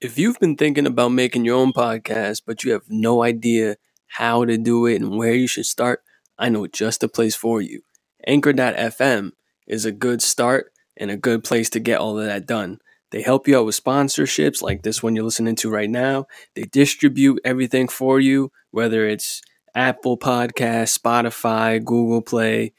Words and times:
If 0.00 0.18
you've 0.18 0.40
been 0.40 0.56
thinking 0.56 0.86
about 0.86 1.10
making 1.10 1.44
your 1.44 1.56
own 1.58 1.74
podcast, 1.74 2.42
but 2.46 2.64
you 2.64 2.72
have 2.72 2.88
no 2.88 3.22
idea 3.22 3.76
how 4.06 4.46
to 4.46 4.56
do 4.56 4.86
it 4.86 5.02
and 5.02 5.18
where 5.18 5.34
you 5.34 5.46
should 5.46 5.66
start, 5.66 6.02
I 6.38 6.48
know 6.48 6.66
just 6.66 7.02
the 7.02 7.08
place 7.08 7.36
for 7.36 7.60
you. 7.60 7.82
Anchor.fm 8.26 9.32
is 9.66 9.84
a 9.84 9.92
good 9.92 10.22
start 10.22 10.72
and 10.96 11.10
a 11.10 11.18
good 11.18 11.44
place 11.44 11.68
to 11.70 11.80
get 11.80 12.00
all 12.00 12.18
of 12.18 12.24
that 12.24 12.46
done. 12.46 12.78
They 13.10 13.20
help 13.20 13.46
you 13.46 13.58
out 13.58 13.66
with 13.66 13.82
sponsorships 13.82 14.62
like 14.62 14.82
this 14.82 15.02
one 15.02 15.14
you're 15.14 15.24
listening 15.24 15.56
to 15.56 15.70
right 15.70 15.90
now. 15.90 16.26
They 16.54 16.62
distribute 16.62 17.40
everything 17.44 17.86
for 17.86 18.18
you, 18.18 18.52
whether 18.70 19.06
it's 19.06 19.42
Apple 19.74 20.16
Podcast, 20.16 20.98
Spotify, 20.98 21.84
Google 21.84 22.22
Play, 22.22 22.72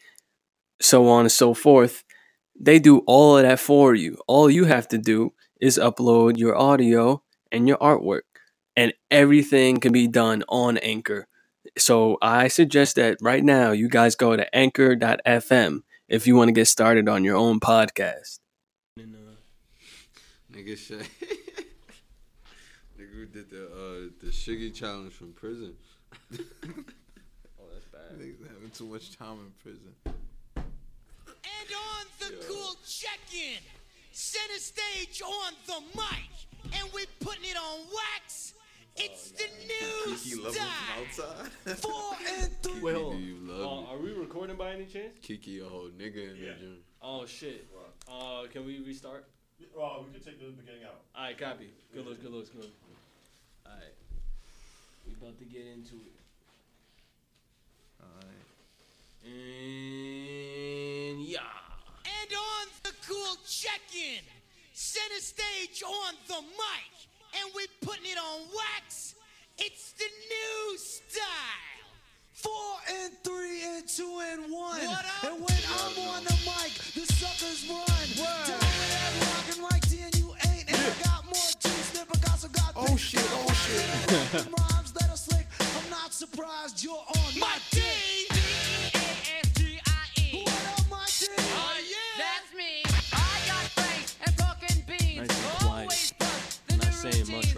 so 0.82 1.08
on 1.08 1.22
and 1.22 1.32
so 1.32 1.54
forth. 1.54 2.04
They 2.60 2.80
do 2.80 3.04
all 3.06 3.38
of 3.38 3.44
that 3.44 3.60
for 3.60 3.94
you. 3.94 4.18
All 4.28 4.50
you 4.50 4.66
have 4.66 4.88
to 4.88 4.98
do 4.98 5.34
is 5.62 5.78
upload 5.78 6.38
your 6.38 6.58
audio 6.58 7.24
and 7.52 7.68
your 7.68 7.78
artwork, 7.78 8.22
and 8.76 8.94
everything 9.10 9.80
can 9.80 9.94
be 9.94 10.08
done 10.08 10.44
on 10.50 10.78
Anchor. 10.80 11.28
So 11.78 12.18
I 12.22 12.48
suggest 12.50 12.96
that 12.98 13.18
right 13.22 13.44
now 13.44 13.72
you 13.72 13.88
guys 13.88 14.16
go 14.16 14.36
to 14.36 14.56
anchor.fm 14.56 15.84
if 16.10 16.28
you 16.28 16.36
want 16.36 16.50
to 16.50 16.54
get 16.54 16.68
started 16.68 17.08
on 17.08 17.24
your 17.24 17.38
own 17.38 17.60
podcast. 17.60 18.40
Nigga 20.52 20.78
shit. 20.78 21.00
Nigga 23.00 23.14
who 23.14 23.26
did 23.26 23.50
the 23.50 23.66
uh 23.66 24.10
the 24.22 24.32
Shiggy 24.32 24.74
challenge 24.74 25.14
from 25.14 25.34
prison. 25.34 25.76
Oh, 27.60 27.66
that's 27.72 27.86
bad. 27.86 28.20
Niggas 28.20 28.48
having 28.54 28.72
too 28.72 28.86
much 28.86 29.16
time 29.16 29.38
in 29.40 29.52
prison. 29.62 29.94
And 30.56 31.70
on 31.76 32.06
the 32.20 32.46
cool 32.48 32.76
check-in, 32.86 33.60
center 34.12 34.60
stage 34.60 35.22
on 35.22 35.54
the 35.68 35.82
mic, 35.96 36.30
and 36.80 36.92
we're 36.94 37.06
putting 37.20 37.46
it 37.46 37.58
on 37.58 37.80
wax. 37.94 38.54
It's 38.98 39.32
the 39.32 39.46
new 39.46 40.16
Kiki 40.22 40.36
love 40.42 40.54
him 40.56 40.62
style. 40.64 41.00
outside. 41.00 41.78
Four 41.78 42.14
and 42.38 42.52
three. 42.62 42.82
Wait, 42.82 42.96
Kiki, 42.96 43.12
do 43.12 43.18
you 43.24 43.38
love 43.42 43.60
me? 43.60 43.64
Uh, 43.88 43.92
are 43.94 43.98
we 43.98 44.12
recording 44.12 44.58
by 44.58 44.72
any 44.74 44.86
chance? 44.86 45.14
Kiki 45.22 45.60
a 45.60 45.66
whole 45.66 45.90
nigga 45.98 46.32
in 46.32 46.40
the 46.40 46.54
gym. 46.60 46.78
Oh 47.02 47.26
shit. 47.26 47.68
Uh, 48.12 48.44
can 48.52 48.66
we 48.66 48.80
restart? 48.86 49.26
Oh, 49.78 50.04
we 50.06 50.12
could 50.14 50.26
take 50.26 50.40
the 50.40 50.48
beginning 50.52 50.84
out. 50.84 51.02
All 51.16 51.24
right, 51.24 51.38
copy. 51.38 51.70
Good 51.94 52.06
looks, 52.06 52.20
good 52.20 52.32
looks, 52.32 52.50
good 52.50 52.64
looks. 52.64 52.74
All 53.66 53.72
right, 53.74 53.94
we 55.08 55.14
about 55.14 55.38
to 55.40 55.46
get 55.46 55.66
into 55.68 55.96
it. 55.96 56.20
All 58.02 58.08
right. 58.18 58.44
And 61.12 61.22
yeah. 61.22 61.40
And 62.32 62.40
on 62.40 62.68
the 62.84 62.94
cool 63.06 63.36
check-in, 63.46 64.24
center 64.72 65.20
stage 65.20 65.84
on 65.84 66.14
the 66.30 66.42
mic, 66.42 66.94
and 67.36 67.52
we're 67.54 67.68
putting 67.82 68.06
it 68.06 68.18
on 68.18 68.48
wax. 68.56 69.16
It's 69.58 69.92
the 69.92 70.06
new 70.06 70.78
style. 70.78 71.92
Four 72.32 72.54
and 73.04 73.12
three 73.26 73.64
and 73.66 73.86
two 73.86 74.22
and 74.32 74.44
one. 74.50 74.80
What 74.80 75.04
up? 75.04 75.24
And 75.26 75.42
when 75.42 75.60
I'm 75.76 76.08
on 76.08 76.24
the 76.24 76.38
mic, 76.48 76.72
the 76.96 77.06
suckers 77.12 77.68
run. 77.68 77.86
Down 78.48 78.60
with 78.60 78.92
that 78.96 79.12
rockin' 79.28 79.64
like 79.64 79.90
D 79.90 79.98
you 80.18 80.34
ain't. 80.48 80.70
And 80.70 80.78
I 80.78 81.04
got 81.04 81.26
more 81.26 81.52
juice 81.60 81.90
than 81.90 82.06
Picasso 82.06 82.48
got. 82.48 82.72
Oh 82.78 82.96
shit, 82.96 83.28
oh 83.28 83.52
shit. 83.52 84.46
Rhymes 84.46 84.94
that 84.94 85.10
are 85.10 85.18
slick. 85.18 85.48
I'm 85.60 85.90
not 85.90 86.14
surprised 86.14 86.82
you're 86.82 86.94
on 86.94 87.40
My 87.40 87.48
my 87.48 87.58
D, 87.72 87.82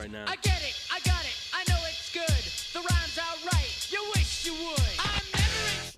right 0.04 0.12
now. 0.12 0.26
I 0.28 0.36
get 0.38 0.62
it. 0.62 0.76
I 0.92 1.00
got 1.06 1.24
it. 1.24 1.38
I 1.54 1.64
know 1.70 1.80
it's 1.88 2.12
good. 2.12 2.28
The 2.74 2.80
rhymes 2.80 3.18
are 3.18 3.48
right. 3.52 3.88
You 3.90 4.04
wish 4.16 4.46
you 4.46 4.54
would. 4.54 4.82
I'm 5.00 5.22
never 5.34 5.94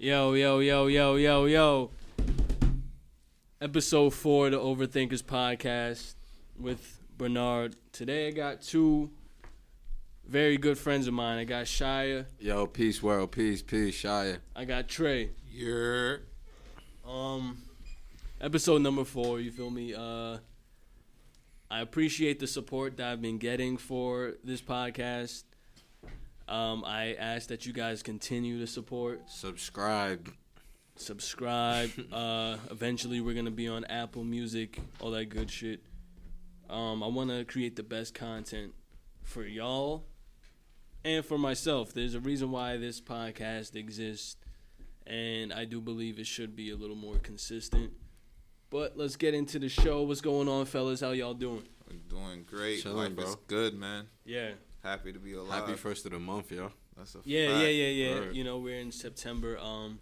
in 0.00 0.06
Yo, 0.08 0.32
yo, 0.34 0.58
yo, 0.58 0.86
yo, 0.88 1.14
yo, 1.16 1.44
yo. 1.44 1.90
Episode 3.60 4.10
four 4.12 4.46
of 4.46 4.52
the 4.52 4.58
Overthinkers 4.58 5.22
podcast 5.22 6.14
with 6.58 7.00
Bernard. 7.16 7.76
Today 7.92 8.28
I 8.28 8.30
got 8.32 8.60
two 8.60 9.10
very 10.26 10.56
good 10.56 10.76
friends 10.78 11.06
of 11.06 11.14
mine. 11.14 11.38
I 11.38 11.44
got 11.44 11.66
Shiya. 11.66 12.26
Yo, 12.40 12.66
peace 12.66 13.00
world, 13.02 13.30
peace, 13.30 13.62
peace, 13.62 14.02
Shiya. 14.02 14.38
I 14.56 14.64
got 14.64 14.88
Tre. 14.88 15.30
You're 15.52 16.22
Um, 17.08 17.58
episode 18.40 18.82
number 18.82 19.04
four. 19.04 19.38
You 19.40 19.52
feel 19.52 19.70
me? 19.70 19.94
Uh, 19.94 20.38
I 21.70 21.80
appreciate 21.80 22.38
the 22.38 22.46
support 22.46 22.96
that 22.98 23.08
I've 23.10 23.22
been 23.22 23.38
getting 23.38 23.76
for 23.76 24.34
this 24.44 24.60
podcast. 24.62 25.44
Um, 26.48 26.84
I 26.86 27.14
ask 27.14 27.48
that 27.48 27.66
you 27.66 27.72
guys 27.72 28.02
continue 28.04 28.60
to 28.60 28.66
support, 28.68 29.28
Subscribe. 29.28 30.32
subscribe. 30.94 31.90
uh, 32.12 32.56
eventually, 32.70 33.20
we're 33.20 33.34
gonna 33.34 33.50
be 33.50 33.66
on 33.66 33.84
Apple 33.86 34.22
Music, 34.22 34.78
all 35.00 35.10
that 35.10 35.26
good 35.28 35.50
shit. 35.50 35.80
Um, 36.70 37.02
I 37.02 37.08
want 37.08 37.30
to 37.30 37.44
create 37.44 37.74
the 37.76 37.82
best 37.82 38.14
content 38.14 38.74
for 39.24 39.44
y'all 39.44 40.04
and 41.04 41.24
for 41.24 41.38
myself. 41.38 41.92
There's 41.92 42.14
a 42.14 42.20
reason 42.20 42.52
why 42.52 42.76
this 42.76 43.00
podcast 43.00 43.74
exists, 43.74 44.36
and 45.04 45.52
I 45.52 45.64
do 45.64 45.80
believe 45.80 46.18
it 46.20 46.26
should 46.26 46.54
be 46.54 46.70
a 46.70 46.76
little 46.76 46.96
more 46.96 47.16
consistent. 47.16 47.92
But 48.70 48.96
let's 48.96 49.16
get 49.16 49.34
into 49.34 49.58
the 49.58 49.68
show. 49.68 50.02
What's 50.02 50.20
going 50.20 50.48
on, 50.48 50.66
fellas? 50.66 51.00
How 51.00 51.10
y'all 51.12 51.34
doing? 51.34 51.62
I'm 51.88 52.00
doing 52.08 52.44
great. 52.48 52.82
Chilling, 52.82 53.16
Life 53.16 53.26
is 53.28 53.34
bro. 53.36 53.44
good, 53.46 53.74
man. 53.74 54.06
Yeah, 54.24 54.50
Happy 54.82 55.12
to 55.12 55.18
be 55.18 55.32
alive. 55.34 55.64
Happy 55.66 55.74
first 55.74 56.06
of 56.06 56.12
the 56.12 56.18
month, 56.20 56.52
yo. 56.52 56.70
That's 56.96 57.14
a 57.16 57.18
yeah, 57.24 57.48
fact. 57.48 57.60
yeah, 57.62 57.68
yeah, 57.68 57.86
yeah. 58.08 58.14
Word. 58.20 58.36
You 58.36 58.44
know, 58.44 58.58
we're 58.58 58.78
in 58.78 58.92
September. 58.92 59.58
Um, 59.58 59.98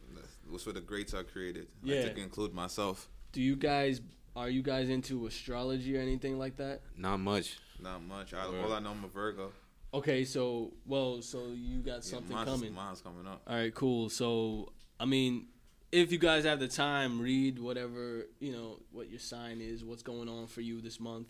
That's 0.51 0.67
where 0.67 0.75
the 0.75 0.81
greats 0.83 1.15
are 1.15 1.25
created. 1.25 1.69
I 1.85 1.87
Yeah. 1.89 2.03
like 2.03 2.15
to 2.17 2.21
include 2.23 2.53
myself. 2.55 3.09
do 3.33 3.41
you 3.43 3.57
guys 3.57 4.01
are 4.37 4.49
you 4.51 4.63
guys 4.63 4.89
into 4.89 5.27
astrology 5.27 5.97
or 5.97 6.01
anything 6.01 6.39
like 6.39 6.57
that? 6.57 6.83
Not 6.97 7.19
much. 7.21 7.59
Not 7.81 8.03
much. 8.03 8.35
I, 8.35 8.49
Word. 8.49 8.65
all 8.65 8.73
I 8.73 8.79
know, 8.81 8.91
I'm 8.91 9.05
a 9.05 9.09
Virgo. 9.09 9.53
Okay, 9.95 10.25
so 10.25 10.73
well, 10.87 11.23
so 11.23 11.47
you 11.55 11.79
got 11.81 11.97
Yeah, 11.97 12.01
something 12.01 12.35
mine's, 12.37 12.51
coming. 12.51 12.75
Mine's 12.75 13.01
coming 13.01 13.27
up. 13.27 13.43
All 13.47 13.57
right, 13.57 13.75
cool. 13.75 14.09
So, 14.11 14.73
I 15.01 15.05
mean, 15.07 15.47
if 15.95 16.11
you 16.13 16.19
guys 16.19 16.45
have 16.45 16.59
the 16.61 16.69
time, 16.69 17.21
read 17.21 17.59
whatever, 17.59 18.27
you 18.41 18.53
know, 18.53 18.81
what 18.91 19.09
your 19.09 19.19
sign 19.21 19.61
is, 19.61 19.85
what's 19.85 20.03
going 20.03 20.29
on 20.29 20.47
for 20.47 20.61
you 20.61 20.81
this 20.81 20.99
month. 21.01 21.29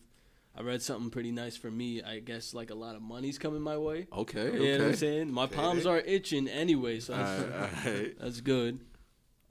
I 0.56 0.62
read 0.62 0.80
something 0.82 1.10
pretty 1.10 1.32
nice 1.32 1.56
for 1.56 1.70
me. 1.70 2.02
I 2.02 2.20
guess 2.20 2.54
like 2.54 2.70
a 2.70 2.74
lot 2.74 2.94
of 2.96 3.02
money's 3.02 3.38
coming 3.38 3.60
my 3.60 3.76
way. 3.76 4.06
Okay, 4.12 4.44
You 4.44 4.48
okay. 4.48 4.78
know 4.78 4.84
what 4.84 4.90
I'm 4.92 4.96
saying? 4.96 5.32
My 5.32 5.44
Okay. 5.44 5.54
palms 5.56 5.84
are 5.86 5.98
itching 5.98 6.48
anyway, 6.48 7.00
so 7.00 7.12
that's, 7.16 7.42
Alright, 7.42 7.86
alright. 7.86 8.18
that's 8.20 8.40
good. 8.40 8.80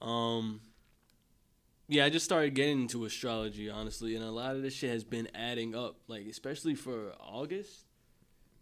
Um 0.02 0.60
yeah, 1.86 2.06
I 2.06 2.08
just 2.08 2.24
started 2.24 2.54
getting 2.54 2.80
into 2.82 3.04
astrology, 3.04 3.68
honestly, 3.68 4.16
and 4.16 4.24
a 4.24 4.30
lot 4.30 4.56
of 4.56 4.62
this 4.62 4.72
shit 4.72 4.88
has 4.90 5.04
been 5.04 5.28
adding 5.34 5.74
up, 5.74 5.96
like 6.08 6.26
especially 6.26 6.74
for 6.74 7.12
August. 7.20 7.84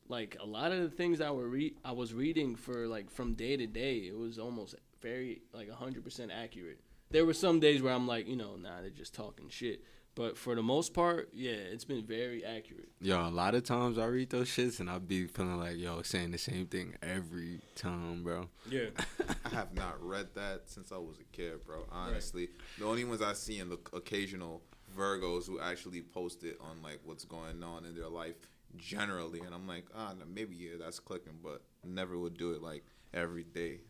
Like 0.08 0.36
a 0.41 0.46
lot 0.46 0.72
of 0.72 0.80
the 0.82 0.91
things 0.91 1.20
I 1.20 1.30
were 1.30 1.46
re- 1.48 1.76
I 1.84 1.92
was 1.92 2.12
reading 2.12 2.56
for 2.56 2.88
like 2.88 3.10
from 3.10 3.34
day 3.34 3.56
to 3.56 3.66
day, 3.68 3.98
it 3.98 4.18
was 4.18 4.38
almost 4.38 4.74
very 5.02 5.42
like 5.52 5.68
100% 5.68 6.30
accurate. 6.32 6.80
There 7.10 7.26
were 7.26 7.34
some 7.34 7.60
days 7.60 7.82
where 7.82 7.92
I'm 7.92 8.06
like, 8.06 8.26
you 8.26 8.36
know, 8.36 8.56
nah, 8.56 8.80
they're 8.80 8.90
just 8.90 9.14
talking 9.14 9.48
shit. 9.50 9.82
But 10.14 10.36
for 10.36 10.54
the 10.54 10.62
most 10.62 10.92
part, 10.92 11.30
yeah, 11.32 11.52
it's 11.52 11.86
been 11.86 12.04
very 12.04 12.44
accurate. 12.44 12.90
Yo, 13.00 13.18
a 13.18 13.30
lot 13.30 13.54
of 13.54 13.64
times 13.64 13.96
I 13.96 14.04
read 14.06 14.28
those 14.28 14.48
shits 14.48 14.78
and 14.78 14.91
I 14.91 14.98
be 14.98 15.26
feeling 15.26 15.58
like, 15.58 15.78
yo, 15.78 16.02
saying 16.02 16.32
the 16.32 16.38
same 16.38 16.66
thing 16.66 16.94
every 17.02 17.60
time, 17.76 18.22
bro. 18.22 18.48
Yeah. 18.68 18.91
I 19.46 19.48
have 19.50 19.74
not 19.74 20.02
read 20.04 20.28
that 20.34 20.62
since 20.66 20.92
I 20.92 20.98
was 20.98 21.18
a 21.18 21.24
kid, 21.36 21.64
bro. 21.64 21.86
Honestly, 21.91 22.50
the 22.78 22.84
only 22.84 23.04
ones 23.04 23.22
I 23.22 23.32
see 23.32 23.58
in 23.58 23.70
the 23.70 23.78
occasional 23.94 24.62
Virgos 24.96 25.46
who 25.46 25.60
actually 25.60 26.02
post 26.02 26.44
it 26.44 26.58
on 26.60 26.82
like 26.82 27.00
what's 27.04 27.24
going 27.24 27.62
on 27.62 27.86
in 27.86 27.94
their 27.94 28.09
life 28.09 28.34
generally, 28.77 29.41
and 29.41 29.54
I'm 29.54 29.66
like, 29.66 29.86
ah, 29.94 30.12
maybe 30.30 30.56
yeah, 30.56 30.72
that's 30.78 30.98
clicking, 30.98 31.38
but 31.42 31.62
never 31.84 32.18
would 32.18 32.36
do 32.36 32.53
it 32.53 32.62
like 32.62 32.84
every 33.15 33.44
day. 33.44 33.80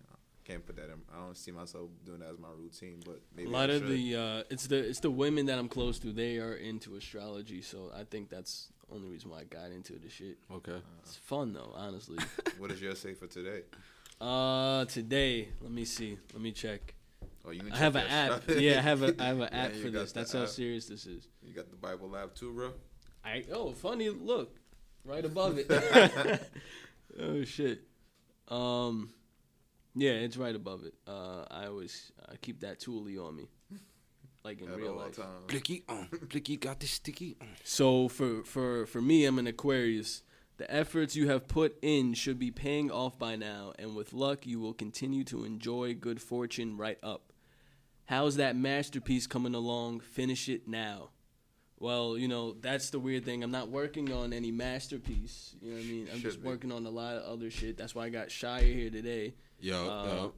Can't 0.44 0.66
put 0.66 0.74
that 0.76 0.86
in. 0.86 1.00
I 1.14 1.24
don't 1.24 1.36
see 1.36 1.52
myself 1.52 1.88
doing 2.04 2.18
that 2.20 2.30
as 2.30 2.38
my 2.38 2.48
routine, 2.58 3.00
but 3.04 3.20
maybe 3.36 3.48
a 3.48 3.52
lot 3.52 3.70
I 3.70 3.74
of 3.74 3.88
the 3.88 4.16
uh, 4.16 4.42
it's 4.50 4.66
the 4.66 4.76
it's 4.78 4.98
the 5.00 5.10
women 5.10 5.46
that 5.46 5.58
I'm 5.58 5.68
close 5.68 5.98
to. 6.00 6.12
They 6.12 6.38
are 6.38 6.54
into 6.54 6.96
astrology, 6.96 7.62
so 7.62 7.92
I 7.96 8.02
think 8.04 8.28
that's 8.28 8.68
the 8.88 8.96
only 8.96 9.08
reason 9.08 9.30
why 9.30 9.40
I 9.40 9.44
got 9.44 9.70
into 9.70 9.92
the 10.00 10.08
shit. 10.08 10.38
Okay. 10.52 10.78
It's 11.04 11.16
fun 11.16 11.52
though, 11.52 11.72
honestly. 11.74 12.18
What 12.58 12.70
does 12.70 12.82
yours 12.82 12.98
say 12.98 13.14
for 13.14 13.26
today? 13.28 13.62
uh, 14.20 14.84
today, 14.86 15.48
let 15.60 15.70
me 15.72 15.84
see. 15.84 16.18
Let 16.32 16.42
me 16.42 16.52
check. 16.52 16.94
Oh, 17.44 17.50
you 17.50 17.62
I 17.72 17.76
have 17.76 17.96
an 17.96 18.06
app. 18.08 18.42
Yeah, 18.48 18.78
I 18.78 18.82
have 18.82 19.02
a 19.02 19.14
I 19.22 19.26
have 19.26 19.40
an 19.40 19.48
Yeah, 19.52 19.58
app 19.64 19.74
you 19.74 19.82
for 19.82 19.90
this. 19.90 20.12
the 20.12 20.20
That's 20.20 20.32
how 20.32 20.46
serious 20.46 20.86
this 20.86 21.06
is. 21.06 21.28
You 21.44 21.54
got 21.54 21.70
the 21.70 21.76
Bible 21.76 22.16
app 22.16 22.34
too, 22.34 22.52
bro. 22.52 22.72
I 23.24 23.44
oh 23.52 23.72
funny 23.72 24.08
look, 24.10 24.56
right 25.04 25.24
above 25.24 25.58
it. 25.58 25.70
oh 27.20 27.44
shit. 27.44 27.82
Um, 28.48 29.10
yeah, 29.94 30.12
it's 30.12 30.36
right 30.36 30.54
above 30.54 30.84
it. 30.84 30.94
Uh, 31.06 31.44
I 31.50 31.66
always 31.66 32.12
I 32.30 32.36
keep 32.36 32.60
that 32.60 32.80
toolie 32.80 33.18
on 33.24 33.36
me. 33.36 33.48
like 34.44 34.60
in 34.60 34.68
At 34.68 34.76
real 34.76 34.94
life. 34.96 35.16
times. 35.16 35.44
Blicky, 35.46 35.84
uh, 35.88 36.04
Blicky 36.28 36.56
got 36.56 36.80
the 36.80 36.86
sticky. 36.86 37.36
Uh. 37.40 37.44
So 37.64 38.08
for 38.08 38.42
for 38.44 38.86
for 38.86 39.00
me, 39.02 39.24
I'm 39.24 39.38
an 39.38 39.46
Aquarius. 39.46 40.22
The 40.58 40.70
efforts 40.72 41.16
you 41.16 41.28
have 41.28 41.48
put 41.48 41.76
in 41.82 42.14
should 42.14 42.38
be 42.38 42.50
paying 42.50 42.90
off 42.90 43.18
by 43.18 43.36
now, 43.36 43.72
and 43.78 43.96
with 43.96 44.12
luck, 44.12 44.46
you 44.46 44.60
will 44.60 44.74
continue 44.74 45.24
to 45.24 45.44
enjoy 45.44 45.94
good 45.94 46.20
fortune 46.20 46.76
right 46.76 46.98
up. 47.02 47.32
How's 48.04 48.36
that 48.36 48.54
masterpiece 48.54 49.26
coming 49.26 49.54
along? 49.54 50.00
Finish 50.00 50.48
it 50.48 50.68
now. 50.68 51.10
Well, 51.78 52.16
you 52.16 52.28
know, 52.28 52.52
that's 52.52 52.90
the 52.90 53.00
weird 53.00 53.24
thing. 53.24 53.42
I'm 53.42 53.50
not 53.50 53.70
working 53.70 54.12
on 54.12 54.32
any 54.32 54.52
masterpiece. 54.52 55.56
You 55.60 55.70
know 55.70 55.76
what 55.78 55.84
I 55.84 55.88
mean? 55.88 56.06
I'm 56.10 56.14
Should 56.16 56.22
just 56.22 56.42
be. 56.42 56.48
working 56.48 56.70
on 56.70 56.86
a 56.86 56.90
lot 56.90 57.14
of 57.16 57.24
other 57.32 57.50
shit. 57.50 57.76
That's 57.76 57.94
why 57.94 58.04
I 58.04 58.08
got 58.10 58.28
Shiya 58.28 58.60
here 58.74 58.90
today. 58.90 59.34
Yo, 59.62 59.88
Uh, 59.88 60.04
yo. 60.06 60.32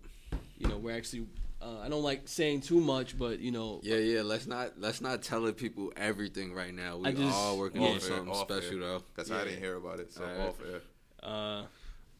You 0.59 0.69
know, 0.69 0.77
we're 0.77 0.95
actually. 0.97 1.27
Uh, 1.61 1.79
I 1.83 1.89
don't 1.89 2.03
like 2.03 2.29
saying 2.29 2.61
too 2.61 2.79
much, 2.79 3.17
but 3.19 3.39
you 3.41 3.51
know, 3.51 3.81
Yeah, 3.83 3.97
yeah. 3.97 4.21
Let's 4.21 4.47
not 4.47 4.79
let's 4.79 5.01
not 5.01 5.23
tell 5.23 5.51
people 5.53 5.93
everything 5.97 6.53
right 6.53 6.75
now. 6.75 6.99
We 6.99 7.07
I 7.09 7.13
just- 7.13 7.35
all 7.35 7.59
working 7.59 7.81
yeah. 7.81 7.89
on 7.89 7.97
Off 7.97 8.03
something 8.03 8.35
special 8.35 8.81
though. 8.81 9.03
Because 9.15 9.31
Yeah. 9.31 9.39
I 9.39 9.45
didn't 9.45 9.61
hear 9.61 9.77
about 9.77 9.99
it. 9.99 10.13
So 10.13 10.23
Alright. 10.25 10.41
off 10.41 10.57
air. 10.71 10.83
uh, 11.23 11.65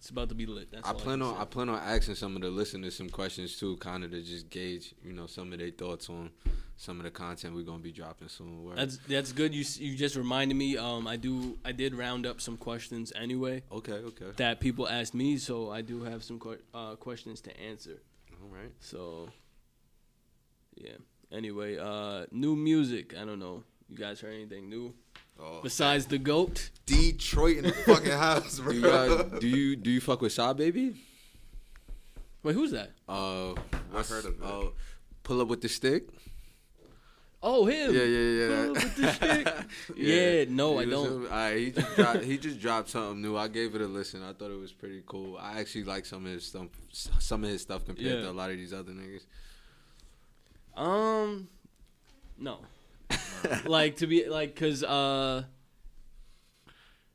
it's 0.05 0.11
about 0.11 0.29
to 0.29 0.35
be 0.35 0.45
lit. 0.45 0.71
That's 0.71 0.87
I 0.87 0.93
plan 0.93 1.21
can 1.21 1.29
on. 1.29 1.41
I 1.41 1.47
plan 1.47 1.71
on 1.71 1.81
asking 1.83 2.17
some 2.17 2.37
of 2.37 2.43
the 2.43 2.51
listeners 2.51 2.95
some 2.95 3.09
questions 3.09 3.57
too, 3.57 3.79
kind 3.79 4.05
of 4.05 4.11
to 4.11 4.21
just 4.21 4.51
gauge, 4.51 4.95
you 5.03 5.15
know, 5.15 5.27
some 5.27 5.51
of 5.51 5.59
their 5.59 5.71
thoughts 5.71 6.11
on 6.11 6.29
some 6.77 6.99
of 6.99 7.05
the 7.05 7.11
content 7.11 7.55
we're 7.55 7.63
gonna 7.63 7.79
be 7.79 7.91
dropping 7.91 8.29
soon. 8.29 8.65
Word. 8.65 8.77
That's 8.77 8.99
that's 9.09 9.33
good. 9.33 9.55
You 9.55 9.65
you 9.79 9.97
just 9.97 10.17
reminded 10.17 10.57
me. 10.57 10.77
Um, 10.77 11.07
I 11.07 11.17
do 11.17 11.59
I 11.65 11.73
did 11.73 11.95
round 11.95 12.27
up 12.27 12.43
some 12.43 12.59
questions 12.59 13.15
anyway 13.17 13.63
okay, 13.73 13.93
okay, 13.93 14.27
that 14.37 14.61
people 14.61 14.87
asked 14.87 15.15
me, 15.15 15.39
so 15.39 15.71
I 15.71 15.81
do 15.81 16.03
have 16.03 16.23
some 16.23 16.39
que- 16.39 16.61
uh, 16.75 16.97
questions 16.97 17.41
to 17.41 17.59
answer. 17.59 18.03
all 18.43 18.51
right. 18.51 18.73
So, 18.81 19.31
yeah. 20.75 20.99
Anyway, 21.33 21.79
uh, 21.79 22.27
new 22.31 22.55
music. 22.55 23.15
I 23.19 23.25
don't 23.25 23.39
know. 23.39 23.65
You 23.89 23.97
guys 23.97 24.21
heard 24.21 24.35
anything 24.35 24.69
new 24.69 24.93
Oh, 25.41 25.61
besides 25.63 26.07
the 26.07 26.19
goat? 26.19 26.71
Detroit 26.87 27.57
in 27.59 27.65
the 27.65 27.73
fucking 27.73 28.11
house, 28.13 28.61
bro. 28.61 28.73
Do 28.73 28.79
you, 28.79 28.89
uh, 28.89 29.23
do 29.41 29.49
you 29.49 29.77
do 29.77 29.91
you 29.91 30.01
fuck 30.01 30.21
with 30.21 30.33
Shy 30.33 30.53
Baby? 30.53 30.95
Wait, 32.43 32.55
who's 32.55 32.71
that? 32.73 32.91
Uh, 33.09 33.53
I've 33.95 34.09
heard 34.09 34.25
of 34.27 34.41
it. 34.41 34.45
Uh, 34.45 34.67
pull 35.23 35.41
up 35.41 35.49
with 35.49 35.61
the 35.63 35.69
stick. 35.69 36.09
Oh, 37.47 37.67
him. 37.67 37.95
Yeah, 37.95 38.03
yeah, 38.05 38.31
yeah. 38.31 38.49
Pull 38.49 38.77
up 38.77 38.83
with 38.85 38.97
the 38.97 39.13
stick. 39.15 39.55
Yeah, 39.97 40.45
no, 40.49 40.79
I 40.79 40.85
He 40.85 40.91
was 40.91 41.03
don't. 41.05 41.13
him. 41.13 41.25
Alright, 41.27 41.57
he 41.59 41.71
just 41.73 41.97
dropped, 41.97 42.25
he 42.25 42.39
just 42.39 42.61
dropped 42.61 42.89
something 42.91 43.21
new. 43.23 43.37
I 43.37 43.49
gave 43.49 43.75
it 43.75 43.81
a 43.81 43.87
listen. 43.87 44.23
I 44.23 44.33
thought 44.35 44.51
it 44.51 44.59
was 44.61 44.73
pretty 44.73 45.03
cool. 45.07 45.37
I 45.39 45.59
actually 45.61 45.85
like 45.85 46.07
some 46.07 46.25
of 46.27 46.33
his 46.33 46.47
stuff. 46.47 46.67
Some 46.93 47.45
of 47.45 47.51
his 47.51 47.63
stuff 47.63 47.85
compared 47.87 48.07
Yeah. 48.07 48.21
to 48.23 48.31
a 48.31 48.33
lot 48.33 48.51
of 48.51 48.57
these 48.57 48.73
other 48.73 48.93
niggas. 48.93 49.25
Um, 50.81 51.49
no. 52.39 52.59
like 53.67 53.97
to 53.97 54.07
be 54.07 54.27
like, 54.29 54.57
cause 54.57 54.83
uh, 54.83 55.45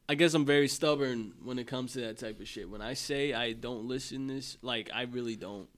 I 0.07 0.15
guess 0.15 0.33
I'm 0.33 0.45
very 0.45 0.67
stubborn 0.67 1.33
when 1.43 1.59
it 1.59 1.67
comes 1.67 1.93
to 1.93 2.01
that 2.01 2.17
type 2.17 2.39
of 2.39 2.47
shit. 2.47 2.69
When 2.69 2.81
I 2.81 2.93
say 2.93 3.33
I 3.33 3.53
don't 3.53 3.85
listen 3.87 4.27
this, 4.27 4.57
like 4.61 4.89
I 4.93 5.03
really 5.03 5.35
don't 5.35 5.69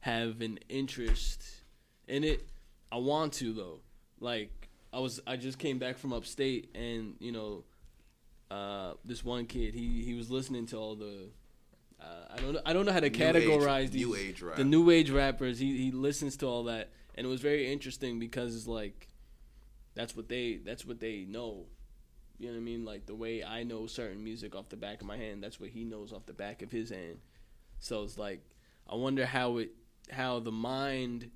have 0.00 0.40
an 0.40 0.58
interest 0.68 1.44
in 2.08 2.24
it. 2.24 2.48
I 2.90 2.96
want 2.96 3.32
to 3.34 3.52
though. 3.52 3.80
Like 4.20 4.68
I 4.92 4.98
was, 5.00 5.20
I 5.26 5.36
just 5.36 5.58
came 5.58 5.78
back 5.78 5.98
from 5.98 6.12
upstate, 6.12 6.70
and 6.74 7.16
you 7.20 7.32
know, 7.32 7.64
uh, 8.50 8.94
this 9.04 9.24
one 9.24 9.46
kid, 9.46 9.74
he 9.74 10.02
he 10.02 10.14
was 10.14 10.30
listening 10.30 10.66
to 10.66 10.76
all 10.76 10.94
the. 10.94 11.28
Uh, 12.00 12.04
I 12.30 12.36
don't 12.38 12.52
know. 12.54 12.60
I 12.66 12.72
don't 12.72 12.86
know 12.86 12.92
how 12.92 13.00
to 13.00 13.10
New 13.10 13.16
age- 13.16 13.34
categorize 13.34 13.90
these 13.90 14.06
new 14.06 14.14
age 14.14 14.42
rap. 14.42 14.56
the 14.56 14.64
new 14.64 14.90
age 14.90 15.10
rappers. 15.10 15.58
He 15.58 15.76
he 15.76 15.90
listens 15.92 16.36
to 16.38 16.46
all 16.46 16.64
that, 16.64 16.90
and 17.14 17.26
it 17.26 17.28
was 17.28 17.40
very 17.40 17.70
interesting 17.72 18.18
because 18.18 18.54
it's 18.56 18.66
like 18.66 19.08
that's 19.96 20.14
what 20.14 20.28
they 20.28 20.60
that's 20.64 20.84
what 20.84 21.00
they 21.00 21.24
know. 21.28 21.64
You 22.38 22.48
know 22.48 22.52
what 22.52 22.58
I 22.58 22.62
mean? 22.62 22.84
Like 22.84 23.06
the 23.06 23.14
way 23.14 23.42
I 23.42 23.64
know 23.64 23.86
certain 23.86 24.22
music 24.22 24.54
off 24.54 24.68
the 24.68 24.76
back 24.76 25.00
of 25.00 25.06
my 25.06 25.16
hand, 25.16 25.42
that's 25.42 25.58
what 25.58 25.70
he 25.70 25.84
knows 25.84 26.12
off 26.12 26.26
the 26.26 26.34
back 26.34 26.62
of 26.62 26.70
his 26.70 26.90
hand. 26.90 27.18
So 27.80 28.04
it's 28.04 28.18
like 28.18 28.42
I 28.88 28.94
wonder 28.94 29.26
how 29.26 29.56
it 29.56 29.70
how 30.10 30.38
the 30.38 30.52
mind 30.52 31.30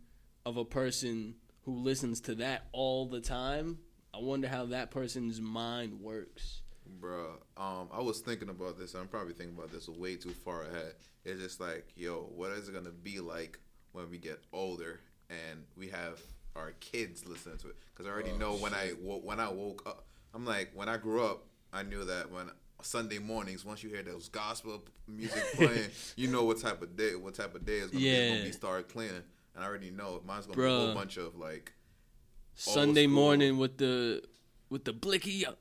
of 0.47 0.57
a 0.57 0.65
person 0.65 1.35
who 1.63 1.79
listens 1.79 2.21
to 2.23 2.35
that 2.37 2.69
all 2.73 3.07
the 3.07 3.21
time. 3.21 3.79
I 4.15 4.19
wonder 4.19 4.49
how 4.49 4.67
that 4.67 4.91
person's 4.91 5.41
mind 5.41 6.01
works. 6.01 6.63
Bruh, 7.01 7.37
um, 7.57 7.89
I 7.93 8.01
was 8.01 8.21
thinking 8.21 8.49
about 8.49 8.79
this. 8.79 8.95
I'm 8.95 9.09
probably 9.09 9.33
thinking 9.33 9.57
about 9.57 9.71
this 9.71 9.89
way 9.89 10.17
too 10.17 10.33
far 10.33 10.65
ahead. 10.65 10.95
It's 11.25 11.41
just 11.41 11.61
like, 11.61 11.87
yo, 11.97 12.29
what 12.35 12.51
is 12.53 12.69
it 12.69 12.75
gonna 12.75 12.91
be 12.91 13.21
like 13.21 13.59
when 13.93 14.11
we 14.11 14.19
get 14.19 14.41
older 14.53 15.01
and 15.31 15.65
we 15.77 15.89
have 15.89 16.21
our 16.57 16.73
kids 16.81 17.27
listening 17.27 17.59
to 17.59 17.69
it? 17.69 17.77
Because 17.93 18.07
I 18.07 18.13
already 18.13 18.33
oh, 18.35 18.39
know 18.39 18.53
when 18.55 18.75
I 18.75 18.89
when 18.89 19.41
I 19.41 19.49
woke 19.49 19.83
up, 19.87 20.07
I'm 20.35 20.45
like, 20.45 20.71
when 20.75 20.89
I 20.89 20.97
grew 20.97 21.25
up, 21.25 21.45
I 21.73 21.83
knew 21.83 22.05
that 22.05 22.31
when 22.31 22.51
Sunday 22.83 23.19
mornings, 23.19 23.65
once 23.65 23.83
you 23.83 23.91
hear 23.91 24.03
those 24.03 24.29
gospel 24.29 24.83
music 25.07 25.43
playing, 25.55 25.91
you 26.17 26.29
know 26.29 26.45
what 26.45 26.61
type 26.61 26.83
of 26.83 26.97
day, 26.97 27.15
what 27.15 27.35
type 27.35 27.55
of 27.55 27.65
day 27.65 27.79
is 27.79 27.91
gonna 27.91 28.03
be. 28.03 28.09
It's 28.09 28.33
gonna 28.33 28.45
be 28.45 28.53
start 28.53 28.89
cleaning, 28.89 29.23
and 29.55 29.65
I 29.65 29.67
already 29.67 29.91
know 29.91 30.21
mine's 30.27 30.47
gonna 30.47 30.57
be 30.57 30.65
a 30.65 30.69
whole 30.69 30.95
bunch 30.95 31.17
of 31.17 31.37
like. 31.37 31.73
Sunday 32.55 33.05
school. 33.05 33.15
morning 33.15 33.59
with 33.59 33.79
the 33.79 34.23
with 34.69 34.85
the 34.85 34.93
blicky 34.93 35.47
up. 35.47 35.59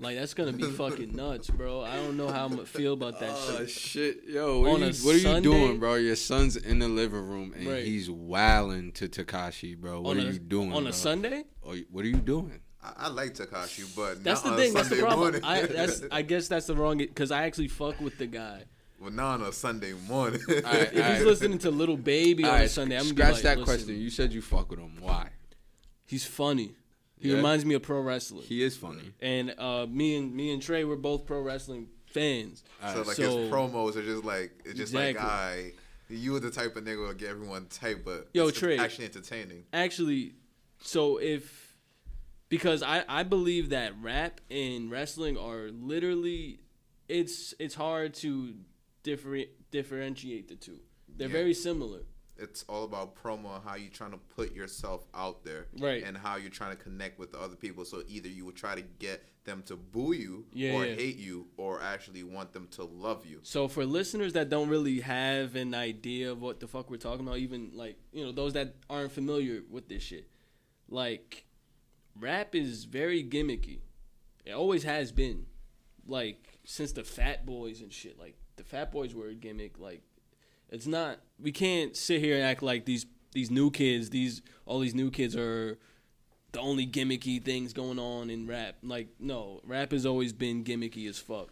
Like 0.00 0.16
that's 0.16 0.32
gonna 0.34 0.52
be 0.52 0.64
fucking 0.64 1.14
nuts, 1.14 1.50
bro. 1.50 1.82
I 1.82 1.96
don't 1.96 2.16
know 2.16 2.28
how 2.28 2.46
I'm 2.46 2.52
gonna 2.52 2.64
feel 2.64 2.94
about 2.94 3.20
that 3.20 3.30
Oh 3.34 3.58
shit. 3.66 3.70
shit, 3.70 4.24
yo! 4.28 4.60
What, 4.60 4.70
On 4.70 4.82
are 4.82 4.86
you, 4.86 4.92
what 5.04 5.14
are 5.14 5.18
you 5.36 5.40
doing, 5.42 5.78
bro? 5.78 5.94
Your 5.96 6.16
son's 6.16 6.56
in 6.56 6.78
the 6.78 6.88
living 6.88 7.26
room 7.28 7.52
and 7.54 7.66
Right. 7.66 7.84
he's 7.84 8.10
wailing 8.10 8.92
to 8.92 9.08
Tekashi, 9.08 9.76
bro. 9.76 10.00
What 10.00 10.16
on 10.16 10.24
are 10.24 10.30
a, 10.30 10.32
you 10.32 10.38
doing 10.38 10.72
on 10.72 10.84
bro? 10.84 10.90
a 10.90 10.92
Sunday? 10.94 11.44
Or 11.60 11.76
what 11.90 12.04
are 12.06 12.08
you 12.08 12.16
doing? 12.16 12.60
I, 12.82 12.92
I 12.96 13.08
like 13.08 13.34
Tekashi, 13.34 13.94
but 13.94 14.24
That's 14.24 14.42
not 14.42 14.44
the 14.44 14.50
on 14.52 14.56
thing. 14.58 14.72
That's 14.72 14.88
the 14.88 14.94
Sunday 14.96 15.06
problem. 15.06 15.32
morning. 15.32 15.44
I 15.44 15.66
that's 15.66 16.02
I 16.10 16.22
guess 16.22 16.48
that's 16.48 16.66
the 16.66 16.74
wrong 16.76 16.96
because 16.96 17.30
I 17.30 17.44
actually 17.44 17.68
fuck 17.68 18.00
with 18.00 18.16
the 18.16 18.26
guy. 18.26 18.62
Well, 18.98 19.10
not 19.10 19.40
on 19.42 19.46
a 19.48 19.52
Sunday 19.52 19.92
morning. 20.08 20.40
Alright, 20.48 20.64
If 20.64 20.90
he's 20.92 21.00
alright. 21.02 21.26
listening 21.26 21.58
to 21.58 21.70
Little 21.70 21.96
Baby 21.98 22.44
on 22.44 22.50
All 22.50 22.56
a 22.56 22.68
Sunday, 22.68 22.96
I'm 22.96 23.02
gonna 23.02 23.14
be 23.14 23.20
scratch 23.20 23.32
like, 23.34 23.42
that 23.42 23.58
"Listen, 23.58 23.64
question. 23.76 24.00
You 24.00 24.08
said 24.10 24.32
you 24.32 24.40
fuck 24.40 24.70
with 24.70 24.78
him. 24.78 24.92
Why? 25.00 25.28
He's 26.06 26.24
funny. 26.24 26.72
He 27.20 27.28
Yeah? 27.28 27.36
reminds 27.36 27.64
me 27.64 27.74
of 27.74 27.82
pro 27.82 28.00
wrestling. 28.00 28.42
He 28.44 28.62
is 28.62 28.76
funny. 28.76 29.12
and 29.20 29.54
uh, 29.58 29.86
me 29.86 30.16
and 30.16 30.34
me 30.34 30.52
and 30.52 30.62
Tre, 30.62 30.84
we're 30.84 30.96
both 30.96 31.26
pro 31.26 31.40
wrestling 31.42 31.88
fans. 32.06 32.64
So 32.92 33.02
like 33.02 33.16
So- 33.16 33.38
his 33.42 33.50
promos 33.50 33.94
are 33.96 34.02
just 34.02 34.24
like 34.24 34.52
it's 34.64 34.74
just 34.78 34.94
like 34.94 35.10
Exactly. 35.16 35.30
I. 35.30 35.72
You 36.12 36.32
were 36.32 36.40
the 36.40 36.50
type 36.50 36.74
of 36.74 36.82
nigga 36.82 37.06
who 37.06 37.14
get 37.14 37.28
everyone 37.28 37.66
tight, 37.66 38.04
but 38.04 38.30
Yo, 38.34 38.48
it's 38.48 38.58
Tre. 38.58 38.76
actually 38.78 39.04
entertaining. 39.04 39.64
Actually, 39.72 40.34
so 40.82 41.18
if 41.18 41.76
because 42.48 42.82
I 42.82 43.04
I 43.08 43.22
believe 43.22 43.68
that 43.68 43.92
rap 44.02 44.40
and 44.50 44.90
wrestling 44.90 45.36
are 45.36 45.68
literally 45.70 46.60
it's 47.08 47.54
it's 47.60 47.74
hard 47.74 48.14
to 48.14 48.54
differ, 49.04 49.40
differentiate 49.70 50.48
the 50.48 50.56
two. 50.56 50.80
They're 51.08 51.28
Yeah. 51.28 51.32
very 51.32 51.54
similar. 51.54 52.00
It's 52.40 52.64
all 52.68 52.84
about 52.84 53.14
promo 53.14 53.56
and 53.56 53.64
how 53.64 53.74
you're 53.76 53.90
trying 53.90 54.12
to 54.12 54.18
put 54.36 54.54
yourself 54.54 55.04
out 55.14 55.44
there, 55.44 55.66
Right. 55.78 56.02
And 56.02 56.16
how 56.16 56.36
you're 56.36 56.50
trying 56.50 56.76
to 56.76 56.82
connect 56.82 57.18
with 57.18 57.32
the 57.32 57.38
other 57.38 57.56
people. 57.56 57.84
So 57.84 58.02
either 58.08 58.28
you 58.28 58.44
would 58.46 58.56
try 58.56 58.74
to 58.74 58.82
get 58.82 59.24
them 59.44 59.62
to 59.66 59.76
boo 59.76 60.12
you, 60.12 60.44
Yeah, 60.52 60.74
or 60.74 60.84
yeah. 60.86 60.94
hate 60.94 61.16
you, 61.16 61.48
or 61.56 61.80
actually 61.82 62.22
want 62.22 62.52
them 62.52 62.68
to 62.72 62.84
love 62.84 63.24
you. 63.26 63.40
So 63.42 63.68
for 63.68 63.84
listeners 63.86 64.32
that 64.34 64.48
don't 64.48 64.68
really 64.68 65.00
have 65.00 65.56
an 65.56 65.74
idea 65.74 66.32
of 66.32 66.40
what 66.40 66.60
the 66.60 66.68
fuck 66.68 66.90
we're 66.90 66.96
talking 66.98 67.26
about, 67.26 67.38
even 67.38 67.70
like 67.74 67.96
you 68.12 68.24
know 68.24 68.32
those 68.32 68.52
that 68.54 68.74
aren't 68.88 69.12
familiar 69.12 69.62
with 69.70 69.88
this 69.88 70.02
shit, 70.02 70.28
like 70.88 71.46
rap 72.18 72.54
is 72.54 72.84
very 72.84 73.22
gimmicky. 73.24 73.80
It 74.44 74.52
always 74.52 74.82
has 74.84 75.12
been, 75.12 75.46
like 76.06 76.58
since 76.64 76.92
the 76.92 77.04
Fat 77.04 77.46
Boys 77.46 77.80
and 77.80 77.92
shit. 77.92 78.18
Like 78.18 78.36
the 78.56 78.64
Fat 78.64 78.92
Boys 78.92 79.14
were 79.14 79.28
a 79.28 79.34
gimmick. 79.34 79.78
Like 79.78 80.02
it's 80.70 80.86
not. 80.86 81.18
We 81.38 81.52
can't 81.52 81.96
sit 81.96 82.20
here 82.20 82.36
and 82.36 82.44
act 82.44 82.62
like 82.62 82.84
these 82.84 83.06
these 83.32 83.50
new 83.50 83.70
kids, 83.70 84.10
these 84.10 84.42
all 84.66 84.80
these 84.80 84.94
new 84.94 85.10
kids 85.10 85.36
are 85.36 85.78
the 86.52 86.60
only 86.60 86.86
gimmicky 86.86 87.42
things 87.42 87.72
going 87.72 87.98
on 87.98 88.30
in 88.30 88.46
rap. 88.46 88.76
Like 88.82 89.08
no, 89.18 89.60
rap 89.64 89.92
has 89.92 90.04
always 90.06 90.32
been 90.32 90.64
gimmicky 90.64 91.08
as 91.08 91.18
fuck. 91.18 91.48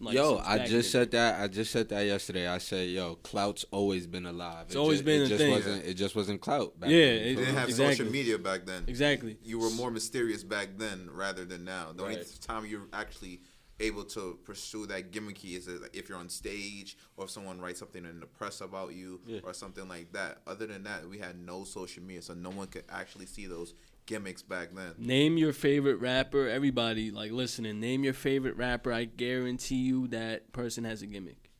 Like, 0.00 0.14
yo, 0.14 0.38
I 0.38 0.58
just 0.58 0.70
then. 0.70 0.82
said 0.84 1.10
that. 1.10 1.40
I 1.40 1.48
just 1.48 1.72
said 1.72 1.88
that 1.88 2.02
yesterday. 2.02 2.46
I 2.46 2.58
said, 2.58 2.88
yo, 2.88 3.16
clout's 3.16 3.64
always 3.72 4.06
been 4.06 4.26
alive. 4.26 4.66
It's 4.68 4.76
always 4.76 5.02
been 5.02 5.22
it 5.22 5.24
a 5.24 5.28
just 5.30 5.40
thing. 5.40 5.50
Wasn't, 5.50 5.84
it 5.84 5.94
just 5.94 6.14
wasn't 6.14 6.40
clout. 6.40 6.78
Back 6.78 6.88
Yeah, 6.90 6.98
then, 6.98 7.14
it- 7.16 7.22
You 7.24 7.30
you 7.30 7.36
didn't 7.36 7.54
have 7.56 7.68
Exactly. 7.68 7.96
social 7.96 8.12
media 8.12 8.38
back 8.38 8.64
then. 8.64 8.84
Exactly. 8.86 9.38
You 9.42 9.58
were 9.58 9.70
more 9.70 9.90
mysterious 9.90 10.44
back 10.44 10.68
then 10.76 11.08
rather 11.12 11.44
than 11.44 11.64
now. 11.64 11.90
The 11.92 12.04
only 12.04 12.22
time 12.40 12.64
you're 12.66 12.86
actually 12.92 13.40
able 13.80 14.04
to 14.04 14.38
pursue 14.44 14.86
that 14.86 15.12
gimmicky 15.12 15.56
is 15.56 15.68
if 15.92 16.08
you're 16.08 16.18
on 16.18 16.28
stage 16.28 16.96
or 17.16 17.24
if 17.24 17.30
someone 17.30 17.60
writes 17.60 17.78
something 17.78 18.04
in 18.04 18.18
the 18.20 18.26
press 18.26 18.60
about 18.60 18.92
you 18.94 19.20
Yeah. 19.26 19.40
or 19.44 19.54
something 19.54 19.86
like 19.88 20.12
that. 20.12 20.42
Other 20.46 20.66
than 20.66 20.82
that, 20.84 21.08
we 21.08 21.18
had 21.18 21.38
no 21.38 21.64
social 21.64 22.02
media, 22.02 22.22
so 22.22 22.34
no 22.34 22.50
one 22.50 22.66
could 22.68 22.84
actually 22.88 23.26
see 23.26 23.46
those 23.46 23.74
gimmicks 24.06 24.42
back 24.42 24.70
then. 24.74 24.94
Name 24.98 25.36
your 25.36 25.52
favorite 25.52 25.96
rapper. 25.96 26.48
Everybody 26.48 27.10
like 27.10 27.30
listening. 27.30 27.78
Name 27.78 28.02
your 28.04 28.14
favorite 28.14 28.56
rapper. 28.56 28.92
I 28.92 29.04
guarantee 29.04 29.76
you 29.76 30.08
that 30.08 30.50
person 30.52 30.84
has 30.84 31.02
a 31.02 31.06
gimmick 31.06 31.50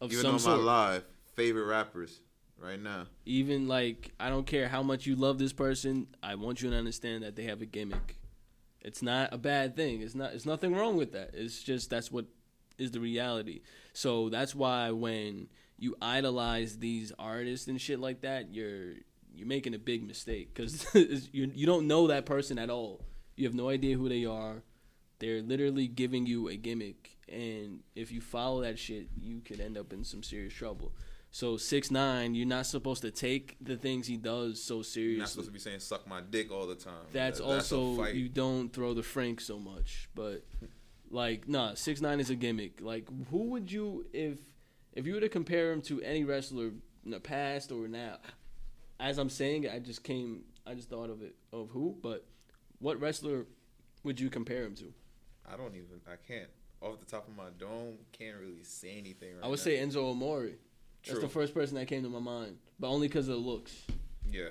of 0.00 0.10
Even 0.10 0.22
some 0.22 0.34
on 0.34 0.40
sort. 0.40 0.58
my 0.58 0.64
live 0.64 1.04
favorite 1.36 1.66
rappers 1.66 2.20
right 2.58 2.80
now. 2.80 3.06
Even 3.26 3.68
like 3.68 4.12
I 4.18 4.28
don't 4.28 4.46
care 4.46 4.66
how 4.68 4.82
much 4.82 5.06
you 5.06 5.14
love 5.14 5.38
this 5.38 5.52
person, 5.52 6.08
I 6.22 6.34
want 6.34 6.62
you 6.62 6.70
to 6.70 6.76
understand 6.76 7.22
that 7.22 7.36
they 7.36 7.44
have 7.44 7.60
a 7.62 7.66
gimmick. 7.66 8.16
It's 8.82 9.02
not 9.02 9.32
a 9.32 9.38
bad 9.38 9.76
thing. 9.76 10.00
It's 10.00 10.14
not. 10.14 10.32
It's 10.32 10.46
nothing 10.46 10.74
wrong 10.74 10.96
with 10.96 11.12
that. 11.12 11.30
It's 11.34 11.62
just 11.62 11.90
that's 11.90 12.10
what 12.10 12.26
is 12.78 12.90
the 12.90 13.00
reality. 13.00 13.60
So 13.92 14.28
that's 14.28 14.54
why 14.54 14.90
when 14.90 15.48
you 15.78 15.96
idolize 16.00 16.78
these 16.78 17.12
artists 17.18 17.68
and 17.68 17.80
shit 17.80 18.00
like 18.00 18.22
that, 18.22 18.54
you're 18.54 18.94
you're 19.34 19.46
making 19.46 19.74
a 19.74 19.78
big 19.78 20.06
mistake 20.06 20.54
because 20.54 20.86
you 20.94 21.50
you 21.54 21.66
don't 21.66 21.86
know 21.86 22.06
that 22.06 22.26
person 22.26 22.58
at 22.58 22.70
all. 22.70 23.04
You 23.36 23.46
have 23.46 23.54
no 23.54 23.68
idea 23.68 23.96
who 23.96 24.08
they 24.08 24.24
are. 24.24 24.62
They're 25.18 25.42
literally 25.42 25.86
giving 25.86 26.26
you 26.26 26.48
a 26.48 26.56
gimmick, 26.56 27.18
and 27.28 27.80
if 27.94 28.10
you 28.10 28.22
follow 28.22 28.62
that 28.62 28.78
shit, 28.78 29.08
you 29.20 29.40
could 29.40 29.60
end 29.60 29.76
up 29.76 29.92
in 29.92 30.04
some 30.04 30.22
serious 30.22 30.54
trouble. 30.54 30.92
So 31.32 31.56
six 31.56 31.90
nine, 31.90 32.34
you're 32.34 32.46
not 32.46 32.66
supposed 32.66 33.02
to 33.02 33.10
take 33.10 33.56
the 33.60 33.76
things 33.76 34.06
he 34.08 34.16
does 34.16 34.60
so 34.62 34.82
seriously. 34.82 35.10
You're 35.12 35.18
not 35.20 35.28
supposed 35.28 35.48
to 35.48 35.52
be 35.52 35.58
saying 35.60 35.78
"suck 35.80 36.06
my 36.06 36.20
dick" 36.20 36.50
all 36.50 36.66
the 36.66 36.74
time. 36.74 37.06
That's 37.12 37.38
That- 37.38 37.44
also 37.44 37.96
fight. 37.96 38.14
you 38.14 38.28
don't 38.28 38.72
throw 38.72 38.94
the 38.94 39.02
frank 39.04 39.40
so 39.40 39.58
much, 39.58 40.08
but 40.14 40.44
like 41.10 41.46
nah, 41.48 41.74
six 41.74 42.00
nine 42.00 42.18
is 42.20 42.30
a 42.30 42.34
gimmick. 42.34 42.80
Like 42.80 43.08
who 43.30 43.44
would 43.50 43.70
you 43.70 44.06
if 44.12 44.38
if 44.92 45.06
you 45.06 45.14
were 45.14 45.20
to 45.20 45.28
compare 45.28 45.70
him 45.72 45.82
to 45.82 46.02
any 46.02 46.24
wrestler 46.24 46.72
in 47.04 47.10
the 47.10 47.20
past 47.20 47.70
or 47.70 47.86
now? 47.86 48.18
As 48.98 49.16
I'm 49.16 49.30
saying, 49.30 49.66
I 49.68 49.78
just 49.78 50.02
came, 50.02 50.42
I 50.66 50.74
just 50.74 50.90
thought 50.90 51.08
of 51.10 51.22
it 51.22 51.34
of 51.52 51.70
who, 51.70 51.96
but 52.02 52.26
what 52.80 53.00
wrestler 53.00 53.46
would 54.02 54.18
you 54.20 54.28
compare 54.30 54.64
him 54.64 54.74
to? 54.74 54.92
I 55.50 55.56
don't 55.56 55.74
even. 55.76 56.00
I 56.06 56.16
can't. 56.16 56.50
Off 56.82 56.98
the 56.98 57.06
top 57.06 57.28
of 57.28 57.36
my 57.36 57.50
dome, 57.58 57.98
can't 58.12 58.36
really 58.38 58.62
say 58.64 58.96
anything. 58.98 59.36
Right 59.36 59.44
I 59.44 59.48
would 59.48 59.58
now. 59.58 59.64
say 59.64 59.76
Enzo 59.78 60.10
Amore. 60.10 60.50
That's 61.06 61.20
the 61.20 61.28
first 61.28 61.54
person 61.54 61.76
that 61.76 61.86
came 61.86 62.02
to 62.02 62.08
my 62.08 62.20
mind, 62.20 62.58
but 62.78 62.88
only 62.88 63.08
because 63.08 63.28
of 63.28 63.34
the 63.34 63.40
looks. 63.40 63.74
Yeah. 64.30 64.48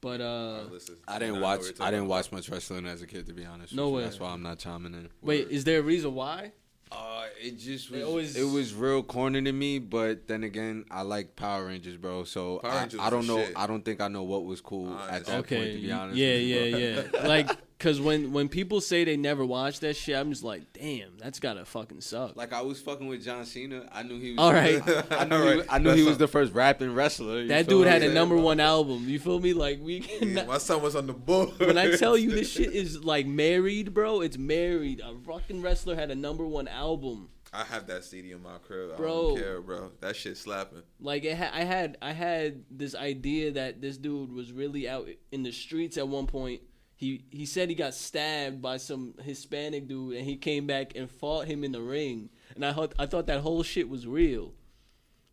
But 0.00 0.20
uh, 0.20 0.64
I 1.08 1.18
didn't 1.18 1.40
watch. 1.40 1.60
I 1.80 1.86
didn't 1.90 2.04
about. 2.04 2.08
watch 2.08 2.32
much 2.32 2.50
wrestling 2.50 2.86
as 2.86 3.00
a 3.00 3.06
kid, 3.06 3.26
to 3.26 3.32
be 3.32 3.46
honest. 3.46 3.74
No 3.74 3.88
way. 3.88 4.02
That's 4.02 4.20
why 4.20 4.28
I'm 4.30 4.42
not 4.42 4.58
chiming 4.58 4.92
in. 4.92 5.08
wait, 5.22 5.48
is 5.48 5.64
there 5.64 5.78
a 5.78 5.82
reason 5.82 6.14
why? 6.14 6.52
Uh, 6.92 7.24
it 7.40 7.58
just 7.58 7.90
They 7.90 7.98
was. 7.98 8.06
always- 8.06 8.36
It 8.36 8.44
was 8.44 8.74
real 8.74 9.02
corny 9.02 9.42
to 9.42 9.52
me, 9.52 9.78
but 9.78 10.28
then 10.28 10.44
again, 10.44 10.84
I 10.90 11.02
like 11.02 11.34
Power 11.34 11.66
Rangers, 11.66 11.96
bro. 11.96 12.24
So 12.24 12.58
Power 12.58 12.70
I, 12.70 12.80
Rangers 12.82 13.00
I 13.00 13.10
don't 13.10 13.26
know. 13.26 13.38
shit. 13.38 13.52
I 13.56 13.66
don't 13.66 13.84
think 13.84 14.00
I 14.00 14.08
know 14.08 14.22
what 14.22 14.44
was 14.44 14.60
cool 14.60 14.94
at 15.10 15.24
that 15.26 15.38
okay, 15.40 15.56
point. 15.56 15.72
To 15.72 15.80
be 15.80 15.90
honest, 15.92 16.16
yeah, 16.16 16.34
yeah, 16.34 16.76
yeah. 16.76 17.02
like, 17.26 17.73
cause 17.84 18.00
when 18.00 18.32
when 18.32 18.48
people 18.48 18.80
say 18.80 19.04
they 19.04 19.16
never 19.16 19.44
watched 19.44 19.82
that 19.82 19.94
shit, 19.94 20.16
I'm 20.16 20.30
just 20.30 20.42
like, 20.42 20.72
damn, 20.72 21.16
that's 21.18 21.38
gotta 21.38 21.64
fucking 21.64 22.00
suck. 22.00 22.34
Like 22.36 22.52
I 22.52 22.62
was 22.62 22.80
fucking 22.80 23.06
with 23.06 23.24
John 23.24 23.44
Cena. 23.44 23.86
I 23.92 24.02
knew 24.02 24.18
he 24.18 24.30
was. 24.30 24.38
All 24.40 24.52
right. 24.52 24.82
I 25.12 25.24
knew. 25.24 25.36
He, 25.36 25.42
Alright, 25.42 25.56
was- 25.58 25.66
I 25.70 25.78
knew 25.78 25.92
he 25.92 26.02
was 26.02 26.18
the 26.18 26.26
first 26.28 26.52
rapping 26.54 26.94
wrestler. 26.94 27.42
you 27.42 27.48
that 27.48 27.66
feel 27.66 27.78
dude 27.78 27.86
me? 27.86 27.92
had 27.92 28.02
a 28.02 28.12
number 28.12 28.36
one 28.36 28.58
album. 28.58 29.08
You 29.08 29.18
feel 29.18 29.38
me? 29.38 29.52
Like 29.52 29.78
we 29.82 29.96
Yeah, 30.10 30.18
cannot. 30.18 30.46
my 30.48 30.58
son 30.58 30.82
was 30.82 30.96
on 30.96 31.06
the 31.06 31.12
board. 31.12 31.50
when 31.60 31.78
I 31.78 31.94
tell 31.96 32.16
you 32.16 32.30
this 32.30 32.50
shit 32.52 32.72
is 32.72 33.04
like 33.04 33.26
married, 33.26 33.92
bro, 33.94 34.22
it's 34.22 34.38
married. 34.38 35.00
A 35.00 35.14
fucking 35.26 35.62
wrestler 35.62 35.94
had 35.94 36.10
a 36.10 36.14
number 36.16 36.46
one 36.46 36.66
album. 36.66 37.28
I 37.52 37.62
have 37.62 37.86
that 37.86 38.02
CD 38.02 38.32
in 38.32 38.42
my 38.42 38.58
crib. 38.66 38.90
I 38.94 38.96
Bro. 38.96 39.28
don't 39.28 39.38
care, 39.38 39.60
bro. 39.60 39.92
That 40.00 40.16
shit 40.16 40.36
slapping. 40.36 40.82
Like 40.98 41.24
it 41.24 41.36
ha- 41.38 41.52
I 41.54 41.62
had 41.62 41.96
I 42.02 42.10
had 42.10 42.64
this 42.68 42.96
idea 42.96 43.52
that 43.52 43.80
this 43.80 43.96
dude 43.96 44.32
was 44.32 44.50
really 44.50 44.88
out 44.88 45.06
in 45.30 45.44
the 45.44 45.52
streets 45.52 45.96
at 45.96 46.08
one 46.08 46.26
point. 46.26 46.62
He 46.96 47.24
he 47.30 47.46
said 47.46 47.68
he 47.68 47.74
got 47.74 47.94
stabbed 47.94 48.62
by 48.62 48.76
some 48.76 49.14
Hispanic 49.22 49.88
dude 49.88 50.16
and 50.16 50.24
he 50.24 50.36
came 50.36 50.66
back 50.66 50.92
and 50.94 51.10
fought 51.10 51.46
him 51.46 51.64
in 51.64 51.72
the 51.72 51.82
ring. 51.82 52.30
And 52.54 52.64
I 52.64 52.72
thought 52.72 52.94
I 52.98 53.06
thought 53.06 53.26
that 53.26 53.40
whole 53.40 53.62
shit 53.62 53.88
was 53.88 54.06
real. 54.06 54.52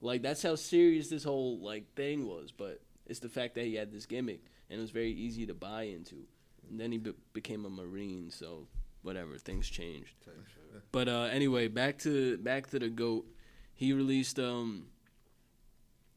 Like 0.01 0.21
that's 0.23 0.41
how 0.41 0.55
serious 0.55 1.09
this 1.09 1.23
whole 1.23 1.59
like 1.59 1.93
thing 1.93 2.25
was, 2.27 2.51
but 2.51 2.81
it's 3.05 3.19
the 3.19 3.29
fact 3.29 3.55
that 3.55 3.65
he 3.65 3.75
had 3.75 3.91
this 3.91 4.05
gimmick 4.05 4.41
and 4.69 4.79
it 4.79 4.81
was 4.81 4.91
very 4.91 5.11
easy 5.11 5.45
to 5.45 5.53
buy 5.53 5.83
into. 5.83 6.15
And 6.69 6.79
then 6.79 6.91
he 6.91 6.97
be- 6.97 7.13
became 7.33 7.65
a 7.65 7.69
marine, 7.69 8.31
so 8.31 8.67
whatever, 9.03 9.37
things 9.37 9.69
changed. 9.69 10.13
But 10.91 11.07
uh 11.07 11.29
anyway, 11.31 11.67
back 11.67 11.99
to 11.99 12.37
back 12.37 12.67
to 12.71 12.79
the 12.79 12.89
goat. 12.89 13.25
He 13.75 13.93
released 13.93 14.39
um 14.39 14.87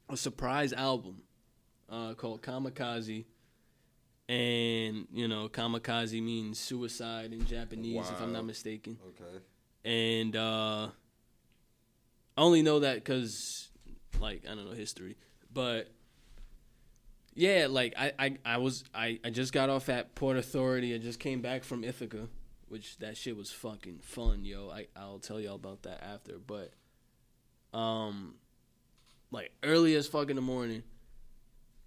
a 0.09 0.17
surprise 0.17 0.73
album 0.73 1.23
uh, 1.91 2.15
called 2.15 2.43
Kamikaze. 2.43 3.25
And, 4.27 5.07
you 5.13 5.29
know, 5.29 5.49
kamikaze 5.49 6.23
means 6.23 6.59
suicide 6.59 7.33
in 7.33 7.45
Japanese, 7.45 8.09
if 8.09 8.23
I'm 8.23 8.33
not 8.33 8.47
mistaken. 8.47 8.99
Okay. 9.09 9.45
And 9.85 10.35
uh, 10.35 10.89
I 12.37 12.41
only 12.41 12.63
know 12.63 12.81
that 12.81 12.95
because, 12.95 13.69
like, 14.19 14.45
I 14.51 14.55
don't 14.55 14.65
know 14.65 14.75
history. 14.75 15.19
But, 15.53 15.93
yeah, 17.35 17.67
like, 17.69 17.93
I, 17.99 18.13
I, 18.19 18.39
I 18.47 18.57
was, 18.57 18.83
I, 18.95 19.21
I 19.23 19.29
just 19.29 19.53
got 19.53 19.69
off 19.69 19.91
at 19.91 20.15
Port 20.15 20.39
Authority. 20.39 20.95
I 20.95 20.99
just 20.99 21.21
came 21.21 21.43
back 21.43 21.63
from 21.63 21.85
Ithaca, 21.85 22.29
which 22.69 22.97
that 23.01 23.19
shit 23.19 23.37
was 23.37 23.51
fucking 23.51 23.99
fun, 24.01 24.47
yo. 24.47 24.71
I, 24.71 24.87
I'll 24.97 25.19
tell 25.19 25.39
y'all 25.39 25.57
about 25.57 25.83
that 25.83 26.03
after. 26.03 26.39
But, 26.39 26.73
um, 27.79 28.37
like 29.31 29.53
early 29.63 29.95
as 29.97 30.07
fuck 30.07 30.31
in 30.31 30.37
the 30.37 30.43
morning, 30.43 30.83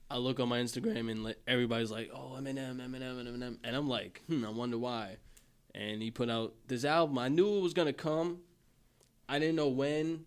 I 0.09 0.17
look 0.17 0.39
on 0.39 0.47
my 0.47 0.59
Instagram 0.59 1.11
and 1.11 1.23
like 1.23 1.37
everybody's 1.47 1.91
like, 1.91 2.09
"Oh, 2.13 2.37
Eminem, 2.39 2.77
Eminem, 2.77 3.27
Eminem," 3.27 3.57
and 3.63 3.75
I'm 3.75 3.89
like, 3.89 4.21
"Hmm, 4.27 4.45
I 4.45 4.49
wonder 4.49 4.77
why." 4.77 5.17
And 5.75 6.01
he 6.01 6.11
put 6.11 6.29
out 6.29 6.55
this 6.67 6.85
album. 6.85 7.17
I 7.17 7.27
knew 7.27 7.57
it 7.57 7.61
was 7.61 7.73
gonna 7.73 7.93
come. 7.93 8.39
I 9.27 9.39
didn't 9.39 9.55
know 9.57 9.67
when, 9.67 10.25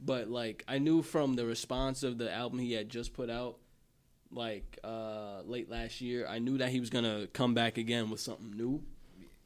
but 0.00 0.28
like 0.28 0.64
I 0.66 0.78
knew 0.78 1.02
from 1.02 1.34
the 1.34 1.46
response 1.46 2.02
of 2.02 2.18
the 2.18 2.32
album 2.32 2.58
he 2.58 2.72
had 2.72 2.88
just 2.88 3.12
put 3.12 3.30
out, 3.30 3.58
like 4.32 4.78
uh 4.82 5.42
late 5.44 5.70
last 5.70 6.00
year. 6.00 6.26
I 6.26 6.40
knew 6.40 6.58
that 6.58 6.70
he 6.70 6.80
was 6.80 6.90
gonna 6.90 7.28
come 7.32 7.54
back 7.54 7.78
again 7.78 8.10
with 8.10 8.20
something 8.20 8.50
new. 8.56 8.82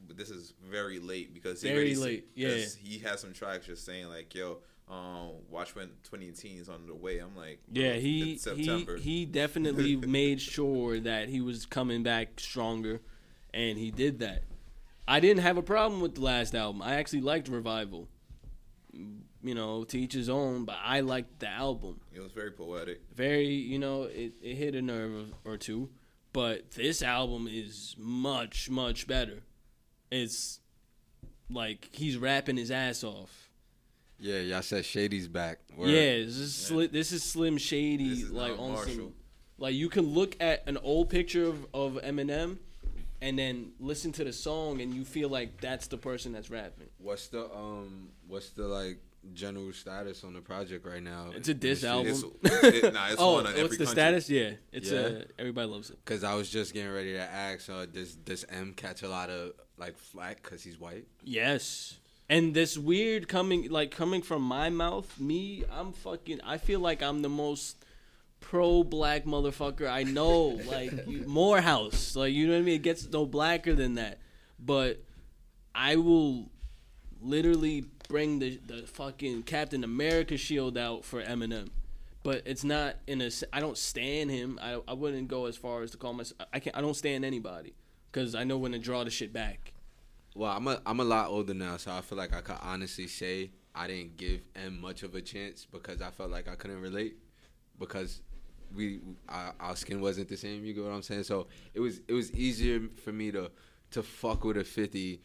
But 0.06 0.16
this 0.16 0.30
is 0.30 0.54
very 0.62 0.98
late 0.98 1.32
because 1.32 1.62
he 1.62 1.68
Very 1.68 1.78
already 1.78 1.96
late, 1.96 2.28
yeah. 2.34 2.64
He 2.82 2.98
has 2.98 3.20
some 3.20 3.32
tracks 3.32 3.66
just 3.66 3.84
saying 3.84 4.08
like, 4.08 4.34
"Yo, 4.34 4.58
um, 4.88 5.30
watch 5.50 5.74
when 5.74 5.88
2018 6.04 6.58
is 6.58 6.68
on 6.68 6.86
the 6.86 6.94
way." 6.94 7.18
I'm 7.18 7.36
like, 7.36 7.60
Yeah, 7.72 7.94
he 7.94 8.34
he 8.54 8.86
he 9.00 9.24
definitely 9.26 9.96
made 10.20 10.40
sure 10.40 11.00
that 11.00 11.28
he 11.28 11.40
was 11.40 11.66
coming 11.66 12.02
back 12.02 12.40
stronger, 12.40 13.00
and 13.52 13.78
he 13.78 13.90
did 13.90 14.18
that. 14.20 14.42
I 15.06 15.20
didn't 15.20 15.42
have 15.42 15.58
a 15.58 15.62
problem 15.62 16.00
with 16.00 16.14
the 16.14 16.22
last 16.22 16.54
album. 16.54 16.82
I 16.82 16.94
actually 16.94 17.20
liked 17.20 17.48
Revival. 17.48 18.08
You 19.42 19.54
know, 19.54 19.84
to 19.84 19.98
each 20.00 20.14
his 20.14 20.30
own, 20.30 20.64
but 20.64 20.76
I 20.82 21.00
liked 21.00 21.40
the 21.40 21.48
album. 21.48 22.00
It 22.14 22.20
was 22.20 22.32
very 22.32 22.50
poetic. 22.50 23.02
Very, 23.14 23.48
you 23.48 23.78
know, 23.78 24.04
it, 24.04 24.32
it 24.40 24.54
hit 24.54 24.74
a 24.74 24.80
nerve 24.80 25.34
or 25.44 25.58
two. 25.58 25.90
But 26.32 26.70
this 26.70 27.02
album 27.02 27.46
is 27.50 27.94
much, 27.98 28.70
much 28.70 29.06
better. 29.06 29.42
It's 30.10 30.60
like 31.50 31.90
he's 31.92 32.16
rapping 32.16 32.56
his 32.56 32.70
ass 32.70 33.04
off. 33.04 33.43
Yeah, 34.24 34.38
y'all 34.38 34.62
said 34.62 34.86
Shady's 34.86 35.28
back. 35.28 35.58
Word. 35.76 35.90
Yeah, 35.90 36.16
this 36.16 36.38
is, 36.38 36.52
Sli- 36.54 36.90
this 36.90 37.12
is 37.12 37.22
Slim 37.22 37.58
Shady, 37.58 38.08
is 38.08 38.30
like 38.30 38.58
on 38.58 38.78
some, 38.78 39.12
like 39.58 39.74
you 39.74 39.90
can 39.90 40.14
look 40.14 40.34
at 40.40 40.66
an 40.66 40.78
old 40.78 41.10
picture 41.10 41.44
of, 41.44 41.66
of 41.74 41.98
Eminem, 42.02 42.56
and 43.20 43.38
then 43.38 43.72
listen 43.78 44.12
to 44.12 44.24
the 44.24 44.32
song, 44.32 44.80
and 44.80 44.94
you 44.94 45.04
feel 45.04 45.28
like 45.28 45.60
that's 45.60 45.88
the 45.88 45.98
person 45.98 46.32
that's 46.32 46.48
rapping. 46.48 46.88
What's 46.96 47.26
the 47.28 47.54
um? 47.54 48.08
What's 48.26 48.48
the 48.48 48.62
like 48.66 48.96
general 49.34 49.70
status 49.74 50.24
on 50.24 50.32
the 50.32 50.40
project 50.40 50.86
right 50.86 51.02
now? 51.02 51.26
It's 51.36 51.50
a 51.50 51.54
diss 51.54 51.84
album. 51.84 52.12
It's, 52.12 52.22
it, 52.64 52.94
nah, 52.94 53.08
it's 53.08 53.16
oh, 53.18 53.34
one 53.34 53.46
on 53.46 53.52
every 53.52 53.64
what's 53.64 53.76
the 53.76 53.84
country. 53.84 54.02
status? 54.02 54.30
Yeah, 54.30 54.50
it's 54.72 54.90
Yeah. 54.90 55.00
uh, 55.00 55.22
everybody 55.38 55.68
loves 55.68 55.90
it. 55.90 55.98
Cause 56.06 56.24
I 56.24 56.34
was 56.34 56.48
just 56.48 56.72
getting 56.72 56.90
ready 56.92 57.12
to 57.12 57.20
ask, 57.20 57.68
uh, 57.68 57.84
does 57.84 58.16
does 58.16 58.46
M 58.48 58.72
catch 58.72 59.02
a 59.02 59.08
lot 59.10 59.28
of 59.28 59.52
like 59.76 59.98
flack 59.98 60.42
cause 60.42 60.62
he's 60.62 60.80
white? 60.80 61.06
Yes. 61.22 61.98
And 62.28 62.54
this 62.54 62.78
weird 62.78 63.28
coming 63.28 63.70
like 63.70 63.90
coming 63.90 64.22
from 64.22 64.42
my 64.42 64.70
mouth, 64.70 65.18
me, 65.20 65.64
I'm 65.70 65.92
fucking 65.92 66.40
I 66.42 66.58
feel 66.58 66.80
like 66.80 67.02
I'm 67.02 67.22
the 67.22 67.28
most 67.28 67.76
pro 68.40 68.82
black 68.84 69.24
motherfucker 69.24 69.88
I 69.88 70.04
know. 70.04 70.60
Like 70.66 71.06
Morehouse. 71.26 72.16
Like 72.16 72.32
you 72.32 72.46
know 72.46 72.54
what 72.54 72.60
I 72.60 72.62
mean? 72.62 72.76
It 72.76 72.82
gets 72.82 73.06
no 73.10 73.26
blacker 73.26 73.74
than 73.74 73.94
that. 73.94 74.18
But 74.58 75.02
I 75.74 75.96
will 75.96 76.50
literally 77.20 77.84
bring 78.08 78.38
the 78.38 78.58
the 78.66 78.86
fucking 78.86 79.42
Captain 79.42 79.84
America 79.84 80.36
shield 80.36 80.78
out 80.78 81.04
for 81.04 81.22
Eminem. 81.22 81.68
But 82.22 82.42
it's 82.46 82.64
not 82.64 82.96
in 83.06 83.20
a 83.20 83.30
i 83.52 83.60
don't 83.60 83.76
stand 83.76 84.30
him. 84.30 84.58
I, 84.62 84.80
I 84.88 84.94
wouldn't 84.94 85.28
go 85.28 85.44
as 85.44 85.58
far 85.58 85.82
as 85.82 85.90
to 85.90 85.98
call 85.98 86.14
myself. 86.14 86.40
I 86.54 86.58
can't. 86.58 86.74
I 86.74 86.80
don't 86.80 86.96
stand 86.96 87.22
anybody 87.22 87.74
because 88.10 88.34
I 88.34 88.44
know 88.44 88.56
when 88.56 88.72
to 88.72 88.78
draw 88.78 89.04
the 89.04 89.10
shit 89.10 89.30
back. 89.30 89.73
Well, 90.34 90.50
I'm 90.50 90.66
a 90.66 90.80
I'm 90.84 91.00
a 91.00 91.04
lot 91.04 91.28
older 91.28 91.54
now, 91.54 91.76
so 91.76 91.92
I 91.92 92.00
feel 92.00 92.18
like 92.18 92.34
I 92.34 92.40
could 92.40 92.56
honestly 92.62 93.06
say 93.06 93.50
I 93.74 93.86
didn't 93.86 94.16
give 94.16 94.40
M 94.56 94.80
much 94.80 95.02
of 95.02 95.14
a 95.14 95.20
chance 95.20 95.66
because 95.70 96.02
I 96.02 96.10
felt 96.10 96.30
like 96.30 96.48
I 96.48 96.54
couldn't 96.56 96.80
relate 96.80 97.16
because 97.78 98.20
we 98.74 99.00
our, 99.28 99.54
our 99.60 99.76
skin 99.76 100.00
wasn't 100.00 100.28
the 100.28 100.36
same. 100.36 100.64
You 100.64 100.74
get 100.74 100.84
what 100.84 100.92
I'm 100.92 101.02
saying? 101.02 101.24
So 101.24 101.46
it 101.72 101.80
was 101.80 102.00
it 102.08 102.12
was 102.12 102.32
easier 102.32 102.82
for 103.04 103.12
me 103.12 103.30
to 103.30 103.50
to 103.92 104.02
fuck 104.02 104.44
with 104.44 104.56
a 104.56 104.64
50 104.64 105.20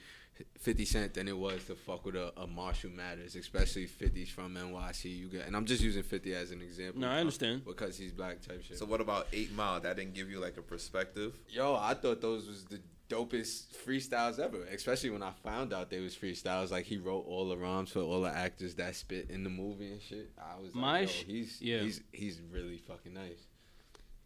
50 0.58 0.86
Cent 0.86 1.14
than 1.16 1.28
it 1.28 1.38
was 1.38 1.66
to 1.66 1.76
fuck 1.76 2.06
with 2.06 2.16
a, 2.16 2.32
a 2.40 2.48
Marshall 2.48 2.92
Mathers, 2.92 3.36
especially 3.36 3.88
50's 3.88 4.30
from 4.30 4.56
NYC. 4.56 5.18
You 5.18 5.28
get, 5.28 5.46
and 5.46 5.54
I'm 5.56 5.66
just 5.66 5.84
using 5.84 6.02
50 6.02 6.34
as 6.34 6.52
an 6.52 6.62
example. 6.62 7.02
No, 7.02 7.10
I 7.10 7.18
understand. 7.20 7.66
because 7.66 7.98
he's 7.98 8.14
black 8.14 8.42
type 8.42 8.64
shit. 8.64 8.78
So 8.78 8.86
what 8.86 9.02
about 9.02 9.28
Eight 9.34 9.54
Mile? 9.54 9.82
That 9.82 9.98
didn't 9.98 10.14
give 10.14 10.30
you 10.32 10.40
like 10.40 10.56
a 10.56 10.62
perspective. 10.62 11.38
Yo, 11.50 11.76
I 11.76 11.94
thought 11.94 12.22
those 12.22 12.48
was 12.48 12.64
the 12.66 12.80
dopest 13.10 13.76
freestyles 13.86 14.40
ever. 14.40 14.64
Especially 14.72 15.10
when 15.10 15.24
I 15.24 15.32
found 15.44 15.74
out 15.74 15.90
they 15.90 16.00
was 16.00 16.16
freestyles. 16.16 16.72
Like 16.72 16.86
he 16.86 16.98
wrote 16.98 17.26
all 17.28 17.50
the 17.50 17.58
rhymes 17.58 17.92
for 17.92 18.00
all 18.00 18.22
the 18.22 18.30
actors 18.30 18.76
that 18.76 18.96
spit 18.96 19.30
in 19.30 19.44
the 19.44 19.50
movie 19.50 19.92
and 19.92 20.02
shit. 20.02 20.32
I 20.38 20.58
was 20.60 20.74
like, 20.74 20.82
My 20.82 21.00
yo, 21.02 21.06
sh- 21.08 21.24
he's 21.28 21.62
yeah. 21.62 21.80
he's 21.80 22.02
he's 22.12 22.42
really 22.52 22.78
fucking 22.78 23.14
nice. 23.14 23.48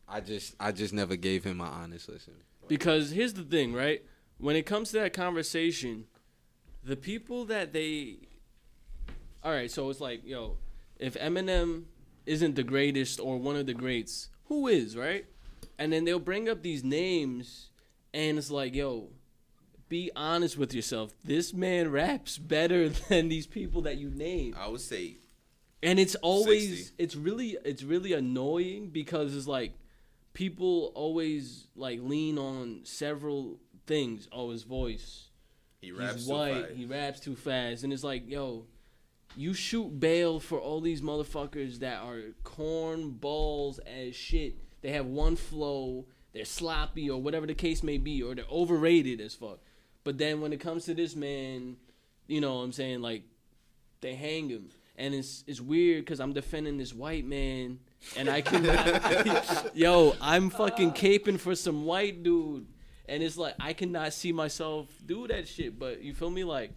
I 0.07 0.19
just 0.19 0.55
I 0.59 0.71
just 0.71 0.93
never 0.93 1.15
gave 1.15 1.43
him 1.43 1.57
my 1.57 1.67
honest 1.67 2.09
listen. 2.09 2.33
Because 2.67 3.11
here's 3.11 3.33
the 3.33 3.43
thing, 3.43 3.73
right? 3.73 4.03
When 4.37 4.55
it 4.55 4.65
comes 4.65 4.91
to 4.91 4.99
that 4.99 5.13
conversation, 5.13 6.05
the 6.83 6.95
people 6.95 7.45
that 7.45 7.73
they 7.73 8.17
All 9.43 9.51
right, 9.51 9.71
so 9.71 9.89
it's 9.89 10.01
like, 10.01 10.25
yo, 10.25 10.57
if 10.99 11.15
Eminem 11.15 11.85
isn't 12.25 12.55
the 12.55 12.63
greatest 12.63 13.19
or 13.19 13.37
one 13.37 13.55
of 13.55 13.65
the 13.65 13.73
greats, 13.73 14.29
who 14.45 14.67
is, 14.67 14.95
right? 14.95 15.25
And 15.77 15.91
then 15.91 16.05
they'll 16.05 16.19
bring 16.19 16.47
up 16.47 16.61
these 16.61 16.83
names 16.83 17.69
and 18.13 18.37
it's 18.37 18.51
like, 18.51 18.75
yo, 18.75 19.09
be 19.89 20.11
honest 20.15 20.57
with 20.57 20.73
yourself. 20.73 21.13
This 21.23 21.53
man 21.53 21.91
raps 21.91 22.37
better 22.37 22.89
than 23.09 23.29
these 23.29 23.47
people 23.47 23.81
that 23.83 23.97
you 23.97 24.09
name. 24.09 24.55
I 24.57 24.67
would 24.67 24.81
say 24.81 25.17
and 25.83 25.99
it's 25.99 26.15
always 26.15 26.69
60. 26.69 26.95
it's 26.97 27.15
really 27.15 27.57
it's 27.63 27.83
really 27.83 28.13
annoying 28.13 28.89
because 28.89 29.35
it's 29.35 29.47
like 29.47 29.73
people 30.31 30.91
always 30.95 31.67
like 31.75 31.99
lean 32.01 32.37
on 32.39 32.79
several 32.83 33.59
things 33.85 34.27
oh 34.31 34.49
his 34.51 34.63
voice 34.63 35.29
he 35.81 35.91
raps 35.91 36.15
he's 36.15 36.25
too 36.25 36.31
white 36.31 36.65
fast. 36.67 36.73
he 36.73 36.85
raps 36.85 37.19
too 37.19 37.35
fast 37.35 37.83
and 37.83 37.91
it's 37.91 38.03
like 38.03 38.27
yo 38.27 38.65
you 39.35 39.53
shoot 39.53 39.99
bail 39.99 40.39
for 40.39 40.59
all 40.59 40.79
these 40.79 41.01
motherfuckers 41.01 41.79
that 41.79 42.01
are 42.01 42.21
corn 42.43 43.09
balls 43.11 43.79
as 43.79 44.15
shit 44.15 44.55
they 44.81 44.91
have 44.91 45.05
one 45.05 45.35
flow 45.35 46.05
they're 46.33 46.45
sloppy 46.45 47.09
or 47.09 47.21
whatever 47.21 47.45
the 47.45 47.53
case 47.53 47.83
may 47.83 47.97
be 47.97 48.21
or 48.23 48.35
they're 48.35 48.45
overrated 48.51 49.21
as 49.21 49.35
fuck. 49.35 49.59
But 50.03 50.17
then 50.17 50.41
when 50.41 50.51
it 50.51 50.59
comes 50.59 50.85
to 50.85 50.93
this 50.93 51.15
man 51.15 51.77
you 52.27 52.41
know 52.41 52.55
what 52.55 52.61
i'm 52.61 52.71
saying? 52.71 53.01
Like 53.01 53.23
they 54.01 54.15
hang 54.15 54.49
him. 54.49 54.69
And 54.95 55.13
it's 55.13 55.43
it's 55.47 55.59
weird 55.59 56.05
because 56.05 56.19
i'm 56.19 56.33
defending 56.33 56.77
this 56.77 56.93
white 56.93 57.25
man 57.25 57.79
and 58.15 58.29
i 58.29 58.41
cannot 58.41 59.71
yo 59.75 60.15
i'm 60.21 60.49
fucking 60.49 60.91
caping 60.91 61.39
for 61.39 61.55
some 61.55 61.85
white 61.85 62.23
dude. 62.23 62.67
And 63.07 63.21
it's 63.23 63.37
like 63.37 63.55
i 63.59 63.73
cannot 63.73 64.13
see 64.13 64.31
myself 64.31 64.87
do 65.05 65.27
that 65.27 65.47
shit. 65.47 65.77
But 65.79 66.01
you 66.01 66.13
feel 66.13 66.29
me? 66.29 66.43
Like 66.43 66.71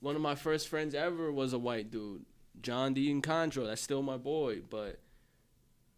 one 0.00 0.14
of 0.14 0.22
my 0.22 0.34
first 0.34 0.68
friends 0.68 0.94
ever 0.94 1.32
was 1.32 1.52
a 1.52 1.58
white 1.58 1.90
dude. 1.90 2.24
John 2.62 2.94
d. 2.94 3.10
And 3.10 3.22
Condro. 3.22 3.66
that's 3.66 3.82
still 3.82 4.02
my 4.02 4.16
boy. 4.16 4.62
But 4.68 5.00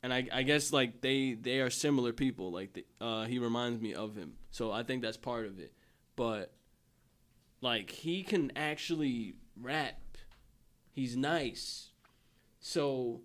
and 0.02 0.12
I, 0.12 0.28
I 0.32 0.42
guess 0.42 0.72
like 0.72 1.00
they 1.00 1.34
they 1.34 1.60
are 1.60 1.70
similar 1.70 2.12
people. 2.12 2.50
Like 2.52 2.72
the, 2.74 2.84
uh, 3.00 3.24
he 3.24 3.38
reminds 3.38 3.80
me 3.80 3.94
of 3.94 4.14
him. 4.16 4.34
So 4.50 4.70
i 4.70 4.82
think 4.82 5.02
that's 5.02 5.16
part 5.16 5.46
of 5.46 5.58
it. 5.58 5.72
But 6.16 6.52
like 7.60 7.90
he 7.90 8.22
can 8.22 8.52
actually 8.56 9.34
rap. 9.60 10.00
He's 10.90 11.16
nice. 11.16 11.90
So 12.60 13.20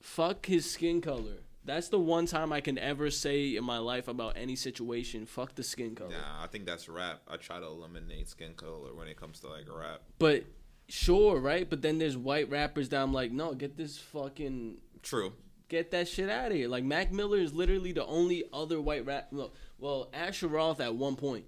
fuck 0.00 0.46
his 0.46 0.70
skin 0.70 1.00
color. 1.00 1.38
That's 1.64 1.88
the 1.88 1.98
one 1.98 2.26
time 2.26 2.52
i 2.52 2.60
can 2.60 2.76
ever 2.78 3.08
say 3.10 3.54
in 3.56 3.64
my 3.64 3.78
life 3.78 4.08
about 4.08 4.36
any 4.36 4.56
situation 4.56 5.26
fuck 5.26 5.54
the 5.54 5.62
skin 5.62 5.94
color. 5.94 6.10
Nah, 6.10 6.42
I 6.42 6.46
think 6.48 6.66
that's 6.66 6.88
rap. 6.88 7.22
I 7.28 7.36
try 7.36 7.60
to 7.60 7.66
eliminate 7.66 8.28
skin 8.28 8.54
color 8.54 8.94
when 8.94 9.08
it 9.08 9.16
comes 9.16 9.40
to 9.40 9.48
like 9.48 9.66
rap. 9.72 10.02
but 10.18 10.44
sure 10.88 11.38
right? 11.38 11.68
But 11.68 11.82
then 11.82 11.98
there's 11.98 12.16
white 12.16 12.50
rappers 12.50 12.88
that 12.90 13.00
i'm 13.02 13.12
like 13.12 13.30
no 13.32 13.54
get 13.54 13.76
this 13.76 13.98
fucking 13.98 14.78
True. 15.02 15.32
Get 15.72 15.90
that 15.90 16.06
shit 16.06 16.28
out 16.28 16.48
of 16.48 16.52
here. 16.56 16.68
Like 16.68 16.84
Mac 16.84 17.10
Miller 17.10 17.38
is 17.38 17.52
literally 17.54 17.92
the 17.92 18.04
only 18.04 18.44
other 18.52 18.80
white 18.80 19.06
rap. 19.06 19.28
Well, 19.32 19.52
well, 19.78 20.10
Asher 20.12 20.46
Roth 20.46 20.80
at 20.80 20.94
one 20.94 21.16
point. 21.16 21.46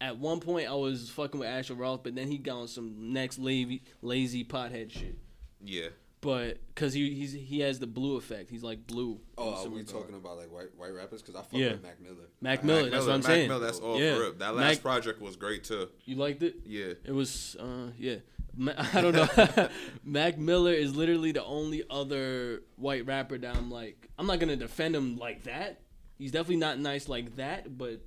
At 0.00 0.18
one 0.18 0.40
point, 0.40 0.68
I 0.68 0.74
was 0.74 1.10
fucking 1.10 1.38
with 1.38 1.48
Asher 1.48 1.74
Roth, 1.74 2.02
but 2.02 2.14
then 2.14 2.26
he 2.28 2.38
got 2.38 2.56
on 2.56 2.68
some 2.68 3.12
next 3.12 3.38
lazy, 3.38 3.82
lazy 4.02 4.44
pothead 4.44 4.90
shit. 4.90 5.16
Yeah. 5.62 5.88
But 6.20 6.58
because 6.74 6.94
he 6.94 7.14
he's, 7.14 7.34
he 7.34 7.60
has 7.60 7.78
the 7.78 7.86
blue 7.86 8.16
effect, 8.16 8.50
he's 8.50 8.62
like 8.62 8.86
blue. 8.86 9.20
Oh, 9.36 9.54
are 9.54 9.68
we 9.68 9.80
regard. 9.80 9.88
talking 9.88 10.14
about 10.14 10.38
like 10.38 10.50
white 10.50 10.74
white 10.74 10.94
rappers? 10.94 11.20
Because 11.20 11.36
I 11.36 11.42
fuck 11.42 11.52
Yeah. 11.52 11.72
with 11.72 11.82
Mac 11.82 12.00
Miller. 12.00 12.28
Mac 12.40 12.64
Miller? 12.64 12.82
Mac 12.84 12.90
that's 12.92 13.04
what 13.04 13.12
I'm 13.12 13.20
Mac 13.20 13.26
saying. 13.26 13.48
Miller, 13.48 13.60
that's 13.66 13.78
all 13.78 14.00
yeah. 14.00 14.14
for 14.14 14.20
rip. 14.20 14.38
That 14.38 14.56
last 14.56 14.76
Mac, 14.76 14.82
project 14.82 15.20
was 15.20 15.36
great 15.36 15.64
too. 15.64 15.90
you 16.06 16.16
liked 16.16 16.42
it? 16.42 16.56
Yeah. 16.64 16.94
It 17.04 17.12
was, 17.12 17.56
uh, 17.60 17.90
yeah. 17.98 18.16
I 18.94 19.00
don't 19.00 19.14
know. 19.14 19.68
Mac 20.04 20.38
Miller 20.38 20.72
is 20.72 20.94
literally 20.94 21.32
the 21.32 21.44
only 21.44 21.82
other 21.90 22.62
white 22.76 23.06
rapper 23.06 23.38
that 23.38 23.56
I'm 23.56 23.70
like, 23.70 24.08
I'm 24.18 24.26
not 24.26 24.38
gonna 24.38 24.56
defend 24.56 24.94
him 24.94 25.16
like 25.16 25.44
that. 25.44 25.80
He's 26.18 26.32
definitely 26.32 26.56
not 26.56 26.78
nice 26.78 27.08
like 27.08 27.36
that, 27.36 27.76
but 27.76 28.00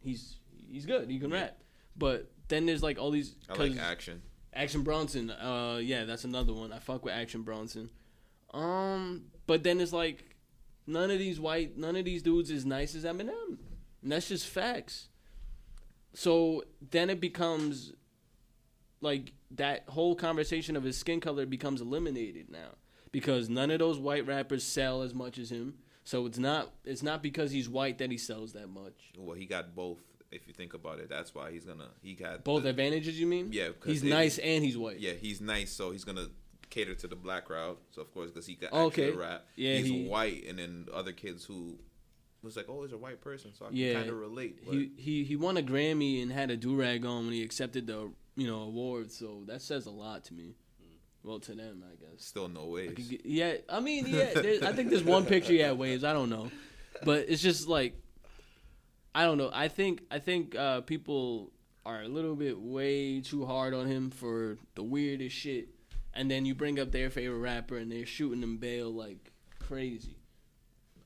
he's 0.00 0.36
he's 0.68 0.86
good. 0.86 1.10
He 1.10 1.18
can 1.18 1.30
rap. 1.30 1.58
But 1.96 2.30
then 2.48 2.66
there's 2.66 2.82
like 2.82 2.98
all 2.98 3.10
these. 3.10 3.34
I 3.48 3.54
like 3.54 3.78
action. 3.78 4.22
Action 4.54 4.82
Bronson. 4.82 5.30
Uh, 5.30 5.80
yeah, 5.82 6.04
that's 6.04 6.24
another 6.24 6.52
one. 6.52 6.72
I 6.72 6.78
fuck 6.78 7.04
with 7.04 7.14
Action 7.14 7.42
Bronson. 7.42 7.90
Um, 8.54 9.24
but 9.46 9.62
then 9.62 9.80
it's 9.80 9.92
like 9.92 10.36
none 10.86 11.10
of 11.10 11.18
these 11.18 11.38
white, 11.38 11.76
none 11.76 11.96
of 11.96 12.04
these 12.04 12.22
dudes 12.22 12.50
is 12.50 12.64
nice 12.64 12.94
as 12.94 13.04
Eminem, 13.04 13.58
and 14.02 14.12
that's 14.12 14.28
just 14.28 14.46
facts. 14.46 15.08
So 16.14 16.64
then 16.90 17.10
it 17.10 17.20
becomes 17.20 17.92
like 19.00 19.32
that 19.52 19.84
whole 19.88 20.14
conversation 20.14 20.76
of 20.76 20.82
his 20.84 20.96
skin 20.98 21.20
color 21.20 21.46
becomes 21.46 21.80
eliminated 21.80 22.50
now 22.50 22.74
because 23.12 23.48
none 23.48 23.70
of 23.70 23.78
those 23.78 23.98
white 23.98 24.26
rappers 24.26 24.64
sell 24.64 25.02
as 25.02 25.14
much 25.14 25.38
as 25.38 25.50
him. 25.50 25.74
So 26.04 26.26
it's 26.26 26.38
not 26.38 26.72
it's 26.84 27.02
not 27.02 27.22
because 27.22 27.50
he's 27.50 27.68
white 27.68 27.98
that 27.98 28.10
he 28.10 28.18
sells 28.18 28.52
that 28.52 28.68
much. 28.68 29.12
Well, 29.18 29.36
he 29.36 29.46
got 29.46 29.74
both. 29.74 29.98
If 30.32 30.46
you 30.48 30.52
think 30.52 30.74
about 30.74 30.98
it, 30.98 31.08
that's 31.08 31.34
why 31.34 31.52
he's 31.52 31.64
gonna. 31.64 31.88
He 32.02 32.14
got 32.14 32.42
Both 32.44 32.64
the- 32.64 32.70
advantages, 32.70 33.18
you 33.18 33.26
mean? 33.26 33.50
Yeah, 33.52 33.68
he's 33.84 34.02
it- 34.02 34.08
nice 34.08 34.38
and 34.38 34.64
he's 34.64 34.76
white. 34.76 34.98
Yeah, 34.98 35.12
he's 35.12 35.40
nice, 35.40 35.70
so 35.70 35.92
he's 35.92 36.04
gonna 36.04 36.26
cater 36.68 36.94
to 36.96 37.06
the 37.06 37.14
black 37.16 37.44
crowd. 37.46 37.76
So 37.92 38.02
of 38.02 38.12
course, 38.12 38.30
because 38.30 38.46
he 38.46 38.54
got 38.56 38.72
Okay. 38.72 39.12
rap. 39.12 39.46
Yeah, 39.54 39.76
he's 39.78 39.86
he- 39.86 40.04
white, 40.06 40.44
and 40.46 40.58
then 40.58 40.86
other 40.92 41.12
kids 41.12 41.44
who 41.44 41.78
was 42.42 42.56
like, 42.56 42.68
"Oh, 42.68 42.82
he's 42.82 42.92
a 42.92 42.98
white 42.98 43.20
person," 43.20 43.52
so 43.54 43.66
I 43.66 43.68
can 43.68 43.76
Yeah. 43.76 43.94
kind 43.94 44.10
of 44.10 44.16
relate. 44.18 44.64
But 44.66 44.74
He 44.74 44.90
he 44.96 45.24
he 45.24 45.36
won 45.36 45.56
a 45.56 45.62
Grammy 45.62 46.20
and 46.20 46.32
had 46.32 46.50
a 46.50 46.56
do 46.56 46.74
rag 46.74 47.04
on 47.06 47.24
when 47.26 47.32
he 47.32 47.42
accepted 47.42 47.86
the 47.86 48.10
you 48.36 48.46
know 48.46 48.62
award. 48.62 49.10
So 49.10 49.42
that 49.46 49.62
says 49.62 49.86
a 49.86 49.90
lot 49.90 50.24
to 50.26 50.34
me. 50.34 50.54
Well, 51.22 51.40
to 51.40 51.54
them, 51.54 51.82
I 51.84 51.96
guess. 51.96 52.24
still 52.24 52.48
no 52.48 52.66
ways. 52.66 53.12
Yeah, 53.24 53.54
I 53.68 53.80
mean, 53.80 54.06
yeah. 54.06 54.30
I 54.62 54.72
think 54.72 54.90
there's 54.90 55.02
one 55.02 55.26
picture 55.26 55.52
he 55.52 55.58
had 55.58 55.76
waves. 55.76 56.04
I 56.04 56.12
don't 56.12 56.30
know, 56.30 56.52
but 57.04 57.24
it's 57.28 57.42
just 57.42 57.66
like 57.66 57.94
I 59.12 59.24
don't 59.24 59.38
know. 59.38 59.50
I 59.52 59.68
think 59.68 60.02
I 60.10 60.18
think 60.18 60.54
uh, 60.54 60.82
people 60.82 61.50
are 61.86 62.02
a 62.02 62.08
little 62.08 62.36
bit 62.36 62.60
way 62.60 63.22
too 63.22 63.46
hard 63.46 63.72
on 63.72 63.86
him 63.86 64.10
for 64.10 64.58
the 64.74 64.82
weirdest 64.82 65.34
shit, 65.34 65.68
and 66.12 66.30
then 66.30 66.44
you 66.44 66.54
bring 66.54 66.78
up 66.78 66.92
their 66.92 67.10
favorite 67.10 67.38
rapper 67.38 67.76
and 67.76 67.90
they're 67.90 68.04
shooting 68.04 68.40
them 68.40 68.58
bail 68.58 68.92
like 68.92 69.32
crazy. 69.58 70.18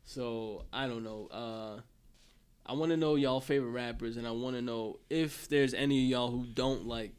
So 0.04 0.64
I 0.72 0.88
don't 0.88 1.04
know. 1.04 1.28
Uh, 1.30 1.80
I 2.66 2.72
want 2.74 2.90
to 2.90 2.96
know 2.96 3.16
y'all 3.16 3.40
favorite 3.40 3.70
rappers, 3.70 4.16
and 4.16 4.26
I 4.26 4.30
want 4.30 4.56
to 4.56 4.62
know 4.62 4.98
if 5.08 5.48
there's 5.48 5.74
any 5.74 6.04
of 6.04 6.10
y'all 6.10 6.30
who 6.30 6.44
don't 6.46 6.86
like 6.86 7.12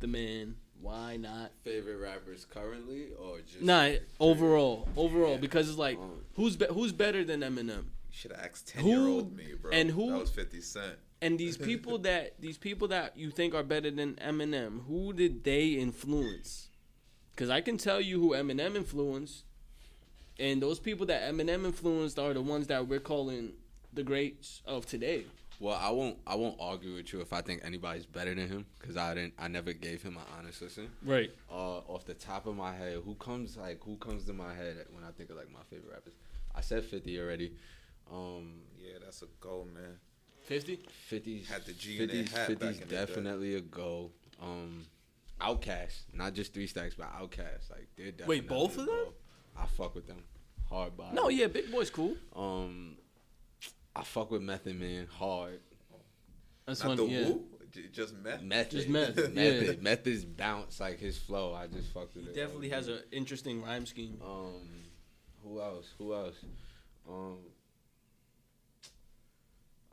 the 0.00 0.06
man. 0.06 0.56
Why 0.80 1.16
not? 1.16 1.52
Favorite 1.62 1.98
rappers 1.98 2.44
currently 2.44 3.08
or 3.16 3.38
just 3.40 3.62
Nah, 3.62 3.90
overall, 4.18 4.88
overall, 4.96 5.32
Yeah. 5.32 5.36
because 5.36 5.68
it's 5.68 5.78
like 5.78 5.96
Um, 5.98 6.24
who's 6.34 6.56
be- 6.56 6.66
who's 6.66 6.92
better 6.92 7.22
than 7.22 7.40
Eminem? 7.40 7.84
You 7.84 8.18
should 8.18 8.32
have 8.32 8.40
asked 8.44 8.66
ten 8.68 8.84
year 8.84 8.98
old 9.06 9.30
Who- 9.30 9.36
me, 9.36 9.54
bro. 9.60 9.70
and 9.70 9.90
who- 9.92 10.10
That 10.10 10.18
was 10.18 10.30
Fifty 10.30 10.60
Cent. 10.60 10.98
And 11.20 11.38
these 11.38 11.56
people 11.68 11.98
that 11.98 12.40
these 12.40 12.58
people 12.58 12.88
that 12.88 13.16
you 13.16 13.30
think 13.30 13.54
are 13.54 13.62
better 13.62 13.92
than 13.92 14.16
Eminem, 14.16 14.84
who 14.86 15.12
did 15.12 15.44
they 15.44 15.68
influence? 15.68 16.68
Because 17.30 17.48
I 17.48 17.60
can 17.60 17.78
tell 17.78 18.00
you 18.00 18.18
who 18.18 18.30
Eminem 18.30 18.74
influenced, 18.74 19.44
and 20.40 20.60
those 20.60 20.80
people 20.80 21.06
that 21.06 21.32
Eminem 21.32 21.64
influenced 21.64 22.18
are 22.18 22.34
the 22.34 22.42
ones 22.42 22.66
that 22.66 22.88
we're 22.88 22.98
calling 22.98 23.52
the 23.92 24.02
greats 24.02 24.62
of 24.66 24.86
today. 24.86 25.24
Well, 25.60 25.78
I 25.80 25.90
won't. 25.90 26.18
I 26.26 26.34
won't 26.34 26.56
argue 26.58 26.94
with 26.96 27.12
you 27.12 27.20
if 27.20 27.32
I 27.32 27.40
think 27.40 27.60
anybody's 27.64 28.06
better 28.06 28.34
than 28.34 28.48
him 28.48 28.66
because 28.80 28.96
I 28.96 29.14
didn't. 29.14 29.34
I 29.38 29.46
never 29.48 29.72
gave 29.72 30.02
him 30.02 30.16
an 30.16 30.22
honest 30.36 30.60
listen. 30.60 30.88
Right. 31.04 31.30
Uh, 31.50 31.78
off 31.86 32.04
the 32.04 32.14
top 32.14 32.46
of 32.46 32.56
my 32.56 32.74
head, 32.74 33.00
who 33.04 33.14
comes 33.14 33.56
like 33.56 33.80
who 33.84 33.96
comes 33.96 34.24
to 34.26 34.32
my 34.32 34.54
head 34.54 34.86
when 34.92 35.04
I 35.04 35.12
think 35.12 35.30
of 35.30 35.36
like 35.36 35.52
my 35.52 35.60
favorite 35.70 35.92
rappers? 35.92 36.14
I 36.54 36.62
said 36.62 36.84
Fifty 36.84 37.18
already. 37.20 37.52
Um, 38.12 38.62
Yeah, 38.78 38.98
that's 39.04 39.22
a 39.22 39.26
go, 39.40 39.64
man. 39.72 39.98
Fifty. 40.42 40.80
50 41.06 41.42
Had 41.42 41.64
the 41.64 41.72
G 41.72 42.00
in 42.02 42.08
their 42.08 42.16
50's, 42.24 42.32
hat 42.32 42.48
50's 42.48 42.58
back 42.58 42.74
in 42.74 42.80
the 42.80 42.84
day. 42.86 42.96
definitely 42.96 43.54
a 43.54 43.60
go. 43.60 44.10
Um, 44.42 44.86
OutKast, 45.40 46.02
not 46.12 46.34
just 46.34 46.52
Three 46.52 46.66
Stacks, 46.66 46.94
but 46.96 47.06
OutKast. 47.12 47.70
Like 47.70 47.86
they're 47.96 48.10
definitely 48.10 48.40
Wait, 48.40 48.48
both 48.48 48.76
a 48.78 48.80
of 48.80 48.86
them? 48.86 49.06
I 49.56 49.66
fuck 49.66 49.94
with 49.94 50.08
them 50.08 50.24
hard 50.68 50.96
body. 50.96 51.14
No, 51.14 51.28
yeah, 51.28 51.46
Big 51.46 51.70
Boi's 51.70 51.90
cool. 51.90 52.16
Um, 52.34 52.96
I 53.94 54.02
fuck 54.04 54.30
with 54.30 54.42
Method 54.42 54.78
Man 54.80 55.06
hard. 55.10 55.60
That's 56.66 56.80
Not 56.82 56.88
one. 56.88 56.96
the 56.98 57.04
Yeah. 57.06 57.26
Wu. 57.28 57.44
J- 57.72 57.88
just 57.92 58.14
meth. 58.16 58.42
Method. 58.42 58.70
Just 58.70 58.88
meth, 58.88 59.16
Method. 59.34 59.66
yeah. 59.66 59.72
Method's 59.82 60.24
bounce 60.24 60.78
like 60.80 60.98
his 61.00 61.16
flow. 61.18 61.54
I 61.54 61.66
just 61.66 61.90
fucked 61.92 62.14
with 62.14 62.28
it. 62.28 62.34
Definitely 62.34 62.68
has 62.70 62.88
an 62.88 63.00
interesting 63.12 63.62
rhyme 63.62 63.86
scheme. 63.86 64.18
Um, 64.22 64.60
who 65.42 65.60
else? 65.60 65.92
Who 65.98 66.12
else? 66.14 66.36
Um, 67.08 67.38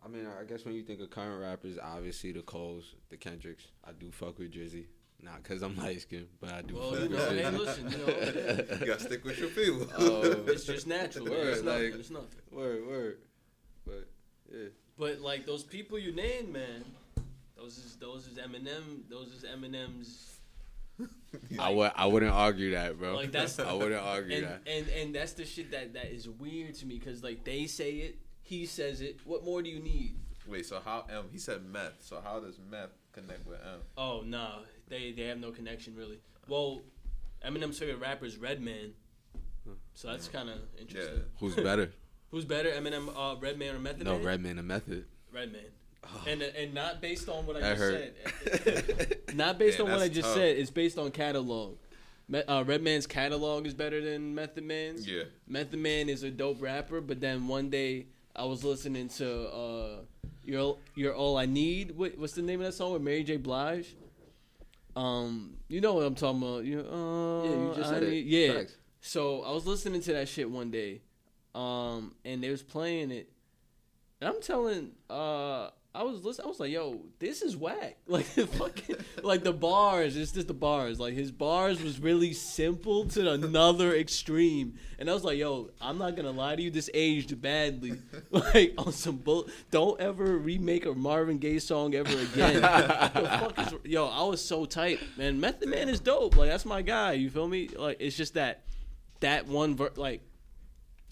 I 0.03 0.07
mean, 0.07 0.27
I 0.39 0.43
guess 0.45 0.65
when 0.65 0.75
you 0.75 0.83
think 0.83 1.01
of 1.01 1.09
current 1.09 1.41
rappers, 1.41 1.77
obviously 1.81 2.31
the 2.31 2.41
Coles, 2.41 2.95
the 3.09 3.17
Kendricks. 3.17 3.63
I 3.83 3.91
do 3.91 4.11
fuck 4.11 4.39
with 4.39 4.53
Drizzy, 4.53 4.85
not 5.21 5.43
because 5.43 5.61
I'm 5.61 5.75
light 5.77 6.01
skinned, 6.01 6.27
but 6.39 6.51
I 6.53 6.61
do. 6.61 6.75
Well, 6.75 6.91
fuck 6.91 6.99
you 7.03 7.09
with 7.09 7.11
know, 7.11 7.29
Drizzy. 7.31 7.41
hey, 7.41 7.57
listen, 7.57 7.91
you 7.91 7.97
know, 8.69 8.77
You 8.79 8.85
gotta 8.85 8.99
stick 9.03 9.25
with 9.25 9.39
your 9.39 9.49
people. 9.49 9.81
Um, 9.97 10.43
it's 10.47 10.65
just 10.65 10.87
natural. 10.87 11.25
Word, 11.25 11.47
it's 11.47 11.61
nothing. 11.63 11.91
like- 11.91 11.99
it's 11.99 12.09
nothing. 12.11 12.39
Word, 12.51 12.87
word. 12.87 13.17
But 14.49 14.57
yeah, 14.57 14.67
But 14.97 15.21
like 15.21 15.45
those 15.45 15.63
people 15.63 15.99
you 15.99 16.11
named, 16.11 16.51
man, 16.51 16.83
those 17.55 17.77
is 17.77 17.95
those 17.97 18.27
is 18.27 18.37
Eminem. 18.37 19.09
Those 19.09 19.27
is 19.27 19.43
Eminem's. 19.43 20.35
I 21.59 21.69
would 21.69 21.91
I 21.95 22.05
wouldn't 22.05 22.31
argue 22.31 22.71
that, 22.71 22.97
bro. 22.97 23.15
Like 23.15 23.31
that's 23.31 23.59
I 23.59 23.73
wouldn't 23.73 24.01
argue 24.03 24.37
and, 24.37 24.45
that. 24.45 24.61
and 24.67 24.89
and 24.89 25.15
that's 25.15 25.33
the 25.33 25.45
shit 25.45 25.71
that 25.71 25.93
that 25.93 26.07
is 26.07 26.27
weird 26.27 26.75
to 26.75 26.85
me 26.85 26.97
because 26.99 27.23
like 27.23 27.43
they 27.43 27.67
say 27.67 27.91
it, 27.91 28.19
he 28.41 28.65
says 28.65 29.01
it. 29.01 29.19
What 29.25 29.43
more 29.43 29.61
do 29.61 29.69
you 29.69 29.79
need? 29.79 30.15
Wait, 30.47 30.65
so 30.65 30.81
how 30.83 31.05
M? 31.09 31.25
He 31.31 31.37
said 31.37 31.63
meth. 31.63 32.01
So 32.01 32.21
how 32.23 32.39
does 32.39 32.57
meth 32.69 32.89
connect 33.13 33.45
with 33.45 33.59
M? 33.61 33.81
Oh 33.97 34.23
no, 34.25 34.59
they 34.87 35.11
they 35.11 35.23
have 35.23 35.39
no 35.39 35.51
connection 35.51 35.95
really. 35.95 36.19
Well, 36.47 36.81
Eminem's 37.45 37.77
favorite 37.77 37.99
rapper 37.99 38.25
is 38.25 38.37
Redman, 38.37 38.93
so 39.93 40.07
that's 40.07 40.27
mm. 40.27 40.33
kind 40.33 40.49
of 40.49 40.57
interesting. 40.79 41.01
Yeah. 41.01 41.21
interesting. 41.21 41.23
Who's 41.39 41.55
better? 41.55 41.91
Who's 42.31 42.45
better, 42.45 42.69
Eminem, 42.69 43.09
uh, 43.15 43.35
Redman 43.39 43.75
or 43.75 43.79
Method 43.79 44.03
no, 44.05 44.15
Man? 44.17 44.23
Redman 44.25 44.59
and 44.59 44.67
Method. 44.67 45.05
Redman. 45.33 45.61
And 46.27 46.41
and 46.41 46.73
not 46.73 47.01
based 47.01 47.27
on 47.29 47.45
what 47.45 47.57
I 47.57 47.59
That 47.59 47.77
just 47.77 47.81
hurt. 47.81 48.15
said. 48.63 49.17
Not 49.35 49.59
based 49.59 49.77
Yeah, 49.77 49.85
on 49.85 49.91
what 49.91 49.99
I 49.99 50.07
just 50.07 50.21
tough. 50.27 50.33
said. 50.35 50.57
It's 50.57 50.71
based 50.71 50.97
on 50.97 51.11
catalog. 51.11 51.75
Uh, 52.33 52.63
Redman's 52.65 53.05
catalog 53.05 53.67
is 53.67 53.73
better 53.75 54.01
than 54.01 54.33
Method 54.33 54.63
Man's. 54.63 55.07
Yeah. 55.07 55.23
Method 55.47 55.77
Man 55.79 56.09
is 56.09 56.23
a 56.23 56.31
dope 56.31 56.61
rapper, 56.61 56.99
but 57.01 57.19
then 57.19 57.47
one 57.47 57.69
day 57.69 58.07
I 58.35 58.45
was 58.45 58.63
listening 58.63 59.09
to 59.09 59.49
uh, 59.49 59.95
"You're 60.45 60.77
You're 60.95 61.13
All 61.15 61.37
I 61.37 61.45
Need." 61.45 61.95
What, 61.95 62.17
what's 62.17 62.33
the 62.33 62.41
name 62.41 62.59
of 62.61 62.65
that 62.67 62.73
song 62.73 62.93
with 62.93 63.01
Mary 63.03 63.23
J. 63.23 63.37
Blige? 63.37 63.95
Um, 64.95 65.55
you 65.67 65.81
know 65.81 65.93
what 65.93 66.05
I'm 66.05 66.15
talking 66.15 66.41
about. 66.41 66.65
You, 66.65 66.79
uh, 66.81 67.43
Yeah, 67.43 67.49
you 67.51 67.73
just 67.75 67.89
I 67.89 67.93
said 67.93 68.03
it. 68.03 68.09
need- 68.09 68.25
Yeah. 68.25 68.53
Facts. 68.53 68.77
So 69.01 69.43
I 69.43 69.51
was 69.51 69.65
listening 69.65 70.01
to 70.01 70.13
that 70.13 70.27
shit 70.27 70.49
one 70.49 70.71
day, 70.71 71.01
um, 71.55 72.15
and 72.25 72.43
they 72.43 72.49
was 72.49 72.63
playing 72.63 73.11
it, 73.11 73.29
and 74.21 74.29
I'm 74.29 74.41
telling, 74.41 74.91
uh, 75.09 75.69
I 75.93 76.03
was 76.03 76.23
listening. 76.23 76.45
I 76.45 76.49
was 76.49 76.59
like, 76.59 76.71
"Yo, 76.71 76.99
this 77.17 77.41
is 77.41 77.57
whack." 77.57 77.97
Like 78.07 78.27
the 78.35 78.45
fucking, 78.45 78.95
like 79.23 79.43
the 79.43 79.53
bars. 79.53 80.15
It's 80.15 80.31
just 80.31 80.47
the 80.47 80.53
bars. 80.53 80.99
Like 80.99 81.13
his 81.13 81.31
bars 81.31 81.81
was 81.81 81.99
really 81.99 82.33
simple 82.33 83.05
to 83.09 83.31
another 83.31 83.95
extreme, 83.95 84.75
and 84.99 85.09
I 85.09 85.13
was 85.13 85.23
like, 85.23 85.39
"Yo, 85.39 85.71
I'm 85.81 85.97
not 85.97 86.15
gonna 86.15 86.31
lie 86.31 86.55
to 86.55 86.61
you. 86.61 86.69
This 86.69 86.89
aged 86.93 87.41
badly. 87.41 87.93
Like 88.31 88.75
on 88.77 88.91
some 88.91 89.17
bull. 89.17 89.47
Don't 89.71 89.99
ever 89.99 90.37
remake 90.37 90.85
a 90.85 90.93
Marvin 90.93 91.39
Gaye 91.39 91.57
song 91.57 91.95
ever 91.95 92.11
again. 92.11 92.61
the 92.61 93.39
fuck 93.39 93.59
is, 93.59 93.73
yo, 93.83 94.05
I 94.05 94.23
was 94.23 94.43
so 94.43 94.65
tight, 94.65 94.99
man. 95.17 95.39
Method 95.39 95.69
Man 95.69 95.89
is 95.89 95.99
dope. 95.99 96.37
Like 96.37 96.49
that's 96.49 96.65
my 96.65 96.83
guy. 96.83 97.13
You 97.13 97.29
feel 97.31 97.47
me? 97.47 97.69
Like 97.69 97.97
it's 97.99 98.15
just 98.15 98.35
that 98.35 98.63
that 99.21 99.47
one 99.47 99.75
ver- 99.75 99.91
like 99.95 100.21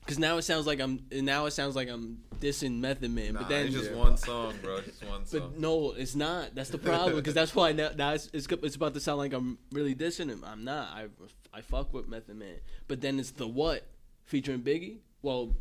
because 0.08 0.20
now 0.20 0.38
it 0.38 0.43
sounds 0.43 0.65
like 0.65 0.80
I'm 0.80 1.02
now 1.12 1.48
it 1.48 1.52
sounds 1.52 1.76
like 1.76 1.89
I'm 1.89 2.20
dissing 2.39 2.80
Method 2.80 3.12
Man, 3.12 3.34
Nah, 3.34 3.41
but 3.41 3.50
then 3.50 3.65
it's 3.65 3.76
just 3.76 3.91
one 3.91 4.15
song, 4.15 4.54
bro. 4.63 4.80
Just 4.80 5.04
one 5.04 5.26
song. 5.26 5.39
but 5.41 5.60
no, 5.60 5.91
it's 5.91 6.15
not. 6.15 6.56
That's 6.56 6.70
the 6.70 6.78
problem 6.78 7.17
because 7.17 7.34
that's 7.34 7.54
why 7.54 7.74
now, 7.74 7.89
now 7.93 8.13
it's, 8.13 8.30
it's 8.32 8.48
it's 8.63 8.78
about 8.78 8.93
to 8.93 9.02
sound 9.02 9.17
like 9.17 9.34
I'm 9.34 9.58
really 9.74 9.93
dissing 9.93 10.30
him. 10.30 10.46
I'm 10.48 10.63
not. 10.63 10.88
I 10.96 11.08
I 11.54 11.60
fuck 11.60 11.93
with 11.93 12.08
Method 12.08 12.38
Man, 12.38 12.56
but 12.88 13.02
then 13.02 13.20
it's 13.20 13.32
the 13.32 13.48
what 13.48 13.86
featuring 14.24 14.62
Biggie. 14.62 15.00
Well, 15.22 15.54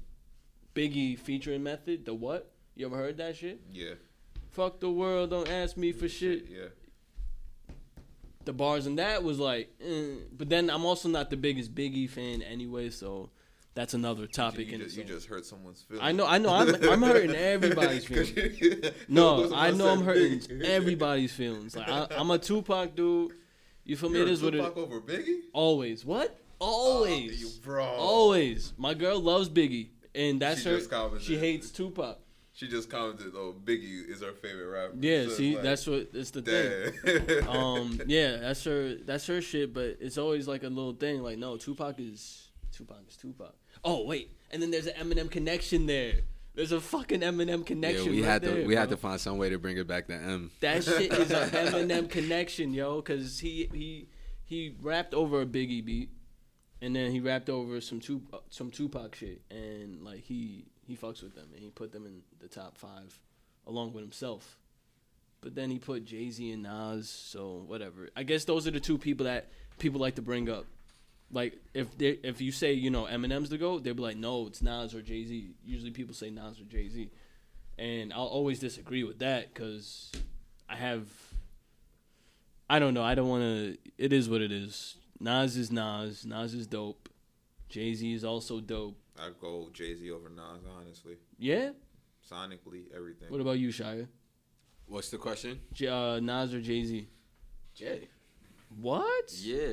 Biggie 0.76 1.18
featuring 1.18 1.64
Method. 1.64 2.04
The 2.04 2.14
what? 2.14 2.52
You 2.76 2.86
ever 2.86 2.96
heard 2.96 3.16
that 3.16 3.36
shit? 3.36 3.60
yeah. 3.72 3.94
Fuck 4.52 4.80
the 4.80 4.88
world, 4.90 5.30
don't 5.30 5.50
ask 5.50 5.76
me 5.76 5.92
for 5.92 6.08
shit. 6.08 6.46
Yeah. 6.48 6.68
The 8.46 8.54
bars 8.54 8.86
in 8.86 8.96
that 8.96 9.22
was 9.22 9.38
like, 9.38 9.68
eh. 9.84 10.14
but 10.32 10.48
then 10.48 10.70
I'm 10.70 10.86
also 10.86 11.10
not 11.10 11.28
the 11.28 11.36
biggest 11.36 11.74
Biggie 11.74 12.08
fan 12.08 12.40
anyway, 12.40 12.88
so 12.88 13.28
that's 13.76 13.92
another 13.92 14.26
topic 14.26 14.68
You, 14.68 14.74
in 14.74 14.80
just, 14.80 14.96
you 14.96 15.04
just 15.04 15.26
hurt 15.28 15.44
someone's 15.44 15.82
feelings. 15.82 16.02
I 16.02 16.10
know, 16.10 16.26
I 16.26 16.38
know. 16.38 16.48
I'm, 16.48 16.74
I'm 16.82 17.02
hurting 17.02 17.30
everybody's 17.36 18.04
feelings. 18.06 18.90
No, 19.06 19.52
I 19.54 19.70
know 19.70 19.88
I'm 19.90 20.02
hurting 20.02 20.62
everybody's 20.62 21.32
feelings. 21.32 21.76
Like 21.76 21.86
I, 21.86 22.06
I'm 22.16 22.30
a 22.30 22.38
Tupac 22.38 22.96
dude. 22.96 23.32
You 23.84 23.96
feel 23.98 24.08
me? 24.08 24.22
It 24.22 24.28
is 24.28 24.42
what 24.42 24.54
it. 24.54 24.58
Tupac 24.58 24.78
over 24.78 25.00
Biggie. 25.00 25.40
Always. 25.52 26.06
What? 26.06 26.40
Always. 26.58 27.38
you 27.40 27.50
bro. 27.62 27.84
Always. 27.84 28.72
My 28.78 28.94
girl 28.94 29.20
loves 29.20 29.50
Biggie, 29.50 29.90
and 30.14 30.40
that's 30.40 30.62
She 30.62 30.70
her. 30.70 31.20
She 31.20 31.36
hates 31.36 31.70
Tupac. 31.70 32.18
She 32.54 32.68
just 32.68 32.88
commented, 32.88 33.34
"Oh, 33.36 33.54
Biggie 33.62 34.08
is 34.08 34.22
her 34.22 34.32
favorite 34.32 34.68
rapper." 34.70 34.94
Yeah. 34.98 35.24
So 35.24 35.28
see, 35.32 35.54
like, 35.54 35.62
that's 35.62 35.86
what. 35.86 36.08
It's 36.14 36.30
the 36.30 36.40
thing. 36.40 37.46
um 37.48 38.00
yeah 38.06 38.38
that's 38.38 38.64
her 38.64 38.94
that's 39.04 39.26
her 39.26 39.42
shit 39.42 39.74
but 39.74 39.98
it's 40.00 40.16
always 40.16 40.48
like 40.48 40.62
a 40.62 40.68
little 40.68 40.94
thing 40.94 41.22
like 41.22 41.36
no 41.38 41.56
tupac 41.58 42.00
is 42.00 42.48
tupac 42.72 42.98
is 43.08 43.16
tupac 43.16 43.54
oh 43.86 44.04
wait 44.04 44.30
and 44.50 44.60
then 44.60 44.70
there's 44.70 44.86
an 44.86 44.94
eminem 44.94 45.30
connection 45.30 45.86
there 45.86 46.20
there's 46.54 46.72
a 46.72 46.80
fucking 46.80 47.20
eminem 47.20 47.64
connection 47.64 48.06
Yeah, 48.06 48.10
we 48.10 48.22
right 48.22 48.28
had 48.30 48.42
to 48.42 48.48
there, 48.50 48.66
we 48.66 48.74
had 48.76 48.88
to 48.90 48.96
find 48.96 49.18
some 49.20 49.38
way 49.38 49.48
to 49.48 49.58
bring 49.58 49.78
it 49.78 49.86
back 49.86 50.06
to 50.08 50.14
M. 50.14 50.50
that 50.60 50.84
shit 50.84 51.12
is 51.12 51.30
an 51.30 51.48
eminem 51.50 52.10
connection 52.10 52.74
yo 52.74 52.96
because 52.96 53.38
he 53.40 53.70
he 53.72 54.08
he 54.44 54.74
rapped 54.82 55.14
over 55.14 55.40
a 55.40 55.46
biggie 55.46 55.84
beat 55.84 56.10
and 56.82 56.94
then 56.94 57.10
he 57.10 57.20
rapped 57.20 57.48
over 57.48 57.80
some 57.80 58.00
Tup- 58.00 58.44
some 58.50 58.70
tupac 58.70 59.14
shit 59.14 59.40
and 59.50 60.02
like 60.02 60.20
he 60.24 60.66
he 60.86 60.96
fucks 60.96 61.22
with 61.22 61.34
them 61.34 61.48
and 61.54 61.62
he 61.62 61.70
put 61.70 61.92
them 61.92 62.04
in 62.04 62.22
the 62.40 62.48
top 62.48 62.76
five 62.76 63.18
along 63.66 63.92
with 63.92 64.02
himself 64.02 64.58
but 65.42 65.54
then 65.54 65.70
he 65.70 65.78
put 65.78 66.04
Jay 66.04 66.28
Z 66.30 66.50
and 66.50 66.64
Nas, 66.64 67.08
so 67.08 67.62
whatever. 67.68 68.08
I 68.16 68.24
guess 68.24 68.44
those 68.44 68.66
are 68.66 68.72
the 68.72 68.80
two 68.80 68.98
people 68.98 69.26
that 69.26 69.48
people 69.78 70.00
like 70.00 70.16
to 70.16 70.22
bring 70.22 70.48
up. 70.50 70.64
Like 71.30 71.58
if 71.74 71.96
they 71.98 72.18
if 72.22 72.40
you 72.40 72.52
say 72.52 72.72
you 72.72 72.90
know 72.90 73.04
Eminem's 73.04 73.50
the 73.50 73.58
goat, 73.58 73.82
they'll 73.84 73.94
be 73.94 74.02
like, 74.02 74.16
no, 74.16 74.46
it's 74.46 74.62
Nas 74.62 74.94
or 74.94 75.02
Jay 75.02 75.24
Z. 75.24 75.54
Usually 75.64 75.90
people 75.90 76.14
say 76.14 76.30
Nas 76.30 76.60
or 76.60 76.64
Jay 76.64 76.88
Z, 76.88 77.10
and 77.78 78.12
I'll 78.12 78.26
always 78.26 78.58
disagree 78.60 79.02
with 79.04 79.18
that 79.18 79.52
because 79.52 80.12
I 80.68 80.76
have. 80.76 81.08
I 82.68 82.78
don't 82.78 82.94
know. 82.94 83.02
I 83.02 83.14
don't 83.14 83.28
want 83.28 83.42
to. 83.42 83.76
It 83.98 84.12
is 84.12 84.28
what 84.28 84.40
it 84.40 84.52
is. 84.52 84.96
Nas 85.20 85.56
is 85.56 85.70
Nas. 85.70 86.24
Nas 86.24 86.54
is 86.54 86.66
dope. 86.66 87.08
Jay 87.68 87.92
Z 87.94 88.12
is 88.12 88.24
also 88.24 88.60
dope. 88.60 88.96
I 89.18 89.30
go 89.40 89.68
Jay 89.72 89.94
Z 89.94 90.08
over 90.10 90.28
Nas, 90.28 90.62
honestly. 90.78 91.16
Yeah. 91.38 91.70
Sonically, 92.30 92.84
everything. 92.94 93.28
What 93.30 93.40
about 93.40 93.58
you, 93.58 93.68
Shiya? 93.68 94.06
What's 94.86 95.10
the 95.10 95.18
question? 95.18 95.60
J- 95.72 95.88
uh, 95.88 96.20
Nas 96.20 96.54
or 96.54 96.60
Jay 96.60 96.84
Z? 96.84 97.08
Jay. 97.74 98.08
What? 98.80 99.32
Yeah, 99.40 99.72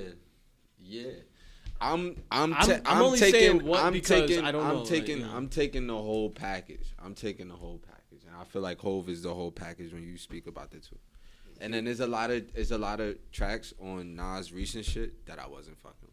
yeah. 0.79 1.11
I'm 1.83 2.15
I'm 2.31 2.53
I'm- 2.53 2.67
ta- 2.67 2.73
I'm 2.85 2.97
I'm, 2.97 3.01
only 3.03 3.19
taking 3.19 3.39
saying 3.39 3.65
what 3.65 3.83
I'm 3.83 3.93
because 3.93 4.29
taking 4.29 4.45
I 4.45 4.51
don't 4.51 4.65
I'm 4.65 4.75
know, 4.75 4.85
taking 4.85 5.19
you 5.19 5.25
know. 5.25 5.33
I'm 5.35 5.49
taking 5.49 5.87
the 5.87 5.93
whole 5.97 6.29
package. 6.29 6.93
I'm 7.03 7.13
taking 7.15 7.47
the 7.49 7.55
whole 7.55 7.79
package, 7.79 8.25
and 8.27 8.35
I 8.35 8.43
feel 8.45 8.61
like 8.61 8.79
Hove 8.79 9.09
is 9.09 9.21
the 9.23 9.33
whole 9.33 9.51
package 9.51 9.93
when 9.93 10.03
you 10.03 10.17
speak 10.17 10.47
about 10.47 10.71
the 10.71 10.77
two. 10.79 10.97
And 11.61 11.73
then 11.73 11.85
there's 11.85 11.99
a 11.99 12.07
lot 12.07 12.31
of 12.31 12.53
there's 12.53 12.71
a 12.71 12.77
lot 12.77 12.99
of 12.99 13.17
tracks 13.31 13.73
on 13.79 14.15
Nas 14.15 14.51
recent 14.51 14.85
shit 14.85 15.25
that 15.27 15.39
I 15.39 15.47
wasn't 15.47 15.77
fucking 15.77 15.97
with. 16.01 16.09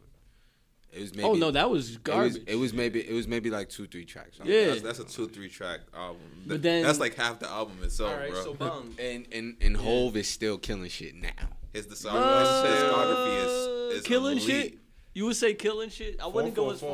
It 0.92 1.00
was 1.02 1.14
maybe 1.14 1.28
oh 1.28 1.35
no, 1.35 1.50
that 1.52 1.70
was 1.70 1.90
it 1.90 1.92
was, 1.92 1.96
garbage. 1.98 2.42
it 2.48 2.56
was 2.56 2.72
maybe 2.74 3.00
it 3.09 3.12
was 3.14 3.28
maybe 3.28 3.48
like 3.50 3.68
two 3.68 3.87
three 3.87 4.04
tracks. 4.04 4.38
Yeah. 4.44 4.66
That's, 4.66 4.83
that's 4.83 4.98
a 4.98 5.04
two 5.04 5.28
three 5.28 5.48
track 5.48 5.80
album. 5.94 6.20
But 6.46 6.54
Th- 6.54 6.62
then- 6.62 6.83
that's 6.83 6.98
like 7.00 7.14
half 7.14 7.38
the 7.38 7.48
album 7.48 7.78
itself, 7.83 8.11
All 8.12 8.16
right, 8.18 8.30
bro. 8.30 8.42
so 8.44 8.54
bong. 8.54 8.94
And 9.00 9.26
and 9.33 9.56
and 9.61 9.76
Hove 9.76 10.16
is 10.16 10.28
still 10.28 10.59
killing 10.59 10.88
shit 10.90 11.14
now. 11.14 11.30
his, 11.72 11.87
discography, 11.87 12.11
Uh, 12.16 12.64
his 12.64 12.83
discography 12.83 13.44
is, 13.92 13.94
is 14.00 14.06
killing 14.06 14.38
elite. 14.38 14.46
shit. 14.48 14.78
You 15.12 15.27
would 15.27 15.37
say 15.37 15.55
killing 15.55 15.90
shit. 15.90 16.20
I 16.20 16.27
wouldn't 16.29 16.55
go 16.55 16.70
as 16.70 16.81
444 16.81 16.85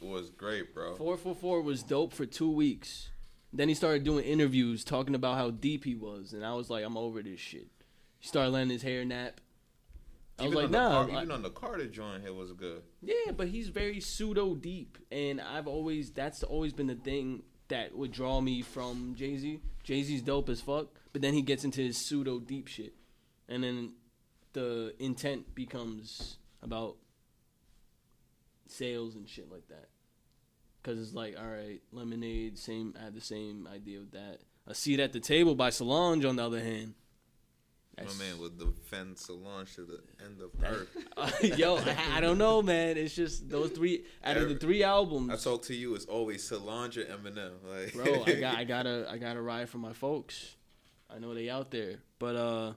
far. 0.00 0.12
was 0.12 0.20
was 0.22 0.30
great, 0.30 0.72
bro. 0.74 0.94
Four 0.96 1.16
four 1.16 1.34
four 1.34 1.60
was 1.62 1.82
dope 1.82 2.12
for 2.12 2.24
two 2.26 2.50
weeks. 2.50 3.10
Then 3.52 3.68
he 3.68 3.74
started 3.74 4.04
doing 4.04 4.24
interviews 4.24 4.84
talking 4.84 5.14
about 5.14 5.36
how 5.36 5.50
deep 5.50 5.84
he 5.84 5.94
was, 5.94 6.32
and 6.32 6.44
I 6.44 6.54
was 6.54 6.70
like, 6.70 6.84
I'm 6.84 6.96
over 6.96 7.22
this 7.22 7.38
shit. 7.40 7.68
He 8.18 8.26
started 8.28 8.50
letting 8.50 8.70
his 8.70 8.82
hair 8.82 9.04
nap. 9.04 9.40
I 10.38 10.44
was 10.48 10.52
Even 10.52 10.56
like, 10.56 10.64
on 10.66 10.72
the 10.72 10.78
nah. 10.78 10.90
Car- 10.90 11.04
like- 11.14 11.22
even 11.22 11.30
on 11.30 11.42
the 11.42 11.50
Carter 11.50 11.86
joint, 11.86 12.24
it 12.26 12.34
was 12.34 12.52
good. 12.52 12.82
Yeah, 13.02 13.30
but 13.36 13.48
he's 13.48 13.68
very 13.68 14.00
pseudo 14.00 14.54
deep, 14.56 14.98
and 15.12 15.40
I've 15.40 15.66
always 15.68 16.10
that's 16.10 16.42
always 16.42 16.72
been 16.72 16.88
the 16.88 16.96
thing 16.96 17.42
that 17.68 17.96
would 17.96 18.10
draw 18.12 18.40
me 18.40 18.62
from 18.62 19.14
Jay 19.16 19.36
Z. 19.36 19.60
Jay 19.84 20.02
Z's 20.02 20.22
dope 20.22 20.48
as 20.48 20.60
fuck, 20.60 20.88
but 21.12 21.22
then 21.22 21.34
he 21.34 21.42
gets 21.42 21.64
into 21.64 21.80
his 21.80 21.96
pseudo 21.96 22.38
deep 22.40 22.66
shit, 22.68 22.94
and 23.48 23.62
then 23.62 23.92
the 24.52 24.94
intent 24.98 25.54
becomes 25.54 26.38
about 26.62 26.96
sales 28.74 29.14
and 29.14 29.28
shit 29.28 29.50
like 29.50 29.68
that. 29.68 29.88
Cause 30.82 30.98
it's 30.98 31.14
like, 31.14 31.34
all 31.38 31.48
right, 31.48 31.80
Lemonade, 31.92 32.58
same. 32.58 32.94
I 33.00 33.04
had 33.04 33.14
the 33.14 33.20
same 33.20 33.66
idea 33.72 34.00
with 34.00 34.12
that. 34.12 34.40
A 34.66 34.74
seat 34.74 35.00
at 35.00 35.12
the 35.14 35.20
table 35.20 35.54
by 35.54 35.70
Solange, 35.70 36.24
on 36.26 36.36
the 36.36 36.44
other 36.44 36.60
hand, 36.60 36.94
My 37.96 38.02
That's- 38.04 38.18
man 38.18 38.38
would 38.38 38.58
defend 38.58 39.18
Solange 39.18 39.74
to 39.76 39.82
the 39.86 40.00
end 40.22 40.42
of 40.42 40.50
earth. 40.62 40.94
Yo, 41.58 41.76
I, 41.76 42.16
I 42.16 42.20
don't 42.20 42.36
know, 42.38 42.60
man. 42.60 42.98
It's 42.98 43.14
just 43.14 43.48
those 43.48 43.70
three 43.70 44.04
out 44.22 44.36
of 44.36 44.48
the 44.50 44.56
three 44.56 44.82
albums. 44.82 45.30
I 45.32 45.36
talk 45.36 45.62
to 45.66 45.74
you. 45.74 45.94
It's 45.94 46.04
always 46.06 46.42
Solange 46.42 46.98
or 46.98 47.04
Eminem. 47.04 47.52
Like, 47.64 47.94
bro. 47.94 48.22
I 48.26 48.34
got 48.40 48.56
I 48.58 48.64
gotta 48.64 49.06
I 49.10 49.16
gotta 49.16 49.40
ride 49.40 49.68
for 49.70 49.78
my 49.78 49.92
folks. 49.94 50.56
I 51.08 51.18
know 51.18 51.32
they 51.34 51.48
out 51.48 51.70
there, 51.70 51.96
but 52.18 52.36
uh, 52.36 52.72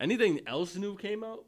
anything 0.00 0.40
else 0.46 0.76
new 0.76 0.96
came 0.96 1.22
out? 1.24 1.44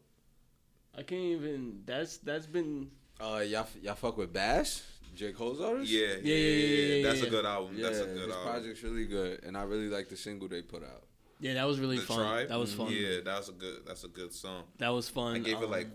I 0.96 1.02
can't 1.02 1.20
even. 1.24 1.82
That's 1.84 2.18
that's 2.18 2.46
been 2.46 2.90
Uh, 3.20 3.38
y'all 3.46 3.66
y'all 3.82 3.94
fuck 3.94 4.16
with 4.16 4.32
Bas, 4.32 4.82
J 5.14 5.32
Cole's 5.32 5.60
artist. 5.60 5.90
yeah, 5.90 6.00
yeah, 6.00 6.16
yeah, 6.22 6.34
yeah, 6.34 6.94
yeah, 6.96 7.02
That's 7.06 7.20
yeah. 7.20 7.26
a 7.26 7.30
good 7.30 7.44
album. 7.46 7.74
yeah. 7.76 7.84
That's 7.86 8.00
a 8.00 8.04
good 8.06 8.28
this 8.28 8.34
album. 8.36 8.50
project's 8.52 8.82
really 8.82 9.06
good, 9.06 9.44
and 9.44 9.56
I 9.56 9.62
really 9.62 9.88
like 9.88 10.08
the 10.08 10.16
single 10.16 10.48
they 10.48 10.62
put 10.62 10.82
out. 10.82 11.04
yeah. 11.40 11.54
That 11.54 11.64
was 11.66 11.78
really 11.80 11.96
The 11.98 12.02
fun. 12.02 12.18
Tribe? 12.18 12.48
That 12.48 12.58
was 12.58 12.74
fun. 12.74 12.88
Yeah, 12.90 13.18
that's 13.24 13.48
a 13.48 13.52
good. 13.52 13.78
That's 13.86 14.04
a 14.04 14.08
good 14.08 14.32
song. 14.32 14.64
That 14.78 14.88
was 14.90 15.08
fun. 15.08 15.36
I 15.36 15.38
gave 15.38 15.58
it 15.58 15.64
Um, 15.64 15.70
like 15.70 15.88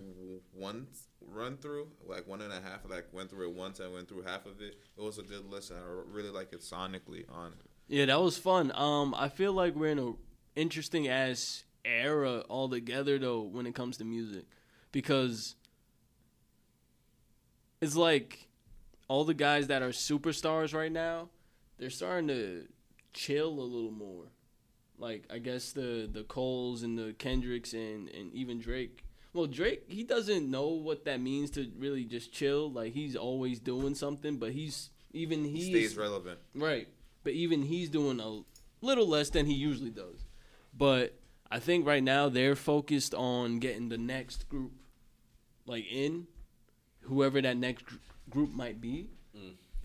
one 0.53 0.87
run 1.31 1.57
through, 1.57 1.89
like 2.07 2.25
one 2.27 2.41
and 2.41 2.51
a 2.53 2.61
half. 2.61 2.89
Like 2.89 3.07
went 3.11 3.29
through 3.29 3.49
it 3.49 3.55
once. 3.55 3.79
I 3.81 3.87
went 3.87 4.07
through 4.07 4.23
half 4.23 4.45
of 4.45 4.61
it. 4.61 4.75
It 4.97 5.01
was 5.01 5.17
a 5.19 5.23
good 5.23 5.45
listen. 5.49 5.75
I 5.77 6.01
really 6.11 6.29
like 6.29 6.53
it 6.53 6.61
sonically 6.61 7.25
on 7.31 7.51
it. 7.51 7.65
Yeah, 7.87 8.05
that 8.05 8.21
was 8.21 8.37
fun. 8.37 8.71
Um, 8.75 9.13
I 9.17 9.29
feel 9.29 9.51
like 9.51 9.75
we're 9.75 9.91
in 9.91 9.99
a 9.99 10.13
interesting 10.55 11.07
ass 11.07 11.63
era 11.85 12.43
altogether 12.49 13.17
though 13.19 13.41
when 13.41 13.65
it 13.67 13.75
comes 13.75 13.97
to 13.97 14.05
music, 14.05 14.45
because 14.91 15.55
it's 17.81 17.95
like 17.95 18.47
all 19.07 19.23
the 19.23 19.33
guys 19.33 19.67
that 19.67 19.81
are 19.81 19.89
superstars 19.89 20.73
right 20.73 20.91
now, 20.91 21.29
they're 21.77 21.89
starting 21.89 22.27
to 22.27 22.67
chill 23.13 23.49
a 23.49 23.61
little 23.61 23.91
more. 23.91 24.25
Like 24.97 25.25
I 25.31 25.39
guess 25.39 25.71
the 25.71 26.09
the 26.11 26.23
Coles 26.23 26.83
and 26.83 26.97
the 26.97 27.13
Kendricks 27.17 27.73
and 27.73 28.09
and 28.09 28.33
even 28.33 28.59
Drake. 28.59 29.05
Well, 29.33 29.45
Drake 29.45 29.83
he 29.87 30.03
doesn't 30.03 30.49
know 30.49 30.67
what 30.67 31.05
that 31.05 31.21
means 31.21 31.51
to 31.51 31.71
really 31.77 32.03
just 32.03 32.33
chill. 32.33 32.71
Like 32.71 32.93
he's 32.93 33.15
always 33.15 33.59
doing 33.59 33.95
something, 33.95 34.37
but 34.37 34.51
he's 34.51 34.89
even 35.11 35.45
He 35.45 35.63
he 35.63 35.71
stays 35.71 35.97
relevant. 35.97 36.39
Right. 36.53 36.87
But 37.23 37.33
even 37.33 37.63
he's 37.63 37.89
doing 37.89 38.19
a 38.19 38.41
little 38.85 39.07
less 39.07 39.29
than 39.29 39.45
he 39.45 39.53
usually 39.53 39.89
does. 39.89 40.25
But 40.77 41.17
I 41.49 41.59
think 41.59 41.87
right 41.87 42.03
now 42.03 42.29
they're 42.29 42.55
focused 42.55 43.13
on 43.13 43.59
getting 43.59 43.89
the 43.89 43.97
next 43.97 44.49
group 44.49 44.73
like 45.65 45.85
in 45.89 46.27
whoever 47.09 47.41
that 47.41 47.57
next 47.57 47.85
gr- 47.85 47.95
group 48.29 48.53
might 48.53 48.79
be. 48.79 49.09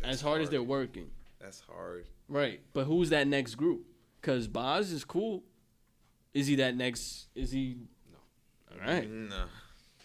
as 0.03 0.21
hard, 0.21 0.43
as 0.43 0.51
they're 0.51 0.63
working. 0.63 1.11
That's 1.41 1.61
hard. 1.61 2.07
Right. 2.29 2.61
But 2.73 2.85
who's 2.85 3.11
that 3.11 3.27
next 3.27 3.55
group? 3.57 3.83
Cuz 4.23 4.47
Boz 4.49 4.93
is 4.93 5.05
cool. 5.05 5.43
Is 6.33 6.47
he 6.47 6.55
that 6.57 6.77
next 6.77 7.27
is 7.35 7.51
he 7.53 7.77
No. 8.13 8.19
All 8.81 8.87
right. 8.87 9.11
Nah. 9.11 9.47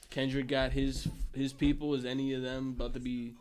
Kendrick 0.10 0.48
got 0.48 0.72
his 0.72 1.08
his 1.34 1.54
people 1.54 1.94
is 1.94 2.04
any 2.06 2.34
of 2.34 2.42
them 2.42 2.70
about 2.76 2.94
to 2.94 3.00
be 3.00 3.36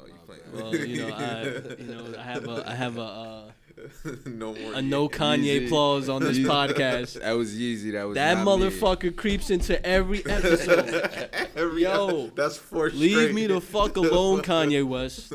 Oh, 0.00 0.06
you 0.06 0.14
playing? 0.26 0.42
well, 0.54 0.74
you 0.74 0.96
know, 1.06 1.14
I 1.14 1.42
you 1.78 1.86
know, 1.94 2.18
I 2.18 2.22
have 2.22 2.48
a 2.48 2.68
I 2.70 2.74
have 2.74 2.98
a 2.98 3.02
uh 3.02 3.50
no 4.26 4.54
more. 4.54 4.74
a 4.74 4.82
no 4.82 5.08
Kanye 5.08 5.60
Yeezy. 5.62 5.68
clause 5.68 6.08
on 6.08 6.22
this 6.22 6.38
podcast. 6.54 7.20
That 7.20 7.32
was 7.32 7.54
Yeezy. 7.54 7.92
That 7.92 8.04
was 8.08 8.14
That 8.16 8.44
not 8.44 8.58
me. 8.58 8.66
motherfucker 8.66 9.14
creeps 9.14 9.50
into 9.50 9.84
every 9.86 10.24
episode. 10.26 11.30
Every 11.56 11.82
Yo, 11.82 12.28
that's 12.34 12.56
four. 12.56 12.90
Leave 12.90 13.12
straight. 13.16 13.34
me 13.34 13.46
the 13.46 13.60
fuck 13.60 13.96
alone, 13.96 14.42
Kanye 14.42 14.84
West. 14.86 15.32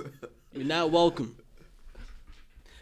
You're 0.53 0.65
not 0.65 0.91
welcome. 0.91 1.35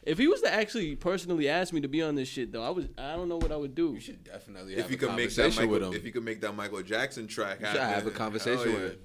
If 0.04 0.18
he 0.18 0.28
was 0.28 0.42
to 0.42 0.52
actually 0.52 0.96
personally 0.96 1.48
ask 1.48 1.72
me 1.74 1.82
to 1.82 1.88
be 1.88 2.02
on 2.02 2.16
this 2.16 2.28
shit, 2.28 2.52
though, 2.52 2.64
I 2.64 2.72
was 2.72 2.86
I 2.98 3.16
don't 3.16 3.30
know 3.30 3.38
what 3.38 3.52
I 3.52 3.56
would 3.56 3.76
do. 3.76 3.94
You 3.94 4.00
should 4.00 4.24
definitely 4.24 4.74
If 4.74 4.82
have 4.82 4.92
you 4.92 4.98
a 4.98 5.00
could 5.00 5.16
make 5.16 5.30
that 5.36 5.42
conversation 5.44 5.70
with 5.70 5.82
Michael, 5.82 5.94
him. 5.94 6.00
if 6.00 6.06
you 6.06 6.12
could 6.12 6.24
make 6.26 6.42
that 6.42 6.56
Michael 6.56 6.82
Jackson 6.82 7.28
track 7.28 7.60
You 7.60 7.68
should 7.68 7.78
happen, 7.80 7.94
have 7.96 8.08
a 8.08 8.12
conversation 8.12 8.58
hell 8.72 8.74
with 8.74 8.82
yeah. 8.82 8.90
him. 8.90 8.98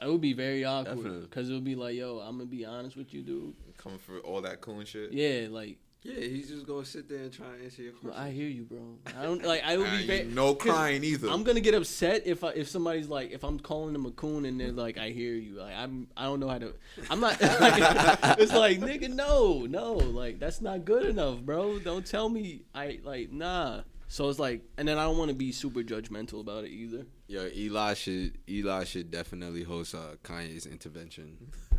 It 0.00 0.12
would 0.12 0.20
be 0.20 0.32
very 0.32 0.64
awkward 0.64 1.22
because 1.22 1.50
it 1.50 1.52
would 1.52 1.64
be 1.64 1.74
like, 1.74 1.94
yo, 1.96 2.18
I'm 2.20 2.38
gonna 2.38 2.46
be 2.46 2.64
honest 2.64 2.96
with 2.96 3.12
you, 3.12 3.20
dude. 3.22 3.54
Coming 3.78 3.98
for 3.98 4.18
all 4.18 4.42
that 4.42 4.60
coon 4.60 4.84
shit. 4.84 5.12
Yeah, 5.12 5.46
like 5.50 5.78
Yeah, 6.02 6.20
he's 6.20 6.48
just 6.48 6.66
gonna 6.66 6.84
sit 6.84 7.08
there 7.08 7.18
and 7.20 7.32
try 7.32 7.46
and 7.54 7.64
answer 7.64 7.82
your 7.82 7.92
well, 8.02 8.12
question. 8.12 8.22
I 8.28 8.30
hear 8.30 8.48
you, 8.48 8.64
bro. 8.64 8.98
I 9.16 9.22
don't 9.22 9.42
like. 9.44 9.62
I 9.64 9.76
would 9.76 9.90
be 9.90 9.96
you- 9.98 10.06
very 10.06 10.24
no 10.26 10.54
'cause 10.54 10.70
crying 10.70 11.02
either. 11.04 11.28
I'm 11.28 11.42
gonna 11.44 11.60
get 11.60 11.74
upset 11.74 12.22
if 12.26 12.44
I, 12.44 12.50
if 12.50 12.68
somebody's 12.68 13.08
like 13.08 13.30
if 13.32 13.42
I'm 13.44 13.58
calling 13.58 13.92
them 13.94 14.04
a 14.06 14.10
coon 14.12 14.44
and 14.44 14.60
they're 14.60 14.72
like 14.72 14.98
I 14.98 15.10
hear 15.10 15.32
you 15.34 15.54
like 15.54 15.74
I'm 15.76 16.08
I 16.16 16.24
don't 16.24 16.38
know 16.40 16.48
how 16.48 16.58
to 16.58 16.74
I'm 17.10 17.20
not 17.20 17.40
like, 17.60 18.38
it's 18.38 18.52
like 18.52 18.78
nigga 18.80 19.08
no 19.10 19.66
no 19.66 19.94
like 19.94 20.38
that's 20.38 20.60
not 20.60 20.84
good 20.84 21.06
enough 21.06 21.40
bro 21.40 21.78
don't 21.78 22.06
tell 22.06 22.28
me 22.28 22.62
I 22.74 23.00
like 23.04 23.30
nah 23.32 23.82
so 24.08 24.28
it's 24.28 24.38
like 24.38 24.62
and 24.76 24.86
then 24.88 24.98
I 24.98 25.04
don't 25.04 25.18
want 25.18 25.30
to 25.30 25.36
be 25.36 25.50
super 25.52 25.82
judgmental 25.82 26.40
about 26.40 26.64
it 26.64 26.70
either 26.70 27.06
Yo, 27.26 27.48
Eli 27.54 27.92
should 27.94 28.38
Eli 28.48 28.84
should 28.84 29.10
definitely 29.10 29.62
host 29.62 29.94
uh, 29.94 30.16
Kanye's 30.24 30.64
intervention. 30.64 31.36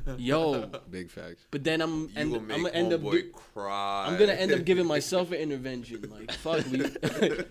yo 0.17 0.65
Big 0.89 1.09
facts. 1.09 1.45
but 1.51 1.63
then 1.63 1.81
I'm 1.81 2.01
You 2.03 2.09
and 2.15 2.31
will 2.31 2.39
I'm 2.39 2.47
gonna 2.47 2.69
end 2.69 2.93
up 2.93 3.01
homeboy 3.01 3.31
cry. 3.33 4.05
I'm 4.07 4.17
gonna 4.17 4.33
end 4.33 4.51
up 4.51 4.65
giving 4.65 4.85
myself 4.85 5.31
an 5.31 5.38
intervention 5.39 6.01
like 6.09 6.31
fuck 6.33 6.65
me 6.71 6.81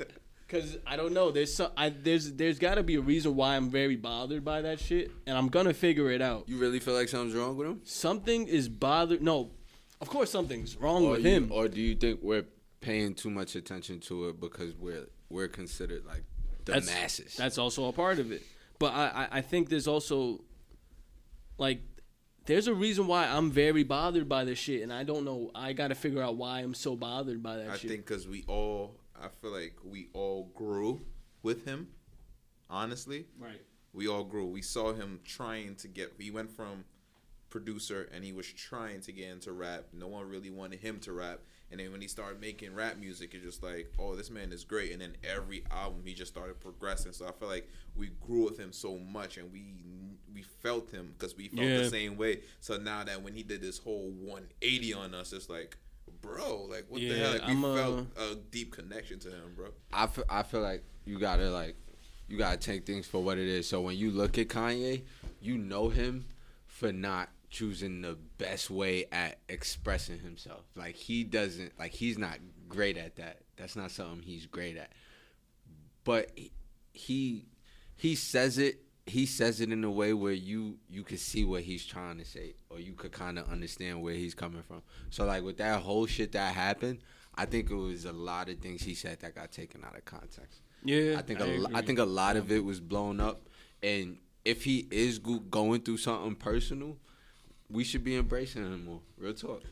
Cause 0.48 0.78
I 0.86 0.96
don't 0.96 1.12
know. 1.12 1.30
There's 1.30 1.52
so 1.52 1.70
I 1.76 1.90
there's 1.90 2.32
there's 2.32 2.58
got 2.58 2.76
to 2.76 2.82
be 2.82 2.94
a 2.94 3.02
reason 3.02 3.36
why 3.36 3.54
I'm 3.54 3.68
very 3.68 3.96
bothered 3.96 4.46
by 4.46 4.62
that 4.62 4.80
shit, 4.80 5.10
and 5.26 5.36
I'm 5.36 5.48
gonna 5.48 5.74
figure 5.74 6.10
it 6.10 6.22
out. 6.22 6.48
You 6.48 6.56
really 6.56 6.80
feel 6.80 6.94
like 6.94 7.10
something's 7.10 7.34
wrong 7.34 7.54
with 7.58 7.66
him? 7.68 7.80
something 7.84 8.48
is 8.48 8.66
bothered. 8.66 9.20
No, 9.20 9.50
of 10.00 10.08
course 10.08 10.30
something's 10.30 10.74
wrong 10.76 11.04
or 11.04 11.10
with 11.12 11.24
you- 11.26 11.30
him. 11.32 11.52
or 11.52 11.68
do 11.68 11.82
you 11.82 11.94
think 11.94 12.20
we're 12.22 12.46
paying 12.80 13.12
too 13.12 13.28
much 13.28 13.56
attention 13.56 14.00
to 14.00 14.28
it 14.30 14.40
because 14.40 14.74
we're 14.74 15.08
we're 15.28 15.48
considered 15.48 16.06
like 16.06 16.24
the 16.64 16.72
that's, 16.72 16.86
masses? 16.86 17.36
That's 17.36 17.58
also 17.58 17.84
a 17.88 17.92
part 17.92 18.18
of 18.18 18.32
it. 18.32 18.42
But 18.78 18.94
I, 18.94 19.28
I, 19.30 19.38
I 19.38 19.40
think 19.42 19.68
there's 19.68 19.86
also 19.86 20.44
like 21.58 21.82
there's 22.48 22.66
a 22.66 22.74
reason 22.74 23.06
why 23.06 23.26
I'm 23.26 23.50
very 23.50 23.84
bothered 23.84 24.26
by 24.26 24.44
this 24.44 24.58
shit, 24.58 24.82
and 24.82 24.90
I 24.90 25.04
don't 25.04 25.24
know. 25.24 25.50
I 25.54 25.74
got 25.74 25.88
to 25.88 25.94
figure 25.94 26.22
out 26.22 26.36
why 26.36 26.60
I'm 26.60 26.72
so 26.72 26.96
bothered 26.96 27.42
by 27.42 27.58
that 27.58 27.68
I 27.68 27.76
shit. 27.76 27.90
think 27.90 28.06
because 28.06 28.26
we 28.26 28.42
all, 28.48 28.96
I 29.14 29.28
feel 29.28 29.52
like 29.52 29.76
we 29.84 30.08
all 30.14 30.50
grew 30.54 31.02
with 31.42 31.66
him. 31.66 31.88
Honestly, 32.70 33.26
right. 33.38 33.60
we 33.92 34.08
all 34.08 34.24
grew. 34.24 34.46
We 34.46 34.62
saw 34.62 34.94
him 34.94 35.20
trying 35.24 35.76
to 35.76 35.88
get. 35.88 36.14
He 36.18 36.30
went 36.30 36.50
from 36.50 36.84
producer 37.50 38.08
and 38.14 38.24
he 38.24 38.32
was 38.32 38.46
trying 38.46 39.02
to 39.02 39.12
get 39.12 39.28
into 39.28 39.52
rap. 39.52 39.84
No 39.92 40.08
one 40.08 40.28
really 40.28 40.50
wanted 40.50 40.80
him 40.80 41.00
to 41.00 41.12
rap. 41.12 41.40
And 41.70 41.78
then 41.80 41.92
when 41.92 42.00
he 42.00 42.08
started 42.08 42.40
making 42.40 42.74
rap 42.74 42.96
music, 42.96 43.34
it's 43.34 43.44
just 43.44 43.62
like, 43.62 43.92
oh, 43.98 44.14
this 44.16 44.30
man 44.30 44.52
is 44.52 44.64
great. 44.64 44.92
And 44.92 45.02
then 45.02 45.16
every 45.22 45.64
album, 45.70 46.00
he 46.04 46.14
just 46.14 46.32
started 46.32 46.58
progressing. 46.60 47.12
So 47.12 47.26
I 47.26 47.32
feel 47.32 47.48
like 47.48 47.68
we 47.94 48.10
grew 48.26 48.44
with 48.44 48.58
him 48.58 48.72
so 48.72 48.96
much, 48.98 49.36
and 49.36 49.52
we 49.52 49.74
we 50.34 50.42
felt 50.42 50.90
him 50.90 51.14
because 51.18 51.36
we 51.36 51.48
felt 51.48 51.66
Yeah. 51.66 51.78
the 51.78 51.90
same 51.90 52.16
way. 52.16 52.40
So 52.60 52.76
now 52.78 53.04
that 53.04 53.22
when 53.22 53.34
he 53.34 53.42
did 53.42 53.60
this 53.60 53.78
whole 53.78 54.10
180 54.10 54.94
on 54.94 55.14
us, 55.14 55.32
it's 55.32 55.48
like, 55.50 55.76
bro, 56.22 56.64
like 56.70 56.86
what 56.88 57.00
the 57.00 57.14
hell? 57.18 57.32
Like, 57.32 57.46
we 57.46 57.52
I'm, 57.52 57.64
uh, 57.64 57.74
felt 57.74 58.06
a 58.16 58.34
deep 58.50 58.72
connection 58.72 59.18
to 59.20 59.28
him, 59.30 59.52
bro. 59.56 59.68
I 59.92 60.06
feel, 60.06 60.24
I 60.28 60.42
feel 60.44 60.60
like 60.60 60.84
you 61.04 61.18
gotta 61.18 61.50
like 61.50 61.76
you 62.28 62.36
gotta 62.38 62.56
take 62.58 62.86
things 62.86 63.06
for 63.06 63.22
what 63.22 63.36
it 63.38 63.46
is. 63.48 63.68
So 63.68 63.80
when 63.80 63.96
you 63.96 64.10
look 64.10 64.38
at 64.38 64.48
Kanye, 64.48 65.02
you 65.40 65.58
know 65.58 65.88
him 65.88 66.26
for 66.66 66.92
not 66.92 67.30
choosing 67.50 68.02
the 68.02 68.16
best 68.36 68.70
way 68.70 69.06
at 69.10 69.38
expressing 69.48 70.18
himself. 70.18 70.64
Like 70.76 70.94
he 70.94 71.24
doesn't 71.24 71.78
like 71.78 71.92
he's 71.92 72.18
not 72.18 72.38
great 72.68 72.96
at 72.96 73.16
that. 73.16 73.40
That's 73.56 73.76
not 73.76 73.90
something 73.90 74.22
he's 74.22 74.46
great 74.46 74.76
at. 74.76 74.92
But 76.04 76.32
he 76.92 77.46
he, 77.96 78.14
says 78.14 78.58
it 78.58 78.80
he 79.06 79.26
says 79.26 79.60
it 79.60 79.72
in 79.72 79.82
a 79.84 79.90
way 79.90 80.12
where 80.12 80.32
you 80.32 80.78
you 80.88 81.02
could 81.02 81.20
see 81.20 81.44
what 81.44 81.62
he's 81.62 81.84
trying 81.84 82.18
to 82.18 82.24
say 82.24 82.54
or 82.70 82.78
you 82.78 82.92
could 82.92 83.12
kind 83.12 83.38
of 83.38 83.48
understand 83.50 84.02
where 84.02 84.14
he's 84.14 84.34
coming 84.34 84.62
from. 84.62 84.82
So 85.10 85.24
like 85.24 85.42
with 85.42 85.58
that 85.58 85.82
whole 85.82 86.06
shit 86.06 86.32
that 86.32 86.54
happened, 86.54 86.98
I 87.34 87.46
think 87.46 87.70
it 87.70 87.74
was 87.74 88.04
a 88.04 88.12
lot 88.12 88.48
of 88.48 88.58
things 88.58 88.82
he 88.82 88.94
said 88.94 89.20
that 89.20 89.34
got 89.34 89.52
taken 89.52 89.84
out 89.84 89.96
of 89.96 90.04
context. 90.04 90.60
Yeah, 90.84 91.16
I 91.18 91.22
think 91.22 91.40
I 91.40 91.46
a 91.46 91.58
lo- 91.58 91.70
I 91.74 91.82
think 91.82 91.98
a 91.98 92.04
lot 92.04 92.36
of 92.36 92.52
it 92.52 92.64
was 92.64 92.80
blown 92.80 93.20
up, 93.20 93.48
and 93.82 94.18
if 94.44 94.64
he 94.64 94.86
is 94.90 95.18
go- 95.18 95.40
going 95.40 95.80
through 95.80 95.96
something 95.96 96.36
personal, 96.36 96.96
we 97.70 97.84
should 97.84 98.04
be 98.04 98.16
embracing 98.16 98.62
him 98.64 98.84
more. 98.84 99.00
Real 99.16 99.34
talk. 99.34 99.62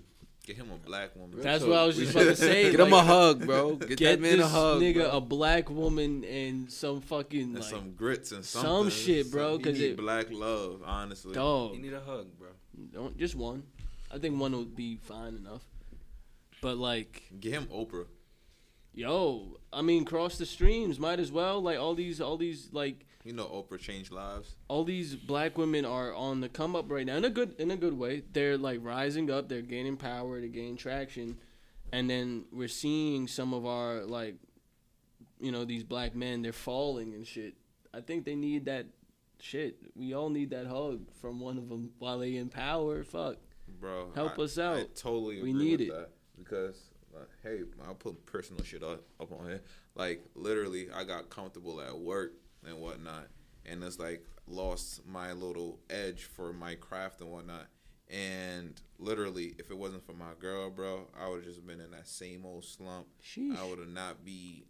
Get 0.46 0.56
him 0.56 0.70
a 0.70 0.76
black 0.76 1.16
woman. 1.16 1.32
Real 1.36 1.42
That's 1.42 1.60
talk. 1.62 1.70
what 1.70 1.78
I 1.78 1.86
was 1.86 1.96
just 1.96 2.12
about 2.12 2.24
to 2.24 2.36
say, 2.36 2.70
Get 2.70 2.78
him 2.78 2.92
a 2.92 3.02
hug, 3.02 3.44
bro. 3.46 3.74
Get, 3.76 3.88
Get 3.88 3.98
that 4.00 4.20
man 4.20 4.36
this 4.38 4.46
a 4.46 4.48
hug, 4.48 4.80
nigga 4.80 4.94
bro. 4.94 5.10
a 5.10 5.20
black 5.20 5.68
woman 5.70 6.22
and 6.24 6.70
some 6.70 7.00
fucking 7.00 7.40
and 7.42 7.54
like 7.56 7.64
some 7.64 7.92
grits 7.94 8.30
and 8.30 8.44
some 8.44 8.88
shit, 8.90 9.30
bro, 9.32 9.58
Because 9.58 9.76
he 9.76 9.82
'cause 9.82 9.88
need 9.88 9.90
it- 9.92 9.96
black 9.96 10.30
love, 10.30 10.82
honestly. 10.84 11.34
dog. 11.34 11.74
You 11.74 11.82
need 11.82 11.94
a 11.94 12.00
hug, 12.00 12.28
bro. 12.38 12.48
Don't 12.92 13.18
just 13.18 13.34
one. 13.34 13.64
I 14.12 14.18
think 14.18 14.38
one 14.38 14.52
would 14.56 14.76
be 14.76 14.98
fine 15.02 15.34
enough. 15.34 15.62
But 16.62 16.76
like, 16.78 17.24
Get 17.40 17.52
him 17.54 17.66
Oprah. 17.66 18.06
yo, 18.94 19.58
I 19.72 19.82
mean, 19.82 20.04
cross 20.04 20.38
the 20.38 20.46
streams, 20.46 20.98
might 21.00 21.18
as 21.18 21.32
well. 21.32 21.60
Like 21.60 21.78
all 21.78 21.94
these, 21.94 22.20
all 22.20 22.36
these, 22.36 22.68
like 22.72 23.04
You 23.26 23.32
know 23.32 23.46
Oprah 23.46 23.80
changed 23.80 24.12
lives. 24.12 24.54
all 24.68 24.84
these 24.84 25.16
black 25.16 25.58
women 25.58 25.84
are 25.84 26.14
on 26.14 26.40
the 26.40 26.48
come 26.48 26.76
up 26.76 26.88
right 26.90 27.04
now 27.04 27.16
in 27.16 27.24
a 27.24 27.30
good 27.30 27.56
in 27.58 27.72
a 27.72 27.76
good 27.76 27.98
way. 27.98 28.22
They're 28.32 28.56
like 28.56 28.78
rising 28.82 29.30
up. 29.32 29.48
They're 29.48 29.62
gaining 29.62 29.96
power. 29.96 30.38
They're 30.38 30.48
gaining 30.48 30.76
traction, 30.76 31.36
and 31.92 32.08
then 32.08 32.44
we're 32.52 32.68
seeing 32.68 33.26
some 33.26 33.52
of 33.52 33.66
our 33.66 34.04
like, 34.04 34.36
you 35.40 35.50
know, 35.50 35.64
these 35.64 35.82
black 35.82 36.14
men 36.14 36.42
they're 36.42 36.52
falling 36.52 37.14
and 37.14 37.26
shit. 37.26 37.54
I 37.92 38.00
think 38.00 38.24
they 38.24 38.36
need 38.36 38.66
that 38.66 38.86
shit. 39.40 39.76
We 39.96 40.14
all 40.14 40.30
need 40.30 40.50
that 40.50 40.66
hug 40.66 41.10
from 41.20 41.40
one 41.40 41.58
of 41.58 41.68
them 41.68 41.90
while 41.98 42.20
they 42.20 42.36
in 42.36 42.48
power. 42.48 43.02
Fuck. 43.02 43.38
bro. 43.80 44.12
Help 44.14 44.38
I- 44.38 44.42
us 44.42 44.56
out. 44.58 44.76
I 44.78 44.84
totally 44.94 45.42
We 45.42 45.52
need 45.52 45.80
it. 45.80 45.88
that 45.90 46.10
because, 46.38 46.76
hey, 47.42 47.62
I'll 47.86 47.94
put 47.96 48.24
personal 48.24 48.62
shit 48.62 48.82
up, 48.84 49.02
up 49.18 49.32
on 49.32 49.46
here. 49.48 49.62
Like 49.96 50.24
literally, 50.36 50.90
I 50.94 51.02
got 51.02 51.28
comfortable 51.28 51.80
at 51.80 51.98
work 51.98 52.34
and 52.64 52.78
whatnot, 52.78 53.28
and 53.64 53.82
it's 53.82 53.98
like 53.98 54.24
lost 54.46 55.06
my 55.06 55.32
little 55.32 55.80
edge 55.90 56.24
for 56.24 56.52
my 56.52 56.74
craft 56.76 57.20
and 57.20 57.30
whatnot. 57.30 57.66
And 58.08 58.80
literally, 58.98 59.56
if 59.58 59.70
it 59.70 59.76
wasn't 59.76 60.06
for 60.06 60.12
my 60.12 60.32
girl, 60.38 60.70
bro, 60.70 61.08
I 61.20 61.28
would 61.28 61.38
have 61.38 61.44
just 61.44 61.66
been 61.66 61.80
in 61.80 61.90
that 61.90 62.06
same 62.06 62.46
old 62.46 62.64
slump. 62.64 63.06
Sheesh. 63.20 63.58
I 63.58 63.64
would 63.68 63.80
have 63.80 63.88
not 63.88 64.24
be 64.24 64.64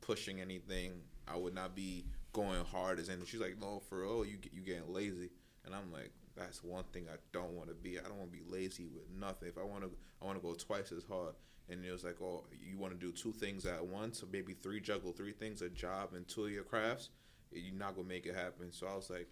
pushing 0.00 0.40
anything. 0.40 0.92
I 1.26 1.36
would 1.36 1.54
not 1.54 1.74
be 1.74 2.06
going 2.32 2.64
hard 2.64 2.98
as 2.98 3.08
anything. 3.08 3.26
She's 3.26 3.40
like, 3.40 3.60
no, 3.60 3.82
for 3.88 4.00
real, 4.00 4.24
you 4.24 4.38
you 4.52 4.62
getting 4.62 4.92
lazy, 4.92 5.30
and 5.66 5.74
I'm 5.74 5.92
like, 5.92 6.12
that's 6.34 6.62
one 6.62 6.84
thing 6.92 7.06
I 7.12 7.16
don't 7.32 7.52
want 7.52 7.68
to 7.68 7.74
be. 7.74 7.98
I 7.98 8.02
don't 8.02 8.18
want 8.18 8.32
to 8.32 8.38
be 8.38 8.44
lazy 8.48 8.86
with 8.86 9.04
nothing. 9.18 9.48
If 9.48 9.58
I 9.58 9.64
want 9.64 9.82
to, 9.82 9.90
I 10.22 10.24
want 10.24 10.40
to 10.40 10.46
go 10.46 10.54
twice 10.54 10.92
as 10.92 11.04
hard. 11.04 11.34
And 11.70 11.84
it 11.84 11.92
was 11.92 12.04
like, 12.04 12.16
oh, 12.22 12.44
you 12.64 12.78
want 12.78 12.98
to 12.98 12.98
do 12.98 13.12
two 13.12 13.32
things 13.32 13.66
at 13.66 13.84
once, 13.84 14.22
or 14.22 14.26
maybe 14.32 14.54
three 14.54 14.80
juggle 14.80 15.12
three 15.12 15.32
things, 15.32 15.60
a 15.60 15.68
job 15.68 16.14
and 16.14 16.26
two 16.26 16.46
of 16.46 16.50
your 16.50 16.64
crafts. 16.64 17.10
You're 17.52 17.74
not 17.74 17.96
gonna 17.96 18.08
make 18.08 18.26
it 18.26 18.34
happen. 18.34 18.72
So 18.72 18.86
I 18.86 18.94
was 18.94 19.10
like, 19.10 19.28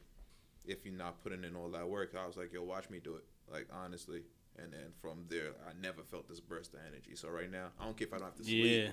if 0.65 0.85
you're 0.85 0.95
not 0.95 1.23
putting 1.23 1.45
in 1.45 1.55
all 1.57 1.69
that 1.71 1.89
work, 1.89 2.15
I 2.21 2.27
was 2.27 2.37
like, 2.37 2.53
yo, 2.53 2.63
watch 2.63 2.91
me 2.91 3.01
do 3.03 3.17
it. 3.17 3.25
Like 3.51 3.69
honestly. 3.73 4.23
And 4.59 4.73
then 4.73 4.93
from 5.03 5.25
there, 5.29 5.51
I 5.69 5.73
never 5.83 6.03
felt 6.03 6.29
this 6.29 6.41
burst 6.41 6.73
of 6.73 6.81
energy. 6.89 7.15
So 7.15 7.29
right 7.29 7.51
now, 7.51 7.69
I 7.79 7.85
don't 7.85 7.97
care 7.97 8.07
if 8.07 8.15
I 8.15 8.17
don't 8.17 8.27
have 8.27 8.37
to 8.37 8.45
sleep. 8.45 8.85
Yeah. 8.85 8.93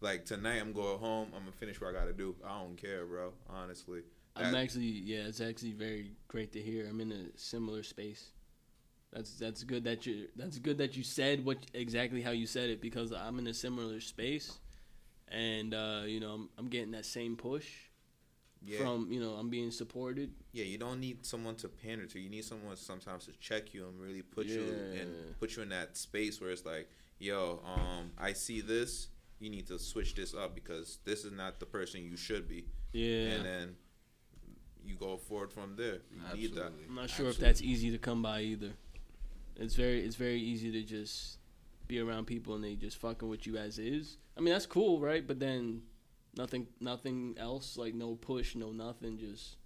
Like 0.00 0.24
tonight, 0.24 0.60
I'm 0.60 0.72
going 0.72 0.98
home. 0.98 1.28
I'm 1.34 1.40
gonna 1.40 1.52
finish 1.52 1.80
what 1.80 1.90
I 1.90 1.92
gotta 1.92 2.12
do. 2.12 2.34
I 2.44 2.60
don't 2.60 2.76
care, 2.76 3.04
bro. 3.04 3.32
Honestly, 3.48 4.02
I'm 4.36 4.54
actually 4.54 4.84
yeah, 4.84 5.26
it's 5.26 5.40
actually 5.40 5.72
very 5.72 6.12
great 6.28 6.52
to 6.52 6.60
hear. 6.60 6.86
I'm 6.88 7.00
in 7.00 7.12
a 7.12 7.38
similar 7.38 7.82
space. 7.82 8.30
That's 9.12 9.32
that's 9.38 9.64
good 9.64 9.84
that 9.84 10.06
you 10.06 10.28
that's 10.36 10.58
good 10.58 10.78
that 10.78 10.96
you 10.96 11.02
said 11.02 11.44
what 11.44 11.58
exactly 11.74 12.22
how 12.22 12.30
you 12.30 12.46
said 12.46 12.70
it 12.70 12.80
because 12.80 13.12
I'm 13.12 13.38
in 13.38 13.46
a 13.48 13.54
similar 13.54 14.00
space, 14.00 14.58
and 15.28 15.74
uh, 15.74 16.02
you 16.06 16.20
know 16.20 16.32
I'm, 16.32 16.48
I'm 16.56 16.68
getting 16.68 16.92
that 16.92 17.04
same 17.04 17.36
push 17.36 17.66
yeah, 18.64 18.78
from 18.78 19.10
you 19.10 19.20
know 19.20 19.32
I'm 19.32 19.48
being 19.50 19.70
supported. 19.70 20.30
yeah. 20.52 20.64
You 20.64 20.78
don't 20.78 21.00
need 21.00 21.24
someone 21.24 21.56
to 21.56 21.68
pander 21.68 22.06
to. 22.06 22.20
You 22.20 22.28
need 22.30 22.44
someone 22.44 22.76
sometimes 22.76 23.26
to 23.26 23.32
check 23.40 23.72
you 23.74 23.86
and 23.88 24.00
really 24.00 24.22
put 24.22 24.46
you 24.46 24.60
and 25.00 25.38
put 25.38 25.56
you 25.56 25.62
in 25.62 25.70
that 25.70 25.96
space 25.96 26.40
where 26.40 26.50
it's 26.50 26.64
like, 26.66 26.88
yo, 27.18 27.60
um, 27.64 28.10
I 28.18 28.32
see 28.32 28.60
this. 28.60 29.08
You 29.38 29.48
need 29.48 29.66
to 29.68 29.78
switch 29.78 30.14
this 30.14 30.34
up 30.34 30.54
because 30.54 30.98
this 31.04 31.24
is 31.24 31.32
not 31.32 31.60
the 31.60 31.66
person 31.66 32.02
you 32.02 32.16
should 32.16 32.46
be. 32.46 32.66
Yeah, 32.92 33.36
And 33.36 33.44
then 33.46 33.76
you 34.84 34.96
go 34.96 35.16
forward 35.16 35.52
from 35.52 35.76
there. 35.76 35.98
You 36.34 36.40
need 36.42 36.54
that. 36.56 36.72
I'm 36.88 36.94
not 36.94 37.08
sure 37.08 37.28
if 37.28 37.38
that's 37.38 37.62
easy 37.62 37.90
to 37.90 37.98
come 37.98 38.20
by 38.20 38.42
either. 38.42 38.72
It's 39.56 39.74
very 39.74 40.04
it's 40.04 40.16
very 40.16 40.40
easy 40.40 40.70
to 40.72 40.82
just 40.82 41.38
be 41.86 42.00
around 42.00 42.26
people 42.26 42.54
and 42.54 42.62
they 42.62 42.74
just 42.74 42.98
fucking 42.98 43.28
with 43.28 43.46
you 43.46 43.56
as 43.56 43.78
is. 43.78 44.18
I 44.36 44.40
mean 44.40 44.52
that's 44.52 44.66
cool, 44.66 45.00
right? 45.00 45.26
But 45.26 45.40
then 45.40 45.82
nothing 46.36 46.66
nothing 46.80 47.36
else 47.38 47.76
like 47.76 47.94
no 47.94 48.14
push, 48.14 48.54
no 48.54 48.72
nothing, 48.72 49.18
just 49.18 49.56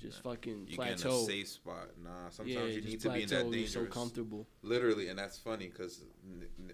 just 0.00 0.22
fucking 0.22 0.66
You 0.68 0.76
get 0.76 0.86
in 0.88 0.92
a 0.92 0.96
plateau. 0.96 1.24
safe 1.26 1.48
spot. 1.48 1.88
Nah, 2.02 2.28
sometimes 2.30 2.54
yeah, 2.54 2.64
you 2.64 2.82
need 2.82 3.00
to 3.00 3.10
be 3.10 3.22
in 3.22 3.28
plateau. 3.28 3.50
that 3.50 3.58
You're 3.58 3.68
so 3.68 3.86
comfortable. 3.86 4.46
Literally, 4.62 5.08
and 5.08 5.18
that's 5.18 5.38
funny 5.38 5.68
because 5.68 6.04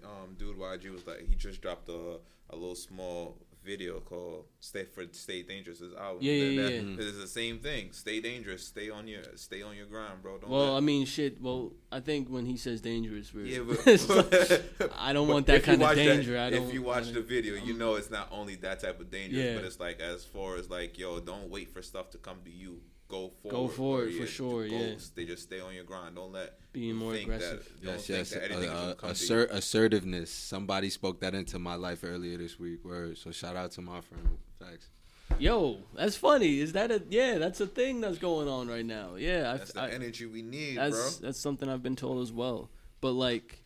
um, 0.03 0.35
dude 0.37 0.57
YG 0.57 0.91
was 0.91 1.07
like, 1.07 1.27
he 1.27 1.35
just 1.35 1.61
dropped 1.61 1.89
a 1.89 2.19
a 2.49 2.55
little 2.55 2.75
small 2.75 3.37
video 3.65 3.99
called 3.99 4.45
"Stay 4.59 4.85
for 4.85 5.03
Stay 5.11 5.41
Dangerous" 5.43 5.81
is 5.81 5.93
out. 5.95 6.21
Yeah, 6.21 6.33
yeah, 6.33 6.61
That- 6.63 6.71
yeah. 6.73 6.81
that- 6.95 7.07
It's 7.07 7.17
the 7.17 7.27
same 7.27 7.59
thing. 7.59 7.91
Stay 7.91 8.19
dangerous. 8.21 8.65
Stay 8.67 8.89
on 8.89 9.07
your 9.07 9.23
stay 9.35 9.61
on 9.61 9.75
your 9.75 9.85
grind, 9.85 10.21
bro. 10.21 10.37
Don't 10.37 10.49
Well, 10.49 10.71
let- 10.73 10.77
I 10.77 10.79
mean, 10.81 11.05
shit. 11.05 11.41
Well, 11.41 11.73
I 11.91 11.99
think 11.99 12.29
when 12.29 12.45
he 12.45 12.57
says 12.57 12.81
dangerous, 12.81 13.33
we're, 13.33 13.45
yeah, 13.45 13.59
it's 13.85 14.09
like- 14.09 14.29
but 14.77 14.91
I 14.97 15.13
don't 15.13 15.27
want 15.33 15.47
that 15.47 15.63
kind 15.63 15.81
of 15.81 15.89
that- 15.89 15.95
danger. 15.95 16.37
I 16.37 16.49
don't. 16.49 16.67
if 16.67 16.73
you 16.73 16.81
watch 16.81 17.11
the 17.11 17.21
video, 17.21 17.55
you 17.55 17.73
um, 17.73 17.79
know 17.79 17.95
it's 17.95 18.09
not 18.11 18.27
only 18.31 18.55
that 18.57 18.79
type 18.81 18.99
of 18.99 19.09
danger, 19.09 19.37
Yeah. 19.37 19.55
but 19.55 19.63
it's 19.65 19.79
like 19.79 19.99
as 19.99 20.23
far 20.25 20.55
as 20.57 20.69
like, 20.69 20.97
yo, 20.97 21.19
don't 21.19 21.49
wait 21.49 21.69
for 21.73 21.81
stuff 21.81 22.11
to 22.11 22.17
come 22.17 22.37
to 22.45 22.51
you. 22.51 22.81
Go 23.09 23.31
forward. 23.41 23.51
Go 23.55 23.67
forward, 23.67 24.07
or, 24.09 24.11
for 24.21 24.25
sure, 24.27 24.67
go- 24.67 24.75
yeah. 24.75 24.95
They 25.13 25.25
just 25.25 25.43
stay 25.43 25.59
on 25.59 25.75
your 25.75 25.83
grind. 25.83 26.15
Don't 26.15 26.31
let 26.31 26.57
Being 26.71 26.95
more 26.95 27.13
think 27.13 27.25
aggressive. 27.25 27.69
That, 27.83 27.91
Yes, 27.91 28.09
yes. 28.09 28.29
that 28.31 28.43
anything 28.45 28.63
is 28.63 28.69
Uh, 28.69 28.73
uh, 28.73 28.93
come 28.95 28.97
to 28.99 29.05
you. 29.07 29.11
assert, 29.11 29.51
assertiveness. 29.51 30.31
Somebody 30.31 30.89
spoke 30.89 31.19
that 31.19 31.35
into 31.35 31.59
my 31.59 31.75
life 31.75 32.03
earlier 32.03 32.37
this 32.37 32.57
week. 32.59 32.83
Word. 32.83 33.17
So 33.19 33.31
shout 33.31 33.55
out 33.55 33.71
to 33.71 33.81
my 33.81 34.01
friend. 34.01 34.37
Facts. 34.59 34.89
Yo, 35.37 35.77
that's 35.95 36.15
funny. 36.15 36.59
Is 36.59 36.73
that 36.73 36.91
a 36.91 37.03
yeah? 37.09 37.37
That's 37.37 37.59
a 37.61 37.67
thing 37.67 38.01
that's 38.01 38.17
going 38.17 38.47
on 38.47 38.67
right 38.67 38.85
now. 38.85 39.15
Yeah, 39.15 39.51
I- 39.53 39.57
That's 39.57 39.73
the 39.73 39.81
I, 39.81 39.89
energy 39.89 40.25
we 40.25 40.41
need, 40.41 40.77
that's 40.77 41.17
bro. 41.19 41.27
that's 41.27 41.39
something 41.39 41.69
I've 41.69 41.83
been 41.83 41.95
told 41.95 42.21
as 42.23 42.31
well. 42.31 42.69
But 43.01 43.11
like, 43.13 43.63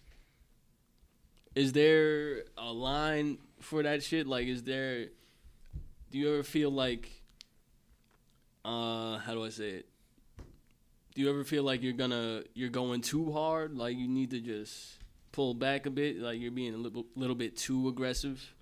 is 1.55 1.73
there 1.73 2.43
a 2.57 2.71
line 2.71 3.37
for 3.59 3.83
that 3.83 4.03
shit? 4.03 4.27
Like, 4.27 4.47
is 4.47 4.63
there? 4.63 5.07
Do 6.11 6.17
you 6.17 6.33
ever 6.33 6.43
feel 6.43 6.69
like? 6.69 7.16
Uh, 8.67 9.17
how 9.19 9.33
do 9.33 9.45
I 9.45 9.49
say 9.49 9.69
it? 9.69 9.89
Do 11.15 11.21
you 11.21 11.29
ever 11.29 11.45
feel 11.45 11.63
like 11.63 11.81
you're 11.81 11.93
gonna 11.93 12.43
you're 12.53 12.67
going 12.67 12.99
too 12.99 13.31
hard? 13.31 13.73
Like 13.77 13.95
you 13.95 14.09
need 14.09 14.31
to 14.31 14.41
just 14.41 14.99
pull 15.31 15.53
back 15.53 15.85
a 15.85 15.89
bit. 15.89 16.17
Like 16.17 16.41
you're 16.41 16.51
being 16.51 16.73
a 16.73 16.77
little 16.77 17.05
little 17.15 17.35
bit 17.35 17.55
too 17.55 17.87
aggressive, 17.87 18.53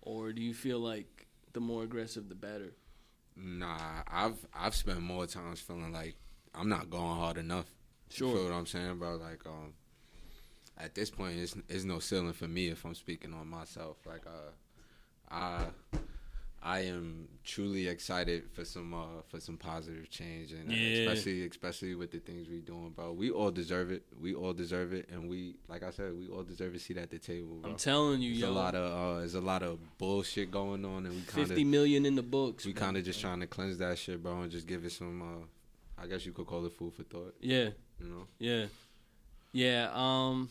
or 0.00 0.32
do 0.32 0.40
you 0.40 0.54
feel 0.54 0.78
like 0.78 1.26
the 1.52 1.60
more 1.60 1.82
aggressive 1.82 2.28
the 2.28 2.36
better? 2.36 2.72
Nah, 3.36 4.04
I've 4.06 4.46
I've 4.54 4.76
spent 4.76 5.00
more 5.00 5.26
times 5.26 5.60
feeling 5.60 5.92
like 5.92 6.14
I'm 6.54 6.68
not 6.68 6.88
going 6.88 7.16
hard 7.16 7.36
enough. 7.36 7.66
Sure. 8.10 8.28
You 8.28 8.34
feel 8.34 8.44
what 8.44 8.52
I'm 8.54 8.66
saying, 8.66 8.98
bro? 8.98 9.16
Like, 9.16 9.44
um, 9.44 9.74
at 10.78 10.94
this 10.94 11.10
point, 11.10 11.38
it's, 11.38 11.56
it's 11.68 11.84
no 11.84 11.98
ceiling 11.98 12.32
for 12.32 12.48
me 12.48 12.68
if 12.68 12.84
I'm 12.84 12.94
speaking 12.94 13.34
on 13.34 13.48
myself. 13.48 13.98
Like, 14.04 14.22
uh, 14.26 15.30
I 15.30 15.66
I 16.62 16.80
am 16.80 17.26
truly 17.42 17.88
excited 17.88 18.50
for 18.52 18.64
some 18.66 18.92
uh 18.92 19.22
for 19.28 19.40
some 19.40 19.56
positive 19.56 20.10
change, 20.10 20.52
and 20.52 20.70
uh, 20.70 20.74
Yeah. 20.74 20.88
especially 21.00 21.46
especially 21.46 21.94
with 21.94 22.10
the 22.10 22.18
things 22.18 22.48
we're 22.48 22.60
doing, 22.60 22.90
bro. 22.90 23.12
We 23.12 23.30
all 23.30 23.50
deserve 23.50 23.90
it. 23.90 24.02
We 24.20 24.34
all 24.34 24.52
deserve 24.52 24.92
it, 24.92 25.08
and 25.10 25.28
we, 25.30 25.56
like 25.68 25.82
I 25.82 25.90
said, 25.90 26.12
we 26.18 26.28
all 26.28 26.42
deserve 26.42 26.74
a 26.74 26.78
seat 26.78 26.98
at 26.98 27.10
the 27.10 27.18
table, 27.18 27.56
bro. 27.62 27.70
I'm 27.70 27.76
telling 27.78 28.20
you, 28.20 28.30
There's 28.32 28.42
yo, 28.42 28.50
a 28.50 28.52
lot 28.52 28.74
of 28.74 28.92
uh, 28.92 29.18
there's 29.20 29.34
a 29.36 29.40
lot 29.40 29.62
of 29.62 29.78
bullshit 29.96 30.50
going 30.50 30.84
on, 30.84 31.06
and 31.06 31.14
we 31.14 31.22
kinda, 31.22 31.64
million 31.64 32.04
in 32.04 32.14
the 32.14 32.22
books. 32.22 32.66
we 32.66 32.74
kind 32.74 32.96
of 32.98 33.04
just 33.04 33.20
trying 33.20 33.40
to 33.40 33.46
cleanse 33.46 33.78
that 33.78 33.96
shit, 33.98 34.22
bro, 34.22 34.42
and 34.42 34.52
just 34.52 34.66
give 34.66 34.84
it 34.84 34.92
some. 34.92 35.22
uh 35.22 35.44
I 36.02 36.06
guess 36.06 36.24
you 36.24 36.32
could 36.32 36.46
call 36.46 36.64
it 36.66 36.72
food 36.72 36.94
for 36.94 37.02
thought. 37.02 37.34
Yeah, 37.40 37.70
You 38.00 38.06
know. 38.08 38.26
yeah, 38.38 38.66
yeah. 39.52 39.90
Um, 39.92 40.48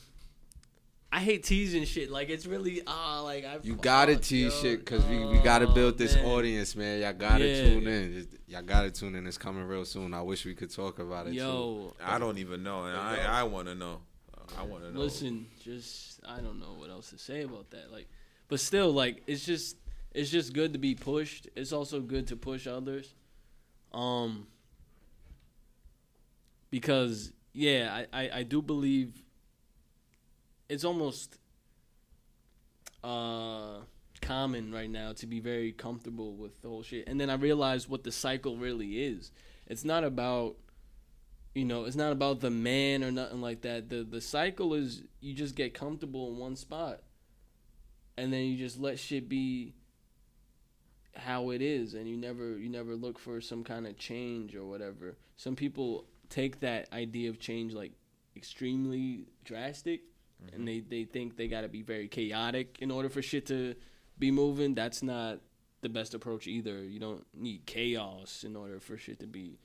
I 1.12 1.22
hate 1.22 1.44
teasing 1.44 1.86
shit. 1.86 2.12
Like 2.12 2.30
it's 2.30 2.46
really 2.46 2.82
ah, 2.86 3.22
like 3.24 3.44
I. 3.44 3.58
You 3.64 3.76
gotta 3.76 4.14
fuck, 4.14 4.22
tease 4.24 4.54
yo. 4.56 4.62
shit 4.62 4.80
because 4.80 5.04
we, 5.06 5.26
we 5.26 5.40
gotta 5.40 5.68
Oh, 5.68 5.74
build 5.74 5.98
this 5.98 6.16
man. 6.16 6.26
audience, 6.26 6.76
man. 6.76 7.02
Y'all 7.02 7.14
gotta 7.14 7.48
Yeah. 7.48 7.64
tune 7.70 7.88
in. 7.88 8.14
Just- 8.14 8.30
y'all 8.48 8.62
gotta 8.62 8.92
tune 8.92 9.16
in. 9.16 9.26
It's 9.26 9.38
coming 9.38 9.64
real 9.64 9.86
soon. 9.86 10.14
I 10.14 10.22
wish 10.22 10.46
we 10.46 10.54
could 10.54 10.70
talk 10.70 11.00
about 11.00 11.26
it. 11.28 11.32
too. 11.32 11.38
Yo, 11.38 11.96
I 12.04 12.20
don't 12.20 12.38
even 12.38 12.62
know, 12.62 12.86
and 12.86 12.96
I 12.96 13.40
I 13.40 13.44
want 13.44 13.68
to 13.68 13.76
know. 13.76 14.02
I 14.58 14.64
want 14.64 14.84
to 14.84 14.92
know. 14.92 15.00
listen, 15.00 15.48
just 15.64 16.20
I 16.28 16.42
don't 16.42 16.60
know 16.60 16.74
what 16.78 16.90
else 16.92 17.10
to 17.10 17.18
say 17.18 17.42
about 17.42 17.70
that. 17.72 17.92
Like, 17.92 18.08
but 18.48 18.60
still, 18.60 18.92
like 18.92 19.24
it's 19.26 19.46
just 19.46 19.78
it's 20.14 20.30
just 20.30 20.54
good 20.54 20.74
to 20.74 20.80
be 20.80 20.94
pushed. 20.94 21.48
It's 21.56 21.72
also 21.72 22.02
good 22.02 22.28
to 22.28 22.36
push 22.36 22.68
others. 22.68 23.14
Um, 23.94 24.46
because 26.72 27.32
yeah, 27.54 28.04
I 28.14 28.22
I, 28.24 28.30
I 28.40 28.44
do 28.44 28.62
believe 28.62 29.24
it's 30.70 30.84
almost 30.84 31.38
uh 33.04 33.80
common 34.22 34.72
right 34.72 34.90
now 34.90 35.14
to 35.14 35.26
be 35.26 35.40
very 35.40 35.72
comfortable 35.72 36.36
with 36.36 36.62
the 36.62 36.68
whole 36.68 36.84
shit. 36.84 37.08
And 37.08 37.20
then 37.20 37.30
I 37.30 37.36
realized 37.36 37.90
what 37.90 38.04
the 38.04 38.12
cycle 38.12 38.58
really 38.58 39.04
is. 39.04 39.32
It's 39.68 39.84
not 39.84 40.04
about 40.04 40.56
you 41.56 41.66
know, 41.66 41.86
it's 41.86 41.96
not 41.96 42.12
about 42.12 42.42
the 42.42 42.52
man 42.52 43.04
or 43.04 43.12
nothing 43.12 43.42
like 43.42 43.62
that. 43.62 43.90
The 43.90 44.04
the 44.04 44.22
cycle 44.22 44.74
is 44.74 45.02
you 45.20 45.34
just 45.34 45.56
get 45.56 45.74
comfortable 45.74 46.30
in 46.30 46.38
one 46.38 46.56
spot. 46.56 47.02
And 48.18 48.32
then 48.34 48.46
you 48.46 48.58
just 48.58 48.80
let 48.80 49.00
shit 49.00 49.30
be 49.30 49.74
how 51.16 51.50
it 51.50 51.62
is 51.62 51.96
and 51.96 52.08
you 52.08 52.16
never 52.16 52.58
you 52.58 52.70
never 52.70 52.96
look 52.96 53.18
for 53.20 53.42
some 53.42 53.64
kind 53.64 53.88
of 53.88 53.98
change 53.98 54.56
or 54.56 54.66
whatever. 54.66 55.18
Some 55.38 55.56
people 55.56 56.06
take 56.30 56.60
that 56.60 56.92
idea 56.94 57.30
of 57.30 57.40
change 57.40 57.74
like 57.74 57.94
extremely 58.36 59.26
drastic 59.44 60.02
and 60.54 60.68
they, 60.68 60.80
they 60.80 61.04
think 61.06 61.36
they 61.38 61.48
got 61.48 61.62
to 61.62 61.68
be 61.70 61.82
very 61.82 62.08
chaotic 62.08 62.78
in 62.82 62.92
order 62.92 63.10
for 63.10 63.22
shit 63.22 63.46
to 63.48 63.76
be 64.18 64.32
moving. 64.32 64.74
That's 64.76 65.02
not 65.04 65.40
the 65.82 65.90
best 65.90 66.14
approach 66.14 66.48
either. 66.48 66.84
You 66.84 67.00
don't 67.00 67.26
need 67.34 67.66
chaos 67.66 68.44
in 68.44 68.56
order 68.56 68.80
for 68.80 68.98
shit 68.98 69.20
to 69.20 69.28
be 69.28 69.60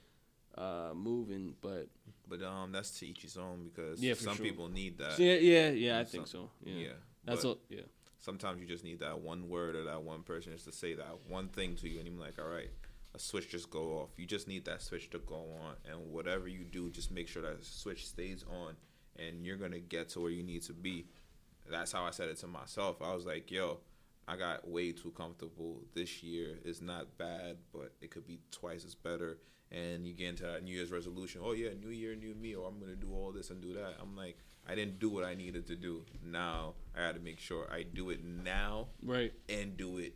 uh, 0.56 0.90
moving. 0.94 1.54
But 1.60 1.88
But 2.28 2.42
um, 2.42 2.72
that's 2.72 2.98
to 3.00 3.06
each 3.06 3.22
his 3.22 3.36
own 3.36 3.64
because 3.72 4.00
Yeah, 4.02 4.14
some 4.14 4.36
sure. 4.36 4.44
people 4.44 4.68
need 4.68 4.98
that. 4.98 5.18
yeah, 5.18 5.34
yeah, 5.34 5.70
yeah, 5.70 5.98
I 5.98 6.02
Some- 6.04 6.10
think 6.10 6.26
so. 6.28 6.50
Yeah. 6.64 6.74
Yeah. 6.74 6.88
That's 7.24 7.44
all. 7.44 7.58
Yeah. 7.68 7.80
Sometimes 8.18 8.60
you 8.60 8.66
just 8.66 8.84
need 8.84 9.00
that 9.00 9.20
one 9.20 9.48
word 9.48 9.76
or 9.76 9.84
that 9.84 10.02
one 10.02 10.22
person 10.22 10.52
just 10.52 10.64
to 10.64 10.72
say 10.72 10.94
that 10.94 11.18
one 11.28 11.48
thing 11.48 11.76
to 11.76 11.88
you, 11.88 11.98
and 12.00 12.08
you're 12.08 12.18
like, 12.18 12.38
all 12.38 12.48
right, 12.48 12.70
a 13.14 13.18
switch 13.18 13.50
just 13.50 13.68
go 13.70 13.98
off. 13.98 14.10
You 14.16 14.24
just 14.26 14.48
need 14.48 14.64
that 14.64 14.80
switch 14.82 15.10
to 15.10 15.18
go 15.18 15.36
on, 15.62 15.74
and 15.90 16.10
whatever 16.12 16.48
you 16.48 16.64
do, 16.64 16.90
just 16.90 17.10
make 17.10 17.28
sure 17.28 17.42
that 17.42 17.62
switch 17.64 18.06
stays 18.06 18.42
on, 18.48 18.76
and 19.18 19.44
you're 19.44 19.56
gonna 19.56 19.80
get 19.80 20.08
to 20.10 20.20
where 20.20 20.30
you 20.30 20.42
need 20.42 20.62
to 20.62 20.72
be. 20.72 21.06
That's 21.70 21.92
how 21.92 22.04
I 22.04 22.10
said 22.10 22.28
it 22.28 22.36
to 22.38 22.46
myself. 22.46 23.00
I 23.00 23.14
was 23.14 23.24
like, 23.24 23.50
yo, 23.50 23.78
I 24.28 24.36
got 24.36 24.68
way 24.68 24.92
too 24.92 25.10
comfortable. 25.10 25.82
This 25.94 26.22
year 26.22 26.58
is 26.64 26.80
not 26.82 27.16
bad, 27.18 27.56
but 27.72 27.92
it 28.00 28.10
could 28.10 28.26
be 28.26 28.40
twice 28.50 28.84
as 28.84 28.94
better. 28.94 29.38
And 29.70 30.06
you 30.06 30.12
get 30.14 30.28
into 30.28 30.44
that 30.44 30.62
New 30.62 30.74
Year's 30.74 30.92
resolution. 30.92 31.40
Oh 31.44 31.52
yeah, 31.52 31.70
New 31.80 31.88
Year, 31.90 32.14
new 32.14 32.34
me. 32.34 32.54
Or 32.54 32.68
I'm 32.68 32.78
gonna 32.78 32.96
do 32.96 33.12
all 33.12 33.32
this 33.32 33.50
and 33.50 33.60
do 33.62 33.72
that. 33.74 33.94
I'm 34.00 34.14
like, 34.16 34.38
I 34.68 34.74
didn't 34.74 34.98
do 34.98 35.08
what 35.10 35.24
I 35.24 35.34
needed 35.34 35.66
to 35.66 35.76
do. 35.76 36.04
Now 36.24 36.74
I 36.94 37.00
got 37.00 37.14
to 37.16 37.20
make 37.20 37.38
sure 37.38 37.66
I 37.70 37.82
do 37.82 38.10
it 38.10 38.24
now 38.24 38.88
Right. 39.02 39.32
and 39.48 39.76
do 39.76 39.98
it 39.98 40.14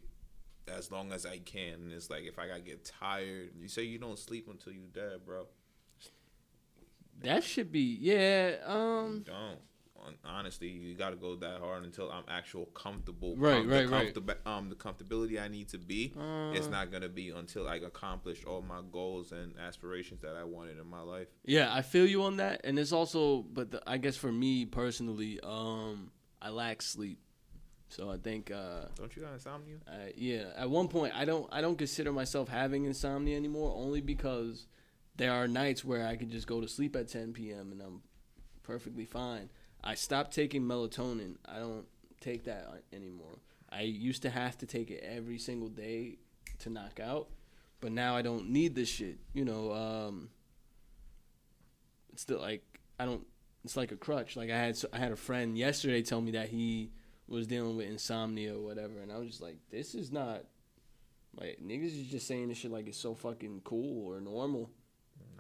as 0.67 0.91
long 0.91 1.13
as 1.13 1.27
I 1.27 1.39
can. 1.39 1.75
And 1.75 1.93
it's 1.93 2.09
like 2.11 2.25
if 2.25 2.39
I 2.39 2.47
gotta 2.47 2.61
get 2.61 2.85
tired, 2.85 3.51
you 3.59 3.69
say 3.69 3.83
you 3.83 3.99
don't 3.99 4.19
sleep 4.19 4.49
until 4.51 4.73
you 4.73 4.87
dead, 4.93 5.25
bro. 5.27 5.47
That 7.23 7.45
should 7.45 7.71
be. 7.73 7.97
Yeah. 8.01 8.57
Um. 8.65 9.23
Don't. 9.27 9.59
Honestly, 10.25 10.69
you 10.69 10.95
got 10.95 11.11
to 11.11 11.17
go 11.17 11.37
that 11.37 11.61
hard 11.61 11.85
until 11.85 12.11
I'm 12.11 12.25
actual 12.29 12.65
comfortable. 12.67 13.37
Right, 13.37 13.63
the 13.63 13.69
right, 13.69 13.89
right. 13.91 14.15
comfortab- 14.15 14.47
Um, 14.47 14.71
the 14.71 14.75
comfortability 14.75 15.39
I 15.39 15.49
need 15.49 15.69
to 15.69 15.79
be. 15.79 16.15
Uh. 16.19 16.53
it's 16.55 16.69
not 16.69 16.91
gonna 16.91 17.11
be 17.11 17.29
until 17.29 17.69
I 17.69 17.77
accomplish 17.77 18.43
all 18.47 18.63
my 18.63 18.81
goals 18.91 19.33
and 19.33 19.53
aspirations 19.59 20.23
that 20.23 20.35
I 20.35 20.45
wanted 20.45 20.79
in 20.79 20.87
my 20.89 21.03
life. 21.03 21.27
Yeah, 21.45 21.75
I 21.75 21.83
feel 21.83 22.07
you 22.07 22.23
on 22.23 22.39
that, 22.39 22.63
and 22.65 22.79
it's 22.79 22.93
also, 22.93 23.43
but 23.43 23.71
the, 23.71 23.83
I 23.87 23.99
guess 23.99 24.17
for 24.17 24.33
me 24.33 24.65
personally, 24.65 25.41
um, 25.43 26.11
I 26.41 26.49
lack 26.51 26.81
sleep, 26.81 27.19
so 27.91 28.09
I 28.11 28.17
think, 28.17 28.51
uh, 28.51 28.87
Don't 28.95 29.15
you 29.15 29.23
got 29.23 29.35
insomnia? 29.35 29.77
I, 29.87 30.13
yeah, 30.17 30.45
at 30.57 30.71
one 30.71 30.89
point, 30.89 31.13
I 31.15 31.27
don't, 31.27 31.47
I 31.53 31.61
don't 31.61 31.77
consider 31.77 32.13
myself 32.13 32.49
having 32.49 32.87
insomnia 32.87 33.37
anymore, 33.37 33.75
only 33.77 34.01
because 34.01 34.69
there 35.19 35.33
are 35.33 35.47
nights 35.47 35.85
where 35.85 36.07
I 36.07 36.17
can 36.17 36.31
just 36.31 36.47
go 36.47 36.61
to 36.61 36.69
sleep 36.69 36.97
at 36.97 37.09
10 37.09 37.33
p.m. 37.33 37.73
and 37.73 37.83
I'm 37.83 38.03
perfectly 38.63 39.05
fine. 39.05 39.51
I 39.83 39.95
stopped 39.95 40.33
taking 40.33 40.63
melatonin. 40.63 41.37
I 41.45 41.59
don't 41.59 41.87
take 42.21 42.45
that 42.45 42.83
anymore. 42.93 43.41
I 43.71 43.83
used 43.83 44.23
to 44.23 44.31
have 44.31 44.57
to 44.59 44.67
take 44.67 44.91
it 44.91 45.05
every 45.05 45.39
single 45.39 45.69
day 45.69 46.19
to 46.61 46.71
knock 46.71 47.01
out, 47.01 47.29
but 47.81 47.93
now 47.93 48.17
I 48.17 48.23
don't 48.23 48.51
need 48.51 48.75
this 48.75 48.89
shit. 48.89 49.19
You 49.35 49.45
know, 49.45 49.73
um, 49.73 50.31
it's 52.13 52.23
still 52.23 52.41
like 52.41 52.81
I 52.99 53.05
don't. 53.05 53.27
It's 53.65 53.77
like 53.77 53.93
a 53.93 53.97
crutch. 53.97 54.37
Like 54.37 54.51
I 54.51 54.57
had 54.57 54.79
I 54.93 54.99
had 54.99 55.13
a 55.13 55.17
friend 55.17 55.59
yesterday 55.59 56.03
tell 56.03 56.21
me 56.21 56.31
that 56.33 56.49
he 56.49 56.93
was 57.27 57.47
dealing 57.47 57.77
with 57.77 57.87
insomnia 57.87 58.57
or 58.57 58.63
whatever, 58.63 59.01
and 59.01 59.13
I 59.13 59.19
was 59.19 59.29
just 59.29 59.43
like, 59.43 59.59
this 59.71 59.95
is 59.95 60.11
not 60.11 60.45
like 61.39 61.59
niggas 61.63 62.01
is 62.01 62.07
just 62.07 62.27
saying 62.27 62.49
this 62.49 62.59
shit 62.59 62.71
like 62.71 62.89
it's 62.89 62.99
so 62.99 63.15
fucking 63.15 63.61
cool 63.65 64.07
or 64.07 64.21
normal. 64.21 64.71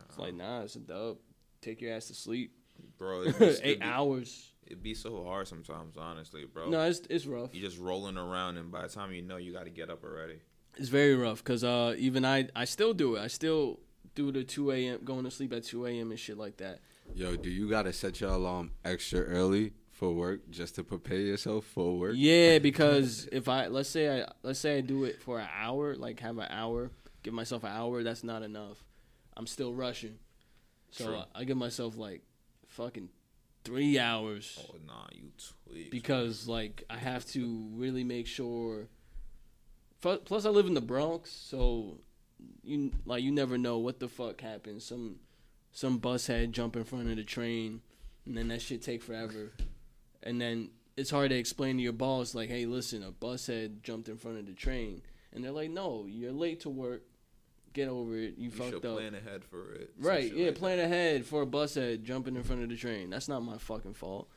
It's 0.08 0.18
like 0.18 0.34
nah, 0.34 0.62
it's 0.62 0.76
a 0.76 0.80
dub. 0.80 1.18
Take 1.60 1.80
your 1.80 1.94
ass 1.94 2.06
to 2.06 2.14
sleep. 2.14 2.52
Bro, 2.98 3.22
it 3.26 3.38
be, 3.38 3.44
Eight 3.46 3.58
it 3.64 3.80
be, 3.80 3.86
hours. 3.86 4.52
It'd 4.66 4.82
be 4.82 4.94
so 4.94 5.24
hard 5.24 5.48
sometimes, 5.48 5.96
honestly, 5.96 6.44
bro. 6.44 6.68
No, 6.68 6.82
it's 6.82 7.00
it's 7.10 7.26
rough. 7.26 7.54
You're 7.54 7.68
just 7.68 7.80
rolling 7.80 8.16
around, 8.16 8.56
and 8.58 8.70
by 8.70 8.82
the 8.82 8.88
time 8.88 9.12
you 9.12 9.22
know, 9.22 9.36
you 9.36 9.52
got 9.52 9.64
to 9.64 9.70
get 9.70 9.90
up 9.90 10.04
already. 10.04 10.40
It's 10.76 10.88
very 10.88 11.14
rough 11.14 11.42
because 11.42 11.64
uh, 11.64 11.94
even 11.98 12.24
I 12.24 12.48
I 12.54 12.64
still 12.64 12.94
do 12.94 13.16
it. 13.16 13.20
I 13.20 13.26
still 13.28 13.80
do 14.14 14.32
the 14.32 14.44
two 14.44 14.70
a.m. 14.70 15.00
going 15.04 15.24
to 15.24 15.30
sleep 15.30 15.52
at 15.52 15.64
two 15.64 15.86
a.m. 15.86 16.10
and 16.10 16.18
shit 16.20 16.38
like 16.38 16.58
that. 16.58 16.80
Yo, 17.14 17.36
do 17.36 17.50
you 17.50 17.68
gotta 17.68 17.92
set 17.92 18.20
your 18.20 18.30
alarm 18.30 18.70
extra 18.84 19.20
early 19.20 19.72
for 19.90 20.12
work 20.12 20.48
just 20.50 20.74
to 20.76 20.84
prepare 20.84 21.18
yourself 21.18 21.64
for 21.64 21.98
work? 21.98 22.14
Yeah, 22.16 22.58
because 22.60 23.28
if 23.32 23.48
I 23.48 23.68
let's 23.68 23.88
say 23.88 24.22
I 24.22 24.26
let's 24.42 24.60
say 24.60 24.78
I 24.78 24.80
do 24.80 25.04
it 25.04 25.22
for 25.22 25.40
an 25.40 25.48
hour, 25.58 25.96
like 25.96 26.20
have 26.20 26.38
an 26.38 26.48
hour, 26.50 26.90
give 27.22 27.34
myself 27.34 27.64
an 27.64 27.72
hour, 27.72 28.02
that's 28.02 28.22
not 28.22 28.42
enough. 28.42 28.84
I'm 29.38 29.46
still 29.46 29.72
rushing, 29.72 30.18
so. 30.90 31.24
I, 31.34 31.40
I 31.40 31.44
give 31.44 31.56
myself 31.56 31.96
like 31.96 32.22
fucking 32.66 33.08
three 33.64 33.98
hours 33.98 34.58
Oh 34.68 34.76
nah, 34.86 35.06
you 35.12 35.30
tweak. 35.66 35.90
because 35.90 36.48
like 36.48 36.84
I 36.90 36.96
have 36.96 37.24
to 37.26 37.68
really 37.72 38.04
make 38.04 38.26
sure. 38.26 38.88
Plus, 40.00 40.44
I 40.44 40.50
live 40.50 40.66
in 40.66 40.74
the 40.74 40.80
Bronx, 40.80 41.30
so 41.30 41.98
you 42.62 42.92
like 43.04 43.22
you 43.22 43.32
never 43.32 43.58
know 43.58 43.78
what 43.78 43.98
the 44.00 44.08
fuck 44.08 44.40
happens. 44.40 44.84
Some 44.84 45.16
some 45.72 45.98
bus 45.98 46.26
head 46.26 46.52
jump 46.52 46.76
in 46.76 46.84
front 46.84 47.10
of 47.10 47.16
the 47.16 47.24
train, 47.24 47.80
and 48.26 48.36
then 48.36 48.48
that 48.48 48.62
shit 48.62 48.82
take 48.82 49.02
forever, 49.02 49.52
and 50.22 50.40
then 50.40 50.70
it's 50.96 51.10
hard 51.10 51.30
to 51.30 51.36
explain 51.36 51.76
to 51.76 51.82
your 51.82 51.92
boss 51.92 52.34
like, 52.34 52.48
hey, 52.48 52.66
listen, 52.66 53.02
a 53.04 53.12
bus 53.12 53.46
head 53.46 53.82
jumped 53.84 54.08
in 54.08 54.16
front 54.16 54.38
of 54.38 54.46
the 54.46 54.52
train, 54.52 55.02
and 55.32 55.44
they're 55.44 55.52
like, 55.52 55.70
no, 55.70 56.06
you're 56.08 56.32
late 56.32 56.60
to 56.60 56.68
work. 56.70 57.02
Get 57.72 57.88
over 57.88 58.16
it. 58.16 58.34
You, 58.36 58.44
you 58.44 58.50
fucked 58.50 58.70
should 58.70 58.84
up. 58.86 58.96
plan 58.96 59.14
ahead 59.14 59.44
for 59.44 59.72
it. 59.74 59.92
Right, 59.98 60.32
yeah, 60.34 60.46
like 60.46 60.54
plan 60.56 60.78
ahead 60.78 61.24
for 61.26 61.42
a 61.42 61.46
bus 61.46 61.74
head 61.74 62.04
jumping 62.04 62.36
in 62.36 62.42
front 62.42 62.62
of 62.62 62.68
the 62.68 62.76
train. 62.76 63.10
That's 63.10 63.28
not 63.28 63.40
my 63.42 63.58
fucking 63.58 63.94
fault. 63.94 64.28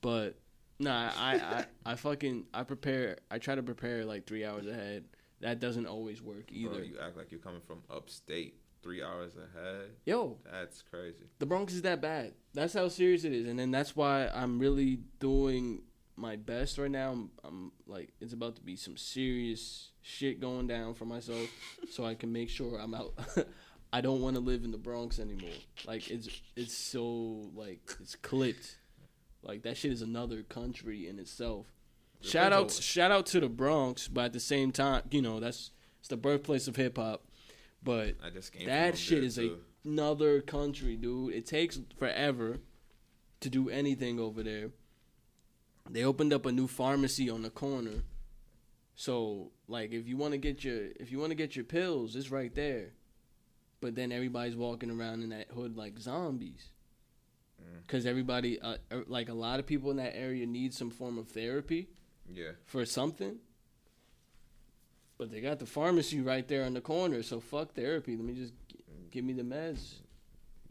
But 0.00 0.38
nah, 0.78 1.10
I, 1.16 1.34
I, 1.34 1.64
I 1.84 1.94
fucking 1.96 2.46
I 2.54 2.62
prepare 2.64 3.18
I 3.30 3.38
try 3.38 3.54
to 3.54 3.62
prepare 3.62 4.04
like 4.04 4.26
three 4.26 4.44
hours 4.44 4.66
ahead. 4.66 5.04
That 5.40 5.60
doesn't 5.60 5.86
always 5.86 6.20
work 6.20 6.50
either. 6.50 6.70
Bro, 6.74 6.82
you 6.82 6.96
act 7.00 7.16
like 7.16 7.30
you're 7.30 7.40
coming 7.40 7.60
from 7.60 7.82
upstate, 7.90 8.56
three 8.82 9.02
hours 9.02 9.32
ahead. 9.36 9.90
Yo, 10.04 10.38
That's 10.50 10.82
crazy. 10.82 11.24
the 11.38 11.46
Bronx 11.46 11.74
is 11.74 11.82
that 11.82 12.00
bad. 12.00 12.32
That's 12.54 12.74
how 12.74 12.88
serious 12.88 13.22
it 13.24 13.32
is. 13.32 13.46
And 13.46 13.58
then 13.58 13.70
that's 13.70 13.94
why 13.94 14.28
I'm 14.34 14.58
really 14.58 14.98
doing 15.20 15.82
my 16.18 16.36
best 16.36 16.78
right 16.78 16.90
now. 16.90 17.12
I'm, 17.12 17.30
I'm 17.44 17.72
like 17.86 18.12
it's 18.20 18.32
about 18.32 18.56
to 18.56 18.62
be 18.62 18.76
some 18.76 18.96
serious 18.96 19.90
shit 20.02 20.40
going 20.40 20.66
down 20.66 20.94
for 20.94 21.04
myself 21.04 21.48
so 21.90 22.04
I 22.04 22.14
can 22.14 22.32
make 22.32 22.50
sure 22.50 22.78
I'm 22.78 22.94
out. 22.94 23.14
I 23.92 24.00
don't 24.02 24.20
want 24.20 24.36
to 24.36 24.40
live 24.40 24.64
in 24.64 24.70
the 24.70 24.78
Bronx 24.78 25.18
anymore. 25.18 25.50
Like 25.86 26.10
it's 26.10 26.28
it's 26.56 26.74
so 26.74 27.50
like 27.54 27.80
it's 28.00 28.16
clipped. 28.16 28.78
Like 29.42 29.62
that 29.62 29.76
shit 29.76 29.92
is 29.92 30.02
another 30.02 30.42
country 30.42 31.08
in 31.08 31.18
itself. 31.18 31.66
Shout 32.20 32.52
out 32.52 32.70
shout 32.70 33.10
out 33.10 33.26
to 33.26 33.40
the 33.40 33.48
Bronx, 33.48 34.08
but 34.08 34.26
at 34.26 34.32
the 34.32 34.40
same 34.40 34.72
time, 34.72 35.02
you 35.10 35.22
know, 35.22 35.40
that's 35.40 35.70
it's 36.00 36.08
the 36.08 36.16
birthplace 36.16 36.68
of 36.68 36.76
hip 36.76 36.96
hop. 36.98 37.24
But 37.82 38.16
I 38.22 38.30
just 38.30 38.52
came. 38.52 38.66
that 38.66 38.98
shit 38.98 39.22
is 39.22 39.36
too. 39.36 39.58
another 39.84 40.40
country, 40.40 40.96
dude. 40.96 41.32
It 41.32 41.46
takes 41.46 41.80
forever 41.96 42.58
to 43.40 43.48
do 43.48 43.70
anything 43.70 44.18
over 44.18 44.42
there. 44.42 44.70
They 45.90 46.04
opened 46.04 46.32
up 46.32 46.44
a 46.46 46.52
new 46.52 46.66
pharmacy 46.66 47.30
on 47.30 47.42
the 47.42 47.50
corner. 47.50 48.02
So, 48.94 49.52
like 49.68 49.92
if 49.92 50.06
you 50.08 50.16
want 50.16 50.32
to 50.32 50.38
get 50.38 50.64
your 50.64 50.88
if 51.00 51.10
you 51.12 51.18
want 51.18 51.30
to 51.30 51.36
get 51.36 51.54
your 51.56 51.64
pills, 51.64 52.16
it's 52.16 52.30
right 52.30 52.54
there. 52.54 52.90
But 53.80 53.94
then 53.94 54.10
everybody's 54.12 54.56
walking 54.56 54.90
around 54.90 55.22
in 55.22 55.30
that 55.30 55.48
hood 55.50 55.76
like 55.76 55.98
zombies. 55.98 56.70
Cuz 57.86 58.06
everybody 58.06 58.60
uh, 58.60 58.76
er, 58.92 59.04
like 59.06 59.28
a 59.28 59.34
lot 59.34 59.60
of 59.60 59.66
people 59.66 59.90
in 59.90 59.96
that 59.96 60.16
area 60.16 60.46
need 60.46 60.74
some 60.74 60.90
form 60.90 61.16
of 61.18 61.28
therapy 61.28 61.88
Yeah. 62.32 62.52
for 62.66 62.84
something. 62.84 63.38
But 65.16 65.30
they 65.30 65.40
got 65.40 65.58
the 65.58 65.66
pharmacy 65.66 66.20
right 66.20 66.46
there 66.46 66.64
on 66.64 66.74
the 66.74 66.80
corner, 66.80 67.22
so 67.22 67.40
fuck 67.40 67.72
therapy. 67.74 68.16
Let 68.16 68.24
me 68.24 68.34
just 68.34 68.52
g- 68.68 68.78
give 69.10 69.24
me 69.24 69.32
the 69.32 69.42
meds. 69.42 69.96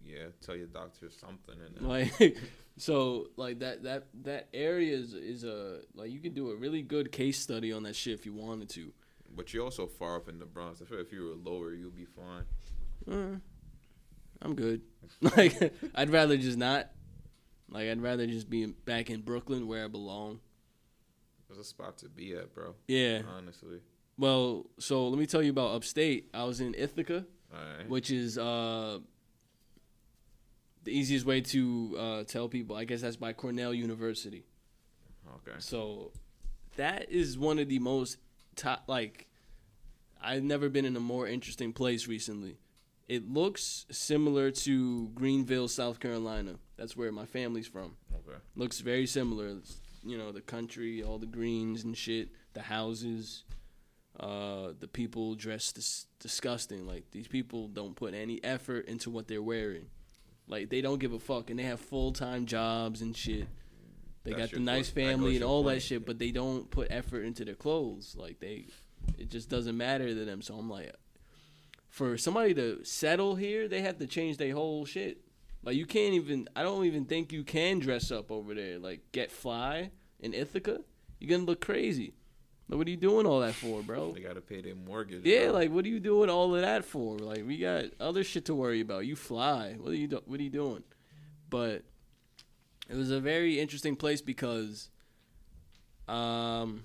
Yeah. 0.06 0.28
Tell 0.42 0.56
your 0.56 0.68
doctor 0.68 1.10
something 1.10 1.56
and 1.66 1.76
then 1.76 1.84
Like, 1.88 2.38
so 2.78 3.28
like 3.36 3.60
that 3.60 3.84
that 3.84 4.08
that 4.24 4.48
area 4.54 4.96
is 4.96 5.14
is 5.14 5.44
a 5.44 5.80
like 5.96 6.12
you 6.12 6.20
could 6.20 6.34
do 6.34 6.52
a 6.52 6.56
really 6.56 6.82
good 6.82 7.12
case 7.12 7.40
study 7.40 7.74
on 7.74 7.84
that 7.84 7.96
shit 7.96 8.14
if 8.14 8.26
you 8.26 8.34
wanted 8.34 8.70
to. 8.70 8.94
But 9.36 9.54
you're 9.54 9.64
also 9.64 9.88
far 9.88 10.16
up 10.16 10.30
in 10.30 10.40
the 10.40 10.46
Bronx. 10.46 10.82
I 10.82 10.86
feel 10.86 11.00
if 11.00 11.12
you 11.12 11.24
were 11.24 11.52
lower, 11.52 11.74
you'd 11.74 11.96
be 11.96 12.06
fine. 12.06 12.46
Uh, 13.12 13.38
I'm 14.42 14.56
good. 14.56 14.82
Like 15.22 15.74
I'd 15.96 16.10
rather 16.10 16.38
just 16.38 16.58
not. 16.58 16.92
Like 17.70 17.88
I'd 17.90 18.02
rather 18.02 18.28
just 18.28 18.50
be 18.50 18.66
back 18.66 19.10
in 19.10 19.22
Brooklyn 19.22 19.68
where 19.68 19.86
I 19.86 19.88
belong. 19.88 20.40
There's 21.48 21.60
a 21.60 21.64
spot 21.64 21.98
to 22.00 22.10
be 22.10 22.34
at, 22.34 22.54
bro. 22.54 22.76
Yeah. 22.88 23.22
Honestly. 23.38 23.80
Well, 24.18 24.66
so 24.80 25.08
let 25.08 25.18
me 25.18 25.26
tell 25.26 25.42
you 25.42 25.52
about 25.52 25.76
upstate. 25.76 26.30
I 26.34 26.44
was 26.44 26.60
in 26.60 26.74
Ithaca. 26.76 27.26
All 27.54 27.60
right. 27.78 27.88
which 27.88 28.12
is 28.12 28.38
uh, 28.38 29.00
the 30.88 30.98
easiest 30.98 31.26
way 31.26 31.42
to 31.42 31.96
uh, 32.00 32.24
tell 32.24 32.48
people. 32.48 32.76
I 32.78 32.86
guess 32.86 33.02
that's 33.02 33.18
by 33.18 33.34
Cornell 33.34 33.74
University. 33.74 34.46
Okay. 35.36 35.58
So 35.60 36.14
that 36.78 37.12
is 37.12 37.38
one 37.38 37.60
of 37.60 37.68
the 37.68 37.80
most 37.80 38.18
top. 38.56 38.84
Like 38.88 39.28
I've 40.22 40.44
never 40.44 40.70
been 40.70 40.86
in 40.86 40.96
a 40.96 41.02
more 41.02 41.28
interesting 41.28 41.74
place 41.74 42.08
recently. 42.08 42.58
It 43.10 43.30
looks 43.30 43.86
similar 43.92 44.50
to 44.52 45.10
Greenville, 45.10 45.68
South 45.68 46.00
Carolina. 46.00 46.56
That's 46.78 46.96
where 46.96 47.12
my 47.12 47.26
family's 47.26 47.68
from. 47.68 47.98
Okay. 48.14 48.38
Looks 48.56 48.80
very 48.80 49.06
similar. 49.06 49.48
It's, 49.48 49.82
you 50.06 50.18
know, 50.18 50.32
the 50.32 50.42
country, 50.42 51.04
all 51.04 51.18
the 51.18 51.26
greens 51.26 51.84
and 51.84 51.98
shit, 51.98 52.30
the 52.54 52.62
houses, 52.62 53.44
uh, 54.20 54.70
the 54.80 54.88
people 54.88 55.36
dressed 55.36 55.76
dis- 55.76 56.06
disgusting. 56.20 56.88
Like 56.88 57.12
these 57.12 57.28
people 57.28 57.68
don't 57.68 57.96
put 57.96 58.14
any 58.14 58.42
effort 58.42 58.88
into 58.88 59.10
what 59.10 59.28
they're 59.28 59.42
wearing. 59.42 59.88
Like 60.48 60.70
they 60.70 60.82
don't 60.82 61.00
give 61.00 61.14
a 61.14 61.20
fuck, 61.20 61.50
and 61.50 61.60
they 61.60 61.64
have 61.64 61.80
full 61.80 62.12
time 62.12 62.46
jobs 62.46 63.02
and 63.02 63.16
shit. 63.16 63.48
They 64.24 64.32
That's 64.34 64.52
got 64.52 64.58
the 64.58 64.64
nice 64.64 64.90
point. 64.90 65.08
Family 65.08 65.36
and 65.36 65.44
all 65.44 65.64
that 65.64 65.82
shit, 65.82 66.06
but 66.06 66.20
they 66.20 66.32
don't 66.32 66.70
put 66.70 66.88
effort 66.90 67.24
into 67.24 67.46
their 67.46 67.56
clothes. 67.56 68.16
Like 68.18 68.40
they, 68.40 68.68
it 69.18 69.30
just 69.30 69.50
doesn't 69.50 69.78
matter 69.78 70.08
to 70.08 70.26
them. 70.26 70.42
So 70.42 70.56
I'm 70.56 70.70
like, 70.70 70.94
for 71.90 72.18
somebody 72.18 72.54
to 72.56 72.84
settle 72.84 73.36
here, 73.36 73.68
they 73.68 73.82
have 73.82 74.00
to 74.00 74.08
change 74.08 74.38
their 74.38 74.54
whole 74.54 74.86
shit. 74.86 75.20
Like 75.64 75.76
you 75.76 75.86
can't 75.86 76.14
even. 76.14 76.48
I 76.56 76.64
don't 76.64 76.86
even 76.86 77.06
think 77.06 77.32
you 77.32 77.44
can 77.44 77.80
dress 77.80 78.12
up 78.12 78.32
over 78.32 78.54
there. 78.54 78.80
Like 78.80 79.12
get 79.12 79.32
fly 79.32 79.92
in 80.20 80.34
Ithaca, 80.34 80.80
you're 81.20 81.30
gonna 81.30 81.48
look 81.48 81.62
crazy. 81.62 82.14
Like, 82.70 82.78
what 82.78 82.88
are 82.88 82.92
you 82.92 82.98
doing 82.98 83.26
all 83.26 83.40
that 83.40 83.54
for, 83.54 83.82
bro? 83.82 84.12
They 84.12 84.20
gotta 84.22 84.42
pay 84.42 84.62
their 84.62 84.76
mortgage. 84.76 85.24
Yeah, 85.26 85.46
bro. 85.46 85.54
like 85.54 85.72
what 85.72 85.86
are 85.86 85.90
you 85.90 86.00
doing 86.00 86.30
all 86.30 86.54
of 86.54 86.62
that 86.62 86.84
for? 86.84 87.18
Like 87.18 87.46
we 87.48 87.58
got 87.58 87.86
other 88.00 88.24
shit 88.24 88.46
to 88.46 88.56
worry 88.56 88.82
about. 88.82 89.06
You 89.06 89.16
fly. 89.16 89.76
What 89.80 89.92
are 89.92 89.96
you 89.96 90.08
do- 90.08 90.24
what 90.26 90.40
are 90.40 90.44
you 90.44 90.50
doing? 90.50 90.84
But 91.50 91.84
it 92.90 92.96
was 92.96 93.10
a 93.12 93.20
very 93.22 93.60
interesting 93.60 93.96
place 93.96 94.22
because 94.22 94.90
um 96.10 96.84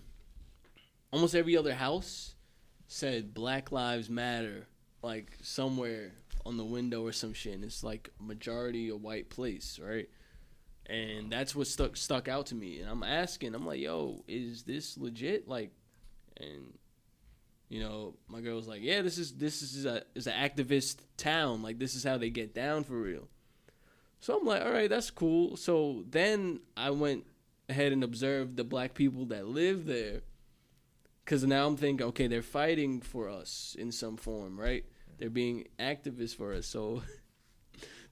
almost 1.12 1.34
every 1.34 1.56
other 1.56 1.74
house 1.74 2.34
said 2.86 3.34
Black 3.34 3.72
Lives 3.72 4.08
Matter 4.08 4.66
like 5.02 5.36
somewhere 5.42 6.12
on 6.46 6.56
the 6.56 6.64
window 6.64 7.02
or 7.04 7.12
some 7.12 7.32
shit. 7.32 7.54
And 7.54 7.64
it's 7.64 7.82
like 7.82 8.10
majority 8.20 8.88
a 8.88 8.96
white 8.96 9.30
place, 9.30 9.80
right? 9.82 10.08
And 10.86 11.30
that's 11.30 11.54
what 11.54 11.66
stuck 11.68 11.96
stuck 11.96 12.28
out 12.28 12.46
to 12.46 12.54
me. 12.54 12.80
And 12.80 12.90
I'm 12.90 13.02
asking, 13.02 13.54
I'm 13.54 13.66
like, 13.66 13.80
yo, 13.80 14.24
is 14.26 14.64
this 14.64 14.98
legit? 14.98 15.48
Like 15.48 15.70
and 16.36 16.72
you 17.68 17.80
know, 17.80 18.14
my 18.28 18.42
girl 18.42 18.56
was 18.56 18.68
like, 18.68 18.82
"Yeah, 18.82 19.00
this 19.00 19.16
is 19.16 19.32
this 19.32 19.62
is 19.62 19.86
a 19.86 20.02
is 20.14 20.26
an 20.26 20.34
activist 20.34 20.98
town. 21.16 21.62
Like 21.62 21.78
this 21.78 21.94
is 21.94 22.04
how 22.04 22.18
they 22.18 22.28
get 22.28 22.54
down 22.54 22.84
for 22.84 23.00
real." 23.00 23.28
So 24.20 24.38
I'm 24.38 24.44
like, 24.44 24.62
"All 24.62 24.70
right, 24.70 24.90
that's 24.90 25.10
cool." 25.10 25.56
So 25.56 26.04
then 26.10 26.60
I 26.76 26.90
went 26.90 27.24
ahead 27.70 27.92
and 27.92 28.04
observed 28.04 28.56
the 28.56 28.64
black 28.64 28.92
people 28.92 29.24
that 29.26 29.46
live 29.46 29.86
there, 29.86 30.20
because 31.24 31.44
now 31.44 31.66
I'm 31.66 31.78
thinking, 31.78 32.06
okay, 32.08 32.26
they're 32.26 32.42
fighting 32.42 33.00
for 33.00 33.30
us 33.30 33.74
in 33.78 33.90
some 33.90 34.18
form, 34.18 34.60
right? 34.60 34.84
They're 35.18 35.30
being 35.30 35.68
activists 35.78 36.36
for 36.36 36.52
us. 36.52 36.66
So 36.66 37.02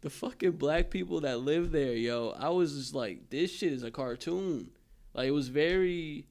the 0.02 0.10
fucking 0.10 0.52
black 0.52 0.90
people 0.90 1.20
that 1.20 1.40
live 1.40 1.72
there, 1.72 1.92
yo, 1.92 2.34
I 2.38 2.48
was 2.50 2.74
just 2.74 2.94
like, 2.94 3.28
this 3.30 3.52
shit 3.52 3.72
is 3.72 3.82
a 3.82 3.90
cartoon. 3.90 4.70
Like 5.14 5.28
it 5.28 5.32
was 5.32 5.48
very. 5.48 6.26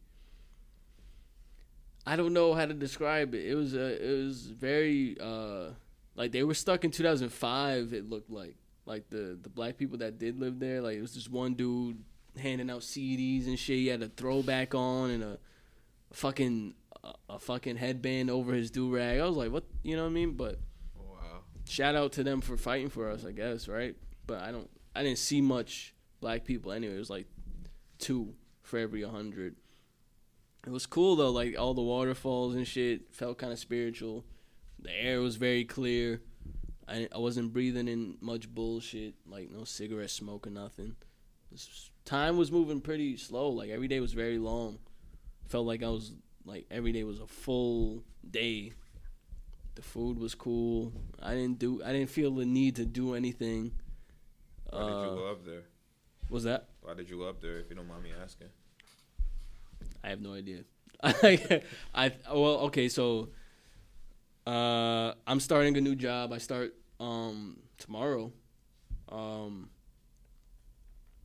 I 2.06 2.16
don't 2.16 2.34
know 2.34 2.54
how 2.54 2.66
to 2.66 2.74
describe 2.74 3.36
it. 3.36 3.46
It 3.46 3.56
was 3.56 3.76
a, 3.76 4.12
it 4.12 4.24
was 4.24 4.48
very 4.48 5.18
uh 5.22 5.72
like 6.16 6.32
they 6.32 6.44
were 6.44 6.56
stuck 6.56 6.84
in 6.84 6.92
2005 6.92 7.94
it 7.94 8.10
looked 8.10 8.32
like. 8.32 8.56
Like 8.86 9.10
the 9.10 9.38
the 9.40 9.50
black 9.50 9.78
people 9.78 10.00
that 10.00 10.18
did 10.18 10.40
live 10.40 10.60
there, 10.60 10.82
like 10.82 10.98
it 10.98 11.02
was 11.02 11.14
just 11.14 11.30
one 11.30 11.54
dude 11.54 12.04
handing 12.38 12.72
out 12.72 12.82
CDs 12.82 13.46
and 13.46 13.60
shit. 13.60 13.78
He 13.78 13.88
had 13.88 14.02
a 14.02 14.08
throwback 14.08 14.74
on 14.74 15.12
and 15.12 15.24
a 15.24 15.38
fucking 16.12 16.74
a, 17.04 17.14
a 17.30 17.40
fucking 17.40 17.76
headband 17.76 18.32
over 18.32 18.54
his 18.54 18.72
do 18.72 18.90
rag. 18.90 19.20
I 19.20 19.28
was 19.28 19.38
like, 19.38 19.52
what, 19.52 19.66
you 19.84 19.96
know 19.96 20.04
what 20.04 20.10
I 20.10 20.14
mean? 20.14 20.32
But. 20.32 20.60
Shout 21.70 21.96
out 21.96 22.12
to 22.14 22.24
them 22.24 22.42
for 22.42 22.58
fighting 22.58 22.90
for 22.90 23.10
us, 23.10 23.26
I 23.26 23.32
guess, 23.32 23.68
right? 23.68 23.96
But 24.28 24.42
I 24.42 24.52
don't, 24.52 24.70
I 24.96 25.04
didn't 25.04 25.20
see 25.20 25.42
much 25.42 25.94
black 26.20 26.44
people 26.44 26.72
anyway. 26.72 26.96
It 26.96 27.00
was 27.00 27.10
like 27.10 27.28
two 27.98 28.34
for 28.62 28.78
every 28.78 29.04
hundred. 29.04 29.56
It 30.66 30.72
was 30.72 30.86
cool 30.86 31.16
though, 31.16 31.32
like 31.32 31.58
all 31.58 31.74
the 31.74 31.82
waterfalls 31.82 32.56
and 32.56 32.68
shit 32.68 33.14
felt 33.14 33.38
kind 33.38 33.54
of 33.54 33.60
spiritual. 33.60 34.26
The 34.82 34.92
air 34.92 35.22
was 35.22 35.36
very 35.38 35.64
clear. 35.66 36.22
I 36.88 37.08
I 37.14 37.18
wasn't 37.18 37.54
breathing 37.54 37.88
in 37.88 38.18
much 38.22 38.50
bullshit, 38.50 39.16
like 39.26 39.50
no 39.52 39.64
cigarette 39.64 40.10
smoke 40.10 40.48
or 40.48 40.52
nothing. 40.52 40.96
This- 41.52 41.92
Time 42.06 42.38
was 42.38 42.52
moving 42.52 42.82
pretty 42.82 43.18
slow. 43.18 43.50
Like 43.50 43.70
every 43.70 43.88
day 43.88 44.00
was 44.00 44.14
very 44.14 44.40
long. 44.40 44.80
Felt 45.48 45.68
like 45.68 45.84
I 45.84 45.90
was 45.90 46.14
like 46.44 46.66
every 46.72 46.92
day 46.92 47.04
was 47.04 47.20
a 47.20 47.28
full 47.28 48.04
day. 48.28 48.74
The 49.76 49.82
food 49.82 50.20
was 50.20 50.36
cool. 50.36 50.92
I 51.22 51.34
didn't 51.36 51.60
do. 51.60 51.82
I 51.84 51.94
didn't 51.94 52.10
feel 52.10 52.32
the 52.32 52.46
need 52.46 52.76
to 52.78 52.86
do 52.86 53.14
anything. 53.16 53.72
Why 54.72 54.80
did 54.80 54.88
you 54.90 54.94
Uh, 54.96 55.16
go 55.16 55.32
up 55.32 55.46
there? 55.46 55.64
was 56.30 56.44
that? 56.44 56.70
Why 56.82 56.94
did 56.94 57.10
you 57.10 57.18
go 57.18 57.30
up 57.30 57.42
there? 57.42 57.58
If 57.60 57.70
you 57.70 57.76
don't 57.76 57.88
mind 57.88 58.04
me 58.04 58.12
asking. 58.22 58.50
I 60.04 60.10
have 60.10 60.22
no 60.22 60.34
idea. 60.34 60.64
I, 61.02 61.62
I 61.96 62.12
well, 62.32 62.68
okay, 62.68 62.90
so 62.90 63.30
uh, 64.46 65.14
I'm 65.26 65.40
starting 65.40 65.78
a 65.78 65.82
new 65.82 65.96
job. 65.96 66.34
I 66.34 66.38
start 66.40 66.76
um 67.00 67.60
tomorrow. 67.78 68.32
Um, 69.10 69.70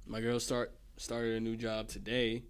my 0.06 0.20
girl 0.20 0.38
start 0.40 0.72
started 0.96 1.34
a 1.36 1.40
new 1.40 1.56
job 1.56 1.88
today, 1.88 2.44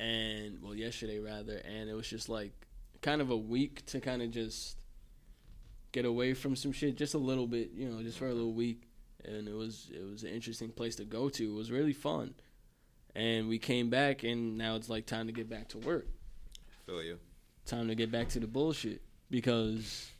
and 0.00 0.60
well, 0.62 0.74
yesterday 0.74 1.18
rather, 1.20 1.56
and 1.58 1.88
it 1.88 1.94
was 1.94 2.08
just 2.08 2.28
like 2.28 2.52
kind 3.02 3.20
of 3.20 3.30
a 3.30 3.36
week 3.36 3.84
to 3.86 4.00
kind 4.00 4.22
of 4.22 4.30
just 4.30 4.78
get 5.90 6.04
away 6.04 6.32
from 6.32 6.56
some 6.56 6.72
shit, 6.72 6.96
just 6.96 7.14
a 7.14 7.18
little 7.18 7.46
bit, 7.46 7.72
you 7.74 7.88
know, 7.88 8.02
just 8.02 8.18
for 8.18 8.28
a 8.28 8.32
little 8.32 8.54
week. 8.54 8.88
And 9.24 9.46
it 9.46 9.54
was 9.54 9.90
it 9.94 10.02
was 10.10 10.24
an 10.24 10.30
interesting 10.30 10.70
place 10.70 10.96
to 10.96 11.04
go 11.04 11.28
to. 11.28 11.44
It 11.44 11.54
was 11.54 11.70
really 11.70 11.92
fun. 11.92 12.34
And 13.14 13.48
we 13.48 13.58
came 13.58 13.90
back 13.90 14.22
and 14.24 14.56
now 14.56 14.74
it's 14.76 14.88
like 14.88 15.06
time 15.06 15.26
to 15.26 15.32
get 15.32 15.48
back 15.48 15.68
to 15.68 15.78
work. 15.78 16.06
Feel 16.86 17.02
you. 17.02 17.18
time 17.66 17.88
to 17.88 17.94
get 17.94 18.10
back 18.10 18.28
to 18.30 18.40
the 18.40 18.46
bullshit. 18.46 19.02
Because 19.30 20.10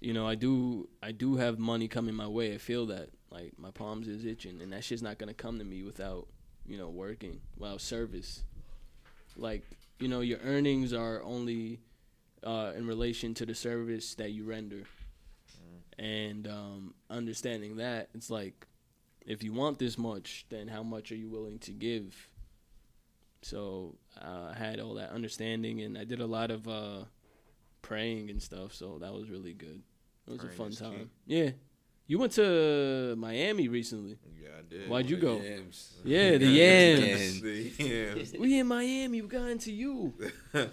you 0.00 0.12
know 0.12 0.28
i 0.28 0.34
do 0.34 0.88
i 1.02 1.12
do 1.12 1.36
have 1.36 1.58
money 1.58 1.86
coming 1.86 2.14
my 2.14 2.26
way. 2.26 2.54
I 2.54 2.58
feel 2.58 2.86
that. 2.86 3.10
Like 3.30 3.52
my 3.58 3.70
palms 3.70 4.08
is 4.08 4.24
itching. 4.24 4.60
And 4.62 4.72
that 4.72 4.84
shit's 4.84 5.02
not 5.02 5.18
gonna 5.18 5.34
come 5.34 5.58
to 5.58 5.64
me 5.64 5.82
without 5.82 6.26
you 6.66 6.78
know 6.78 6.88
working 6.88 7.40
without 7.56 7.80
service. 7.80 8.42
Like 9.36 9.64
you 9.98 10.08
know 10.08 10.20
your 10.20 10.38
earnings 10.44 10.92
are 10.92 11.22
only 11.22 11.80
uh, 12.42 12.72
in 12.76 12.86
relation 12.86 13.34
to 13.34 13.46
the 13.46 13.54
service 13.54 14.14
that 14.16 14.30
you 14.32 14.44
render 14.44 14.84
and 15.98 16.48
um, 16.48 16.94
understanding 17.08 17.76
that 17.76 18.08
it's 18.14 18.30
like 18.30 18.66
if 19.26 19.42
you 19.42 19.52
want 19.52 19.78
this 19.78 19.96
much, 19.96 20.44
then 20.50 20.68
how 20.68 20.82
much 20.82 21.10
are 21.10 21.16
you 21.16 21.28
willing 21.28 21.58
to 21.60 21.70
give? 21.70 22.28
So 23.42 23.94
uh, 24.20 24.52
I 24.54 24.58
had 24.58 24.80
all 24.80 24.94
that 24.94 25.10
understanding, 25.12 25.80
and 25.80 25.96
I 25.96 26.04
did 26.04 26.20
a 26.20 26.26
lot 26.26 26.50
of 26.50 26.68
uh, 26.68 27.04
praying 27.82 28.30
and 28.30 28.42
stuff. 28.42 28.74
So 28.74 28.98
that 29.00 29.12
was 29.14 29.30
really 29.30 29.54
good. 29.54 29.82
It 30.26 30.30
was 30.30 30.40
Praying 30.40 30.52
a 30.52 30.56
fun 30.56 30.68
is 30.68 30.78
key. 30.78 30.84
time. 30.84 31.10
Yeah, 31.26 31.50
you 32.06 32.18
went 32.18 32.32
to 32.32 33.14
Miami 33.16 33.68
recently. 33.68 34.18
Yeah, 34.40 34.48
I 34.58 34.62
did. 34.68 34.88
Why'd 34.88 35.08
you 35.10 35.16
go? 35.16 35.40
Yams. 35.40 35.94
Yeah, 36.04 36.36
the 36.38 36.46
Yams. 36.46 37.42
yams. 37.78 38.32
We 38.38 38.58
in 38.58 38.66
Miami. 38.66 39.22
We 39.22 39.28
got 39.28 39.48
into 39.48 39.72
you. 39.72 40.12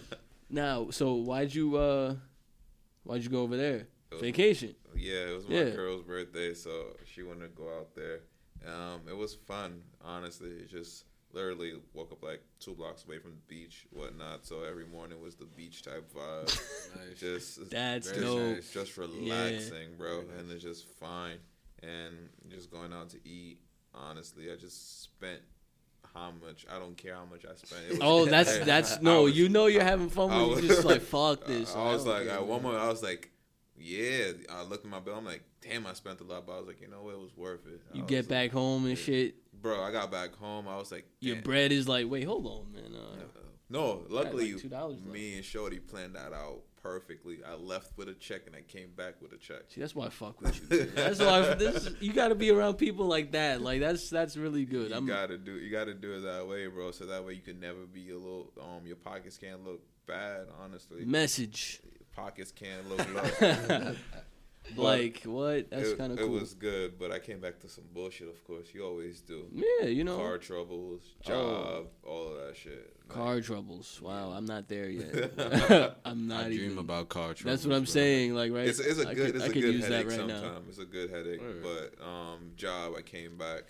Now, 0.53 0.89
so 0.89 1.13
why'd 1.13 1.55
you 1.55 1.77
uh, 1.77 2.15
why'd 3.03 3.23
you 3.23 3.29
go 3.29 3.41
over 3.43 3.55
there? 3.55 3.87
was- 4.11 4.19
Vacation. 4.21 4.75
Yeah, 4.93 5.29
it 5.29 5.35
was 5.35 5.47
my 5.47 5.55
Yeah. 5.55 5.69
girl's 5.69 6.03
birthday, 6.03 6.53
so 6.53 6.87
she 7.05 7.23
wanted 7.23 7.43
to 7.55 7.61
go 7.61 7.69
out 7.77 7.95
there. 7.95 8.19
Um, 8.67 8.99
it 9.07 9.15
was 9.15 9.33
fun, 9.33 9.81
honestly. 10.03 10.49
It 10.49 10.69
just 10.69 11.05
literally 11.33 11.73
woke 11.93 12.11
up 12.11 12.23
like 12.23 12.41
two 12.59 12.73
blocks 12.73 13.05
away 13.05 13.19
from 13.19 13.31
the 13.31 13.41
beach, 13.55 13.85
whatnot. 13.91 14.45
So 14.45 14.63
every 14.63 14.85
morning 14.85 15.21
was 15.21 15.35
the 15.35 15.45
beach 15.45 15.83
type 15.83 16.11
vibe. 16.13 16.59
Nice. 16.95 17.19
just 17.19 17.69
That's 17.69 18.09
just, 18.09 18.19
dope. 18.21 18.39
nice. 18.55 18.71
just 18.73 18.97
relaxing, 18.97 19.95
bro, 19.97 20.23
and 20.37 20.51
it's 20.51 20.63
just 20.63 20.87
fine. 20.99 21.37
And 21.81 22.13
just 22.49 22.69
going 22.71 22.93
out 22.93 23.09
to 23.11 23.17
eat. 23.27 23.59
Honestly, 23.93 24.51
I 24.51 24.55
just 24.55 25.03
spent 25.03 25.39
how 26.13 26.31
much? 26.45 26.65
I 26.73 26.79
don't 26.79 26.95
care 26.97 27.15
how 27.15 27.25
much 27.25 27.45
I 27.45 27.55
spent. 27.55 27.83
It 27.85 27.91
was- 27.91 27.99
Oh, 28.01 28.25
that's 28.25 28.57
that's 28.65 29.01
no. 29.01 29.23
was- 29.23 29.37
you 29.37 29.49
know 29.49 29.67
you're 29.67 29.83
having 29.83 30.09
fun 30.09 30.29
I 30.31 30.41
when 30.43 30.61
you 30.63 30.67
just 30.67 30.85
like 30.85 31.01
fuck 31.15 31.45
this. 31.45 31.75
I 31.75 31.93
was 31.93 32.03
don't 32.03 32.13
like, 32.13 32.27
care, 32.27 32.35
at 32.37 32.45
one 32.45 32.61
man. 32.61 32.71
moment, 32.73 32.83
I 32.83 32.89
was 32.89 33.01
like, 33.03 33.31
yeah. 33.81 34.31
I 34.49 34.63
looked 34.63 34.85
at 34.85 34.91
my 34.91 34.99
bill. 34.99 35.15
I'm 35.15 35.25
like, 35.25 35.43
damn, 35.61 35.85
I 35.87 35.93
spent 35.93 36.19
a 36.21 36.23
lot, 36.23 36.45
but 36.45 36.53
I 36.53 36.57
was 36.59 36.67
like, 36.67 36.81
you 36.81 36.87
know 36.87 37.03
what? 37.03 37.13
It 37.15 37.19
was 37.19 37.35
worth 37.35 37.65
it. 37.67 37.81
I 37.93 37.97
You 37.97 38.03
get 38.03 38.17
like- 38.23 38.27
back 38.29 38.51
home 38.51 38.85
and 38.85 38.97
yeah. 38.97 39.03
shit. 39.03 39.35
bro. 39.61 39.81
I 39.83 39.91
got 39.91 40.11
back 40.11 40.35
home. 40.35 40.67
I 40.67 40.77
was 40.77 40.91
like, 40.91 41.05
Your 41.19 41.37
bread 41.41 41.71
is 41.71 41.87
like, 41.87 42.09
wait, 42.09 42.23
hold 42.25 42.45
on, 42.47 42.71
man. 42.73 42.95
Uh, 42.95 43.15
No, 43.69 44.03
luckily, 44.09 44.53
like 44.53 44.63
$2 44.63 44.71
left. 44.89 45.05
me 45.05 45.35
and 45.35 45.45
Shorty 45.45 45.79
planned 45.79 46.15
that 46.15 46.33
out 46.33 46.61
perfectly. 46.83 47.37
I 47.47 47.53
left 47.53 47.95
with 47.97 48.09
a 48.09 48.13
check 48.15 48.41
and 48.47 48.55
I 48.55 48.61
came 48.61 48.89
back 48.97 49.21
with 49.21 49.31
a 49.33 49.37
check. 49.37 49.61
see, 49.69 49.79
that's 49.79 49.93
why 49.95 50.07
I 50.07 50.09
fuck 50.09 50.41
with 50.41 50.59
you. 50.71 50.85
That's 50.95 51.19
why 51.19 51.51
I, 51.51 51.53
this. 51.65 51.89
You 52.01 52.11
got 52.11 52.29
to 52.29 52.35
be 52.35 52.49
around 52.49 52.75
people 52.75 53.05
like 53.05 53.31
that. 53.33 53.61
Like 53.61 53.79
that's 53.79 54.09
that's 54.09 54.35
really 54.35 54.65
good. 54.65 54.89
You 54.89 54.95
I'm 54.97 55.05
gotta 55.05 55.37
do 55.37 55.53
you 55.53 55.69
gotta 55.71 55.93
do 55.93 56.13
it 56.15 56.21
that 56.21 56.47
way, 56.47 56.65
bro. 56.67 56.89
So 56.91 57.05
that 57.05 57.23
way 57.23 57.33
you 57.33 57.41
can 57.41 57.59
never 57.59 57.85
be 57.85 58.09
a 58.09 58.15
little 58.17 58.51
um 58.59 58.85
your 58.85 58.95
pockets 58.95 59.37
can't 59.37 59.63
look 59.63 59.81
bad. 60.07 60.47
Honestly, 60.59 61.05
message. 61.05 61.81
Pockets 62.15 62.51
can't 62.51 62.87
look 62.89 63.13
low. 63.13 63.93
like 64.77 65.23
what? 65.23 65.69
That's 65.69 65.93
kind 65.93 66.13
of 66.13 66.19
it 66.19 66.29
was 66.29 66.53
good, 66.53 66.97
but 66.99 67.11
I 67.11 67.19
came 67.19 67.39
back 67.39 67.59
to 67.61 67.69
some 67.69 67.83
bullshit. 67.93 68.29
Of 68.29 68.43
course, 68.45 68.67
you 68.73 68.85
always 68.85 69.21
do. 69.21 69.45
yeah, 69.51 69.87
you 69.87 70.03
know, 70.03 70.17
Car 70.17 70.37
troubles, 70.37 71.01
Oh. 71.25 71.27
job, 71.27 71.85
all 72.05 72.27
of 72.29 72.45
that 72.45 72.55
shit. 72.55 72.95
Like, 73.09 73.17
car 73.17 73.41
troubles. 73.41 73.99
Wow, 74.01 74.31
I'm 74.31 74.45
not 74.45 74.67
there 74.69 74.89
yet. 74.89 75.31
I'm 76.05 76.27
not 76.27 76.45
I 76.45 76.49
dream 76.49 76.65
even. 76.65 76.77
about 76.77 77.09
car 77.09 77.33
troubles. 77.33 77.43
That's 77.43 77.65
what 77.67 77.75
I'm 77.75 77.83
bro. 77.83 77.91
saying. 77.91 78.33
Like 78.35 78.51
right. 78.53 78.67
It's, 78.67 78.79
it's 78.79 78.99
a 78.99 79.09
I 79.09 79.13
good 79.13 79.27
could- 79.33 79.35
it's 79.35 79.43
I 79.43 79.47
a 79.47 79.51
could 79.51 79.61
good 79.61 79.73
use 79.75 79.81
that 79.83 79.91
headache 79.91 80.07
right 80.07 80.15
sometimes. 80.17 80.41
now. 80.43 80.57
It's 80.69 80.77
a 80.79 80.85
good 80.85 81.09
headache, 81.09 81.41
Word. 81.41 81.63
but 81.63 82.05
um, 82.05 82.51
job 82.55 82.93
I 82.97 83.01
came 83.01 83.37
back. 83.37 83.63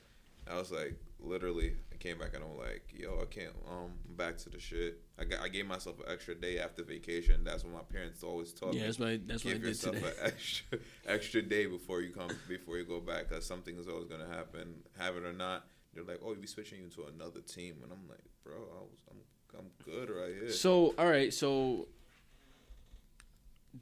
I 0.51 0.57
was 0.57 0.71
like, 0.71 0.95
literally, 1.19 1.73
I 1.90 1.90
came 2.01 2.17
back 2.17 2.33
and 2.33 2.43
I'm 2.43 2.57
like, 2.57 2.83
yo, 2.93 3.19
I 3.21 3.25
can't. 3.25 3.53
Um, 3.69 3.91
I'm 4.09 4.15
back 4.15 4.37
to 4.39 4.49
the 4.49 4.59
shit. 4.59 4.99
I 5.19 5.23
got, 5.23 5.39
I 5.41 5.47
gave 5.47 5.65
myself 5.67 5.99
an 5.99 6.05
extra 6.11 6.35
day 6.35 6.59
after 6.59 6.83
vacation. 6.83 7.43
That's 7.43 7.63
what 7.63 7.73
my 7.73 7.83
parents 7.93 8.23
always 8.23 8.51
taught 8.51 8.73
Yeah, 8.73 8.81
me. 8.81 8.85
that's 8.87 8.99
what 8.99 9.09
I, 9.09 9.19
that's 9.25 9.45
what 9.45 9.51
I 9.51 9.53
Give 9.53 9.61
did 9.63 9.67
yourself 9.69 9.95
today. 9.95 10.07
an 10.07 10.13
extra 10.25 10.77
extra 11.07 11.41
day 11.43 11.65
before 11.67 12.01
you 12.01 12.11
come 12.11 12.29
before 12.49 12.77
you 12.77 12.85
go 12.85 12.99
back, 12.99 13.29
cause 13.29 13.45
something 13.45 13.77
is 13.77 13.87
always 13.87 14.07
gonna 14.07 14.27
happen, 14.27 14.81
have 14.97 15.15
it 15.15 15.23
or 15.23 15.33
not. 15.33 15.65
They're 15.93 16.03
like, 16.03 16.19
oh, 16.25 16.29
we 16.29 16.35
be 16.35 16.47
switching 16.47 16.79
you 16.81 16.89
to 16.89 17.05
another 17.13 17.41
team, 17.41 17.75
and 17.83 17.91
I'm 17.91 18.07
like, 18.09 18.23
bro, 18.43 18.55
I 18.55 18.81
was, 18.81 18.99
I'm, 19.09 19.59
I'm 19.59 19.65
good 19.85 20.09
right 20.09 20.33
here. 20.39 20.49
So, 20.51 20.93
all 20.97 21.07
right, 21.09 21.33
so 21.33 21.87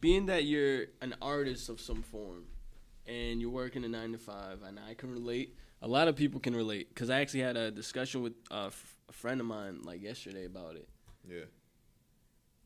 being 0.01 0.25
that 0.27 0.43
you're 0.45 0.85
an 1.01 1.15
artist 1.21 1.69
of 1.69 1.79
some 1.81 2.01
form 2.03 2.45
and 3.07 3.41
you're 3.41 3.49
working 3.49 3.83
a 3.85 3.87
nine 3.87 4.11
to 4.11 4.17
five, 4.17 4.61
and 4.63 4.79
I 4.79 4.93
can 4.93 5.11
relate. 5.11 5.55
A 5.81 5.87
lot 5.87 6.07
of 6.07 6.15
people 6.15 6.39
can 6.39 6.55
relate 6.55 6.89
because 6.89 7.09
I 7.09 7.21
actually 7.21 7.41
had 7.41 7.55
a 7.57 7.71
discussion 7.71 8.21
with 8.21 8.33
uh, 8.51 8.67
f- 8.67 8.95
a 9.07 9.13
friend 9.13 9.39
of 9.39 9.47
mine 9.47 9.79
like 9.83 10.01
yesterday 10.01 10.45
about 10.45 10.75
it. 10.75 10.87
yeah, 11.27 11.45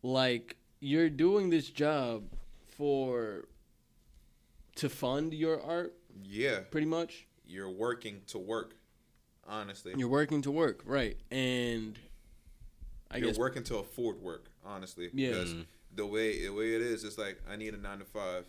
Like 0.01 0.57
you're 0.79 1.09
doing 1.09 1.49
this 1.49 1.69
job 1.69 2.23
for 2.77 3.45
to 4.77 4.89
fund 4.89 5.33
your 5.33 5.61
art, 5.61 5.93
yeah, 6.23 6.59
pretty 6.71 6.87
much. 6.87 7.27
you're 7.45 7.69
working 7.69 8.21
to 8.27 8.39
work. 8.39 8.75
Honestly, 9.47 9.93
You're 9.97 10.07
working 10.07 10.41
to 10.43 10.51
work, 10.51 10.81
right? 10.85 11.17
And 11.29 11.99
I 13.11 13.17
you're 13.17 13.27
guess 13.27 13.37
working 13.37 13.63
to 13.65 13.77
afford 13.77 14.21
work. 14.21 14.45
Honestly, 14.65 15.09
Yeah. 15.13 15.29
because 15.31 15.55
the 15.93 16.05
way 16.05 16.41
the 16.47 16.49
way 16.53 16.73
it 16.73 16.81
is, 16.81 17.03
it's 17.03 17.17
like 17.17 17.39
I 17.47 17.57
need 17.57 17.73
a 17.73 17.77
nine 17.77 17.99
to 17.99 18.05
five, 18.05 18.45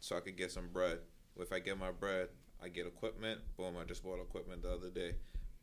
so 0.00 0.16
I 0.16 0.20
could 0.20 0.36
get 0.36 0.52
some 0.52 0.68
bread. 0.72 0.98
If 1.40 1.50
I 1.52 1.58
get 1.60 1.78
my 1.78 1.90
bread, 1.90 2.28
I 2.64 2.68
get 2.68 2.86
equipment. 2.86 3.40
Boom! 3.56 3.74
I 3.80 3.84
just 3.84 4.02
bought 4.02 4.20
equipment 4.20 4.62
the 4.62 4.72
other 4.72 4.90
day. 4.90 5.16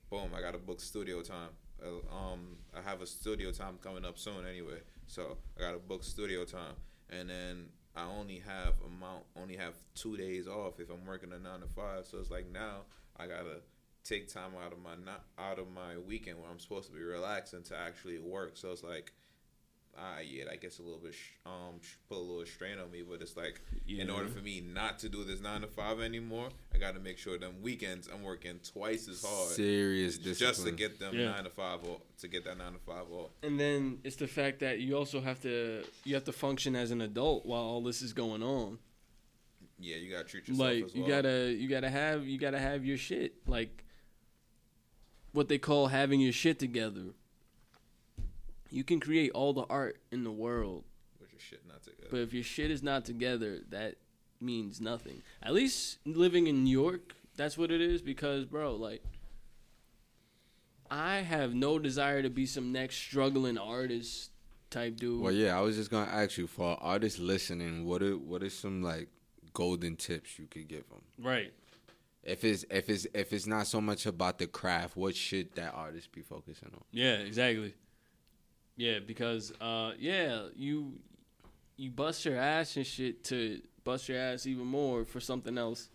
Boom! 0.09 0.29
I 0.35 0.41
got 0.41 0.51
to 0.51 0.59
book 0.59 0.79
studio 0.79 1.21
time. 1.21 1.49
Uh, 1.83 2.15
um, 2.15 2.57
I 2.77 2.81
have 2.87 3.01
a 3.01 3.07
studio 3.07 3.51
time 3.51 3.79
coming 3.81 4.05
up 4.05 4.19
soon 4.19 4.45
anyway, 4.47 4.81
so 5.07 5.37
I 5.57 5.61
got 5.61 5.71
to 5.71 5.79
book 5.79 6.03
studio 6.03 6.45
time, 6.45 6.75
and 7.09 7.29
then 7.29 7.69
I 7.95 8.05
only 8.05 8.41
have 8.45 8.75
amount 8.85 9.23
only 9.35 9.57
have 9.57 9.73
two 9.95 10.15
days 10.15 10.47
off 10.47 10.79
if 10.79 10.89
I'm 10.89 11.05
working 11.05 11.31
a 11.31 11.39
nine 11.39 11.61
to 11.61 11.67
five. 11.67 12.05
So 12.05 12.19
it's 12.19 12.31
like 12.31 12.51
now 12.51 12.83
I 13.17 13.25
gotta 13.27 13.61
take 14.03 14.31
time 14.31 14.51
out 14.63 14.71
of 14.71 14.79
my 14.79 14.95
not 15.03 15.23
out 15.37 15.59
of 15.59 15.71
my 15.71 15.97
weekend 16.07 16.39
where 16.39 16.49
I'm 16.49 16.59
supposed 16.59 16.87
to 16.89 16.93
be 16.93 17.03
relaxing 17.03 17.63
to 17.63 17.77
actually 17.77 18.19
work. 18.19 18.51
So 18.55 18.71
it's 18.71 18.83
like, 18.83 19.11
ah, 19.97 20.19
yeah, 20.19 20.45
that 20.45 20.61
gets 20.61 20.79
a 20.79 20.81
little 20.81 20.99
bit 20.99 21.13
sh- 21.13 21.37
um 21.45 21.79
sh- 21.81 21.95
put 22.09 22.17
a 22.17 22.19
little 22.19 22.45
strain 22.45 22.79
on 22.79 22.91
me. 22.91 23.01
But 23.07 23.21
it's 23.21 23.35
like, 23.37 23.61
in 23.87 24.09
order 24.09 24.27
for 24.27 24.39
me 24.39 24.61
not 24.61 24.99
to 24.99 25.09
do 25.09 25.23
this 25.23 25.41
nine 25.41 25.61
to 25.61 25.67
five 25.67 25.99
anymore, 25.99 26.49
I 26.73 26.77
got 26.77 26.93
to 26.95 26.99
make 26.99 27.17
sure 27.17 27.37
them 27.37 27.55
weekends 27.61 28.07
I'm 28.13 28.23
working 28.23 28.59
twice 28.63 29.07
as 29.07 29.23
hard 29.23 29.49
Serious 29.49 30.17
just 30.17 30.65
to 30.65 30.71
get 30.71 30.99
them 30.99 31.15
Yeah. 31.15 31.31
nine 31.31 31.43
to 31.43 31.49
five 31.49 31.83
off, 31.83 32.01
to 32.19 32.27
get 32.27 32.45
that 32.45 32.57
nine 32.57 32.73
to 32.73 32.79
five 32.79 33.11
off. 33.11 33.29
And 33.43 33.59
then 33.59 33.99
it's 34.03 34.15
the 34.15 34.27
fact 34.27 34.59
that 34.59 34.79
you 34.79 34.97
also 34.97 35.21
have 35.21 35.41
to 35.41 35.83
you 36.03 36.15
have 36.15 36.23
to 36.25 36.31
function 36.33 36.75
as 36.75 36.91
an 36.91 37.01
adult 37.01 37.45
while 37.45 37.61
all 37.61 37.81
this 37.81 38.01
is 38.01 38.13
going 38.13 38.41
on. 38.43 38.79
Yeah, 39.79 39.95
you 39.95 40.11
gotta 40.11 40.25
treat 40.25 40.47
yourself 40.47 40.69
like 40.69 40.83
as 40.85 40.95
you 40.95 41.07
gotta 41.07 41.51
you 41.57 41.67
gotta 41.67 41.89
have 41.89 42.25
you 42.27 42.37
gotta 42.37 42.59
have 42.59 42.85
your 42.85 42.97
shit 42.97 43.33
like 43.47 43.83
what 45.33 45.47
they 45.47 45.57
call 45.57 45.87
having 45.87 46.19
your 46.21 46.33
shit 46.33 46.59
together. 46.59 47.13
You 48.71 48.83
can 48.83 48.99
create 48.99 49.31
all 49.31 49.53
the 49.53 49.65
art 49.69 49.97
in 50.11 50.23
the 50.23 50.31
world, 50.31 50.85
With 51.19 51.31
your 51.31 51.39
shit 51.41 51.61
not 51.67 51.83
together. 51.83 52.07
but 52.09 52.17
if 52.21 52.33
your 52.33 52.43
shit 52.43 52.71
is 52.71 52.81
not 52.81 53.05
together, 53.05 53.59
that 53.69 53.95
means 54.39 54.79
nothing. 54.81 55.21
At 55.43 55.53
least 55.53 55.99
living 56.05 56.47
in 56.47 56.63
New 56.63 56.71
York, 56.81 57.13
that's 57.35 57.57
what 57.57 57.69
it 57.71 57.81
is 57.81 58.01
because 58.01 58.45
bro, 58.45 58.75
like 58.75 59.03
I 60.89 61.17
have 61.17 61.53
no 61.53 61.79
desire 61.79 62.21
to 62.21 62.29
be 62.29 62.45
some 62.45 62.71
next 62.71 62.95
struggling 62.97 63.57
artist 63.57 64.31
type 64.69 64.97
dude. 64.97 65.21
Well, 65.21 65.31
yeah, 65.31 65.57
I 65.57 65.61
was 65.61 65.75
just 65.77 65.89
gonna 65.91 66.11
ask 66.11 66.37
you 66.37 66.47
for 66.47 66.77
artists 66.81 67.19
listening, 67.19 67.85
what 67.85 68.01
are 68.01 68.17
what 68.17 68.43
are 68.43 68.49
some 68.49 68.81
like 68.81 69.07
golden 69.53 69.95
tips 69.95 70.37
you 70.39 70.47
could 70.47 70.67
give 70.67 70.87
them? 70.89 71.01
Right. 71.17 71.53
If 72.23 72.43
it's 72.43 72.65
if 72.69 72.89
it's 72.89 73.07
if 73.13 73.33
it's 73.33 73.47
not 73.47 73.67
so 73.67 73.79
much 73.81 74.05
about 74.05 74.37
the 74.37 74.47
craft, 74.47 74.95
what 74.95 75.15
should 75.15 75.55
that 75.55 75.73
artist 75.73 76.11
be 76.11 76.21
focusing 76.21 76.69
on? 76.73 76.83
Yeah, 76.91 77.15
exactly. 77.15 77.73
Yeah, 78.77 78.99
because 79.05 79.51
uh 79.61 79.91
yeah, 79.99 80.47
you 80.55 80.99
you 81.77 81.91
bust 81.91 82.25
your 82.25 82.37
ass 82.37 82.75
and 82.77 82.85
shit 82.85 83.23
to 83.25 83.61
bust 83.83 84.09
your 84.09 84.17
ass 84.19 84.45
even 84.45 84.65
more 84.65 85.03
for 85.05 85.19
something 85.19 85.57
else 85.57 85.89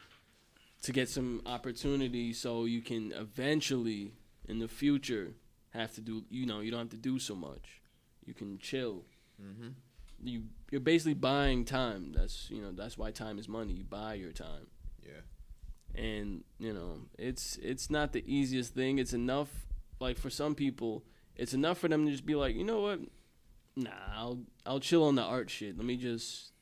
to 0.82 0.92
get 0.92 1.08
some 1.08 1.42
opportunity 1.46 2.32
so 2.32 2.64
you 2.64 2.80
can 2.82 3.12
eventually 3.12 4.12
in 4.48 4.58
the 4.58 4.68
future 4.68 5.34
have 5.70 5.94
to 5.94 6.00
do 6.00 6.24
you 6.30 6.46
know, 6.46 6.60
you 6.60 6.70
don't 6.70 6.80
have 6.80 6.90
to 6.90 6.96
do 6.96 7.18
so 7.18 7.34
much. 7.34 7.80
You 8.24 8.34
can 8.34 8.58
chill. 8.58 9.04
mm-hmm. 9.42 9.68
You 10.22 10.44
you're 10.70 10.80
basically 10.80 11.14
buying 11.14 11.64
time. 11.64 12.12
That's 12.12 12.48
you 12.50 12.60
know, 12.62 12.72
that's 12.72 12.96
why 12.98 13.10
time 13.10 13.38
is 13.38 13.48
money. 13.48 13.72
You 13.74 13.84
buy 13.84 14.14
your 14.14 14.32
time. 14.32 14.68
Yeah. 15.02 15.20
and 15.94 16.44
you 16.58 16.72
know 16.72 17.00
it's 17.18 17.56
it's 17.62 17.90
not 17.90 18.12
the 18.12 18.22
easiest 18.26 18.74
thing 18.74 18.98
it's 18.98 19.12
enough 19.14 19.66
like 20.00 20.18
for 20.18 20.30
some 20.30 20.54
people 20.54 21.04
it's 21.36 21.54
enough 21.54 21.78
for 21.78 21.88
them 21.88 22.06
to 22.06 22.10
just 22.10 22.26
be 22.26 22.34
like 22.34 22.54
you 22.56 22.64
know 22.64 22.80
what? 22.80 23.00
Nah 23.76 23.90
i'll 24.14 24.38
i'll 24.64 24.80
chill 24.80 25.04
on 25.04 25.14
the 25.14 25.22
art 25.22 25.50
shit. 25.50 25.76
Let 25.76 25.86
me 25.86 25.96
just 25.96 26.52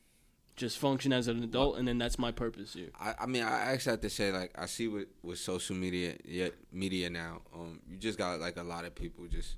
just 0.55 0.77
function 0.77 1.11
as 1.11 1.27
an 1.27 1.43
adult 1.43 1.77
and 1.77 1.85
then 1.87 1.97
that's 1.97 2.17
my 2.17 2.31
purpose 2.31 2.73
here 2.73 2.87
I, 2.97 3.13
I 3.19 3.25
mean, 3.25 3.43
I 3.43 3.73
actually 3.73 3.91
have 3.91 4.01
to 4.01 4.09
say, 4.09 4.31
like, 4.31 4.53
I 4.57 4.67
see 4.67 4.87
with, 4.87 5.07
with 5.21 5.37
social 5.37 5.75
media, 5.75 6.15
yeah, 6.23 6.47
media 6.71 7.09
now, 7.09 7.41
um, 7.53 7.81
you 7.89 7.97
just 7.97 8.17
got 8.17 8.39
like 8.39 8.55
a 8.55 8.63
lot 8.63 8.85
of 8.85 8.95
people 8.95 9.27
just 9.27 9.55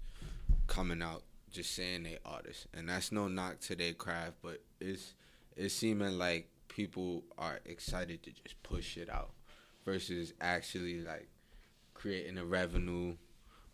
coming 0.65 1.03
out, 1.03 1.21
just 1.51 1.75
saying 1.75 2.01
they 2.03 2.17
artists, 2.25 2.65
and 2.73 2.89
that's 2.89 3.11
no 3.11 3.27
knock 3.27 3.59
to 3.61 3.75
their 3.75 3.93
craft, 3.93 4.37
but 4.41 4.61
it's 4.79 5.13
it's 5.55 5.73
seeming 5.73 6.17
like 6.17 6.49
people 6.67 7.23
are 7.37 7.59
excited 7.65 8.23
to 8.23 8.31
just 8.31 8.61
push 8.63 8.97
it 8.97 9.09
out, 9.09 9.31
versus 9.85 10.33
actually 10.41 11.01
like 11.01 11.27
creating 11.93 12.37
a 12.37 12.45
revenue, 12.45 13.15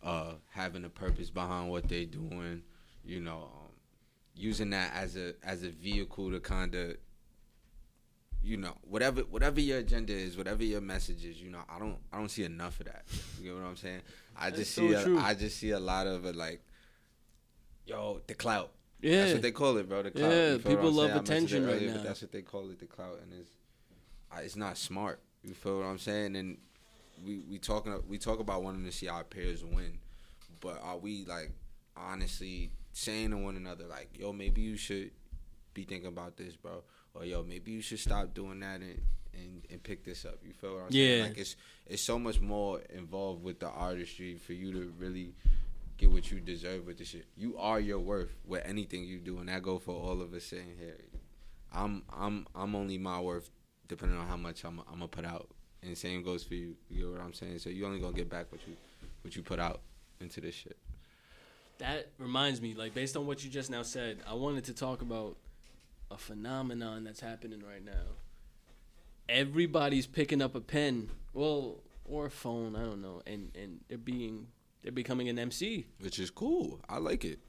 uh, 0.03 0.33
having 0.51 0.83
a 0.85 0.89
purpose 0.89 1.29
behind 1.29 1.69
what 1.69 1.87
they're 1.87 2.05
doing, 2.05 2.61
you 3.05 3.19
know, 3.21 3.49
um, 3.53 3.71
using 4.35 4.69
that 4.71 4.91
as 4.93 5.15
a 5.15 5.33
as 5.43 5.63
a 5.63 5.69
vehicle 5.69 6.31
to 6.31 6.39
kind 6.39 6.75
of 6.75 6.97
you 8.41 8.57
know 8.57 8.73
whatever 8.81 9.21
whatever 9.21 9.61
your 9.61 9.77
agenda 9.77 10.11
is 10.11 10.35
whatever 10.37 10.63
your 10.63 10.81
message 10.81 11.23
is 11.23 11.41
you 11.41 11.49
know 11.49 11.61
i 11.73 11.79
don't 11.79 11.97
i 12.11 12.17
don't 12.17 12.29
see 12.29 12.43
enough 12.43 12.79
of 12.81 12.87
that. 12.87 13.05
You 13.41 13.53
know 13.55 13.61
what 13.61 13.67
i'm 13.69 13.75
saying? 13.77 14.01
I 14.35 14.49
That's 14.49 14.63
just 14.63 14.75
so 14.75 14.81
see 14.87 14.93
a, 14.93 15.17
i 15.19 15.33
just 15.33 15.57
see 15.59 15.69
a 15.71 15.79
lot 15.79 16.07
of 16.07 16.25
it 16.25 16.35
like 16.35 16.61
yo 17.85 18.21
the 18.27 18.33
clout. 18.33 18.71
Yeah. 19.01 19.21
that's 19.21 19.33
what 19.33 19.41
they 19.43 19.51
call 19.51 19.77
it 19.77 19.87
bro 19.87 20.03
the 20.03 20.11
clout 20.11 20.31
Yeah, 20.31 20.51
You 20.53 20.59
feel 20.59 20.71
what 20.71 20.77
people 20.77 20.91
love 20.91 21.09
saying? 21.11 21.19
Attention 21.21 21.65
right 21.65 21.75
earlier, 21.75 21.91
but 21.91 21.97
now. 21.97 22.03
that's 22.03 22.21
what 22.21 22.31
they 22.31 22.41
call 22.41 22.69
it 22.69 22.79
the 22.79 22.85
clout 22.85 23.19
and 23.23 23.31
it's 23.33 23.51
it's 24.43 24.55
not 24.55 24.77
smart 24.77 25.21
you 25.43 25.53
feel 25.53 25.77
what 25.77 25.85
i'm 25.85 25.99
saying? 25.99 26.35
And 26.35 26.57
we 27.23 27.39
we 27.49 27.57
talking 27.57 27.93
we 28.07 28.17
talk 28.17 28.39
about 28.39 28.63
wanting 28.63 28.85
to 28.85 28.91
see 28.91 29.07
our 29.07 29.23
peers 29.23 29.63
win 29.63 29.99
but 30.59 30.79
are 30.81 30.97
we 30.97 31.25
like 31.25 31.51
honestly 31.95 32.71
saying 32.93 33.31
to 33.31 33.37
one 33.37 33.55
another 33.55 33.85
like 33.85 34.09
yo 34.13 34.31
maybe 34.31 34.61
you 34.61 34.77
should 34.77 35.11
be 35.73 35.83
thinking 35.83 36.07
about 36.07 36.37
this 36.37 36.55
bro 36.55 36.83
or 37.13 37.25
yo 37.25 37.43
maybe 37.43 37.71
you 37.71 37.81
should 37.81 37.99
stop 37.99 38.33
doing 38.33 38.59
that 38.59 38.81
and 38.81 39.01
and, 39.33 39.65
and 39.71 39.81
pick 39.81 40.03
this 40.03 40.25
up 40.25 40.37
you 40.45 40.53
feel 40.53 40.75
what 40.75 40.83
i'm 40.83 40.91
saying? 40.91 41.17
Yeah. 41.17 41.25
like 41.25 41.37
it's 41.37 41.55
it's 41.87 42.01
so 42.01 42.19
much 42.19 42.39
more 42.39 42.81
involved 42.93 43.43
with 43.43 43.59
the 43.59 43.67
artistry 43.67 44.35
for 44.35 44.53
you 44.53 44.71
to 44.71 44.93
really 44.99 45.33
get 45.97 46.11
what 46.11 46.31
you 46.31 46.39
deserve 46.39 46.85
with 46.85 46.97
the 46.97 47.05
shit. 47.05 47.25
You 47.35 47.57
are 47.57 47.79
your 47.79 47.99
worth 47.99 48.35
with 48.45 48.63
anything 48.65 49.03
you 49.03 49.19
do 49.19 49.39
and 49.39 49.49
that 49.49 49.61
go 49.61 49.79
for 49.79 49.91
all 49.91 50.21
of 50.21 50.33
us 50.33 50.45
sitting 50.45 50.75
here. 50.79 50.97
I'm 51.71 52.03
i'm 52.15 52.47
i'm 52.55 52.75
only 52.75 52.97
my 52.97 53.19
worth 53.19 53.49
depending 53.87 54.17
on 54.17 54.27
how 54.27 54.37
much 54.37 54.63
i'm, 54.63 54.79
I'm 54.81 54.99
gonna 54.99 55.07
put 55.07 55.25
out 55.25 55.49
and 55.85 55.97
same 55.97 56.23
goes 56.23 56.43
for 56.43 56.55
you 56.55 56.75
you 56.89 57.05
know 57.05 57.11
what 57.11 57.21
i'm 57.21 57.33
saying? 57.33 57.59
So 57.59 57.69
you 57.69 57.85
only 57.85 57.99
gonna 57.99 58.13
get 58.13 58.29
back 58.29 58.51
what 58.51 58.61
you 58.67 58.75
what 59.21 59.35
you 59.35 59.43
put 59.43 59.59
out 59.59 59.81
into 60.19 60.41
this 60.41 60.55
shit. 60.55 60.77
That 61.79 62.09
reminds 62.17 62.61
me 62.61 62.73
like 62.73 62.93
based 62.93 63.17
on 63.17 63.25
what 63.27 63.43
you 63.43 63.49
just 63.49 63.69
now 63.69 63.83
said 63.83 64.19
i 64.29 64.33
wanted 64.33 64.63
to 64.65 64.73
talk 64.73 65.01
about 65.01 65.37
a 66.11 66.17
phenomenon 66.17 67.03
that's 67.03 67.19
happening 67.19 67.61
right 67.67 67.83
now. 67.83 68.17
Everybody's 69.29 70.05
picking 70.05 70.41
up 70.41 70.55
a 70.55 70.61
pen 70.61 71.09
well 71.33 71.79
or 72.05 72.25
a 72.25 72.29
phone 72.29 72.75
i 72.75 72.81
don't 72.83 73.01
know 73.01 73.21
and 73.25 73.51
and 73.55 73.79
they're 73.87 73.97
being 73.97 74.47
they're 74.81 74.91
becoming 74.91 75.29
an 75.29 75.39
mc 75.39 75.85
which 76.01 76.19
is 76.19 76.29
cool. 76.29 76.79
I 76.89 76.97
like 76.97 77.23
it 77.25 77.39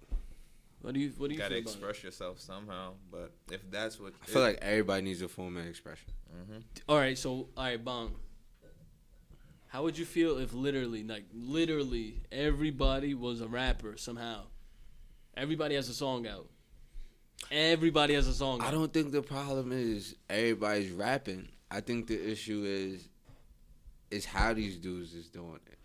what 0.84 0.92
do 0.92 1.00
you 1.00 1.12
what 1.16 1.28
do 1.28 1.34
you 1.34 1.40
Gotta 1.40 1.54
feel 1.54 1.62
about 1.62 1.70
it? 1.70 1.76
express 1.76 2.04
yourself 2.04 2.40
somehow, 2.40 2.92
but 3.10 3.32
if 3.50 3.70
that's 3.70 3.98
what 3.98 4.12
i 4.22 4.26
feel 4.26 4.42
like 4.42 4.58
everybody 4.60 5.00
needs 5.00 5.22
a 5.22 5.28
form 5.28 5.56
of 5.56 5.66
expression 5.66 6.12
mm-hmm. 6.30 6.58
All 6.86 6.98
right, 6.98 7.16
so 7.16 7.48
all 7.56 7.64
right, 7.64 7.82
Bong. 7.82 8.14
How 9.68 9.82
would 9.82 9.96
you 9.96 10.04
feel 10.04 10.36
if 10.38 10.52
literally, 10.52 11.02
like 11.02 11.24
literally, 11.32 12.20
everybody 12.30 13.14
was 13.14 13.40
a 13.40 13.48
rapper 13.48 13.96
somehow? 13.96 14.42
Everybody 15.34 15.74
has 15.74 15.88
a 15.88 15.94
song 15.94 16.26
out. 16.26 16.48
Everybody 17.50 18.12
has 18.12 18.28
a 18.28 18.34
song. 18.34 18.60
I 18.60 18.66
out. 18.66 18.72
don't 18.72 18.92
think 18.92 19.10
the 19.10 19.22
problem 19.22 19.72
is 19.72 20.14
everybody's 20.28 20.90
rapping. 20.90 21.48
I 21.70 21.80
think 21.80 22.08
the 22.08 22.30
issue 22.30 22.62
is 22.66 23.08
is 24.10 24.26
how 24.26 24.52
these 24.52 24.76
dudes 24.76 25.14
is 25.14 25.28
doing 25.28 25.60
it. 25.66 25.78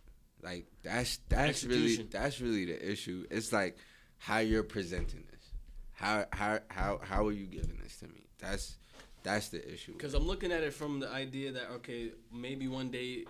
Like 0.43 0.67
that's 0.83 1.19
that's 1.29 1.63
really 1.63 1.95
that's 2.03 2.41
really 2.41 2.65
the 2.65 2.91
issue. 2.91 3.25
It's 3.31 3.53
like 3.53 3.77
how 4.19 4.39
you're 4.39 4.63
presenting 4.63 5.23
this. 5.31 5.51
How 5.93 6.25
how 6.31 6.59
how 6.67 6.99
how 7.03 7.25
are 7.25 7.31
you 7.31 7.45
giving 7.45 7.77
this 7.81 7.97
to 7.97 8.07
me? 8.07 8.27
That's 8.37 8.77
that's 9.23 9.49
the 9.49 9.73
issue. 9.73 9.93
Because 9.93 10.13
I'm 10.13 10.27
looking 10.27 10.51
at 10.51 10.61
it 10.61 10.73
from 10.73 10.99
the 10.99 11.09
idea 11.09 11.51
that 11.53 11.69
okay, 11.75 12.11
maybe 12.31 12.67
one 12.67 12.91
day 12.91 13.25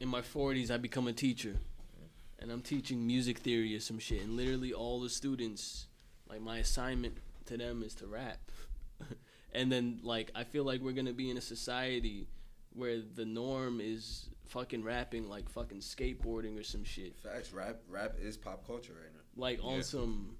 in 0.00 0.08
my 0.08 0.20
40s 0.20 0.70
I 0.70 0.76
become 0.76 1.06
a 1.06 1.12
teacher, 1.12 1.56
and 2.38 2.50
I'm 2.50 2.62
teaching 2.62 3.06
music 3.06 3.38
theory 3.38 3.74
or 3.76 3.80
some 3.80 3.98
shit, 3.98 4.22
and 4.22 4.36
literally 4.36 4.72
all 4.72 5.00
the 5.00 5.08
students, 5.08 5.86
like 6.28 6.40
my 6.40 6.58
assignment 6.58 7.16
to 7.46 7.56
them 7.56 7.82
is 7.82 7.94
to 7.96 8.06
rap, 8.06 8.40
and 9.54 9.70
then 9.70 10.00
like 10.02 10.30
I 10.34 10.44
feel 10.44 10.64
like 10.64 10.80
we're 10.80 10.92
gonna 10.92 11.12
be 11.12 11.30
in 11.30 11.36
a 11.36 11.42
society 11.42 12.28
where 12.72 13.00
the 13.00 13.24
norm 13.24 13.80
is 13.80 14.28
fucking 14.46 14.82
rapping 14.82 15.28
like 15.28 15.48
fucking 15.48 15.78
skateboarding 15.78 16.58
or 16.58 16.64
some 16.64 16.84
shit, 16.84 17.16
Facts. 17.18 17.52
Rap 17.52 17.76
rap 17.88 18.16
is 18.20 18.36
pop 18.36 18.66
culture 18.66 18.92
right 18.92 19.12
now. 19.14 19.19
Like 19.36 19.60
on 19.62 19.76
Yeah. 19.76 19.82
some, 19.82 20.36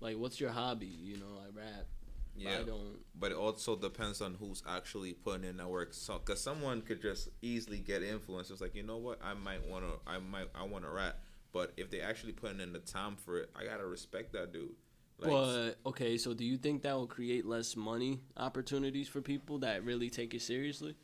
like 0.00 0.16
what's 0.16 0.40
your 0.40 0.50
hobby? 0.50 0.86
You 0.86 1.18
know, 1.18 1.38
I 1.44 1.48
rap. 1.58 1.86
Yeah. 2.34 2.60
I 2.60 2.62
don't. 2.64 2.98
But 3.18 3.32
it 3.32 3.36
also 3.36 3.76
depends 3.76 4.20
on 4.22 4.34
who's 4.34 4.62
actually 4.66 5.12
putting 5.12 5.44
in 5.44 5.58
the 5.58 5.68
work. 5.68 5.92
So, 5.92 6.18
cause 6.18 6.40
someone 6.40 6.80
could 6.80 7.02
just 7.02 7.28
easily 7.42 7.78
get 7.78 8.02
influenced. 8.02 8.50
It's 8.50 8.60
like, 8.60 8.74
you 8.74 8.82
know 8.82 8.96
what? 8.96 9.18
I 9.22 9.34
might 9.34 9.66
want 9.68 9.84
to. 9.84 10.10
I 10.10 10.18
might. 10.18 10.48
I 10.54 10.64
want 10.64 10.84
to 10.84 10.90
rap. 10.90 11.18
But 11.52 11.72
if 11.76 11.90
they 11.90 12.00
actually 12.00 12.32
putting 12.32 12.60
in 12.60 12.72
the 12.72 12.78
time 12.78 13.16
for 13.16 13.38
it, 13.40 13.50
I 13.54 13.64
gotta 13.64 13.84
respect 13.86 14.32
that 14.32 14.52
dude. 14.54 14.70
Like, 15.18 15.30
But 15.30 15.74
okay, 15.90 16.16
so 16.16 16.32
do 16.32 16.44
you 16.44 16.56
think 16.56 16.82
that 16.82 16.94
will 16.94 17.06
create 17.06 17.44
less 17.44 17.76
money 17.76 18.20
opportunities 18.38 19.06
for 19.08 19.20
people 19.20 19.58
that 19.58 19.84
really 19.84 20.08
take 20.08 20.32
it 20.32 20.40
seriously? 20.42 20.96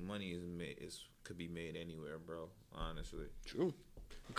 money 0.00 0.30
is 0.30 0.44
made. 0.44 0.78
Is 0.80 1.00
could 1.24 1.38
be 1.38 1.48
made 1.48 1.76
anywhere, 1.76 2.18
bro. 2.18 2.48
Honestly. 2.72 3.26
True. 3.44 3.72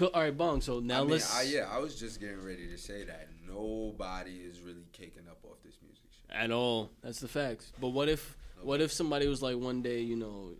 All 0.01 0.09
right, 0.13 0.35
Bong. 0.35 0.61
So 0.61 0.79
now 0.79 0.99
I 0.99 1.01
mean, 1.01 1.09
let's 1.11 1.33
I, 1.33 1.43
yeah, 1.43 1.69
I 1.71 1.77
was 1.79 1.97
just 1.97 2.19
getting 2.19 2.43
ready 2.43 2.67
to 2.67 2.77
say 2.77 3.03
that 3.05 3.29
nobody 3.47 4.31
is 4.37 4.59
really 4.59 4.85
caking 4.91 5.27
up 5.29 5.37
off 5.43 5.57
this 5.63 5.77
music 5.81 6.03
shit. 6.11 6.35
at 6.35 6.51
all. 6.51 6.91
That's 7.01 7.19
the 7.19 7.27
facts. 7.27 7.71
But 7.79 7.89
what 7.89 8.09
if 8.09 8.37
what 8.61 8.81
if 8.81 8.91
somebody 8.91 9.27
was 9.27 9.41
like 9.41 9.57
one 9.57 9.81
day, 9.81 10.01
you 10.01 10.15
know, 10.15 10.51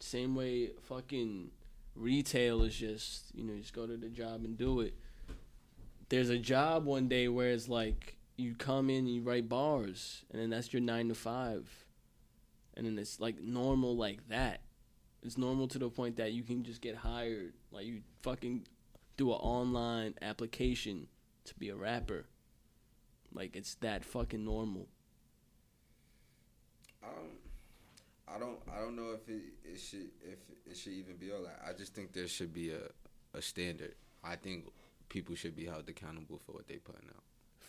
same 0.00 0.34
way 0.34 0.70
fucking 0.82 1.50
retail 1.94 2.62
is 2.62 2.76
just 2.76 3.34
you 3.34 3.42
know 3.42 3.56
just 3.56 3.72
go 3.72 3.86
to 3.86 3.96
the 3.96 4.08
job 4.08 4.44
and 4.44 4.58
do 4.58 4.80
it. 4.80 4.94
There's 6.08 6.28
a 6.28 6.38
job 6.38 6.84
one 6.84 7.08
day 7.08 7.28
where 7.28 7.50
it's 7.50 7.68
like 7.68 8.16
you 8.36 8.54
come 8.54 8.90
in 8.90 9.06
and 9.06 9.08
you 9.08 9.22
write 9.22 9.48
bars 9.48 10.24
and 10.30 10.40
then 10.40 10.50
that's 10.50 10.72
your 10.72 10.82
nine 10.82 11.08
to 11.08 11.14
five, 11.14 11.68
and 12.74 12.86
then 12.86 12.98
it's 12.98 13.18
like 13.18 13.40
normal 13.40 13.96
like 13.96 14.28
that. 14.28 14.60
It's 15.26 15.36
normal 15.36 15.66
to 15.68 15.78
the 15.80 15.90
point 15.90 16.16
that 16.18 16.32
you 16.32 16.44
can 16.44 16.62
just 16.62 16.80
get 16.80 16.94
hired. 16.94 17.52
Like 17.72 17.84
you 17.84 18.02
fucking 18.22 18.64
do 19.16 19.32
an 19.32 19.38
online 19.40 20.14
application 20.22 21.08
to 21.46 21.54
be 21.56 21.68
a 21.68 21.74
rapper. 21.74 22.26
Like 23.34 23.56
it's 23.56 23.74
that 23.76 24.04
fucking 24.04 24.44
normal. 24.44 24.86
I 27.02 27.08
don't, 27.08 28.36
I 28.36 28.38
don't, 28.38 28.58
I 28.72 28.80
don't 28.80 28.94
know 28.94 29.14
if 29.14 29.28
it, 29.28 29.42
it 29.64 29.80
should, 29.80 30.10
if 30.22 30.38
it 30.64 30.76
should 30.76 30.92
even 30.92 31.16
be 31.16 31.32
all 31.32 31.42
that. 31.42 31.60
I 31.68 31.72
just 31.72 31.92
think 31.92 32.12
there 32.12 32.28
should 32.28 32.54
be 32.54 32.70
a, 32.70 33.36
a 33.36 33.42
standard. 33.42 33.96
I 34.22 34.36
think 34.36 34.66
people 35.08 35.34
should 35.34 35.56
be 35.56 35.64
held 35.66 35.88
accountable 35.88 36.40
for 36.46 36.52
what 36.52 36.68
they 36.68 36.76
putting 36.76 37.08
out, 37.08 37.22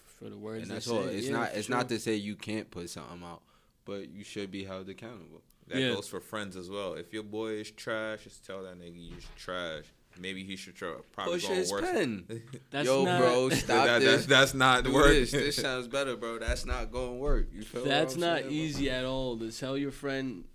For 0.06 0.30
the 0.30 0.38
words 0.38 0.62
and 0.64 0.72
that's 0.72 0.88
all. 0.88 1.04
say, 1.06 1.16
It's 1.16 1.28
yeah, 1.28 1.34
not, 1.34 1.50
it's 1.56 1.68
sure. 1.68 1.76
not 1.76 1.90
to 1.90 2.00
say 2.00 2.16
you 2.16 2.36
can't 2.36 2.70
put 2.70 2.92
something 2.92 3.24
out, 3.24 3.42
but 3.84 4.10
you 4.10 4.24
should 4.24 4.52
be 4.52 4.64
held 4.64 4.90
accountable. 4.90 5.42
That 5.68 5.80
Yeah. 5.80 5.94
goes 5.94 6.08
for 6.08 6.20
friends 6.22 6.56
as 6.56 6.70
well. 6.70 6.94
If 6.94 7.14
your 7.14 7.24
boy 7.24 7.54
is 7.60 7.72
trash, 7.72 8.24
just 8.24 8.46
tell 8.46 8.64
that 8.64 8.80
nigga 8.80 8.96
he's 8.96 9.26
trash. 9.38 9.86
Maybe 10.20 10.44
he 10.44 10.56
should 10.56 10.76
try, 10.76 10.94
probably 11.12 11.34
Push 11.36 11.48
go 11.48 11.54
his 11.54 11.72
worse. 11.72 11.82
pen. 11.82 12.26
That's 12.72 12.88
Yo, 12.88 13.06
not, 13.06 13.20
bro, 13.20 13.50
stop 13.50 13.86
That- 13.86 14.00
this. 14.00 14.12
that's, 14.12 14.26
that's 14.26 14.54
not 14.56 14.84
Do 14.86 14.94
work. 14.94 15.10
this. 15.10 15.32
This 15.32 15.56
sounds 15.68 15.88
better, 15.88 16.16
bro. 16.16 16.40
That's 16.40 16.66
not 16.66 16.92
going 16.92 17.12
to 17.12 17.18
work. 17.18 17.48
You 17.54 17.62
feel? 17.64 17.82
what 17.82 17.90
That's 17.90 18.16
not 18.16 18.38
saying, 18.40 18.48
bro? 18.48 18.54
easy 18.56 18.90
at 18.90 19.06
all 19.06 19.38
to 19.38 19.52
tell 19.52 19.78
your 19.78 19.92
friend, 19.92 20.46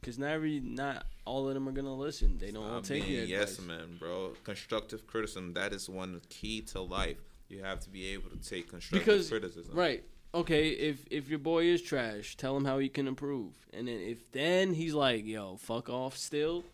because 0.00 0.18
not 0.18 0.30
every, 0.30 0.58
not 0.58 1.06
all 1.24 1.46
of 1.46 1.54
them 1.54 1.68
are 1.68 1.72
gonna 1.72 1.94
listen. 1.94 2.36
They 2.38 2.50
don't 2.50 2.64
all 2.64 2.82
Stop 2.82 2.96
take 2.96 3.08
it. 3.08 3.28
yes 3.28 3.58
advice. 3.60 3.66
man, 3.68 3.96
bro. 4.00 4.32
Constructive 4.42 5.06
criticism 5.06 5.52
that 5.54 5.72
is 5.72 5.88
one 5.88 6.20
key 6.28 6.62
to 6.62 6.80
life. 6.80 7.18
You 7.48 7.62
have 7.62 7.78
to 7.80 7.90
be 7.90 8.08
able 8.08 8.30
to 8.30 8.38
take 8.38 8.68
constructive 8.70 9.06
Because 9.06 9.28
criticism. 9.28 9.76
right, 9.76 10.02
okay, 10.34 10.68
if 10.70 11.04
if 11.10 11.28
your 11.28 11.38
boy 11.38 11.64
is 11.64 11.82
trash, 11.82 12.36
tell 12.36 12.56
him 12.56 12.64
how 12.64 12.78
he 12.78 12.88
can 12.88 13.06
improve, 13.06 13.52
and 13.72 13.88
then 13.88 14.00
if 14.00 14.30
then 14.32 14.74
he's 14.74 14.94
like, 14.94 15.26
yo, 15.26 15.56
fuck 15.56 15.88
off, 15.88 16.16
still, 16.16 16.64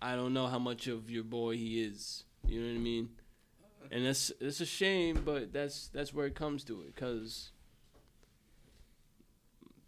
I 0.00 0.16
don't 0.16 0.34
know 0.34 0.46
how 0.46 0.58
much 0.58 0.86
of 0.86 1.10
your 1.10 1.24
boy 1.24 1.56
he 1.56 1.82
is. 1.82 2.24
You 2.46 2.60
know 2.60 2.68
what 2.68 2.76
I 2.76 2.78
mean? 2.78 3.08
And 3.90 4.06
that's 4.06 4.32
it's 4.40 4.60
a 4.60 4.66
shame, 4.66 5.22
but 5.24 5.52
that's 5.52 5.88
that's 5.88 6.14
where 6.14 6.26
it 6.26 6.34
comes 6.34 6.64
to 6.64 6.82
it, 6.82 6.96
cause 6.96 7.50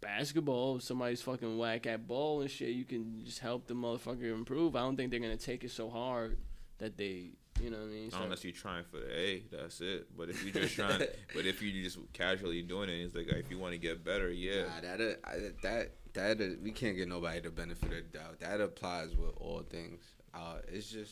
basketball, 0.03 0.75
if 0.75 0.83
somebody's 0.83 1.21
fucking 1.21 1.57
whack 1.57 1.87
at 1.87 2.07
ball 2.07 2.41
and 2.41 2.51
shit, 2.51 2.69
you 2.69 2.83
can 2.83 3.23
just 3.23 3.39
help 3.39 3.67
the 3.67 3.73
motherfucker 3.73 4.33
improve. 4.33 4.75
I 4.75 4.81
don't 4.81 4.97
think 4.97 5.11
they're 5.11 5.19
gonna 5.19 5.37
take 5.37 5.63
it 5.63 5.71
so 5.71 5.89
hard 5.89 6.37
that 6.79 6.97
they, 6.97 7.31
you 7.61 7.69
know 7.69 7.77
what 7.77 7.83
I 7.85 7.89
mean? 7.89 8.09
start- 8.09 8.23
Unless 8.25 8.43
you're 8.43 8.53
trying 8.53 8.83
for 8.85 8.97
the 8.97 9.17
A, 9.17 9.43
that's 9.51 9.81
it. 9.81 10.07
But 10.17 10.29
if 10.29 10.43
you're 10.43 10.53
just 10.63 10.75
trying, 10.75 10.99
but 11.35 11.45
if 11.45 11.61
you're 11.61 11.83
just 11.83 11.97
casually 12.13 12.61
doing 12.61 12.89
it, 12.89 12.93
it's 13.01 13.15
like 13.15 13.27
if 13.27 13.49
you 13.51 13.57
want 13.59 13.73
to 13.73 13.77
get 13.79 14.03
better, 14.03 14.29
yeah. 14.31 14.63
Nah, 14.63 14.81
that 14.81 15.01
uh, 15.01 15.27
I- 15.27 15.51
that 15.63 15.91
that 16.13 16.41
uh, 16.41 16.55
we 16.61 16.71
can't 16.71 16.95
get 16.95 17.07
nobody 17.07 17.39
the 17.39 17.49
benefit 17.49 17.83
of 17.91 18.11
the 18.11 18.17
doubt. 18.17 18.39
That 18.39 18.61
applies 18.61 19.15
with 19.15 19.31
all 19.37 19.61
things. 19.69 20.01
Uh, 20.33 20.57
it's 20.67 20.89
just 20.91 21.11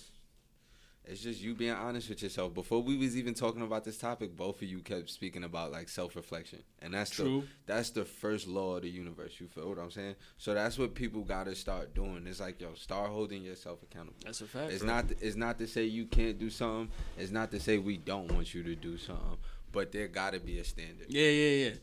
it's 1.06 1.22
just 1.22 1.42
you 1.42 1.56
being 1.56 1.74
honest 1.74 2.10
with 2.10 2.22
yourself. 2.22 2.54
Before 2.54 2.82
we 2.82 2.96
was 2.96 3.18
even 3.18 3.34
talking 3.34 3.64
about 3.64 3.84
this 3.84 3.98
topic, 3.98 4.36
both 4.38 4.62
of 4.62 4.68
you 4.68 4.80
kept 4.80 5.10
speaking 5.10 5.44
about 5.44 5.72
like 5.72 5.90
self 5.90 6.16
reflection, 6.16 6.60
and 6.82 6.94
that's 6.94 7.10
True. 7.10 7.42
the 7.42 7.74
that's 7.74 7.90
the 7.90 8.06
first 8.06 8.48
law 8.48 8.76
of 8.76 8.84
the 8.84 8.90
universe. 8.90 9.40
You 9.40 9.48
feel 9.48 9.70
what 9.70 9.80
I'm 9.80 9.90
saying? 9.90 10.16
So 10.38 10.54
that's 10.54 10.78
what 10.78 10.94
people 10.94 11.22
got 11.24 11.46
to 11.46 11.56
start 11.56 11.96
doing. 11.96 12.26
It's 12.28 12.40
like 12.40 12.62
yo, 12.62 12.76
start 12.76 13.10
holding 13.10 13.44
yourself 13.44 13.82
accountable. 13.82 14.20
That's 14.24 14.42
a 14.42 14.46
fact. 14.46 14.72
It's 14.72 14.84
not 14.84 15.06
it's 15.20 15.36
not 15.36 15.58
to 15.60 15.68
say 15.68 15.86
you 15.86 16.06
can't 16.06 16.38
do 16.38 16.50
something. 16.52 16.90
It's 17.18 17.32
not 17.32 17.52
to 17.52 17.60
say 17.60 17.80
we 17.80 17.98
don't 17.98 18.32
want 18.32 18.54
you 18.54 18.62
to 18.64 18.76
do 18.76 18.98
something. 18.98 19.38
But 19.72 19.92
there 19.92 20.08
got 20.08 20.34
to 20.34 20.40
be 20.40 20.60
a 20.60 20.64
standard. 20.64 21.08
Yeah, 21.10 21.30
yeah, 21.30 21.66
yeah. 21.66 21.74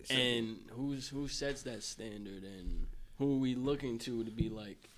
It's 0.00 0.08
simple. 0.08 0.26
And 0.26 0.58
who's 0.72 1.08
who 1.08 1.26
sets 1.28 1.62
that 1.62 1.82
standard, 1.82 2.42
and 2.42 2.86
who 3.18 3.34
are 3.34 3.38
we 3.38 3.54
looking 3.54 3.98
to 4.00 4.24
to 4.24 4.30
be 4.30 4.50
like, 4.50 4.90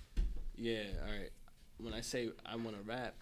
yeah, 0.55 0.83
all 1.01 1.11
right. 1.11 1.29
When 1.77 1.93
I 1.93 2.01
say 2.01 2.29
I 2.45 2.57
want 2.57 2.75
to 2.77 2.83
rap, 2.83 3.15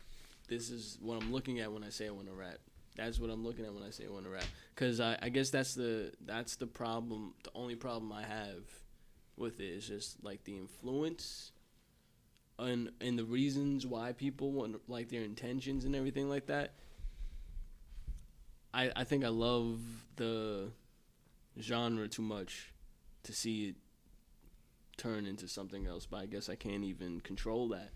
this 0.50 0.70
is 0.70 0.98
what 1.02 1.22
I'm 1.22 1.32
looking 1.32 1.60
at 1.60 1.72
when 1.72 1.84
I 1.84 1.90
say 1.90 2.08
I 2.08 2.12
want 2.12 2.28
to 2.28 2.34
rap. 2.34 2.58
That's 2.96 3.20
what 3.20 3.30
I'm 3.30 3.46
looking 3.46 3.66
at 3.66 3.74
when 3.74 3.84
I 3.84 3.92
say 3.92 4.06
I 4.06 4.12
want 4.12 4.26
to 4.26 4.32
rap. 4.32 4.44
Cause 4.76 5.00
I, 5.00 5.18
I 5.22 5.30
guess 5.30 5.50
that's 5.50 5.74
the 5.76 6.12
that's 6.26 6.56
the 6.58 6.68
problem. 6.68 7.34
The 7.44 7.52
only 7.56 7.76
problem 7.76 8.12
I 8.12 8.24
have 8.24 8.64
with 9.38 9.60
it 9.60 9.68
is 9.68 9.88
just 9.88 10.24
like 10.24 10.44
the 10.44 10.58
influence, 10.58 11.52
and 12.58 12.90
and 13.00 13.18
the 13.18 13.24
reasons 13.24 13.86
why 13.86 14.12
people 14.12 14.52
want 14.52 14.78
like 14.90 15.10
their 15.10 15.24
intentions 15.24 15.86
and 15.86 15.96
everything 15.96 16.30
like 16.30 16.48
that. 16.48 16.74
I 18.74 18.92
I 18.96 19.04
think 19.06 19.24
I 19.24 19.30
love 19.30 19.80
the 20.18 20.72
genre 21.62 22.08
too 22.08 22.22
much 22.22 22.74
to 23.24 23.34
see 23.34 23.70
it 23.70 23.76
turn 24.98 25.26
into 25.26 25.48
something 25.48 25.88
else. 25.88 26.06
But 26.06 26.18
I 26.18 26.26
guess 26.26 26.50
I 26.50 26.56
can't 26.56 26.84
even 26.84 27.22
control 27.22 27.70
that. 27.70 27.92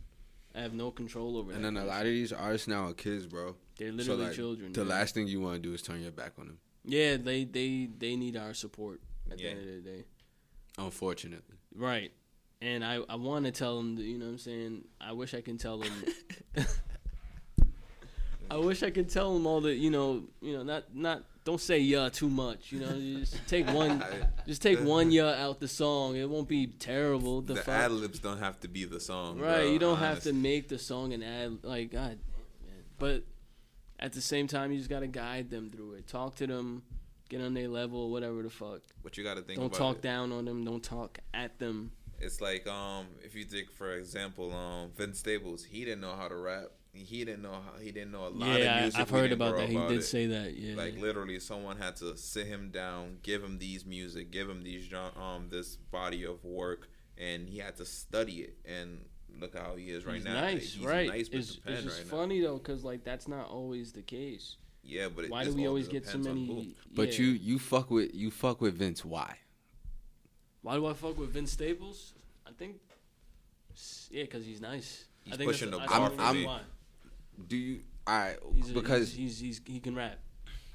I 0.55 0.61
have 0.61 0.73
no 0.73 0.91
control 0.91 1.37
over 1.37 1.51
And 1.51 1.63
that. 1.65 1.73
then 1.73 1.83
a 1.83 1.85
lot 1.85 2.01
of 2.01 2.11
these 2.11 2.31
artists 2.31 2.67
now 2.67 2.87
are 2.89 2.93
kids, 2.93 3.25
bro. 3.25 3.55
They're 3.77 3.89
So, 3.89 3.95
literally 3.95 4.25
like, 4.25 4.33
children. 4.35 4.73
The 4.73 4.83
yeah. 4.83 4.89
last 4.89 5.15
thing 5.15 5.27
you 5.27 5.41
want 5.41 5.55
to 5.55 5.59
do 5.59 5.73
is 5.73 5.81
turn 5.81 6.01
your 6.01 6.11
back 6.11 6.33
on 6.39 6.47
them. 6.47 6.57
Yeah, 6.85 7.17
they 7.17 7.43
they 7.45 7.89
they 7.97 8.15
need 8.15 8.37
our 8.37 8.53
support 8.53 9.01
at 9.31 9.39
Yeah. 9.39 9.53
the 9.53 9.59
end 9.59 9.69
of 9.69 9.83
the 9.83 9.89
day. 9.91 10.03
Unfortunately. 10.77 11.55
Right. 11.75 12.11
And 12.61 12.83
I, 12.85 12.99
I 13.09 13.15
want 13.15 13.45
to 13.45 13.51
tell 13.51 13.77
them, 13.77 13.95
that, 13.97 14.03
you 14.03 14.17
know 14.17 14.25
what 14.25 14.31
I'm 14.33 14.37
saying? 14.37 14.85
I 15.01 15.11
wish 15.11 15.33
I 15.33 15.41
can 15.41 15.57
tell 15.57 15.79
them. 15.79 15.91
I 18.53 18.57
wish 18.57 18.83
I 18.83 18.91
could 18.91 19.09
tell 19.09 19.33
them 19.33 19.47
all 19.47 19.61
the, 19.61 19.73
you 19.73 19.89
know, 19.89 20.25
you 20.39 20.55
know, 20.55 20.61
not 20.61 20.95
not 20.95 21.23
don't 21.43 21.59
say 21.59 21.79
yeah 21.79 22.09
too 22.09 22.29
much, 22.29 22.71
you 22.71 22.79
know, 22.79 22.93
you 22.93 23.21
just 23.21 23.35
take 23.47 23.67
one 23.73 24.03
just 24.45 24.61
take 24.61 24.79
one 24.79 25.11
yeah 25.11 25.43
out 25.43 25.59
the 25.59 25.67
song. 25.67 26.15
It 26.15 26.29
won't 26.29 26.47
be 26.47 26.67
terrible. 26.67 27.41
The, 27.41 27.55
The 27.55 27.71
ad 27.71 27.91
libs 27.91 28.19
don't 28.19 28.37
have 28.37 28.59
to 28.59 28.67
be 28.67 28.85
the 28.85 28.99
song. 28.99 29.39
Right, 29.39 29.61
bro, 29.61 29.71
you 29.71 29.79
don't 29.79 29.97
have 29.97 30.21
to 30.23 30.33
make 30.33 30.69
the 30.69 30.77
song 30.77 31.13
an 31.13 31.23
ad 31.23 31.63
like 31.63 31.91
God, 31.91 32.19
man. 32.63 32.83
But 32.99 33.23
at 33.99 34.13
the 34.13 34.21
same 34.21 34.45
time, 34.45 34.71
you 34.71 34.77
just 34.77 34.89
gotta 34.89 35.07
guide 35.07 35.49
them 35.49 35.71
through 35.71 35.93
it. 35.93 36.07
Talk 36.07 36.35
to 36.35 36.45
them, 36.45 36.83
get 37.29 37.41
on 37.41 37.55
their 37.55 37.67
level, 37.67 38.11
whatever 38.11 38.43
the 38.43 38.51
fuck. 38.51 38.81
What 39.01 39.17
you 39.17 39.23
got 39.23 39.37
to 39.37 39.41
think 39.41 39.59
Don't 39.59 39.73
talk 39.73 39.95
it. 39.97 40.01
down 40.03 40.31
on 40.31 40.45
them. 40.45 40.63
Don't 40.63 40.83
talk 40.83 41.17
at 41.33 41.57
them. 41.57 41.91
It's 42.19 42.39
like 42.39 42.67
um, 42.67 43.07
if 43.23 43.33
you 43.33 43.45
take 43.45 43.71
for 43.71 43.97
example, 43.97 44.53
um, 44.53 44.91
Vince 44.95 45.17
Staples, 45.17 45.63
he 45.63 45.83
didn't 45.83 46.01
know 46.01 46.15
how 46.15 46.27
to 46.27 46.35
rap. 46.35 46.67
He 46.93 47.25
didn't 47.25 47.41
know 47.41 47.51
how. 47.53 47.79
He 47.81 47.91
didn't 47.91 48.11
know 48.11 48.27
a 48.27 48.29
lot 48.29 48.33
of 48.33 48.81
music. 48.81 48.95
I, 48.97 49.01
I've 49.01 49.09
heard 49.09 49.29
didn't 49.29 49.33
about 49.33 49.51
grow 49.55 49.61
that. 49.61 49.69
He 49.69 49.77
did 49.77 49.97
it. 49.99 50.03
say 50.03 50.27
that. 50.27 50.55
Yeah, 50.55 50.75
Like 50.75 50.95
literally, 50.99 51.39
someone 51.39 51.77
had 51.77 51.95
to 51.97 52.15
sit 52.15 52.45
him 52.45 52.69
down, 52.69 53.17
give 53.23 53.43
him 53.43 53.57
these 53.57 53.83
music, 53.85 54.29
give 54.31 54.47
him 54.47 54.63
these 54.63 54.87
um 55.15 55.47
this 55.49 55.75
body 55.75 56.23
of 56.23 56.43
work, 56.45 56.89
and 57.17 57.49
he 57.49 57.57
had 57.57 57.75
to 57.77 57.85
study 57.85 58.41
it. 58.41 58.57
And 58.65 59.05
look 59.39 59.57
how 59.57 59.75
he 59.75 59.89
is 59.89 60.05
right 60.05 60.15
he's 60.15 60.23
now. 60.23 60.39
nice, 60.39 60.73
He's 60.73 60.85
right? 60.85 61.09
nice 61.09 61.29
with 61.31 61.39
it's 61.39 61.55
the 61.55 61.61
pen 61.61 61.73
it's 61.73 61.83
just 61.83 61.97
right 61.97 62.11
now. 62.11 62.17
funny 62.17 62.41
though, 62.41 62.57
because 62.57 62.83
like 62.83 63.03
that's 63.03 63.27
not 63.27 63.49
always 63.49 63.91
the 63.91 64.03
case. 64.03 64.57
Yeah, 64.83 65.07
but 65.15 65.25
it, 65.25 65.31
Why 65.31 65.45
do 65.45 65.53
we 65.53 65.65
always 65.65 65.87
get 65.87 66.05
so 66.05 66.11
depends 66.19 66.27
on 66.27 66.47
many? 66.47 66.75
But 66.93 67.17
yeah. 67.17 67.25
you 67.25 67.31
you 67.31 67.57
fuck 67.59 67.89
with 67.89 68.13
you 68.13 68.29
fuck 68.29 68.61
with 68.61 68.75
Vince. 68.75 69.03
Why? 69.03 69.37
Why 70.61 70.75
do 70.75 70.85
I 70.85 70.93
fuck 70.93 71.17
with 71.17 71.31
Vince 71.31 71.51
Staples? 71.51 72.13
I 72.45 72.51
think, 72.51 72.75
yeah, 74.11 74.23
because 74.23 74.45
he's 74.45 74.61
nice. 74.61 75.05
He's 75.23 75.33
I 75.33 75.37
think 75.37 75.49
pushing 75.49 75.71
that's, 75.71 75.87
the 75.87 75.93
I 75.93 75.97
bar 75.97 76.07
think 76.09 76.19
for 76.19 76.25
that's 76.25 76.35
me. 76.35 76.45
why. 76.45 76.61
Do 77.47 77.57
you? 77.57 77.81
All 78.05 78.17
right, 78.17 78.37
He's 78.53 78.69
a, 78.69 78.73
because 78.73 79.13
he's, 79.13 79.39
he's, 79.39 79.59
he's 79.65 79.73
he 79.75 79.79
can 79.79 79.95
rap. 79.95 80.19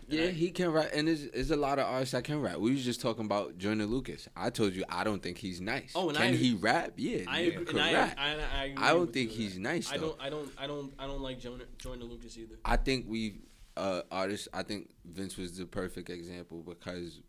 yeah, 0.08 0.24
I- 0.24 0.28
he 0.28 0.50
can 0.50 0.72
rap, 0.72 0.88
and 0.94 1.06
there's, 1.08 1.30
there's 1.30 1.50
a 1.50 1.56
lot 1.56 1.78
of 1.78 1.84
artists 1.86 2.12
that 2.12 2.24
can 2.24 2.40
rap. 2.40 2.56
We 2.56 2.70
was 2.70 2.82
just 2.84 3.02
talking 3.02 3.26
about 3.26 3.58
Joyner 3.58 3.84
Lucas. 3.84 4.28
I 4.34 4.48
told 4.48 4.72
you 4.74 4.82
I 4.88 5.04
don't 5.04 5.22
think 5.22 5.36
he's 5.36 5.60
nice. 5.60 5.92
Oh, 5.94 6.08
and 6.08 6.16
can 6.16 6.28
I- 6.32 6.36
he 6.36 6.54
rap? 6.54 6.92
Yeah, 6.96 7.24
I 7.28 7.40
agree, 7.40 7.80
I, 7.80 7.92
rap. 7.92 8.16
I, 8.18 8.26
I, 8.60 8.64
agree 8.64 8.84
I 8.84 8.90
don't 8.94 9.12
think 9.12 9.30
he's 9.30 9.54
there. 9.54 9.62
nice, 9.62 9.92
I 9.92 9.98
don't 9.98 10.16
I 10.20 10.30
don't 10.30 10.50
I 10.58 10.66
don't 10.66 10.92
I 10.98 11.06
don't 11.06 11.20
like 11.20 11.38
Joyner, 11.38 11.64
Joyner 11.76 12.04
Lucas 12.04 12.36
either. 12.38 12.54
I 12.64 12.76
think 12.76 13.04
we 13.08 13.40
uh 13.76 14.00
artists 14.10 14.48
I 14.54 14.62
think 14.62 14.88
Vince 15.04 15.36
was 15.36 15.56
the 15.58 15.66
perfect 15.66 16.08
example 16.10 16.62
because 16.66 17.20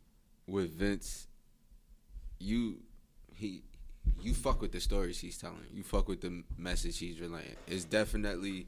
with 0.47 0.71
Vince 0.79 1.27
you 2.39 2.77
he 3.35 3.63
you 4.21 4.33
fuck 4.33 4.61
with 4.61 4.71
the 4.71 4.79
stories 4.79 5.19
he's 5.19 5.37
telling. 5.37 5.57
You 5.73 5.83
fuck 5.83 6.07
with 6.07 6.21
the 6.21 6.43
message 6.57 6.97
he's 6.99 7.19
relaying. 7.19 7.55
It's 7.67 7.83
definitely 7.85 8.67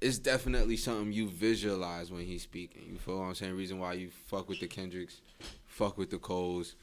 it's 0.00 0.18
definitely 0.18 0.76
something 0.76 1.12
you 1.12 1.28
visualize 1.28 2.10
when 2.10 2.24
he's 2.24 2.42
speaking. 2.42 2.82
You 2.92 2.98
feel 2.98 3.18
what 3.18 3.24
I'm 3.24 3.34
saying? 3.34 3.56
Reason 3.56 3.78
why 3.78 3.94
you 3.94 4.10
fuck 4.26 4.48
with 4.48 4.60
the 4.60 4.66
Kendricks, 4.68 5.20
fuck 5.66 5.98
with 5.98 6.10
the 6.10 6.18
Coles, 6.18 6.76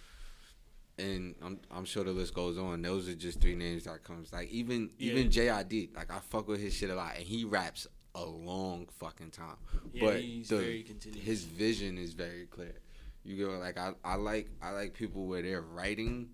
and 0.98 1.36
I'm 1.44 1.60
I'm 1.72 1.86
sure 1.86 2.04
the 2.04 2.12
list 2.12 2.34
goes 2.34 2.58
on. 2.58 2.82
Those 2.82 3.08
are 3.10 3.16
just 3.16 3.42
three 3.42 3.56
names 3.56 3.84
that 3.86 4.04
comes. 4.04 4.32
Like 4.32 4.50
even 4.50 4.90
Yeah. 4.98 5.14
even 5.14 5.30
JID, 5.30 5.96
like 5.96 6.12
I 6.12 6.20
fuck 6.20 6.48
with 6.48 6.62
his 6.62 6.74
shit 6.74 6.90
a 6.90 6.96
lot, 6.96 7.16
and 7.16 7.24
he 7.26 7.44
raps 7.46 7.88
a 8.16 8.24
long 8.24 8.88
fucking 9.00 9.32
time. 9.32 9.58
Yeah, 9.94 10.06
but 10.06 10.22
he's 10.22 10.48
the, 10.50 10.58
very 10.58 10.84
continuous. 10.84 11.26
his 11.26 11.44
vision 11.44 11.98
is 11.98 12.14
very 12.14 12.46
clear. 12.46 12.76
You 13.24 13.46
go 13.46 13.58
like 13.58 13.78
I, 13.78 13.92
I 14.04 14.16
like 14.16 14.50
I 14.62 14.72
like 14.72 14.94
people 14.94 15.26
where 15.26 15.42
they're 15.42 15.62
writing 15.62 16.30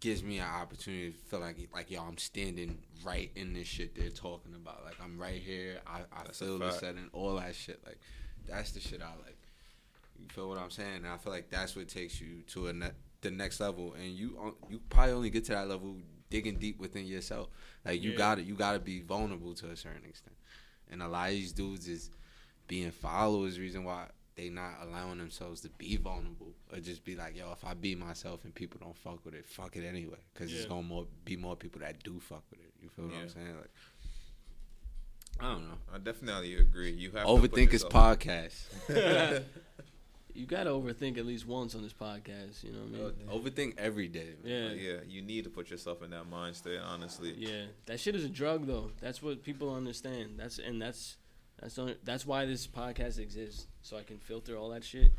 gives 0.00 0.22
me 0.22 0.38
an 0.38 0.46
opportunity 0.46 1.12
to 1.12 1.18
feel 1.18 1.40
like 1.40 1.56
like 1.74 1.90
yo 1.90 2.02
I'm 2.02 2.18
standing 2.18 2.78
right 3.04 3.30
in 3.34 3.54
this 3.54 3.66
shit 3.66 3.94
they're 3.94 4.10
talking 4.10 4.54
about. 4.54 4.84
Like 4.84 4.96
I'm 5.02 5.18
right 5.18 5.40
here. 5.40 5.80
I, 5.86 6.00
I 6.12 6.24
That's 6.24 6.38
feel 6.38 6.58
the 6.58 6.70
setting, 6.72 7.08
all 7.12 7.36
that 7.36 7.54
shit. 7.54 7.80
Like 7.86 7.98
that's 8.48 8.72
the 8.72 8.80
shit 8.80 9.00
I 9.02 9.10
like. 9.24 9.38
You 10.18 10.26
feel 10.28 10.48
what 10.48 10.58
I'm 10.58 10.70
saying? 10.70 10.96
And 10.98 11.06
I 11.08 11.16
feel 11.16 11.32
like 11.32 11.50
that's 11.50 11.76
what 11.76 11.88
takes 11.88 12.20
you 12.20 12.42
to 12.48 12.68
a 12.68 12.72
ne- 12.72 12.90
the 13.20 13.30
next 13.30 13.60
level. 13.60 13.94
And 13.94 14.12
you 14.12 14.36
uh, 14.42 14.50
you 14.70 14.80
probably 14.90 15.12
only 15.12 15.30
get 15.30 15.44
to 15.46 15.52
that 15.52 15.68
level 15.68 15.96
digging 16.30 16.56
deep 16.58 16.78
within 16.78 17.06
yourself. 17.06 17.48
Like 17.84 18.02
you 18.02 18.12
Yeah. 18.12 18.18
got 18.18 18.34
to 18.36 18.42
you 18.42 18.54
got 18.54 18.72
to 18.72 18.78
be 18.78 19.00
vulnerable 19.00 19.54
to 19.54 19.70
a 19.70 19.76
certain 19.76 20.04
extent. 20.08 20.36
And 20.90 21.02
a 21.02 21.08
lot 21.08 21.28
of 21.30 21.34
these 21.34 21.52
dudes 21.52 21.88
is 21.88 22.10
being 22.68 22.90
followers. 22.90 23.58
Reason 23.58 23.82
why 23.84 24.06
they 24.36 24.50
not 24.50 24.74
allowing 24.82 25.18
themselves 25.18 25.62
to 25.62 25.70
be 25.70 25.96
vulnerable 25.96 26.52
or 26.72 26.78
just 26.78 27.04
be 27.04 27.16
like, 27.16 27.36
yo, 27.36 27.52
if 27.52 27.64
I 27.64 27.74
be 27.74 27.94
myself 27.94 28.44
and 28.44 28.54
people 28.54 28.78
don't 28.80 28.96
fuck 28.96 29.24
with 29.24 29.34
it, 29.34 29.46
fuck 29.46 29.76
it 29.76 29.84
anyway. 29.84 30.18
Because 30.34 30.52
it's 30.52 30.66
gonna 30.66 30.82
more 30.82 31.06
be 31.24 31.36
more 31.36 31.56
people 31.56 31.80
that 31.80 32.02
do 32.02 32.20
fuck 32.20 32.42
with 32.50 32.60
it. 32.60 32.72
You 32.82 32.88
feel 32.90 33.06
what 33.06 33.14
I'm 33.14 33.28
saying? 33.28 33.56
Like, 33.56 33.70
I 35.40 35.52
don't 35.52 35.68
know. 35.68 35.78
I 35.92 35.98
definitely 35.98 36.56
agree. 36.56 36.92
You 36.92 37.10
have 37.12 37.26
to 37.26 37.38
put 37.38 37.50
Overthink 37.52 37.72
his 37.72 37.84
podcast. 37.84 38.64
You 40.36 40.44
gotta 40.44 40.68
overthink 40.68 41.16
at 41.16 41.24
least 41.24 41.46
once 41.46 41.74
on 41.74 41.82
this 41.82 41.94
podcast. 41.94 42.62
You 42.62 42.72
know 42.72 42.80
what 42.80 43.14
I 43.14 43.18
mean? 43.18 43.28
Oh, 43.30 43.38
overthink 43.38 43.78
every 43.78 44.06
day. 44.06 44.34
Man. 44.44 44.52
Yeah. 44.52 44.68
Like, 44.68 44.82
yeah, 44.82 44.96
you 45.08 45.22
need 45.22 45.44
to 45.44 45.50
put 45.50 45.70
yourself 45.70 46.02
in 46.02 46.10
that 46.10 46.28
mind 46.28 46.56
state. 46.56 46.78
Honestly, 46.78 47.34
Yeah, 47.38 47.64
that 47.86 47.98
shit 48.00 48.14
is 48.14 48.24
a 48.24 48.28
drug 48.28 48.66
though. 48.66 48.90
That's 49.00 49.22
what 49.22 49.42
people 49.42 49.74
understand. 49.74 50.34
That's 50.36 50.58
and 50.58 50.80
that's 50.80 51.16
that's 51.60 51.78
on, 51.78 51.94
that's 52.04 52.26
why 52.26 52.44
this 52.46 52.66
podcast 52.66 53.18
exists, 53.18 53.66
so 53.82 53.96
I 53.96 54.02
can 54.02 54.18
filter 54.18 54.56
all 54.56 54.70
that 54.70 54.84
shit. 54.84 55.12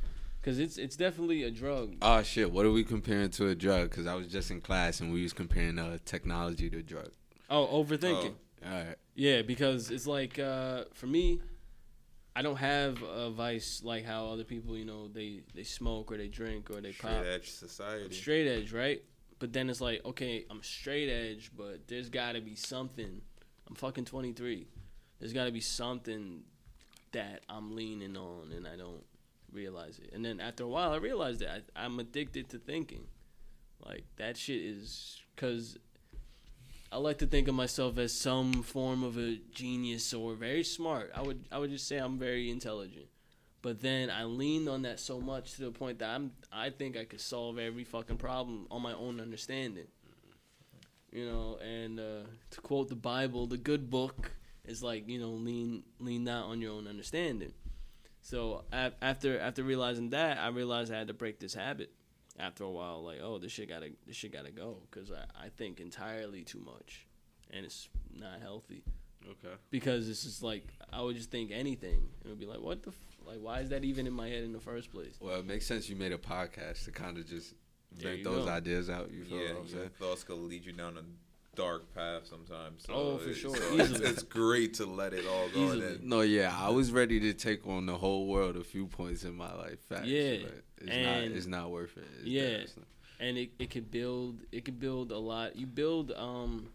Cause 0.43 0.59
it's 0.59 0.77
it's 0.77 0.95
definitely 0.95 1.43
a 1.43 1.51
drug. 1.51 1.95
Oh 2.01 2.23
shit! 2.23 2.51
What 2.51 2.65
are 2.65 2.71
we 2.71 2.83
comparing 2.83 3.31
to 3.31 3.49
a 3.49 3.55
drug? 3.55 3.89
Because 3.89 4.07
I 4.07 4.15
was 4.15 4.27
just 4.27 4.49
in 4.49 4.61
class 4.61 5.01
and 5.01 5.11
we 5.11 5.23
was 5.23 5.33
comparing 5.33 5.77
uh, 5.77 5.97
technology 6.05 6.69
to 6.69 6.77
a 6.77 6.83
drug. 6.83 7.09
Oh, 7.49 7.83
overthinking. 7.83 8.33
All 8.65 8.71
right. 8.71 8.95
Yeah, 9.15 9.41
because 9.41 9.91
it's 9.91 10.07
like 10.07 10.39
uh, 10.39 10.85
for 10.93 11.07
me, 11.07 11.41
I 12.35 12.43
don't 12.43 12.57
have 12.57 13.01
a 13.01 13.31
vice 13.31 13.81
like 13.83 14.05
how 14.05 14.27
other 14.27 14.43
people, 14.43 14.77
you 14.77 14.85
know, 14.85 15.07
they 15.07 15.41
they 15.55 15.63
smoke 15.63 16.11
or 16.11 16.17
they 16.17 16.27
drink 16.27 16.69
or 16.69 16.81
they 16.81 16.91
straight 16.91 17.13
pop. 17.13 17.25
edge 17.25 17.49
society. 17.49 18.05
I'm 18.05 18.11
straight 18.11 18.47
edge, 18.47 18.71
right? 18.71 19.03
But 19.39 19.53
then 19.53 19.69
it's 19.69 19.81
like, 19.81 20.05
okay, 20.05 20.45
I'm 20.49 20.61
straight 20.61 21.09
edge, 21.09 21.51
but 21.57 21.87
there's 21.87 22.09
got 22.09 22.33
to 22.33 22.41
be 22.41 22.55
something. 22.55 23.21
I'm 23.67 23.75
fucking 23.75 24.05
23. 24.05 24.67
There's 25.19 25.33
got 25.33 25.45
to 25.45 25.51
be 25.51 25.61
something 25.61 26.43
that 27.11 27.41
I'm 27.49 27.75
leaning 27.75 28.15
on, 28.15 28.51
and 28.55 28.67
I 28.67 28.75
don't 28.75 29.03
realize 29.51 29.99
it. 29.99 30.11
And 30.13 30.23
then 30.23 30.39
after 30.39 30.63
a 30.63 30.67
while, 30.67 30.91
I 30.91 30.97
realized 30.97 31.39
that 31.41 31.63
I, 31.75 31.85
I'm 31.85 31.99
addicted 31.99 32.49
to 32.49 32.59
thinking. 32.59 33.05
Like 33.85 34.05
that 34.17 34.37
shit 34.37 34.61
is 34.61 35.21
because 35.35 35.77
I 36.91 36.97
like 36.97 37.19
to 37.19 37.27
think 37.27 37.47
of 37.47 37.55
myself 37.55 37.97
as 37.97 38.13
some 38.13 38.63
form 38.63 39.03
of 39.03 39.17
a 39.17 39.37
genius 39.51 40.13
or 40.13 40.33
very 40.35 40.63
smart. 40.63 41.11
I 41.13 41.21
would 41.21 41.45
I 41.51 41.59
would 41.59 41.69
just 41.69 41.87
say 41.87 41.97
I'm 41.97 42.17
very 42.17 42.49
intelligent. 42.49 43.07
But 43.61 43.81
then 43.81 44.09
I 44.09 44.23
leaned 44.23 44.69
on 44.69 44.83
that 44.83 44.99
so 44.99 45.19
much 45.19 45.53
to 45.53 45.61
the 45.61 45.71
point 45.71 45.99
that 45.99 46.09
I'm 46.09 46.31
I 46.51 46.69
think 46.69 46.97
I 46.97 47.05
could 47.05 47.21
solve 47.21 47.59
every 47.59 47.83
fucking 47.83 48.17
problem 48.17 48.67
on 48.71 48.81
my 48.81 48.93
own 48.93 49.19
understanding. 49.19 49.87
You 51.11 51.25
know, 51.25 51.57
and 51.57 51.99
uh, 51.99 52.23
to 52.51 52.61
quote 52.61 52.89
the 52.89 52.95
Bible, 52.95 53.47
the 53.47 53.57
good 53.57 53.89
book 53.89 54.31
is 54.67 54.83
like 54.83 55.07
you 55.07 55.19
know 55.19 55.29
lean 55.31 55.83
lean 55.99 56.23
not 56.23 56.45
on 56.45 56.61
your 56.61 56.73
own 56.73 56.87
understanding. 56.87 57.53
So 58.21 58.65
after 58.71 59.39
after 59.39 59.63
realizing 59.63 60.09
that, 60.11 60.37
I 60.37 60.49
realized 60.49 60.91
I 60.93 60.97
had 60.97 61.07
to 61.07 61.13
break 61.13 61.39
this 61.39 61.53
habit. 61.53 61.91
After 62.39 62.63
a 62.65 62.69
while, 62.69 63.03
like 63.03 63.17
oh 63.23 63.39
this 63.39 63.51
shit 63.51 63.67
gotta 63.69 63.89
this 64.05 64.15
shit 64.15 64.31
gotta 64.31 64.51
go 64.51 64.77
because 64.91 65.11
I, 65.11 65.45
I 65.45 65.49
think 65.49 65.79
entirely 65.79 66.43
too 66.43 66.59
much, 66.59 67.07
and 67.49 67.65
it's 67.65 67.89
not 68.15 68.41
healthy 68.41 68.83
Okay. 69.27 69.55
because 69.71 70.07
it's 70.07 70.21
just 70.23 70.43
like 70.43 70.67
I 70.93 71.01
would 71.01 71.15
just 71.15 71.31
think 71.31 71.49
anything. 71.51 71.95
And 72.21 72.25
it 72.25 72.29
would 72.29 72.39
be 72.39 72.45
like, 72.45 72.61
what 72.61 72.83
the, 72.83 72.91
f- 72.91 72.95
like, 73.25 73.39
why 73.39 73.61
is 73.61 73.69
that 73.69 73.83
even 73.83 74.05
in 74.05 74.13
my 74.13 74.29
head 74.29 74.43
in 74.43 74.53
the 74.53 74.59
first 74.59 74.91
place? 74.93 75.15
Well, 75.19 75.39
it 75.39 75.47
makes 75.47 75.65
sense. 75.65 75.89
You 75.89 75.95
made 75.95 76.11
a 76.11 76.17
podcast 76.19 76.85
to 76.85 76.91
kind 76.91 77.17
of 77.17 77.27
just 77.27 77.55
There 77.91 78.11
vent 78.11 78.23
those 78.23 78.45
go. 78.45 78.51
ideas 78.51 78.89
out. 78.89 79.09
You 79.11 79.23
feel 79.25 79.37
yeah, 79.39 79.53
what 79.53 79.61
I'm 79.63 79.67
saying? 79.69 79.89
thoughts 79.99 80.23
could 80.23 80.37
lead 80.37 80.63
you 80.63 80.73
down 80.73 80.97
a 80.97 81.01
dark 81.57 81.93
path 81.93 82.27
sometimes. 82.27 82.83
So 82.85 82.93
Oh, 82.93 83.17
for 83.17 83.23
it's- 83.31 83.37
sure, 83.37 83.55
so 83.55 83.77
it's, 83.77 83.99
it's 83.99 84.23
great 84.23 84.75
to 84.75 84.85
let 84.85 85.13
it 85.13 85.25
all 85.27 85.49
go. 85.49 85.59
Easily. 85.65 85.81
Then, 85.81 85.99
No, 86.03 86.21
yeah, 86.21 86.55
I 86.57 86.69
was 86.69 86.91
ready 86.91 87.19
to 87.21 87.33
take 87.33 87.65
on 87.67 87.85
the 87.87 87.97
whole 87.97 88.27
world 88.27 88.55
a 88.55 88.63
few 88.63 88.87
points 88.87 89.23
in 89.23 89.35
my 89.35 89.53
life. 89.53 89.79
Facts, 89.89 90.07
Yeah, 90.07 90.37
but 90.43 90.63
it's 90.77 90.89
and- 90.91 91.03
not. 91.31 91.37
It's 91.37 91.45
not 91.47 91.71
worth 91.71 91.97
it. 91.97 92.05
It's 92.19 92.25
Yeah. 92.27 92.57
not. 92.59 92.87
And 93.19 93.37
it, 93.37 93.49
it 93.57 93.69
could 93.71 93.89
build 93.89 94.43
it 94.51 94.63
could 94.63 94.79
build 94.79 95.11
a 95.11 95.17
lot. 95.17 95.55
You 95.55 95.65
build 95.65 96.11
um 96.11 96.69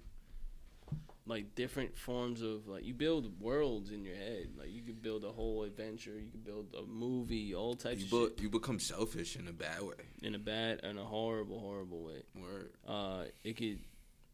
like 1.25 1.55
different 1.55 1.97
forms 1.97 2.43
of 2.43 2.67
like 2.67 2.85
you 2.85 2.95
build 2.95 3.41
worlds 3.41 3.93
in 3.93 4.05
your 4.05 4.17
head. 4.17 4.49
Like 4.59 4.73
you 4.73 4.83
could 4.83 5.01
build 5.01 5.23
a 5.25 5.31
whole 5.31 5.63
adventure. 5.63 6.19
You 6.19 6.29
could 6.33 6.45
build 6.45 6.75
a 6.77 6.83
movie. 6.85 7.55
All 7.55 7.77
types 7.77 8.01
You, 8.01 8.05
of 8.07 8.11
bu- 8.11 8.29
shit 8.31 8.41
you 8.43 8.51
become 8.51 8.81
selfish 8.81 9.37
in 9.37 9.47
a 9.47 9.53
bad 9.53 9.83
way. 9.83 9.95
in 10.21 10.35
a 10.35 10.39
bad 10.41 10.81
in 10.83 10.99
a 10.99 11.05
horrible 11.05 11.61
horrible 11.61 12.03
way. 12.03 12.23
Word. 12.35 12.73
uh, 12.89 13.25
it 13.45 13.57
could, 13.57 13.79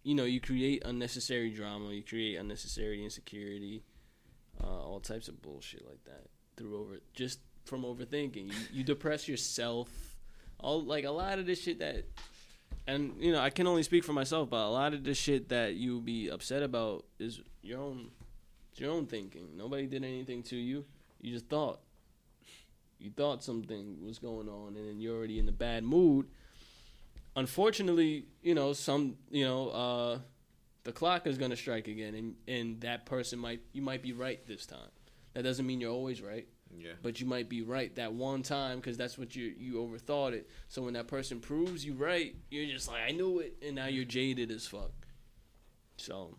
you 0.08 0.14
know, 0.14 0.24
you 0.24 0.40
create 0.40 0.82
unnecessary 0.86 1.50
drama, 1.50 1.92
you 1.92 2.02
create 2.02 2.36
unnecessary 2.36 3.04
insecurity, 3.04 3.82
uh, 4.58 4.66
all 4.66 5.00
types 5.00 5.28
of 5.28 5.42
bullshit 5.42 5.86
like 5.86 6.02
that 6.06 6.28
through 6.56 6.80
over 6.80 7.00
just 7.12 7.40
from 7.66 7.82
overthinking. 7.82 8.46
You, 8.46 8.58
you 8.72 8.84
depress 8.84 9.28
yourself. 9.28 9.90
All 10.60 10.82
like 10.82 11.04
a 11.04 11.10
lot 11.10 11.38
of 11.38 11.44
this 11.44 11.60
shit 11.60 11.80
that, 11.80 12.06
and 12.86 13.16
you 13.20 13.32
know, 13.32 13.40
I 13.40 13.50
can 13.50 13.66
only 13.66 13.82
speak 13.82 14.02
for 14.02 14.14
myself, 14.14 14.48
but 14.48 14.66
a 14.66 14.70
lot 14.70 14.94
of 14.94 15.04
the 15.04 15.12
shit 15.12 15.50
that 15.50 15.74
you 15.74 16.00
be 16.00 16.30
upset 16.30 16.62
about 16.62 17.04
is 17.18 17.42
your 17.60 17.78
own, 17.78 18.08
your 18.76 18.92
own 18.92 19.04
thinking. 19.04 19.58
Nobody 19.58 19.86
did 19.86 20.04
anything 20.04 20.42
to 20.44 20.56
you. 20.56 20.86
You 21.20 21.34
just 21.34 21.48
thought. 21.50 21.80
You 22.98 23.10
thought 23.10 23.44
something 23.44 24.06
was 24.06 24.18
going 24.18 24.48
on, 24.48 24.74
and 24.74 24.88
then 24.88 25.00
you're 25.02 25.18
already 25.18 25.38
in 25.38 25.50
a 25.50 25.52
bad 25.52 25.84
mood 25.84 26.28
unfortunately, 27.38 28.26
you 28.42 28.54
know, 28.54 28.72
some, 28.72 29.16
you 29.30 29.44
know, 29.44 29.68
uh, 29.70 30.18
the 30.84 30.92
clock 30.92 31.26
is 31.26 31.38
going 31.38 31.50
to 31.50 31.56
strike 31.56 31.88
again, 31.88 32.14
and 32.14 32.34
and 32.46 32.80
that 32.80 33.06
person 33.06 33.38
might 33.38 33.60
you 33.72 33.82
might 33.82 34.02
be 34.02 34.12
right 34.12 34.44
this 34.46 34.66
time. 34.66 34.90
That 35.34 35.42
doesn't 35.42 35.66
mean 35.66 35.80
you're 35.80 35.92
always 35.92 36.22
right, 36.22 36.48
yeah, 36.76 36.92
but 37.02 37.20
you 37.20 37.26
might 37.26 37.48
be 37.48 37.62
right 37.62 37.94
that 37.96 38.12
one 38.12 38.42
time 38.42 38.76
because 38.76 38.96
that's 38.96 39.18
what 39.18 39.36
you 39.36 39.54
you 39.58 39.74
overthought 39.74 40.32
it. 40.32 40.48
So 40.68 40.82
when 40.82 40.94
that 40.94 41.06
person 41.06 41.40
proves 41.40 41.84
you 41.84 41.94
right, 41.94 42.34
you're 42.50 42.66
just 42.66 42.88
like 42.88 43.02
I 43.06 43.12
knew 43.12 43.40
it, 43.40 43.56
and 43.62 43.76
now 43.76 43.86
you're 43.86 44.04
jaded 44.04 44.50
as 44.50 44.66
fuck. 44.66 44.92
So, 45.96 46.38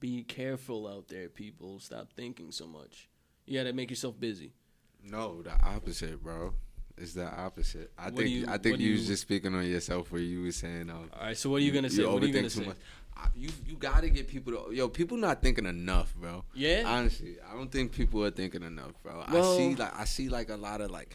be 0.00 0.22
careful 0.24 0.86
out 0.86 1.08
there, 1.08 1.28
people. 1.28 1.78
Stop 1.78 2.12
thinking 2.12 2.50
so 2.50 2.66
much. 2.66 3.08
You 3.46 3.58
got 3.58 3.64
to 3.64 3.72
make 3.72 3.90
yourself 3.90 4.18
busy. 4.18 4.52
No, 5.02 5.40
the 5.40 5.52
opposite, 5.64 6.22
bro. 6.22 6.54
It's 6.98 7.12
the 7.14 7.26
opposite. 7.26 7.90
I 7.98 8.06
What 8.06 8.16
think 8.16 8.30
you- 8.30 8.46
I 8.48 8.58
think 8.58 8.78
you, 8.78 8.88
you- 8.88 8.92
was 8.98 9.06
just 9.06 9.22
speaking 9.22 9.54
on 9.54 9.66
yourself 9.66 10.10
where 10.12 10.20
you 10.20 10.42
were 10.42 10.52
saying 10.52 10.88
um 10.90 11.10
All 11.12 11.26
right. 11.26 11.36
So 11.36 11.50
what 11.50 11.56
are 11.56 11.64
you 11.64 11.72
gonna 11.72 11.90
say? 11.90 12.04
What 12.04 12.22
are 12.22 12.26
you 12.26 12.32
gonna 12.32 12.44
too 12.48 12.60
say? 12.60 12.66
much. 12.66 12.76
I- 13.16 13.28
You 13.34 13.48
you 13.66 13.76
gotta 13.76 14.08
get 14.10 14.28
people 14.28 14.52
to 14.66 14.74
yo 14.74 14.88
people 14.88 15.16
not 15.16 15.42
thinking 15.42 15.66
enough, 15.66 16.14
bro. 16.16 16.44
Yeah. 16.54 16.82
Honestly, 16.86 17.36
I 17.48 17.54
don't 17.54 17.70
think 17.72 17.92
people 17.92 18.24
are 18.24 18.30
thinking 18.30 18.62
enough, 18.62 18.92
bro. 19.02 19.24
Well- 19.30 19.54
I 19.54 19.56
see 19.56 19.74
like 19.74 19.94
I 19.98 20.04
see 20.04 20.28
like 20.28 20.48
a 20.50 20.56
lot 20.56 20.80
of 20.80 20.90
like 20.90 21.14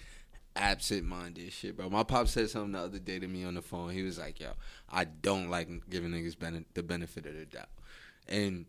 absent 0.56 1.06
minded 1.06 1.52
shit, 1.54 1.78
bro. 1.78 1.90
My 1.90 2.04
pop 2.04 2.28
said 2.28 2.50
something 2.50 2.74
the 2.74 2.80
other 2.80 3.00
day 3.00 3.20
to 3.20 3.28
me 3.28 3.44
on 3.44 3.54
the 3.54 3.62
phone. 3.62 3.92
He 3.92 4.04
was 4.04 4.18
like, 4.20 4.40
"Yo, 4.40 4.52
I 4.90 5.06
don't 5.06 5.50
like 5.50 5.70
giving 5.90 6.12
niggas 6.12 6.38
bene- 6.38 6.66
the 6.74 6.84
benefit 6.84 7.26
of 7.26 7.36
the 7.36 7.46
doubt," 7.46 7.70
and 8.28 8.66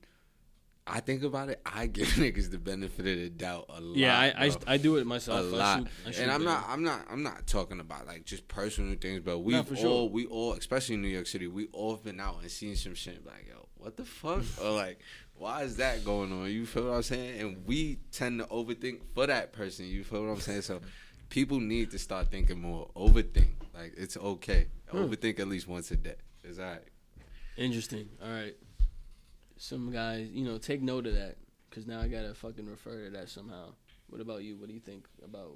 I 0.95 1.01
think 1.01 1.23
about 1.23 1.49
it. 1.49 1.61
I 1.65 1.87
give 1.87 2.07
niggas 2.09 2.51
the 2.51 2.59
benefit 2.59 3.07
of 3.07 3.17
the 3.19 3.31
doubt 3.31 3.67
a 3.71 3.81
lot. 3.81 3.97
Yeah, 3.97 4.19
I, 4.19 4.47
I, 4.47 4.57
I 4.67 4.77
do 4.77 4.97
it 4.97 5.07
myself. 5.07 5.41
a 5.41 5.43
lot. 5.43 5.79
shoot- 5.79 5.89
I 6.07 6.11
shoot 6.11 6.23
and 6.23 6.31
I'm 6.31 6.45
them. 6.45 6.53
not, 6.53 6.65
I'm 6.69 6.85
not, 6.85 7.07
I'm 7.11 7.23
not 7.23 7.47
talking 7.47 7.81
about 7.81 8.07
like 8.07 8.25
just 8.27 8.47
personal 8.47 8.95
things, 8.97 9.21
but 9.21 9.39
we 9.39 9.57
all, 9.57 9.65
sure. 9.75 10.09
we 10.09 10.27
all, 10.27 10.53
especially 10.53 10.97
in 10.97 11.03
New 11.03 11.09
York 11.09 11.27
City, 11.27 11.47
we 11.47 11.69
all 11.73 11.97
been 11.97 12.21
out 12.21 12.37
and 12.43 12.51
seen 12.51 12.77
some 12.77 12.95
shit 12.95 13.25
like, 13.25 13.47
yo, 13.49 13.67
what 13.77 13.97
the 13.97 14.05
fuck, 14.05 14.43
or 14.63 14.71
like, 14.73 15.01
why 15.35 15.63
is 15.63 15.77
that 15.77 16.05
going 16.05 16.31
on? 16.31 16.51
You 16.51 16.67
feel 16.67 16.89
what 16.89 16.97
I'm 16.97 17.03
saying? 17.03 17.41
And 17.41 17.67
we 17.67 17.99
tend 18.13 18.41
to 18.41 18.47
overthink 18.47 19.01
for 19.15 19.27
that 19.27 19.53
person. 19.53 19.87
You 19.87 20.05
feel 20.05 20.23
what 20.25 20.33
I'm 20.33 20.41
saying? 20.41 20.63
So 20.63 20.83
people 21.31 21.59
need 21.59 21.91
to 21.93 21.99
start 21.99 22.31
thinking 22.31 22.61
more. 22.61 22.91
Overthink, 22.95 23.55
like 23.75 23.95
it's 23.97 24.17
okay. 24.19 24.69
Hmm. 24.91 24.99
Overthink 24.99 25.41
at 25.41 25.49
least 25.49 25.67
once 25.67 25.91
a 25.91 25.97
day. 25.97 26.17
It's 26.45 26.59
alright. 26.59 26.83
Interesting. 27.57 28.09
All 28.23 28.31
right. 28.31 28.55
Some 29.63 29.93
guys, 29.93 30.29
you 30.33 30.45
know, 30.45 30.59
take 30.59 30.83
note 30.83 31.07
of 31.07 31.15
that 31.15 31.37
because 31.71 31.87
now 31.87 32.01
I 32.01 32.09
gotta 32.09 32.35
fucking 32.35 32.67
refer 32.67 33.05
to 33.05 33.11
that 33.11 33.29
somehow. 33.29 33.75
What 34.09 34.21
about 34.21 34.43
you? 34.43 34.57
What 34.57 34.67
do 34.67 34.75
you 34.75 34.81
think 34.81 35.07
about 35.25 35.53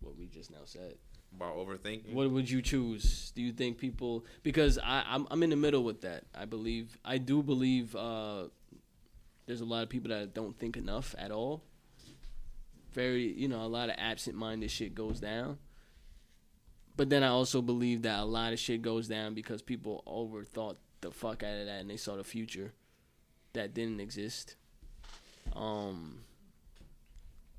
what 0.00 0.18
we 0.18 0.26
just 0.26 0.50
now 0.50 0.64
said? 0.64 0.96
About 1.36 1.56
overthinking. 1.56 2.14
What 2.14 2.28
would 2.32 2.50
you 2.50 2.60
choose? 2.60 3.30
Do 3.36 3.42
you 3.42 3.52
think 3.52 3.78
people? 3.78 4.24
Because 4.42 4.76
I, 4.78 5.04
I'm 5.06 5.28
I'm 5.30 5.44
in 5.44 5.50
the 5.50 5.56
middle 5.56 5.84
with 5.84 6.00
that. 6.00 6.24
I 6.34 6.46
believe 6.46 6.98
I 7.04 7.18
do 7.18 7.44
believe 7.44 7.94
uh, 7.94 8.48
there's 9.46 9.60
a 9.60 9.64
lot 9.64 9.84
of 9.84 9.88
people 9.88 10.08
that 10.08 10.34
don't 10.34 10.58
think 10.58 10.76
enough 10.76 11.14
at 11.16 11.30
all. 11.30 11.62
Very, 12.92 13.32
you 13.34 13.46
know, 13.46 13.60
a 13.60 13.70
lot 13.70 13.88
of 13.88 13.94
absent-minded 13.98 14.72
shit 14.72 14.96
goes 14.96 15.20
down. 15.20 15.58
But 16.96 17.08
then 17.08 17.22
I 17.22 17.28
also 17.28 17.62
believe 17.62 18.02
that 18.02 18.18
a 18.18 18.24
lot 18.24 18.52
of 18.52 18.58
shit 18.58 18.82
goes 18.82 19.06
down 19.06 19.32
because 19.32 19.62
people 19.62 20.02
overthought 20.08 20.74
the 21.02 21.12
fuck 21.12 21.44
out 21.44 21.56
of 21.56 21.66
that 21.66 21.80
and 21.80 21.88
they 21.88 21.96
saw 21.96 22.16
the 22.16 22.24
future 22.24 22.72
that 23.54 23.74
didn't 23.74 24.00
exist. 24.00 24.56
Um 25.54 26.20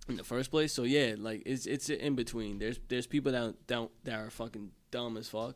in 0.08 0.18
the 0.18 0.24
first 0.24 0.52
place. 0.52 0.72
So 0.74 0.84
yeah, 0.84 1.16
like 1.18 1.43
it's 1.46 1.66
it's 1.66 1.89
in 1.89 2.16
between. 2.16 2.60
There's 2.60 2.80
there's 2.88 3.08
people 3.08 3.32
that 3.32 3.56
don't 3.68 3.91
that 4.04 4.20
are 4.20 4.30
fucking 4.30 4.72
dumb 4.91 5.18
as 5.18 5.28
fuck. 5.28 5.56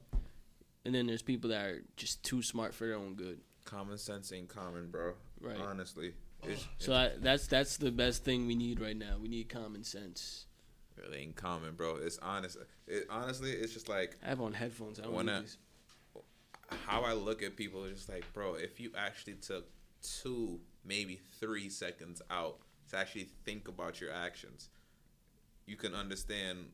And 0.85 0.95
then 0.95 1.07
there's 1.07 1.21
people 1.21 1.49
that 1.51 1.65
are 1.65 1.83
just 1.97 2.23
too 2.23 2.41
smart 2.41 2.73
for 2.73 2.87
their 2.87 2.95
own 2.95 3.15
good. 3.15 3.41
Common 3.65 3.97
sense 3.97 4.31
ain't 4.31 4.49
common, 4.49 4.89
bro. 4.89 5.13
Right. 5.41 5.57
Honestly, 5.57 6.13
it's, 6.43 6.65
So 6.77 6.93
I, 6.93 7.11
that's 7.19 7.47
that's 7.47 7.77
the 7.77 7.91
best 7.91 8.23
thing 8.23 8.47
we 8.47 8.55
need 8.55 8.79
right 8.79 8.97
now. 8.97 9.17
We 9.21 9.27
need 9.27 9.49
common 9.49 9.83
sense. 9.83 10.45
really 10.97 11.19
ain't 11.19 11.35
common, 11.35 11.75
bro. 11.75 11.97
It's 11.97 12.17
honest. 12.19 12.57
It 12.87 13.05
honestly, 13.09 13.51
it's 13.51 13.73
just 13.73 13.89
like 13.89 14.17
I 14.25 14.29
have 14.29 14.41
on 14.41 14.53
headphones. 14.53 14.99
I 14.99 15.03
don't 15.03 15.13
Wanna- 15.13 15.43
how 16.85 17.01
I 17.01 17.13
look 17.13 17.41
at 17.41 17.55
people 17.55 17.85
is 17.85 17.97
just 17.97 18.09
like, 18.09 18.31
bro, 18.31 18.53
if 18.53 18.79
you 18.79 18.91
actually 18.95 19.33
took 19.33 19.67
two, 20.01 20.59
maybe 20.85 21.19
three 21.39 21.69
seconds 21.69 22.21
out 22.29 22.59
to 22.89 22.97
actually 22.97 23.29
think 23.45 23.67
about 23.67 24.01
your 24.01 24.11
actions, 24.11 24.69
you 25.65 25.75
can 25.75 25.93
understand 25.93 26.65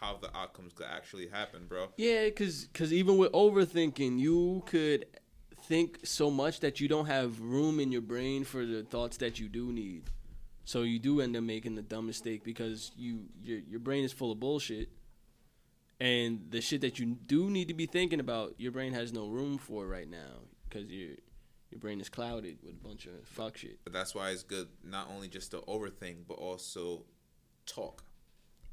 how 0.00 0.16
the 0.20 0.34
outcomes 0.36 0.72
could 0.72 0.86
actually 0.86 1.28
happen, 1.28 1.66
bro. 1.66 1.88
Yeah, 1.96 2.24
because 2.24 2.68
cause 2.74 2.92
even 2.92 3.18
with 3.18 3.32
overthinking, 3.32 4.18
you 4.18 4.62
could 4.66 5.06
think 5.64 6.00
so 6.04 6.30
much 6.30 6.60
that 6.60 6.80
you 6.80 6.88
don't 6.88 7.06
have 7.06 7.40
room 7.40 7.80
in 7.80 7.90
your 7.90 8.02
brain 8.02 8.44
for 8.44 8.64
the 8.64 8.82
thoughts 8.82 9.16
that 9.18 9.40
you 9.40 9.48
do 9.48 9.72
need. 9.72 10.10
So 10.64 10.82
you 10.82 10.98
do 10.98 11.20
end 11.20 11.36
up 11.36 11.44
making 11.44 11.76
the 11.76 11.82
dumb 11.82 12.06
mistake 12.06 12.44
because 12.44 12.92
you 12.96 13.26
your 13.42 13.58
your 13.60 13.80
brain 13.80 14.04
is 14.04 14.12
full 14.12 14.32
of 14.32 14.40
bullshit, 14.40 14.88
and 16.00 16.46
the 16.50 16.60
shit 16.60 16.80
that 16.82 16.98
you 16.98 17.06
do 17.06 17.50
need 17.50 17.68
to 17.68 17.74
be 17.74 17.86
thinking 17.86 18.20
about, 18.20 18.54
your 18.58 18.72
brain 18.72 18.92
has 18.92 19.12
no 19.12 19.28
room 19.28 19.58
for 19.58 19.86
right 19.86 20.10
now 20.10 20.42
because 20.68 20.90
your 20.90 21.16
your 21.70 21.78
brain 21.80 22.00
is 22.00 22.08
clouded 22.08 22.58
with 22.62 22.74
a 22.74 22.86
bunch 22.88 23.06
of 23.06 23.12
fuck 23.26 23.56
shit. 23.56 23.78
But 23.84 23.92
that's 23.92 24.14
why 24.14 24.30
it's 24.30 24.42
good 24.42 24.68
not 24.84 25.08
only 25.14 25.28
just 25.28 25.50
to 25.52 25.58
overthink, 25.58 26.26
but 26.28 26.34
also 26.34 27.04
talk. 27.66 28.02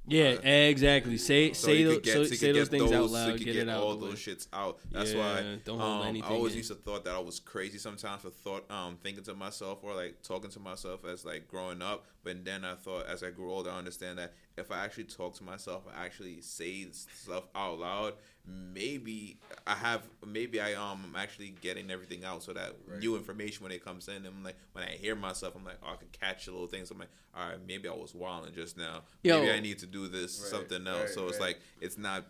Yeah, 0.06 0.32
exactly. 0.32 1.18
Say 1.18 1.54
So 1.54 1.68
say 1.68 1.84
those 1.86 2.00
get, 2.02 2.14
so, 2.14 2.24
so 2.26 2.36
say 2.36 2.52
those 2.52 2.68
things 2.68 2.84
out 2.84 2.90
those- 2.92 3.10
so 3.12 3.16
loud, 3.16 3.28
you 3.28 3.34
could 3.38 3.46
get, 3.46 3.54
get 3.54 3.62
it 3.64 3.70
out. 3.70 3.84
all 3.84 3.96
those 3.96 4.16
shits 4.20 4.48
out. 4.52 4.80
That's 4.92 5.14
Yeah, 5.14 5.20
why 5.20 5.60
don't 5.64 5.80
hold 5.80 6.06
um, 6.08 6.22
I 6.22 6.28
always 6.28 6.54
in. 6.54 6.58
used 6.58 6.70
to 6.72 6.76
thought 6.76 7.06
that 7.06 7.16
I 7.16 7.20
was 7.20 7.40
crazy 7.40 7.78
sometimes 7.78 8.22
for 8.22 8.30
thought 8.30 8.70
um 8.70 8.98
thinking 9.02 9.24
to 9.24 9.34
myself 9.34 9.80
or 9.82 9.96
like 9.96 10.22
talking 10.22 10.50
to 10.52 10.60
myself 10.60 11.06
as 11.06 11.24
like 11.24 11.48
growing 11.48 11.82
up. 11.82 12.06
But 12.24 12.46
then 12.46 12.64
I 12.64 12.76
thought 12.76 13.06
as 13.08 13.22
I 13.22 13.32
grew 13.32 13.52
older, 13.52 13.70
I 13.70 13.78
understand 13.78 14.18
that 14.18 14.34
if 14.58 14.72
I 14.72 14.84
actually 14.86 15.06
talk 15.06 15.36
to 15.36 15.44
myself, 15.44 15.84
I 15.94 16.06
actually 16.06 16.40
say 16.42 16.88
stuff 16.92 17.44
out 17.54 17.80
loud. 17.80 18.14
Maybe 18.46 19.38
I 19.68 19.76
have, 19.76 20.04
maybe 20.26 20.62
I 20.62 20.74
um 20.74 21.04
I'm 21.10 21.16
actually 21.16 21.56
getting 21.62 21.92
everything 21.92 22.24
out 22.24 22.44
so 22.44 22.54
that 22.54 22.74
new 23.00 23.16
information 23.16 23.64
when 23.64 23.72
it 23.72 23.84
comes 23.84 24.08
in, 24.08 24.26
I'm 24.26 24.44
like 24.44 24.56
when 24.72 24.86
I 24.86 24.92
hear 24.92 25.16
myself, 25.16 25.56
I'm 25.56 25.66
like 25.66 25.80
oh, 25.84 25.94
I 25.94 25.96
can 25.98 26.08
catch 26.12 26.46
the 26.46 26.52
little 26.52 26.68
things. 26.68 26.92
I'm 26.92 27.00
like 27.00 27.10
all 27.36 27.50
right, 27.50 27.58
maybe 27.68 27.90
I 27.90 27.94
was 27.94 28.14
wilding 28.16 28.54
just 28.54 28.78
now. 28.78 29.02
Yo. 29.24 29.40
maybe 29.40 29.52
I 29.52 29.60
need 29.60 29.80
to 29.80 29.86
do 29.86 30.08
this 30.08 30.40
Right, 30.40 30.50
something 30.50 30.88
else. 30.88 31.00
right, 31.00 31.10
so 31.10 31.28
it's 31.28 31.40
like 31.40 31.60
it's 31.82 31.98
not 31.98 32.26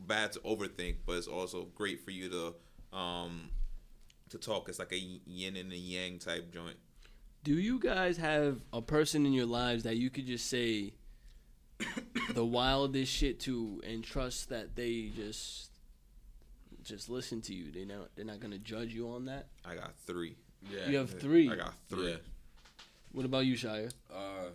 bad 0.00 0.32
to 0.32 0.40
overthink, 0.40 0.96
but 1.06 1.16
it's 1.16 1.26
also 1.28 1.66
great 1.74 2.04
for 2.04 2.10
you 2.10 2.28
to 2.30 2.96
um 2.96 3.50
to 4.30 4.38
talk. 4.38 4.68
It's 4.68 4.78
like 4.78 4.92
a 4.92 4.98
yin 5.26 5.56
and 5.56 5.72
a 5.72 5.76
yang 5.76 6.18
type 6.18 6.52
joint. 6.52 6.76
Do 7.44 7.52
you 7.52 7.78
guys 7.78 8.16
have 8.16 8.60
a 8.72 8.80
person 8.80 9.26
in 9.26 9.34
your 9.34 9.44
lives 9.44 9.82
that 9.82 9.96
you 9.96 10.08
could 10.08 10.26
just 10.26 10.48
say 10.48 10.94
the 12.32 12.44
wildest 12.44 13.12
shit 13.12 13.38
to 13.40 13.82
and 13.86 14.02
trust 14.02 14.48
that 14.48 14.74
they 14.76 15.10
just 15.14 15.70
just 16.82 17.10
listen 17.10 17.42
to 17.42 17.54
you? 17.54 17.70
They 17.70 17.84
not 17.84 18.08
they're 18.16 18.24
not 18.24 18.40
gonna 18.40 18.56
judge 18.58 18.94
you 18.94 19.10
on 19.10 19.26
that. 19.26 19.48
I 19.62 19.74
got 19.74 19.92
three. 20.06 20.36
Yeah. 20.70 20.88
You 20.88 20.96
have 20.96 21.10
three. 21.20 21.50
I 21.50 21.56
got 21.56 21.74
three. 21.90 22.12
Yeah. 22.12 22.16
What 23.12 23.26
about 23.26 23.44
you, 23.44 23.56
Shiya? 23.56 23.92
Uh, 24.10 24.48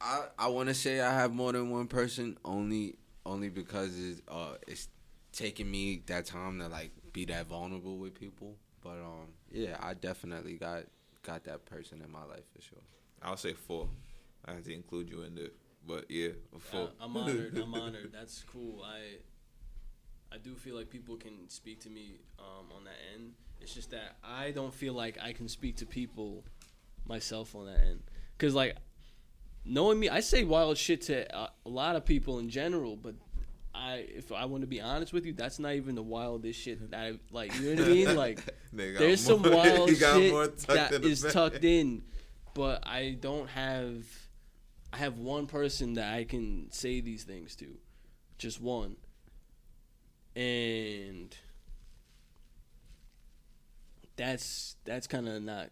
I 0.00 0.24
I 0.36 0.48
want 0.48 0.70
to 0.70 0.74
say 0.74 1.00
I 1.00 1.14
have 1.14 1.32
more 1.32 1.52
than 1.52 1.70
one 1.70 1.86
person 1.86 2.36
only 2.44 2.96
only 3.24 3.48
because 3.48 3.96
it's 3.96 4.22
uh 4.26 4.56
it's 4.66 4.88
taking 5.32 5.70
me 5.70 6.02
that 6.06 6.26
time 6.26 6.58
to 6.58 6.66
like 6.66 6.90
be 7.12 7.24
that 7.26 7.46
vulnerable 7.46 7.96
with 7.96 8.18
people. 8.18 8.56
But 8.82 8.98
um 8.98 9.28
yeah, 9.54 9.76
I 9.80 9.94
definitely 9.94 10.54
got 10.54 10.84
got 11.22 11.44
that 11.44 11.64
person 11.64 12.02
in 12.04 12.10
my 12.10 12.24
life 12.24 12.44
for 12.54 12.60
sure. 12.60 12.82
I'll 13.22 13.36
say 13.36 13.54
four. 13.54 13.88
I 14.44 14.52
have 14.52 14.64
to 14.64 14.74
include 14.74 15.08
you 15.08 15.22
in 15.22 15.36
there, 15.36 15.48
but 15.86 16.10
yeah, 16.10 16.30
four. 16.58 16.80
Uh, 16.80 16.86
I'm 17.00 17.16
honored. 17.16 17.56
I'm 17.56 17.74
honored. 17.74 18.10
That's 18.12 18.44
cool. 18.52 18.82
I 18.84 19.18
I 20.34 20.38
do 20.38 20.54
feel 20.56 20.74
like 20.74 20.90
people 20.90 21.16
can 21.16 21.48
speak 21.48 21.80
to 21.82 21.88
me 21.88 22.18
um, 22.38 22.66
on 22.76 22.84
that 22.84 22.98
end. 23.14 23.34
It's 23.60 23.72
just 23.72 23.92
that 23.92 24.16
I 24.24 24.50
don't 24.50 24.74
feel 24.74 24.92
like 24.92 25.16
I 25.22 25.32
can 25.32 25.48
speak 25.48 25.76
to 25.76 25.86
people 25.86 26.44
myself 27.06 27.54
on 27.54 27.66
that 27.66 27.80
end. 27.80 28.02
Cause 28.38 28.54
like 28.54 28.76
knowing 29.64 30.00
me, 30.00 30.08
I 30.08 30.18
say 30.20 30.42
wild 30.42 30.76
shit 30.76 31.02
to 31.02 31.34
uh, 31.34 31.48
a 31.64 31.68
lot 31.68 31.94
of 31.94 32.04
people 32.04 32.40
in 32.40 32.50
general, 32.50 32.96
but. 32.96 33.14
I, 33.74 34.06
if 34.08 34.30
I 34.30 34.44
want 34.44 34.62
to 34.62 34.66
be 34.68 34.80
honest 34.80 35.12
with 35.12 35.26
you, 35.26 35.32
that's 35.32 35.58
not 35.58 35.72
even 35.74 35.94
the 35.96 36.02
wildest 36.02 36.60
shit 36.60 36.90
that 36.90 36.96
I 36.98 37.18
like. 37.32 37.54
You 37.58 37.74
know 37.74 37.82
what 37.82 37.90
I 37.90 37.92
mean? 37.94 38.16
Like, 38.16 38.40
there's 38.72 39.28
more- 39.28 39.42
some 39.42 39.52
wild 39.52 39.90
he 39.90 39.96
got 39.96 40.22
more 40.22 40.44
shit 40.44 40.58
that 40.68 40.92
is 40.92 40.92
that 40.92 40.92
in 40.94 41.02
the 41.02 41.08
is 41.08 41.22
bag. 41.22 41.32
tucked 41.32 41.64
in, 41.64 42.02
but 42.54 42.86
I 42.86 43.16
don't 43.20 43.48
have. 43.50 44.04
I 44.92 44.98
have 44.98 45.18
one 45.18 45.46
person 45.48 45.94
that 45.94 46.14
I 46.14 46.22
can 46.22 46.70
say 46.70 47.00
these 47.00 47.24
things 47.24 47.56
to, 47.56 47.66
just 48.38 48.60
one, 48.60 48.94
and 50.36 51.36
that's 54.16 54.76
that's 54.84 55.06
kind 55.06 55.28
of 55.28 55.42
not. 55.42 55.70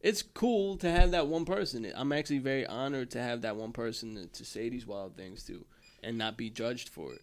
It's 0.00 0.20
cool 0.22 0.76
to 0.78 0.90
have 0.90 1.12
that 1.12 1.26
one 1.28 1.46
person. 1.46 1.90
I'm 1.96 2.12
actually 2.12 2.38
very 2.40 2.66
honored 2.66 3.10
to 3.12 3.22
have 3.22 3.40
that 3.42 3.56
one 3.56 3.72
person 3.72 4.14
to, 4.16 4.26
to 4.26 4.44
say 4.44 4.68
these 4.68 4.86
wild 4.86 5.16
things 5.16 5.42
to, 5.44 5.64
and 6.04 6.18
not 6.18 6.36
be 6.36 6.50
judged 6.50 6.88
for 6.88 7.12
it. 7.12 7.22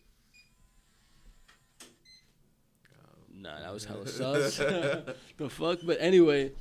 Nah, 3.33 3.59
that 3.59 3.73
was 3.73 3.85
hella 3.85 4.07
sus. 4.07 4.57
the 5.37 5.49
fuck? 5.49 5.79
But 5.83 5.97
anyway, 5.99 6.51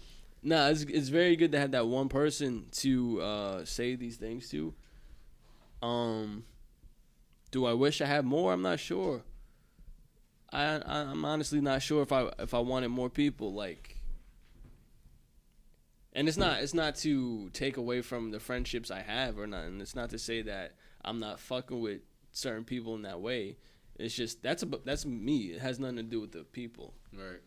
nah, 0.43 0.69
it's, 0.69 0.83
it's 0.83 1.09
very 1.09 1.37
good 1.37 1.53
to 1.53 1.59
have 1.59 1.73
that 1.73 1.87
one 1.87 2.09
person 2.09 2.67
to 2.73 3.21
uh, 3.21 3.65
say 3.65 3.97
these 3.97 4.17
things 4.17 4.49
to. 4.51 4.75
Um, 5.83 6.45
do 7.51 7.67
I 7.67 7.73
wish 7.73 8.01
I 8.01 8.07
had 8.07 8.25
more? 8.25 8.53
I'm 8.53 8.63
not 8.63 8.81
sure. 8.81 9.23
I, 10.53 10.77
I 10.77 11.01
I'm 11.03 11.25
honestly 11.25 11.61
not 11.61 11.83
sure 11.83 12.03
if 12.03 12.13
I 12.13 12.31
if 12.39 12.55
I 12.55 12.59
wanted 12.59 12.89
more 12.89 13.09
people. 13.09 13.53
Like, 13.53 13.97
and 16.13 16.29
it's 16.29 16.37
not 16.37 16.63
it's 16.63 16.75
not 16.75 16.97
to 16.97 17.51
take 17.51 17.77
away 17.77 18.03
from 18.03 18.31
the 18.31 18.41
friendships 18.41 18.91
I 18.91 19.01
have 19.01 19.39
or 19.39 19.47
nothing. 19.47 19.81
It's 19.81 19.95
not 19.95 20.11
to 20.11 20.19
say 20.19 20.43
that 20.43 20.75
I'm 21.05 21.19
not 21.19 21.41
fucking 21.41 21.81
with 21.81 22.01
certain 22.33 22.65
people 22.65 22.95
in 22.95 23.03
that 23.03 23.21
way. 23.21 23.57
It's 23.99 24.15
just 24.15 24.43
that's 24.43 24.63
a, 24.63 24.67
that's 24.85 25.05
me. 25.05 25.53
It 25.53 25.61
has 25.61 25.79
nothing 25.79 25.97
to 25.97 26.03
do 26.03 26.21
with 26.21 26.33
the 26.33 26.45
people. 26.45 26.95
Right. 27.13 27.41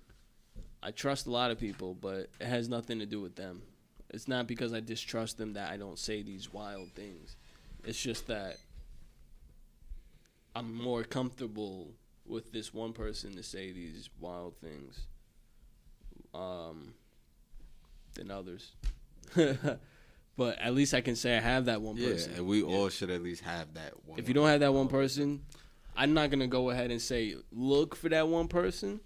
I 0.82 0.92
trust 0.92 1.28
a 1.28 1.32
lot 1.32 1.50
of 1.50 1.60
people, 1.60 1.96
but 1.96 2.30
it 2.40 2.46
has 2.46 2.68
nothing 2.68 3.00
to 3.00 3.06
do 3.06 3.22
with 3.22 3.36
them. 3.36 3.62
It's 4.10 4.28
not 4.28 4.48
because 4.48 4.74
I 4.74 4.80
distrust 4.80 5.38
them 5.38 5.54
that 5.54 5.72
I 5.72 5.78
don't 5.78 5.98
say 5.98 6.22
these 6.22 6.54
wild 6.54 6.92
things. 6.94 7.36
It's 7.84 8.02
just 8.02 8.28
that 8.28 8.58
I'm 10.56 10.74
more 10.76 11.04
comfortable 11.04 11.94
with 12.26 12.52
this 12.52 12.74
one 12.74 12.94
person 12.94 13.36
to 13.36 13.44
say 13.44 13.72
these 13.72 14.10
wild 14.20 14.56
things 14.58 15.08
um, 16.34 16.94
than 18.16 18.30
others. 18.30 18.74
but 20.38 20.58
at 20.60 20.74
least 20.74 20.94
I 20.94 21.02
can 21.02 21.16
say 21.16 21.38
I 21.38 21.42
have 21.42 21.66
that 21.66 21.82
one 21.82 21.96
Yeah, 21.98 22.10
person. 22.10 22.34
and 22.36 22.46
we 22.48 22.64
all 22.64 22.90
should 22.90 23.10
at 23.10 23.22
least 23.22 23.44
have 23.44 23.74
that 23.76 23.94
one. 24.06 24.20
If 24.20 24.28
you 24.28 24.34
don't 24.34 24.48
have 24.48 24.60
that 24.62 24.74
one 24.74 24.88
person, 24.88 25.44
I'm 25.96 26.14
not 26.14 26.30
gonna 26.32 26.48
go 26.48 26.70
ahead 26.72 26.92
and 26.92 27.02
say 27.02 27.36
look 27.52 27.96
for 27.96 28.10
that 28.10 28.28
one 28.28 28.48
person. 28.48 29.00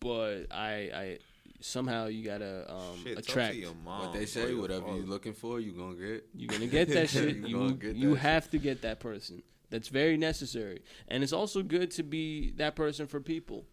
But 0.00 0.46
I, 0.50 0.72
I 0.94 1.18
somehow 1.60 2.06
you 2.06 2.24
gotta 2.24 2.70
um, 2.72 3.02
Shit, 3.04 3.16
talk 3.16 3.24
to 3.24 3.30
attract. 3.30 3.54
your 3.56 3.74
mom 3.84 4.00
what 4.06 4.12
they 4.14 4.24
say, 4.26 4.50
your 4.50 4.60
whatever 4.60 4.86
you're 4.88 5.04
looking 5.06 5.34
for, 5.34 5.60
you're 5.60 5.74
gonna 5.74 5.94
get. 5.94 6.26
You're 6.34 6.48
gonna 6.48 6.66
get 6.66 6.88
that 6.88 7.08
shit. 7.10 7.36
You 7.36 7.46
you 7.46 7.56
gonna 7.56 7.72
get 7.74 7.96
you 7.96 8.10
that 8.14 8.20
have 8.20 8.50
to 8.50 8.58
get 8.58 8.82
that 8.82 9.00
person. 9.00 9.42
That's 9.68 9.88
very 9.88 10.16
necessary, 10.16 10.82
and 11.08 11.22
it's 11.22 11.32
also 11.32 11.62
good 11.62 11.90
to 11.92 12.02
be 12.02 12.50
that 12.56 12.74
person 12.76 13.06
for 13.06 13.20
people. 13.20 13.66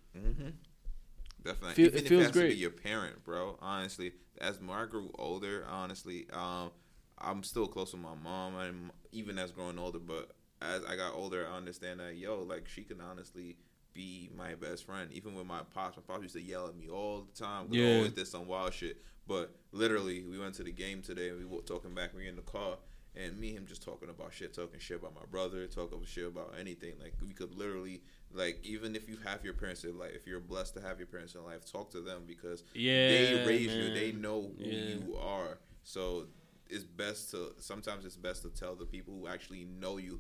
Definitely. 1.44 1.74
Feel- 1.76 1.86
Even 1.88 1.98
it 2.00 2.02
if 2.04 2.08
feels 2.10 2.22
it 2.22 2.24
has 2.26 2.32
to 2.34 2.40
great. 2.40 2.50
be 2.50 2.56
your 2.56 2.70
parent, 2.72 3.24
bro. 3.24 3.58
Honestly, 3.62 4.12
as 4.40 4.60
I 4.70 4.86
grew 4.86 5.12
older, 5.16 5.66
honestly, 5.70 6.28
um, 6.32 6.72
I'm 7.18 7.44
still 7.44 7.68
close 7.68 7.94
with 7.94 8.02
my 8.02 8.16
mom, 8.16 8.56
and 8.58 8.92
even 9.12 9.38
as 9.40 9.52
growing 9.52 9.80
older. 9.80 10.00
But 10.00 10.32
as 10.62 10.84
I 10.86 10.96
got 10.96 11.14
older, 11.14 11.48
I 11.48 11.58
understand 11.58 12.00
that 12.00 12.16
yo, 12.16 12.44
like 12.44 12.68
she 12.68 12.84
can 12.84 13.02
honestly 13.02 13.58
be 13.94 14.30
my 14.36 14.54
best 14.56 14.86
friend. 14.86 15.12
Even 15.12 15.34
with 15.36 15.48
my 15.48 15.62
pops, 15.74 15.98
my 15.98 16.04
pops 16.06 16.24
used 16.24 16.36
to 16.36 16.42
yell 16.42 16.68
at 16.68 16.76
me 16.76 16.88
all 16.90 17.22
the 17.22 17.34
time. 17.34 17.70
We 17.70 17.80
Yeah. 17.82 17.96
always 17.96 18.14
did 18.14 18.28
some 18.28 18.48
wild 18.48 18.74
shit. 18.74 19.02
But 19.28 19.56
literally, 19.72 20.24
we 20.24 20.38
went 20.40 20.56
to 20.56 20.64
the 20.64 20.72
game 20.72 21.02
today, 21.02 21.30
and 21.30 21.40
we 21.40 21.46
were 21.46 21.62
talking 21.62 21.94
back. 21.94 22.14
We 22.14 22.24
were 22.24 22.30
in 22.30 22.36
the 22.36 22.42
car. 22.44 22.78
And 23.16 23.40
me 23.40 23.50
and 23.50 23.58
him 23.60 23.66
just 23.66 23.82
talking 23.82 24.10
about 24.10 24.32
shit, 24.32 24.54
talking 24.54 24.80
shit 24.80 24.98
about 25.00 25.16
my 25.16 25.26
brother, 25.32 25.66
talking 25.66 26.04
shit 26.06 26.28
about 26.28 26.54
anything. 26.60 26.94
Like 27.02 27.16
we 27.26 27.34
could 27.34 27.56
literally, 27.56 28.04
like 28.34 28.60
even 28.64 28.96
if 28.96 29.08
you 29.10 29.18
have 29.26 29.44
your 29.44 29.54
parents 29.54 29.84
in 29.84 29.98
life, 29.98 30.12
if 30.16 30.28
you're 30.28 30.40
blessed 30.40 30.74
to 30.76 30.82
have 30.82 31.00
your 31.00 31.08
parents 31.08 31.36
in 31.36 31.44
life, 31.44 31.70
talk 31.72 31.90
to 31.92 32.02
them 32.02 32.24
because 32.28 32.64
Yeah, 32.74 33.08
they 33.08 33.34
raised 33.46 33.76
you, 33.78 33.90
they 33.94 34.12
know 34.12 34.52
who 34.58 34.64
Yeah. 34.66 34.96
you 34.96 35.16
are. 35.18 35.60
So 35.84 36.28
it's 36.70 36.84
best 36.84 37.32
to 37.32 37.54
sometimes 37.60 38.04
it's 38.06 38.18
best 38.18 38.42
to 38.44 38.50
tell 38.50 38.76
the 38.76 38.86
people 38.86 39.18
who 39.18 39.28
actually 39.28 39.64
know 39.66 39.98
you 39.98 40.20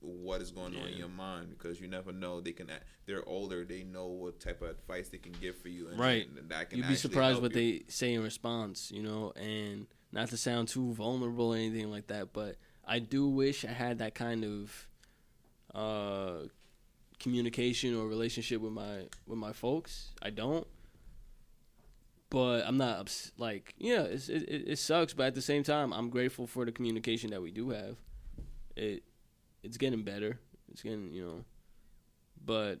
what 0.00 0.42
is 0.42 0.50
going 0.50 0.76
on 0.76 0.88
in 0.88 0.96
your 0.98 1.08
mind 1.08 1.48
because 1.48 1.80
you 1.80 1.88
never 1.88 2.12
know 2.12 2.40
they 2.40 2.52
can. 2.52 2.68
act- 2.70 2.84
They're 3.06 3.26
older, 3.26 3.64
they 3.64 3.82
know 3.82 4.06
what 4.08 4.38
type 4.40 4.60
of 4.60 4.68
advice 4.70 5.08
they 5.08 5.18
can 5.18 5.32
give 5.40 5.56
for 5.56 5.68
you, 5.68 5.88
and 5.88 5.98
Right. 5.98 6.28
and 6.28 6.48
that 6.50 6.68
can 6.70 6.78
You'd 6.78 6.88
be 6.88 6.96
surprised 6.96 7.40
what 7.40 7.54
you. 7.56 7.78
they 7.78 7.84
say 7.88 8.12
in 8.12 8.22
response, 8.22 8.90
you 8.92 9.02
know, 9.02 9.30
and 9.32 9.86
not 10.12 10.28
to 10.28 10.36
sound 10.36 10.68
too 10.68 10.92
vulnerable 10.92 11.54
or 11.54 11.56
anything 11.56 11.90
like 11.90 12.08
that, 12.08 12.32
but 12.34 12.56
I 12.84 12.98
do 12.98 13.26
wish 13.26 13.64
I 13.64 13.68
had 13.72 13.98
that 13.98 14.14
kind 14.14 14.44
of 14.44 14.86
uh, 15.74 16.46
communication 17.18 17.94
or 17.96 18.06
relationship 18.06 18.60
with 18.60 18.72
my 18.72 19.06
with 19.26 19.38
my 19.38 19.52
folks. 19.52 20.12
I 20.22 20.30
don't, 20.30 20.66
but 22.30 22.66
I'm 22.66 22.76
not 22.76 22.98
ups- 22.98 23.32
like 23.38 23.74
yeah, 23.78 24.02
it's, 24.02 24.28
it 24.28 24.42
it 24.48 24.68
it 24.68 24.78
sucks, 24.78 25.14
but 25.14 25.26
at 25.26 25.34
the 25.34 25.42
same 25.42 25.62
time, 25.62 25.92
I'm 25.92 26.10
grateful 26.10 26.46
for 26.46 26.64
the 26.64 26.72
communication 26.72 27.30
that 27.30 27.42
we 27.42 27.50
do 27.50 27.70
have. 27.70 27.96
It 28.76 29.02
it's 29.62 29.76
getting 29.76 30.02
better. 30.02 30.38
It's 30.70 30.82
getting 30.82 31.12
you 31.12 31.24
know, 31.24 31.44
but 32.44 32.80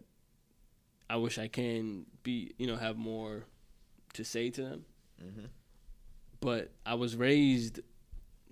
I 1.08 1.16
wish 1.16 1.38
I 1.38 1.48
can 1.48 2.06
be 2.22 2.52
you 2.58 2.66
know 2.66 2.76
have 2.76 2.96
more 2.96 3.44
to 4.14 4.24
say 4.24 4.50
to 4.50 4.62
them. 4.62 4.84
Mhm. 5.22 5.48
But 6.40 6.72
I 6.84 6.94
was 6.94 7.16
raised 7.16 7.80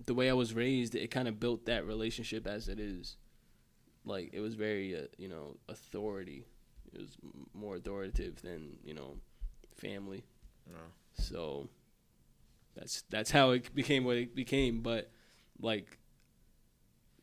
the 0.05 0.13
way 0.13 0.29
I 0.29 0.33
was 0.33 0.53
raised. 0.53 0.95
It 0.95 1.11
kind 1.11 1.27
of 1.27 1.39
built 1.39 1.65
that 1.67 1.85
relationship 1.85 2.47
as 2.47 2.67
it 2.67 2.79
is. 2.79 3.15
Like 4.05 4.29
it 4.33 4.39
was 4.39 4.53
very 4.55 4.95
uh, 4.95 5.07
you 5.17 5.27
know 5.27 5.57
authority. 5.67 6.45
It 6.93 6.99
was 7.01 7.17
m- 7.23 7.47
more 7.53 7.75
authoritative 7.75 8.41
than 8.41 8.77
you 8.83 8.93
know 8.93 9.17
family. 9.75 10.23
No. 10.67 10.77
So 11.17 11.69
that's 12.75 13.03
that's 13.09 13.31
how 13.31 13.51
it 13.51 13.73
became 13.75 14.03
what 14.03 14.17
it 14.17 14.35
became. 14.35 14.81
But 14.81 15.11
like 15.59 15.97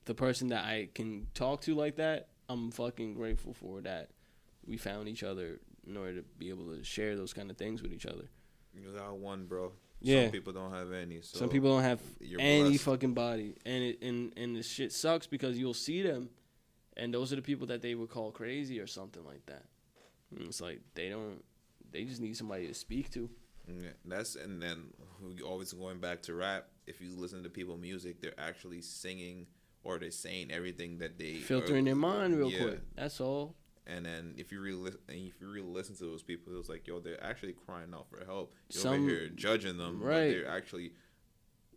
the 0.05 0.15
person 0.15 0.49
that 0.49 0.65
I 0.65 0.89
can 0.95 1.29
talk 1.35 1.61
to 1.63 1.75
like 1.75 1.97
that, 1.97 2.29
I'm 2.49 2.71
fucking 2.71 3.15
grateful 3.15 3.55
for 3.55 3.81
that. 3.83 4.11
We 4.67 4.77
found 4.77 5.09
each 5.09 5.23
other 5.23 5.61
in 5.87 5.97
order 5.97 6.17
to 6.17 6.23
be 6.39 6.49
able 6.49 6.75
to 6.77 6.83
share 6.85 7.17
those 7.17 7.33
kind 7.33 7.51
of 7.51 7.57
things 7.57 7.83
with 7.83 7.93
each 7.93 8.07
other. 8.07 8.25
You 8.75 8.91
got 8.97 9.17
one, 9.17 9.47
bro. 9.47 9.73
Yeah. 10.01 10.25
Some 10.25 10.33
people 10.33 10.53
don't 10.53 10.73
have 10.73 10.93
any. 10.93 11.21
So 11.23 11.39
Some 11.39 11.49
people 11.49 11.75
don't 11.75 11.83
have 11.85 12.01
any 12.39 12.71
blessed. 12.71 12.85
fucking 12.85 13.15
body, 13.15 13.55
and 13.65 13.85
it 13.85 14.03
and 14.03 14.33
and 14.37 14.57
the 14.57 14.63
shit 14.63 14.93
sucks 14.93 15.27
because 15.27 15.57
you'll 15.59 15.75
see 15.75 16.03
them, 16.03 16.29
and 16.97 17.13
those 17.13 17.33
are 17.33 17.37
the 17.37 17.43
people 17.43 17.67
that 17.69 17.83
they 17.83 17.95
would 17.95 18.11
call 18.11 18.31
crazy 18.31 18.81
or 18.81 18.87
something 18.87 19.25
like 19.25 19.45
that. 19.47 19.65
And 20.31 20.47
it's 20.47 20.61
like 20.61 20.81
they 20.95 21.09
don't, 21.09 21.43
they 21.91 22.05
just 22.05 22.21
need 22.21 22.37
somebody 22.37 22.67
to 22.67 22.75
speak 22.75 23.11
to. 23.13 23.29
Yeah, 23.69 23.91
that's 24.05 24.35
and 24.35 24.61
then 24.61 24.93
always 25.45 25.73
going 25.73 25.99
back 25.99 26.23
to 26.23 26.35
rap. 26.35 26.67
If 26.87 27.01
you 27.01 27.15
listen 27.15 27.43
to 27.45 27.49
people 27.51 27.77
music, 27.77 28.21
they're 28.21 28.39
actually 28.39 28.81
singing 28.83 29.47
or 29.85 29.99
they're 29.99 30.11
saying 30.11 30.51
everything 30.51 30.99
that 30.99 31.19
they 31.19 31.35
Filtering 31.35 31.85
their 31.85 31.95
mind 31.95 32.37
real 32.37 32.51
Yeah. 32.51 32.63
quick. 32.63 32.81
That's 32.97 33.21
all. 33.21 33.55
And 33.87 34.07
then 34.07 34.35
if 34.37 34.53
you 34.53 34.61
really 34.61 34.93
if 35.09 35.41
you 35.41 35.49
really 35.51 35.67
listen 35.69 35.97
to 35.97 36.05
those 36.05 36.23
people, 36.23 36.59
it's 36.59 36.69
like 36.69 36.87
yo, 36.87 37.01
they're 37.01 37.23
actually 37.23 37.53
crying 37.53 37.93
out 37.95 38.07
for 38.09 38.25
help. 38.25 38.55
You're 38.71 38.83
Some- 38.83 38.95
over 39.03 39.09
here 39.11 39.29
judging 39.29 39.77
them, 39.77 39.99
but 40.01 40.07
right. 40.07 40.31
they're 40.31 40.49
actually 40.49 40.93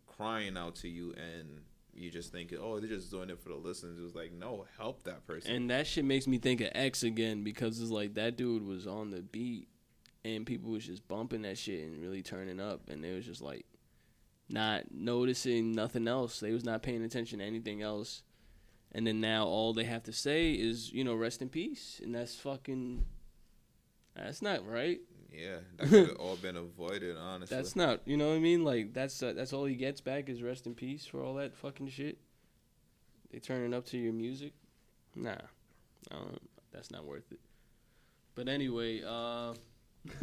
crying 0.06 0.56
out 0.56 0.76
to 0.76 0.88
you, 0.88 1.12
and 1.14 1.62
you 1.96 2.10
just 2.10 2.32
think, 2.32 2.52
oh, 2.58 2.78
they're 2.78 2.88
just 2.88 3.10
doing 3.10 3.30
it 3.30 3.40
for 3.40 3.50
the 3.50 3.56
listeners. 3.56 3.98
It 3.98 4.02
was 4.02 4.14
like 4.14 4.32
no, 4.32 4.66
help 4.76 5.04
that 5.04 5.26
person. 5.26 5.52
And 5.52 5.70
that 5.70 5.86
shit 5.86 6.04
makes 6.04 6.26
me 6.26 6.38
think 6.38 6.60
of 6.60 6.68
X 6.74 7.02
again 7.02 7.42
because 7.42 7.80
it's 7.80 7.90
like 7.90 8.14
that 8.14 8.36
dude 8.36 8.66
was 8.66 8.86
on 8.86 9.10
the 9.10 9.22
beat 9.22 9.68
and 10.24 10.46
people 10.46 10.70
was 10.70 10.84
just 10.84 11.06
bumping 11.08 11.42
that 11.42 11.58
shit 11.58 11.84
and 11.86 12.00
really 12.02 12.22
turning 12.22 12.60
up 12.60 12.88
and 12.88 13.02
they 13.02 13.12
was 13.12 13.24
just 13.24 13.42
like 13.42 13.66
not 14.48 14.84
noticing 14.90 15.72
nothing 15.72 16.06
else. 16.08 16.40
They 16.40 16.52
was 16.52 16.64
not 16.64 16.82
paying 16.82 17.04
attention 17.04 17.38
to 17.38 17.44
anything 17.44 17.82
else. 17.82 18.22
And 18.92 19.06
then 19.06 19.20
now 19.20 19.46
all 19.46 19.72
they 19.72 19.84
have 19.84 20.04
to 20.04 20.12
say 20.12 20.52
is, 20.52 20.92
you 20.92 21.04
know, 21.04 21.14
rest 21.14 21.42
in 21.42 21.48
peace. 21.48 22.00
And 22.02 22.14
that's 22.14 22.36
fucking 22.36 23.04
that's 24.14 24.42
not 24.42 24.66
right. 24.66 25.00
Yeah, 25.36 25.56
that 25.76 25.88
could 25.88 26.08
have 26.08 26.16
all 26.16 26.36
been 26.36 26.56
avoided. 26.56 27.16
Honestly, 27.16 27.56
That's 27.56 27.76
not, 27.76 28.00
you 28.06 28.16
know 28.16 28.28
what 28.28 28.36
I 28.36 28.40
mean? 28.40 28.64
Like 28.64 28.92
that's 28.92 29.22
uh, 29.22 29.32
that's 29.34 29.52
all 29.52 29.64
he 29.64 29.74
gets 29.74 30.00
back 30.00 30.28
is 30.28 30.42
rest 30.42 30.66
in 30.66 30.74
peace 30.74 31.06
for 31.06 31.22
all 31.22 31.34
that 31.34 31.56
fucking 31.56 31.88
shit. 31.88 32.18
They 33.32 33.38
turning 33.38 33.74
up 33.74 33.84
to 33.86 33.98
your 33.98 34.12
music, 34.12 34.52
nah, 35.14 35.32
I 36.10 36.14
don't, 36.14 36.38
that's 36.72 36.90
not 36.90 37.04
worth 37.04 37.30
it. 37.32 37.40
But 38.34 38.48
anyway, 38.48 39.02
uh, 39.02 39.54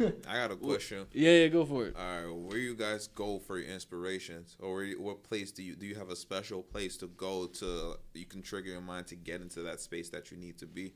I 0.28 0.36
got 0.36 0.50
a 0.50 0.56
question. 0.62 1.06
yeah, 1.12 1.30
yeah, 1.30 1.48
go 1.48 1.64
for 1.66 1.86
it. 1.86 1.96
All 1.96 2.02
right, 2.02 2.34
where 2.34 2.58
you 2.58 2.74
guys 2.74 3.06
go 3.08 3.38
for 3.38 3.58
your 3.58 3.68
inspirations, 3.68 4.56
or 4.60 4.74
where 4.74 4.84
you, 4.84 5.00
what 5.00 5.22
place 5.22 5.52
do 5.52 5.62
you 5.62 5.74
do 5.76 5.86
you 5.86 5.94
have 5.96 6.10
a 6.10 6.16
special 6.16 6.62
place 6.62 6.96
to 6.98 7.08
go 7.08 7.46
to 7.46 7.96
you 8.14 8.24
can 8.24 8.42
trigger 8.42 8.70
your 8.70 8.80
mind 8.80 9.06
to 9.08 9.16
get 9.16 9.40
into 9.42 9.60
that 9.62 9.80
space 9.80 10.08
that 10.10 10.30
you 10.30 10.36
need 10.36 10.58
to 10.58 10.66
be? 10.66 10.94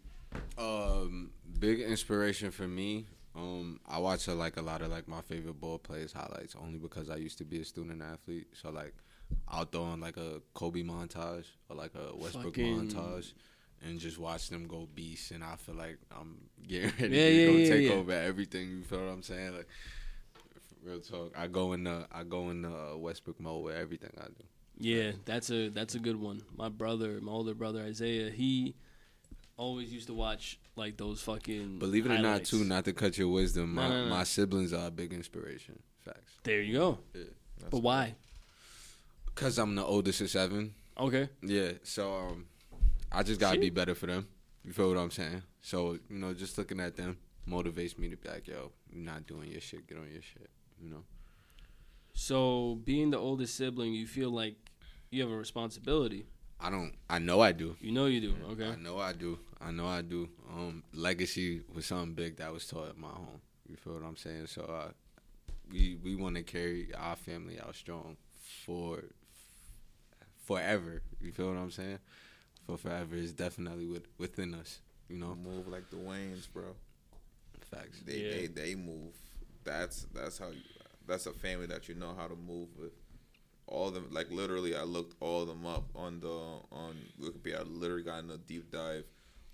Um, 0.57 1.31
big 1.59 1.81
inspiration 1.81 2.51
for 2.51 2.69
me. 2.69 3.07
Um, 3.39 3.79
I 3.87 3.99
watch 3.99 4.29
uh, 4.29 4.35
like 4.35 4.57
a 4.57 4.63
lot 4.63 4.83
of 4.83 4.91
like 4.91 5.07
my 5.07 5.21
favorite 5.21 5.61
ball 5.61 5.79
players 5.79 6.13
highlights 6.13 6.57
only 6.61 6.79
because 6.79 7.09
I 7.09 7.17
used 7.17 7.39
to 7.39 7.45
be 7.45 7.61
a 7.61 7.65
student 7.65 8.03
athlete. 8.03 8.49
So 8.53 8.71
like, 8.71 8.95
I'll 9.47 9.65
throw 9.65 9.83
on 9.85 10.01
like 10.01 10.17
a 10.17 10.41
Kobe 10.55 10.83
montage 10.83 11.45
or 11.69 11.77
like 11.77 11.93
a 11.95 12.17
Westbrook 12.17 12.57
Fucking- 12.57 12.91
montage, 12.91 13.33
and 13.87 14.01
just 14.01 14.19
watch 14.19 14.49
them 14.49 14.67
go 14.67 14.89
beast. 14.95 15.31
And 15.31 15.45
I 15.45 15.55
feel 15.57 15.77
like 15.77 15.99
I'm 16.11 16.37
getting 16.67 16.91
ready 17.01 17.17
Yeah, 17.17 17.25
to 17.29 17.33
yeah, 17.33 17.47
go 17.47 17.53
yeah, 17.53 17.69
take 17.71 17.91
over 17.93 18.13
everything. 18.13 18.71
You 18.71 18.83
feel 18.83 19.05
what 19.05 19.13
I'm 19.13 19.23
saying? 19.23 19.55
Like, 19.57 19.69
real 20.83 21.01
talk. 21.01 21.33
I 21.37 21.47
go 21.47 21.73
in 21.75 21.85
the 21.85 22.07
I 22.11 22.25
go 22.25 22.51
in 22.51 22.63
the 22.63 22.71
uh, 22.93 22.97
Westbrook 22.97 23.39
mode 23.41 23.65
with 23.65 23.77
everything 23.77 24.11
I 24.21 24.27
do. 24.27 24.45
Yeah, 24.81 25.13
that's 25.25 25.51
a 25.51 25.69
that's 25.69 25.95
a 25.95 25.99
good 25.99 26.21
one. 26.21 26.43
My 26.57 26.69
brother, 26.69 27.21
my 27.21 27.33
older 27.33 27.55
brother 27.55 27.83
Isaiah, 27.83 28.31
he 28.31 28.75
always 29.59 29.93
used 29.93 30.07
to 30.07 30.15
watch 30.15 30.59
like 30.77 30.97
those 30.97 31.21
fucking. 31.21 31.79
Believe 31.79 32.07
it 32.07 32.13
or 32.13 32.15
not, 32.15 32.25
highlights. 32.25 32.51
too, 32.51 32.65
not 32.65 32.87
to 32.87 32.95
cut 32.95 33.19
your 33.19 33.29
wisdom, 33.29 33.75
my, 33.75 33.89
No, 33.89 33.95
no, 33.95 34.05
no. 34.05 34.11
my 34.11 34.25
siblings 34.25 34.73
are 34.73 34.87
a 34.87 34.91
big 34.91 35.13
inspiration. 35.13 35.79
Facts. 36.01 36.33
There 36.45 36.63
you 36.63 36.79
go. 36.79 36.99
Yeah. 37.15 37.25
but 37.69 37.81
why? 37.81 38.15
Cause 39.35 39.59
I'm 39.59 39.75
the 39.75 39.85
oldest 39.85 40.21
of 40.23 40.31
seven. 40.31 40.75
Okay. 40.99 41.29
Yeah, 41.43 41.73
so 41.83 42.13
um, 42.15 42.47
I 43.13 43.23
just 43.23 43.39
gotta 43.39 43.59
be 43.59 43.67
Shit. 43.67 43.75
better 43.75 43.95
for 43.95 44.07
them. 44.07 44.27
You 44.65 44.73
feel 44.73 44.89
what 44.89 44.99
I'm 44.99 45.11
saying? 45.11 45.43
So 45.61 45.99
you 46.09 46.19
know, 46.19 46.33
just 46.35 46.57
looking 46.59 46.81
at 46.81 46.97
them 46.97 47.19
motivates 47.49 47.99
me 47.99 48.09
to 48.09 48.17
be 48.17 48.29
like, 48.29 48.47
yo, 48.49 48.73
you're 48.91 49.05
not 49.05 49.27
doing 49.27 49.51
your 49.51 49.61
shit. 49.61 49.87
Get 49.87 49.99
on 49.99 50.09
your 50.13 50.23
shit. 50.23 50.51
You 50.83 50.91
know. 50.91 51.05
So, 52.15 52.81
being 52.85 53.11
the 53.11 53.19
oldest 53.19 53.55
sibling, 53.55 53.93
you 53.95 54.05
feel 54.07 54.31
like 54.31 54.57
you 55.11 55.23
have 55.23 55.31
a 55.31 55.37
responsibility. 55.37 56.27
I 56.61 56.71
don't. 56.71 56.93
I 57.09 57.19
know 57.19 57.41
I 57.41 57.53
do. 57.53 57.77
You 57.81 57.93
know 57.93 58.07
you 58.07 58.21
do. 58.21 58.35
Okay. 58.53 58.69
I 58.71 58.77
know 58.77 58.99
I 58.99 59.13
do. 59.13 59.39
I 59.61 59.71
know 59.71 59.87
I 59.87 60.03
do. 60.03 60.29
Um, 60.51 60.83
legacy 60.93 61.63
was 61.75 61.87
something 61.87 62.15
big 62.15 62.37
that 62.37 62.53
was 62.53 62.67
taught 62.67 62.89
at 62.89 62.99
my 62.99 63.09
home. 63.09 63.41
You 63.69 63.77
feel 63.77 63.95
what 63.95 64.03
I'm 64.05 64.17
saying? 64.17 64.47
So 64.49 64.63
uh, 64.63 64.91
we 65.71 65.99
we 66.03 66.17
want 66.17 66.37
to 66.37 66.43
carry 66.43 66.89
our 66.97 67.17
family 67.17 67.61
out 67.61 67.75
strong 67.77 68.17
for 68.65 69.05
forever. 70.45 71.03
You 71.21 71.33
feel 71.33 71.49
what 71.49 71.59
I'm 71.59 71.71
saying? 71.71 71.99
For 72.67 72.77
forever 72.77 73.15
is 73.17 73.33
definitely 73.33 73.87
with, 73.87 74.07
within 74.19 74.55
us. 74.55 74.81
You 75.09 75.17
know, 75.19 75.35
Move 75.35 75.69
like 75.69 75.89
the 75.91 75.97
Waynes, 75.97 76.49
bro. 76.53 76.75
facts. 77.71 78.01
They 78.05 78.17
Yeah. 78.19 78.31
they 78.33 78.47
they 78.47 78.75
move. 78.75 79.15
That's 79.65 80.07
that's 80.15 80.39
how 80.39 80.49
you. 80.51 80.61
That's 81.07 81.27
a 81.27 81.33
family 81.33 81.67
that 81.67 81.89
you 81.89 81.95
know 81.95 82.15
how 82.19 82.27
to 82.27 82.37
move 82.37 82.69
with. 82.79 82.93
All 83.69 83.89
of 83.89 83.95
them, 83.95 84.09
like 84.11 84.31
literally, 84.31 84.75
I 84.75 84.83
looked 84.83 85.15
all 85.21 85.43
of 85.43 85.49
them 85.49 85.67
up 85.67 85.89
on 85.95 86.21
the 86.21 86.29
on 86.29 86.97
Wikipedia. 87.21 87.61
I 87.61 87.63
literally 87.63 88.03
got 88.03 88.25
in 88.25 88.31
a 88.31 88.39
deep 88.39 88.71
dive 88.71 89.05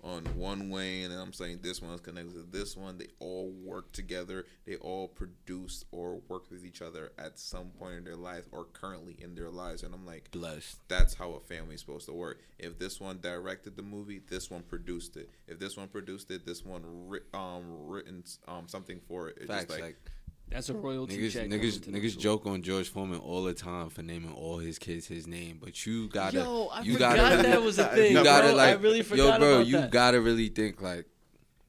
on 0.03 0.23
one 0.35 0.69
Wayne, 0.69 1.11
and 1.11 1.19
I'm 1.19 1.33
saying 1.33 1.59
this 1.63 1.81
one's 1.81 1.99
connected 1.99 2.33
to 2.33 2.43
this 2.57 2.77
one. 2.77 2.97
They 2.97 3.07
all 3.19 3.51
work 3.63 3.91
together. 3.91 4.45
They 4.65 4.75
all 4.75 5.07
produce 5.07 5.83
or 5.91 6.21
work 6.29 6.51
with 6.51 6.63
each 6.63 6.81
other 6.81 7.11
at 7.17 7.39
some 7.39 7.69
point 7.69 7.95
in 7.95 8.03
their 8.03 8.15
life 8.15 8.45
or 8.51 8.65
currently 8.65 9.17
in 9.19 9.33
their 9.33 9.49
lives. 9.49 9.81
And 9.81 9.93
I'm 9.95 10.05
like, 10.05 10.29
Blessed. 10.31 10.77
that's 10.87 11.15
how 11.15 11.31
a 11.31 11.39
family's 11.39 11.79
supposed 11.79 12.05
to 12.05 12.13
work. 12.13 12.39
If 12.59 12.77
this 12.77 13.01
one 13.01 13.19
directed 13.19 13.75
the 13.75 13.83
movie, 13.83 14.21
this 14.29 14.51
one 14.51 14.61
produced 14.61 15.17
it. 15.17 15.31
If 15.47 15.59
this 15.59 15.75
one 15.75 15.87
produced 15.87 16.29
it, 16.29 16.45
this 16.45 16.63
one 16.63 16.83
writ, 16.85 17.23
um 17.33 17.63
written 17.87 18.23
um 18.47 18.67
something 18.67 18.99
for 19.07 19.29
it. 19.29 19.37
It's 19.37 19.47
Facts. 19.47 19.65
just 19.65 19.71
like, 19.71 19.81
like 19.81 20.11
That's 20.49 20.69
a 20.69 20.73
royalty 20.73 21.17
Niggas, 21.17 21.33
check. 21.33 21.47
niggas, 21.49 21.83
to 21.83 21.91
niggas 21.91 22.17
joke 22.17 22.45
on 22.45 22.61
George 22.61 22.87
Foreman 22.89 23.19
all 23.19 23.43
the 23.43 23.53
time 23.53 23.89
for 23.89 24.03
naming 24.03 24.31
all 24.31 24.57
his 24.57 24.77
kids 24.79 25.07
his 25.07 25.27
name, 25.27 25.59
but 25.61 25.85
you 25.85 26.07
gotta, 26.07 26.37
Yo, 26.37 26.67
I 26.71 26.81
you 26.81 26.93
forgot 26.93 27.15
gotta, 27.17 27.43
that 27.43 27.61
was 27.61 27.79
a 27.79 27.87
thing. 27.95 28.15
you 28.15 28.23
gotta 28.23 28.47
bro. 28.47 28.55
like, 28.55 28.77
I 28.77 28.81
really 28.81 29.01
yo, 29.01 29.37
bro, 29.39 29.59
you 29.59 29.77
that. 29.77 29.91
gotta 29.91 30.21
really 30.21 30.47
think 30.49 30.81
like 30.81 31.07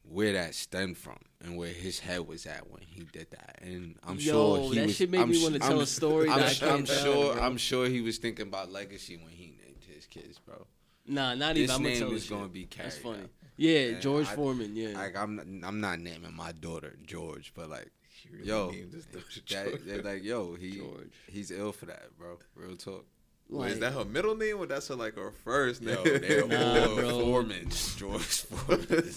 where 0.08 0.34
that 0.34 0.54
stemmed 0.54 0.96
from 0.98 1.16
and 1.42 1.56
where 1.56 1.72
his 1.72 1.98
head 1.98 2.26
was 2.28 2.46
at 2.46 2.70
when 2.70 2.82
he 2.82 3.02
did 3.12 3.28
that. 3.30 3.58
And 3.62 3.96
I'm 4.06 4.18
Yo, 4.18 4.32
sure 4.32 4.68
he 4.70 4.74
that 4.78 4.86
was. 4.86 4.96
shit 4.96 5.10
made 5.10 5.20
I'm 5.22 5.30
me 5.30 5.42
wanna 5.42 5.54
I'm 5.56 5.60
tell 5.62 5.80
a 5.80 5.86
story 5.86 6.28
I'm, 6.28 6.38
that 6.40 6.50
I 6.50 6.54
can't 6.54 6.72
I'm 6.72 6.84
sure. 6.86 7.40
I'm 7.40 7.56
sure 7.56 7.88
he 7.88 8.02
was 8.02 8.18
thinking 8.18 8.46
about 8.46 8.70
legacy 8.70 9.16
when 9.16 9.32
he 9.32 9.46
named 9.46 9.82
his 9.92 10.06
kids, 10.06 10.38
bro. 10.38 10.66
Nah, 11.08 11.34
not 11.34 11.54
This 11.54 11.64
even. 11.64 11.74
I'm 11.74 11.82
gonna 11.82 11.88
name 11.94 11.98
tell 12.02 12.12
is 12.12 12.28
gonna 12.28 12.48
be 12.48 12.68
That's 12.76 12.98
carried 12.98 13.02
funny. 13.16 13.24
out. 13.24 13.30
Yeah, 13.56 13.78
And 13.80 14.00
George 14.02 14.26
I- 14.28 14.34
Foreman. 14.36 14.76
Yeah. 14.76 14.88
Like 14.98 15.16
I'm, 15.16 15.62
I'm 15.64 15.80
not 15.80 15.98
naming 15.98 16.34
my 16.36 16.52
daughter 16.52 16.94
George, 17.06 17.52
but 17.54 17.70
like, 17.70 17.90
really 18.32 18.46
yo, 18.46 18.70
named 18.70 18.92
this 18.92 19.06
that, 19.48 19.80
they're 19.86 20.02
like, 20.02 20.22
yo, 20.24 20.54
he, 20.54 20.76
George. 20.78 21.12
he's 21.28 21.50
ill 21.50 21.72
for 21.72 21.86
that, 21.86 22.16
bro. 22.18 22.38
Real 22.54 22.76
talk. 22.76 23.04
wait, 23.48 23.72
is 23.72 23.78
that 23.80 23.92
her 23.92 24.04
middle 24.04 24.36
name 24.36 24.58
or 24.58 24.66
that's 24.66 24.88
her 24.88 24.94
like 24.94 25.14
her 25.16 25.30
first 25.44 25.82
name? 25.82 25.96
Yo, 26.04 26.18
they're 26.18 26.46
Nah, 26.46 26.86
all 26.88 26.94
bro. 26.96 27.20
Foreman, 27.20 27.68
George 27.96 28.22
Foreman. 28.42 29.12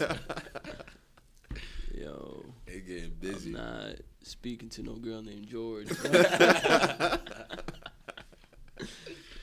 yo, 1.95 2.45
they 2.65 2.79
getting 2.79 3.05
I'm 3.05 3.11
busy. 3.19 3.51
not 3.51 3.95
speaking 4.23 4.69
to 4.69 4.83
no 4.83 4.93
girl 4.95 5.21
named 5.21 5.47
George. 5.47 5.87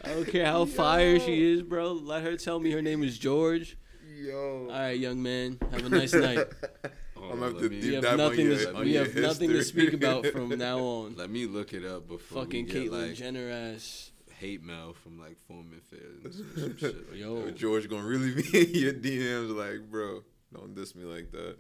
I 0.05 0.11
don't 0.11 0.29
care 0.29 0.47
how 0.47 0.65
fire 0.67 1.19
she 1.19 1.53
is, 1.55 1.63
bro. 1.63 1.93
Let 1.93 2.23
her 2.23 2.37
tell 2.37 2.61
me 2.61 2.71
her 2.71 2.81
name 2.83 3.03
is 3.03 3.19
George. 3.19 3.77
Yo. 4.17 4.69
All 4.71 4.79
right, 4.79 4.99
young 4.99 5.23
man. 5.23 5.59
Have 5.73 5.85
a 5.85 5.89
nice 5.89 6.15
night. 6.15 6.39
Hold 7.39 7.45
I'm 7.45 7.53
gonna 7.53 7.63
have 7.63 7.71
to 7.71 7.77
We 7.77 7.81
deep 7.81 7.95
have 7.95 8.03
dive 8.03 8.13
on 8.13 8.19
nothing. 8.19 8.47
your- 8.47 8.57
To, 8.59 8.75
on 8.77 8.85
we 8.85 8.93
your 8.95 9.05
have 9.05 9.17
nothing 9.17 9.51
to 9.51 9.63
speak 9.65 9.93
about 9.93 10.27
from 10.27 10.49
now 10.59 10.79
on. 10.79 11.17
Let 11.17 11.31
me 11.31 11.47
look 11.47 11.73
it 11.73 11.85
up 11.85 12.09
before 12.09 12.43
Fucking 12.45 12.67
we 12.67 12.71
Caitlyn 12.73 13.09
like 13.09 13.15
Jenner 13.15 13.49
ass. 13.51 14.11
hate 14.39 14.63
mail 14.63 14.95
from 15.03 15.19
like 15.19 15.37
Foreman 15.49 15.81
fans 15.91 16.41
or 16.41 16.79
some 16.79 16.97
Yo. 17.15 17.37
Yo, 17.47 17.51
George 17.53 17.89
gonna 17.89 18.07
really 18.07 18.35
be 18.35 18.43
in 18.61 18.75
your 18.75 18.93
DMs 18.93 19.55
like, 19.57 19.91
bro, 19.91 20.23
don't 20.53 20.75
diss 20.75 20.95
me 20.95 21.05
like 21.05 21.31
that. 21.33 21.57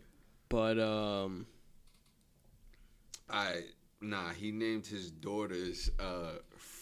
But 0.48 0.78
um, 0.78 1.46
I 3.30 3.62
nah, 4.00 4.30
he 4.30 4.52
named 4.52 4.86
his 4.86 5.10
daughters 5.10 5.90
uh 5.98 6.32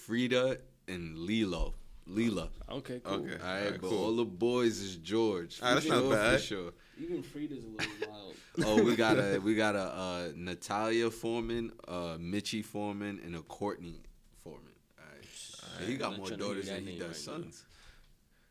Freeda 0.07 0.59
and 0.89 1.17
Lilo. 1.19 1.75
Leela. 2.11 2.49
okay, 2.71 3.01
cool. 3.03 3.15
Okay. 3.15 3.33
All 3.33 3.39
right, 3.39 3.65
Alright, 3.65 3.81
but 3.81 3.89
cool. 3.89 4.05
all 4.05 4.17
the 4.17 4.27
boys 4.27 4.79
is 4.81 4.97
George. 4.97 5.57
For 5.57 5.65
Alright, 5.65 5.83
that's 5.85 5.89
not 6.03 6.11
bad. 6.11 6.39
For 6.41 6.45
sure. 6.47 6.73
Even 6.99 7.23
Freeda's 7.23 7.65
a 7.65 7.69
little 7.69 8.09
wild. 8.11 8.35
Oh, 8.65 8.83
we 8.85 8.95
got 8.95 9.17
a 9.19 9.41
we 9.41 9.57
got 9.57 9.75
a 9.75 9.81
uh, 9.83 10.29
Natalia 10.37 11.11
Foreman, 11.11 11.73
uh, 11.89 12.17
Michi 12.21 12.65
Foreman, 12.65 13.21
and 13.25 13.35
a 13.35 13.41
Courtney 13.43 14.01
Foreman. 14.45 14.63
All 14.97 15.05
right. 15.13 15.81
And 15.81 15.89
he 15.89 15.95
I'm 15.95 15.99
got 15.99 16.17
more 16.17 16.27
trying 16.29 16.39
to 16.39 16.45
hear 16.45 16.55
daughters 16.55 16.69
than 16.69 16.79
he 16.87 16.91
name 16.93 16.99
does 17.01 17.27
right 17.29 17.37
now. 17.39 17.43
sons. 17.45 17.65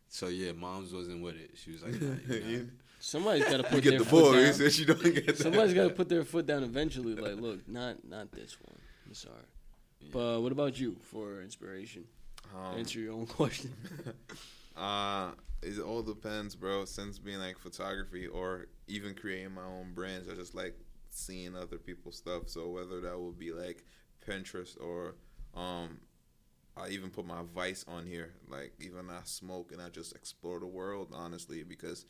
So 0.10 0.28
yeah, 0.28 0.52
mom's 0.52 0.94
wasn't 0.94 1.24
with 1.24 1.36
it. 1.36 1.52
She 1.56 1.72
was 1.72 1.84
like, 1.84 2.02
nah, 2.02 2.36
you 2.36 2.58
not. 2.64 2.66
Somebody's 3.00 3.46
got 3.46 3.58
to 3.58 3.64
put 3.72 3.84
their 3.84 4.00
the 4.00 4.06
foot 4.06 4.34
boys, 4.34 4.58
down. 4.60 4.70
she 4.72 4.86
don't 4.86 5.02
get 5.04 5.26
that. 5.26 5.38
Somebody's 5.38 5.74
got 5.74 5.84
to 5.88 5.90
put 5.94 6.10
their 6.10 6.24
foot 6.26 6.46
down 6.46 6.64
eventually. 6.64 7.16
Like, 7.16 7.36
look, 7.40 7.66
not 7.68 8.04
not 8.08 8.30
this 8.32 8.58
one. 8.62 8.78
I'm 9.08 9.14
sorry. 9.14 9.36
But 10.12 10.42
what 10.42 10.52
about 10.52 10.78
you 10.78 10.98
for 11.02 11.42
inspiration? 11.42 12.04
Um, 12.54 12.78
Answer 12.80 13.00
your 13.00 13.14
own 13.14 13.26
question. 13.26 13.74
Uh, 14.76 15.32
it 15.64 15.80
all 15.80 16.02
depends, 16.02 16.56
bro. 16.56 16.86
Since 16.86 17.20
being 17.20 17.40
like 17.40 17.58
photography 17.58 18.28
or 18.28 18.68
even 18.88 19.16
creating 19.16 19.54
my 19.54 19.64
own 19.66 19.94
brands, 19.94 20.30
I 20.30 20.36
just 20.36 20.56
like 20.56 20.76
seeing 21.10 21.56
other 21.56 21.78
people's 21.78 22.18
stuff. 22.18 22.50
So 22.50 22.70
whether 22.70 23.02
that 23.02 23.18
will 23.18 23.32
be 23.32 23.52
like 23.52 23.84
Pinterest 24.28 24.80
or 24.82 25.16
um, 25.56 26.00
I 26.76 26.90
even 26.90 27.10
put 27.10 27.26
my 27.26 27.44
vice 27.54 27.86
on 27.88 28.06
here. 28.06 28.34
Like 28.48 28.74
even 28.80 29.10
I 29.10 29.22
smoke 29.24 29.72
and 29.72 29.82
I 29.82 29.90
just 29.90 30.16
explore 30.16 30.60
the 30.60 30.68
world 30.68 31.14
honestly 31.14 31.64
because 31.64 32.06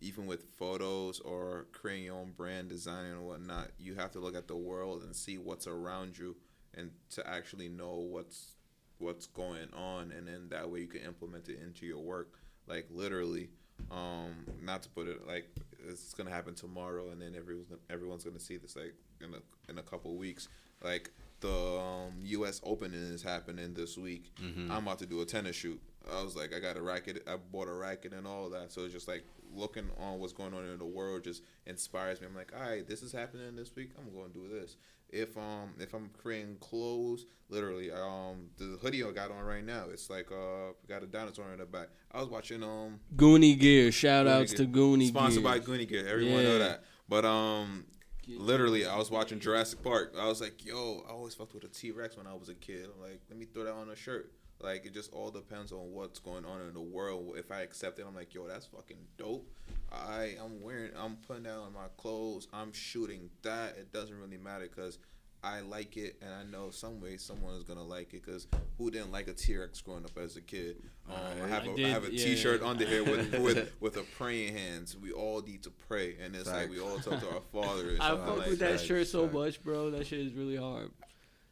even 0.00 0.26
with 0.26 0.44
photos 0.58 1.20
or 1.20 1.66
creating 1.72 2.06
your 2.06 2.16
own 2.16 2.32
brand, 2.36 2.68
design 2.68 3.06
and 3.06 3.24
whatnot, 3.26 3.68
you 3.78 3.94
have 3.94 4.10
to 4.12 4.18
look 4.18 4.34
at 4.34 4.48
the 4.48 4.56
world 4.56 5.02
and 5.02 5.14
see 5.14 5.38
what's 5.38 5.68
around 5.68 6.18
you 6.18 6.36
and 6.74 6.90
to 7.10 7.28
actually 7.28 7.68
know 7.68 7.94
what's 7.94 8.56
what's 8.98 9.26
going 9.26 9.68
on 9.76 10.12
and 10.12 10.28
then 10.28 10.48
that 10.48 10.70
way 10.70 10.80
you 10.80 10.86
can 10.86 11.00
implement 11.02 11.48
it 11.48 11.58
into 11.60 11.84
your 11.84 11.98
work 11.98 12.38
like 12.72 12.86
literally 12.90 13.48
um 13.90 14.46
not 14.62 14.82
to 14.82 14.88
put 14.90 15.08
it 15.08 15.26
like 15.26 15.46
it's 15.88 16.14
gonna 16.14 16.30
happen 16.30 16.54
tomorrow 16.54 17.10
and 17.10 17.20
then 17.20 17.34
everyone's 17.36 17.68
gonna, 17.68 17.80
everyone's 17.90 18.24
gonna 18.24 18.40
see 18.40 18.56
this 18.56 18.76
like 18.76 18.94
in 19.20 19.34
a 19.34 19.70
in 19.70 19.78
a 19.78 19.82
couple 19.82 20.14
weeks 20.16 20.48
like 20.82 21.10
the 21.40 21.80
um, 21.80 22.12
U.S. 22.22 22.60
Open 22.64 22.94
is 22.94 23.22
happening 23.22 23.74
this 23.74 23.98
week. 23.98 24.32
I'm 24.70 24.84
about 24.84 25.00
to 25.00 25.06
do 25.06 25.20
a 25.22 25.24
tennis 25.24 25.56
shoot. 25.56 25.80
I 26.10 26.22
was 26.22 26.36
like, 26.36 26.54
I 26.54 26.60
got 26.60 26.76
a 26.76 26.82
racket. 26.82 27.24
I 27.28 27.36
bought 27.36 27.68
a 27.68 27.72
racket 27.72 28.12
and 28.12 28.26
all 28.26 28.48
that. 28.50 28.72
So 28.72 28.82
it's 28.84 28.92
just 28.92 29.08
like 29.08 29.24
looking 29.54 29.90
on 29.98 30.20
what's 30.20 30.32
going 30.32 30.54
on 30.54 30.64
in 30.64 30.78
the 30.78 30.84
world 30.84 31.24
just 31.24 31.42
inspires 31.66 32.20
me. 32.20 32.28
I'm 32.28 32.36
like, 32.36 32.52
all 32.56 32.62
right, 32.62 32.86
this 32.86 33.02
is 33.02 33.12
happening 33.12 33.56
this 33.56 33.74
week. 33.74 33.90
I'm 33.98 34.12
going 34.14 34.32
to 34.32 34.38
do 34.38 34.48
this. 34.60 34.76
If 35.12 35.36
um 35.36 35.74
if 35.78 35.92
I'm 35.94 36.10
creating 36.20 36.56
clothes, 36.60 37.26
literally 37.50 37.90
um 37.92 38.48
the 38.56 38.78
hoodie 38.80 39.04
I 39.04 39.10
got 39.10 39.30
on 39.30 39.44
right 39.44 39.64
now, 39.64 39.84
it's 39.92 40.08
like 40.08 40.32
uh 40.32 40.72
got 40.88 41.02
a 41.02 41.06
dinosaur 41.06 41.52
in 41.52 41.58
the 41.58 41.66
back. 41.66 41.88
I 42.10 42.20
was 42.20 42.28
watching 42.28 42.62
um 42.62 42.98
Goonie 43.14 43.58
Gear. 43.58 43.92
Shout 43.92 44.26
Goonie 44.26 44.30
outs 44.30 44.52
Gear. 44.54 44.66
to 44.66 44.72
Goonie 44.72 44.98
Gear. 45.00 45.08
sponsored 45.08 45.42
Gear. 45.42 45.52
by 45.52 45.58
Goonie 45.60 45.88
Gear. 45.88 46.08
Everyone 46.08 46.42
know 46.42 46.58
that. 46.58 46.84
But 47.08 47.26
um, 47.26 47.84
literally, 48.26 48.86
I 48.86 48.96
was 48.96 49.10
watching 49.10 49.38
Jurassic 49.38 49.82
Park. 49.82 50.14
I 50.18 50.26
was 50.26 50.40
like, 50.40 50.64
yo, 50.64 51.04
I 51.06 51.12
always 51.12 51.34
fucked 51.34 51.52
with 51.52 51.64
a 51.64 51.68
T 51.68 51.90
Rex 51.90 52.16
when 52.16 52.26
I 52.26 52.34
was 52.34 52.48
a 52.48 52.54
kid. 52.54 52.86
I'm 52.94 53.02
like, 53.02 53.20
let 53.28 53.38
me 53.38 53.44
throw 53.44 53.64
that 53.64 53.74
on 53.74 53.90
a 53.90 53.96
shirt. 53.96 54.32
Like 54.62 54.86
it 54.86 54.94
just 54.94 55.12
all 55.12 55.30
depends 55.30 55.72
on 55.72 55.92
what's 55.92 56.18
going 56.18 56.44
on 56.44 56.60
in 56.62 56.74
the 56.74 56.80
world. 56.80 57.34
If 57.36 57.50
I 57.50 57.60
accept 57.62 57.98
it, 57.98 58.04
I'm 58.08 58.14
like, 58.14 58.32
yo, 58.34 58.46
that's 58.46 58.66
fucking 58.66 58.98
dope. 59.18 59.48
I 59.90 60.36
I'm 60.42 60.62
wearing, 60.62 60.92
I'm 60.96 61.16
putting 61.26 61.44
that 61.44 61.56
on 61.56 61.72
my 61.72 61.88
clothes. 61.96 62.48
I'm 62.52 62.72
shooting 62.72 63.30
that. 63.42 63.76
It 63.78 63.92
doesn't 63.92 64.18
really 64.18 64.38
matter 64.38 64.68
because. 64.68 64.98
I 65.44 65.58
like 65.58 65.96
it, 65.96 66.22
and 66.22 66.32
I 66.32 66.44
know 66.44 66.70
some 66.70 67.00
way 67.00 67.16
someone 67.16 67.56
is 67.56 67.64
gonna 67.64 67.82
like 67.82 68.14
it. 68.14 68.24
Cause 68.24 68.46
who 68.78 68.92
didn't 68.92 69.10
like 69.10 69.26
a 69.26 69.32
T 69.32 69.56
Rex 69.56 69.80
growing 69.80 70.04
up 70.04 70.16
as 70.16 70.36
a 70.36 70.40
kid? 70.40 70.76
Um, 71.10 71.16
I 71.44 71.48
have 71.48 71.64
I 71.64 71.66
a 71.66 71.72
I 71.72 71.74
did, 71.74 71.86
have 71.88 72.04
a 72.04 72.12
yeah. 72.12 72.36
shirt 72.36 72.62
under 72.62 72.86
here 72.86 73.02
with 73.02 73.36
with 73.40 73.72
with 73.80 73.96
a 73.96 74.02
praying 74.16 74.56
hands. 74.56 74.96
We 74.96 75.10
all 75.10 75.40
need 75.42 75.64
to 75.64 75.70
pray, 75.88 76.14
and 76.24 76.36
it's 76.36 76.48
like 76.48 76.70
we 76.70 76.78
all 76.78 76.96
talk 77.00 77.18
to 77.18 77.26
our 77.28 77.40
Father. 77.52 77.96
I 78.00 78.10
fuck 78.10 78.36
like 78.38 78.50
with 78.50 78.60
that 78.60 78.78
that. 78.78 78.80
shirt 78.82 79.08
so 79.08 79.22
Like, 79.24 79.32
much, 79.32 79.64
bro. 79.64 79.90
That 79.90 80.06
shit 80.06 80.20
is 80.20 80.32
really 80.32 80.54
hard. 80.56 80.92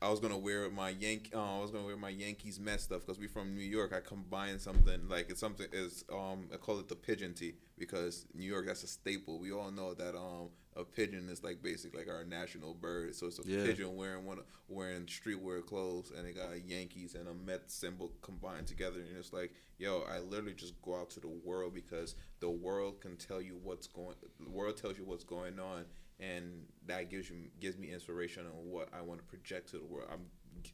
I 0.02 0.08
was 0.08 0.18
gonna 0.18 0.38
wear 0.38 0.70
my 0.70 0.90
Yank. 0.90 1.30
Uh, 1.34 1.58
I 1.58 1.60
was 1.60 1.70
gonna 1.70 1.84
wear 1.84 1.96
my 1.96 2.08
Yankees 2.08 2.58
Met 2.58 2.80
stuff 2.80 3.00
because 3.02 3.18
we 3.18 3.26
from 3.26 3.54
New 3.54 3.60
York. 3.64 3.92
I 3.94 4.00
combined 4.00 4.60
something 4.62 5.08
like 5.10 5.28
it's 5.28 5.40
something 5.40 5.66
is 5.72 6.04
um 6.10 6.48
I 6.52 6.56
call 6.56 6.78
it 6.78 6.88
the 6.88 6.94
pigeon 6.96 7.34
tee 7.34 7.52
because 7.78 8.24
New 8.34 8.46
York 8.46 8.66
that's 8.66 8.82
a 8.82 8.86
staple. 8.86 9.38
We 9.38 9.52
all 9.52 9.70
know 9.70 9.92
that 9.92 10.16
um 10.16 10.48
a 10.74 10.84
pigeon 10.84 11.28
is 11.28 11.44
like 11.44 11.62
basically 11.62 11.98
like 11.98 12.08
our 12.08 12.24
national 12.24 12.72
bird. 12.72 13.14
So 13.14 13.26
it's 13.26 13.40
a 13.40 13.42
Yeah. 13.46 13.62
pigeon 13.64 13.94
wearing 13.94 14.24
one 14.24 14.38
wearing 14.68 15.04
streetwear 15.04 15.66
clothes 15.66 16.12
and 16.16 16.26
it 16.26 16.34
got 16.34 16.52
a 16.54 16.60
Yankees 16.60 17.14
and 17.14 17.28
a 17.28 17.34
Met 17.34 17.70
symbol 17.70 18.12
combined 18.22 18.68
together 18.68 19.00
and 19.00 19.18
it's 19.18 19.34
like 19.34 19.52
yo 19.78 20.02
I 20.10 20.20
literally 20.20 20.54
just 20.54 20.80
go 20.80 20.98
out 20.98 21.10
to 21.10 21.20
the 21.20 21.28
world 21.28 21.74
because 21.74 22.14
the 22.40 22.48
world 22.48 23.02
can 23.02 23.16
tell 23.18 23.42
you 23.42 23.58
what's 23.62 23.86
going. 23.86 24.14
The 24.42 24.48
world 24.50 24.78
tells 24.78 24.96
you 24.96 25.04
what's 25.04 25.24
going 25.24 25.58
on 25.60 25.84
and 26.20 26.64
that 26.86 27.10
gives 27.10 27.30
you 27.30 27.36
gives 27.60 27.76
me 27.78 27.92
inspiration 27.92 28.44
on 28.46 28.70
what 28.70 28.88
I 28.96 29.00
want 29.02 29.20
to 29.20 29.26
project 29.26 29.70
to 29.70 29.78
the 29.78 29.84
world. 29.84 30.08
I'm 30.12 30.20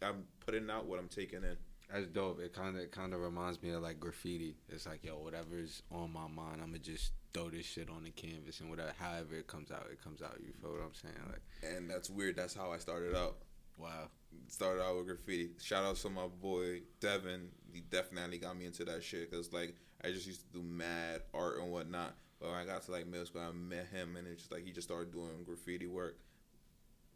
I'm 0.03 0.25
putting 0.45 0.69
out 0.71 0.87
what 0.87 0.99
I'm 0.99 1.09
taking 1.09 1.43
in. 1.45 1.57
That's 1.93 2.07
dope. 2.07 2.41
It 2.41 2.53
kind 2.53 2.77
of 2.79 2.91
kind 2.91 3.15
of 3.15 3.21
reminds 3.21 3.63
me 3.63 3.71
of 3.71 3.83
like 3.83 4.01
graffiti. 4.01 4.57
It's 4.69 4.87
like 4.87 5.05
yo, 5.05 5.19
whatever's 5.19 5.83
on 5.93 6.13
my 6.13 6.27
mind, 6.29 6.61
I'm 6.61 6.69
gonna 6.69 6.79
just 6.79 7.13
throw 7.33 7.51
this 7.51 7.67
shit 7.67 7.89
on 7.91 8.05
the 8.05 8.11
canvas 8.11 8.61
and 8.61 8.71
whatever, 8.71 8.93
however 8.99 9.35
it 9.37 9.47
comes 9.47 9.71
out, 9.71 9.87
it 9.93 10.03
comes 10.03 10.23
out. 10.23 10.39
You 10.45 10.53
feel 10.61 10.73
what 10.73 10.81
I'm 10.81 10.95
saying? 10.95 11.15
Like, 11.29 11.43
And 11.75 11.89
that's 11.91 12.09
weird. 12.09 12.35
That's 12.37 12.55
how 12.55 12.73
I 12.73 12.79
started 12.79 13.15
out. 13.15 13.37
wow. 13.77 14.09
started 14.49 14.83
out 14.83 14.97
with 14.97 15.07
graffiti. 15.07 15.51
Shout 15.63 15.85
out 15.85 15.97
to 15.97 16.11
my 16.11 16.27
boy 16.27 16.81
Devin. 17.01 17.51
He 17.73 17.83
definitely 17.83 18.39
got 18.39 18.57
me 18.57 18.65
into 18.65 18.85
that 18.87 19.05
shit 19.05 19.31
because 19.31 19.53
like 19.53 19.77
I 20.03 20.11
just 20.11 20.27
used 20.27 20.41
to 20.53 20.59
do 20.59 20.63
mad 20.65 21.23
art 21.35 21.59
and 21.61 21.71
whatnot. 21.71 22.15
But 22.41 22.51
when 22.51 22.59
I 22.59 22.65
got 22.65 22.83
to 22.85 22.93
like 22.93 23.07
middle 23.07 23.27
school, 23.27 23.43
I 23.43 23.53
met 23.53 23.87
him 23.87 24.17
and 24.17 24.27
it's 24.27 24.43
just 24.43 24.53
like 24.53 24.65
he 24.65 24.73
just 24.73 24.89
started 24.89 25.13
doing 25.13 25.45
graffiti 25.45 25.87
work. 25.87 26.19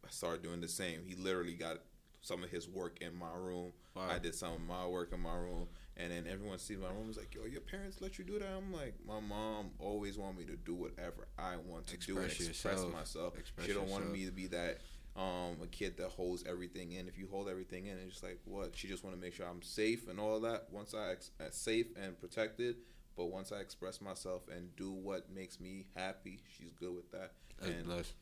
I 0.05 0.09
started 0.11 0.43
doing 0.43 0.61
the 0.61 0.69
same. 0.69 1.01
He 1.07 1.15
literally 1.15 1.55
got 1.55 1.79
some 2.23 2.43
of 2.45 2.51
his 2.51 2.69
work 2.69 2.99
in 3.01 3.15
my 3.15 3.33
room. 3.35 3.73
Wow. 3.95 4.09
I 4.11 4.19
did 4.19 4.35
some 4.35 4.53
of 4.55 4.61
my 4.61 4.87
work 4.87 5.13
in 5.13 5.21
my 5.21 5.35
room. 5.35 5.69
And 5.97 6.11
then 6.11 6.27
everyone 6.31 6.59
sees 6.59 6.79
my 6.79 6.89
room 6.89 7.09
was 7.09 7.19
like, 7.19 7.35
"Yo, 7.35 7.45
your 7.45 7.61
parents 7.61 8.01
let 8.01 8.19
you 8.19 8.25
do 8.25 8.39
that?" 8.39 8.49
I'm 8.49 8.73
like, 8.73 8.95
"My 9.07 9.21
mom 9.21 9.73
always 9.79 10.17
wanted 10.17 10.39
me 10.39 10.45
to 10.47 10.57
do 10.57 10.75
whatever 10.75 11.29
I 11.39 11.57
want 11.57 11.87
to 11.89 11.99
do 11.99 12.17
and 12.17 12.25
Express 12.27 12.49
express 12.49 12.73
yourself. 12.77 12.93
myself. 12.93 13.39
Express 13.39 13.67
she 13.67 13.75
don't 13.75 13.91
want 13.91 14.11
me 14.11 14.25
to 14.25 14.33
be 14.33 14.47
that 14.47 14.81
um 15.17 15.59
a 15.63 15.67
kid 15.67 15.99
that 15.99 16.09
holds 16.09 16.45
everything 16.47 16.93
in. 16.93 17.07
If 17.09 17.19
you 17.19 17.27
hold 17.31 17.51
everything 17.51 17.87
in, 17.87 17.99
it's 17.99 18.13
just 18.13 18.23
like 18.23 18.39
what 18.47 18.75
she 18.75 18.89
just 18.89 19.05
want 19.05 19.15
to 19.17 19.21
make 19.21 19.35
sure 19.35 19.47
I'm 19.47 19.61
safe 19.61 20.09
and 20.09 20.19
all 20.19 20.41
that. 20.41 20.69
Once 20.71 20.95
I 20.95 21.11
ex- 21.11 21.33
uh, 21.39 21.51
safe 21.51 21.89
and 22.03 22.19
protected, 22.19 22.77
but 23.17 23.27
once 23.27 23.53
I 23.53 23.57
express 23.57 24.01
myself 24.01 24.43
and 24.55 24.75
do 24.77 24.93
what 24.93 25.31
makes 25.31 25.61
me 25.61 25.87
happy, 25.95 26.41
she's 26.57 26.73
good 26.73 26.95
with 26.95 27.11
that. 27.13 27.33
That's 27.59 27.73
and 27.73 27.85
blessed. 27.85 28.13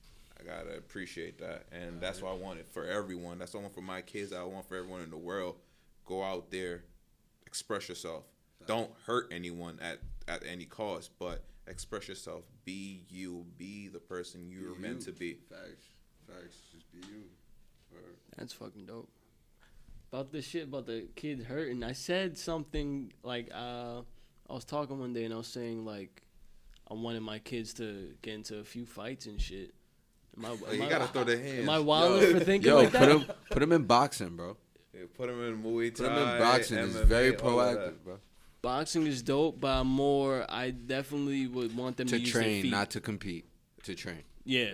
I 0.41 0.45
gotta 0.45 0.77
appreciate 0.77 1.39
that, 1.39 1.65
and 1.73 2.01
that's 2.01 2.23
what 2.23 2.31
I 2.33 2.35
want 2.37 2.61
it 2.61 2.67
for 2.71 2.85
everyone. 2.85 3.39
That's 3.39 3.55
what 3.55 3.61
I 3.61 3.63
want 3.63 3.75
for 3.75 3.81
my 3.81 4.03
kids. 4.03 4.33
I 4.33 4.43
want 4.45 4.69
for 4.69 4.77
everyone 4.77 5.03
in 5.03 5.11
the 5.11 5.17
world. 5.17 5.57
Go 6.05 6.23
out 6.23 6.51
there, 6.51 6.85
express 7.47 7.89
yourself. 7.89 8.25
Don't 8.67 8.91
hurt 9.07 9.29
anyone 9.33 9.79
at 9.83 9.99
at 10.29 10.43
any 10.47 10.65
cost, 10.65 11.11
but 11.19 11.43
express 11.67 12.09
yourself. 12.09 12.45
Be 12.65 13.05
you. 13.09 13.47
Be 13.57 13.89
the 13.89 13.99
person 13.99 14.49
you're 14.51 14.75
Be 14.75 14.81
meant 14.81 15.01
you. 15.07 15.13
to 15.13 15.19
be. 15.19 15.39
Facts. 15.51 15.87
Facts. 16.27 16.59
Just 16.73 16.91
be 16.93 16.99
you. 16.99 17.25
Word. 17.93 18.17
That's 18.37 18.53
fucking 18.53 18.87
dope. 18.87 19.09
About 20.13 20.33
the 20.33 20.41
shit 20.41 20.65
about 20.65 20.87
the 20.87 21.07
kids 21.17 21.45
hurting, 21.45 21.83
I 21.85 21.93
said 21.93 22.39
something 22.39 23.13
like 23.23 23.51
uh, 23.55 24.03
I 24.49 24.55
was 24.55 24.65
talking 24.65 24.99
one 24.99 25.13
day 25.13 25.25
and 25.25 25.35
I 25.35 25.37
was 25.39 25.47
saying 25.47 25.85
like 25.85 26.23
I 26.91 26.95
wanted 26.95 27.21
my 27.23 27.39
kids 27.39 27.75
to 27.75 28.15
get 28.23 28.35
into 28.35 28.59
a 28.59 28.65
few 28.65 28.87
fights 28.87 29.27
and 29.27 29.41
shit. 29.41 29.75
Am 30.37 30.45
I, 30.45 30.49
Like, 30.51 30.61
am 30.69 30.75
you 30.77 30.83
I- 30.85 30.89
gotta 30.89 31.07
throw 31.09 31.25
the 31.25 31.37
hands. 31.39 31.61
Am 31.65 31.71
I 31.71 31.79
wild 31.79 32.23
for 32.23 32.41
thinking 32.41 32.69
Yo, 32.71 32.77
like 32.79 32.91
put 32.93 33.01
that? 33.01 33.09
him 33.11 33.25
put 33.51 33.63
him 33.63 33.73
in 33.73 33.83
boxing, 33.85 34.37
bro. 34.37 34.57
Yeah, 34.95 35.03
put 35.15 35.29
them 35.29 35.43
in 35.45 35.63
Muay 35.63 35.95
Thai. 35.95 36.05
Put 36.05 36.13
him 36.13 36.29
in 36.29 36.39
boxing. 36.39 36.79
It's 36.79 36.95
very 36.97 37.33
proactive, 37.33 37.95
bro. 38.05 38.19
Boxing 38.63 39.07
is 39.07 39.23
dope, 39.23 39.61
but 39.61 39.69
I'm 39.81 39.87
more. 39.87 40.45
I 40.49 40.71
definitely 40.71 41.47
would 41.47 41.77
want 41.77 41.97
them 41.97 42.09
to, 42.09 42.17
To 42.17 42.21
use 42.21 42.33
their 42.33 42.43
train, 42.43 42.63
feet. 42.63 42.71
not 42.73 42.91
to 42.91 43.01
compete. 43.01 43.45
To 43.85 43.95
train. 43.95 44.23
yeah. 44.45 44.71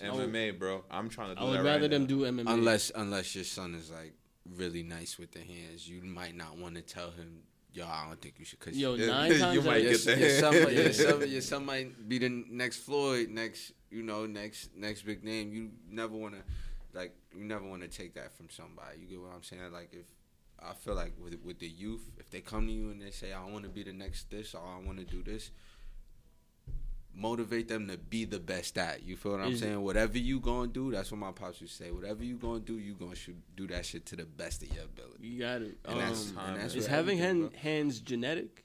Yeah. 0.00 0.10
MMA, 0.10 0.58
bro. 0.58 0.84
I'm 0.90 1.08
trying 1.08 1.30
to 1.30 1.34
do 1.36 1.40
I 1.40 1.44
would 1.44 1.58
that 1.60 1.64
rather 1.64 1.80
right 1.82 1.90
them 1.90 2.02
now. 2.02 2.06
do 2.08 2.18
MMA. 2.20 2.52
Unless 2.52 2.92
unless 2.94 3.34
your 3.34 3.44
son 3.44 3.74
is 3.74 3.90
like 3.90 4.12
really 4.54 4.82
nice 4.82 5.18
with 5.18 5.32
the 5.32 5.40
hands, 5.40 5.88
you 5.88 6.02
might 6.02 6.36
not 6.36 6.58
want 6.58 6.74
to 6.76 6.82
tell 6.82 7.10
him, 7.12 7.38
"Yo, 7.76 7.86
I 7.86 8.06
don't 8.08 8.20
think 8.20 8.34
you 8.38 8.44
should." 8.44 8.58
Cause 8.58 8.74
Yo, 8.76 8.94
Yeah, 8.94 9.06
nine 9.06 9.32
you 9.32 9.38
times 9.38 9.58
out 9.58 9.64
might 9.66 9.76
of 9.76 9.82
your, 9.84 9.92
get 9.92 10.04
that. 10.04 10.18
your, 10.18 10.30
son, 10.40 10.64
might- 10.64 10.72
your, 10.72 10.92
son, 11.04 11.30
your 11.30 11.40
son 11.42 11.66
might 11.66 12.08
be 12.08 12.18
the 12.18 12.28
next 12.50 12.78
Floyd, 12.78 13.28
next 13.30 13.72
you 13.90 14.02
know, 14.02 14.26
next 14.26 14.70
next 14.76 15.02
big 15.02 15.22
name. 15.22 15.52
You 15.52 15.70
never 15.90 16.16
want 16.16 16.34
to, 16.34 16.42
like, 16.98 17.14
you 17.36 17.44
never 17.44 17.66
want 17.66 17.82
to 17.82 17.88
take 17.88 18.14
that 18.14 18.36
from 18.36 18.48
somebody. 18.50 18.98
You 19.00 19.06
get 19.06 19.20
what 19.20 19.32
I'm 19.34 19.42
saying? 19.42 19.72
Like, 19.72 19.90
if 19.92 20.06
I 20.58 20.72
feel 20.74 20.94
like 20.94 21.12
with 21.22 21.38
with 21.44 21.58
the 21.58 21.68
youth, 21.68 22.10
if 22.18 22.30
they 22.30 22.40
come 22.40 22.66
to 22.66 22.72
you 22.72 22.90
and 22.90 23.00
they 23.02 23.10
say, 23.10 23.32
"I 23.32 23.44
want 23.44 23.64
to 23.64 23.70
be 23.70 23.82
the 23.84 23.92
next 23.92 24.30
this," 24.30 24.54
or 24.54 24.62
"I 24.66 24.84
want 24.84 24.98
to 24.98 25.04
do 25.04 25.22
this," 25.22 25.50
motivate 27.16 27.66
them 27.68 27.88
to 27.88 27.96
be 27.96 28.24
the 28.26 28.38
best 28.38 28.76
at. 28.76 29.02
You 29.02 29.16
feel 29.16 29.32
what 29.32 29.40
I'm 29.40 29.52
Is- 29.52 29.60
saying? 29.60 29.80
Whatever 29.82 30.18
you 30.18 30.38
gonna 30.38 30.68
do, 30.70 30.90
that's 30.92 31.10
what 31.10 31.18
my 31.18 31.32
pops 31.32 31.60
used 31.60 31.76
to 31.78 31.84
say. 31.84 31.90
Whatever 31.90 32.22
you 32.22 32.36
gonna 32.36 32.60
do, 32.60 32.78
you 32.78 32.94
gonna 32.94 33.14
shoot, 33.16 33.36
do 33.56 33.66
that 33.68 33.86
shit 33.86 34.04
to 34.06 34.16
the 34.16 34.26
best 34.26 34.62
of 34.62 34.72
your 34.74 34.84
ability. 34.84 35.26
you 35.26 35.38
got 35.40 35.62
it. 35.62 35.78
And 35.86 35.98
that's, 36.00 36.30
Um, 36.32 36.38
and 36.38 36.56
that's 36.60 36.74
is 36.74 36.86
having 36.86 37.18
hand, 37.18 37.54
hands 37.56 38.00
genetic? 38.00 38.64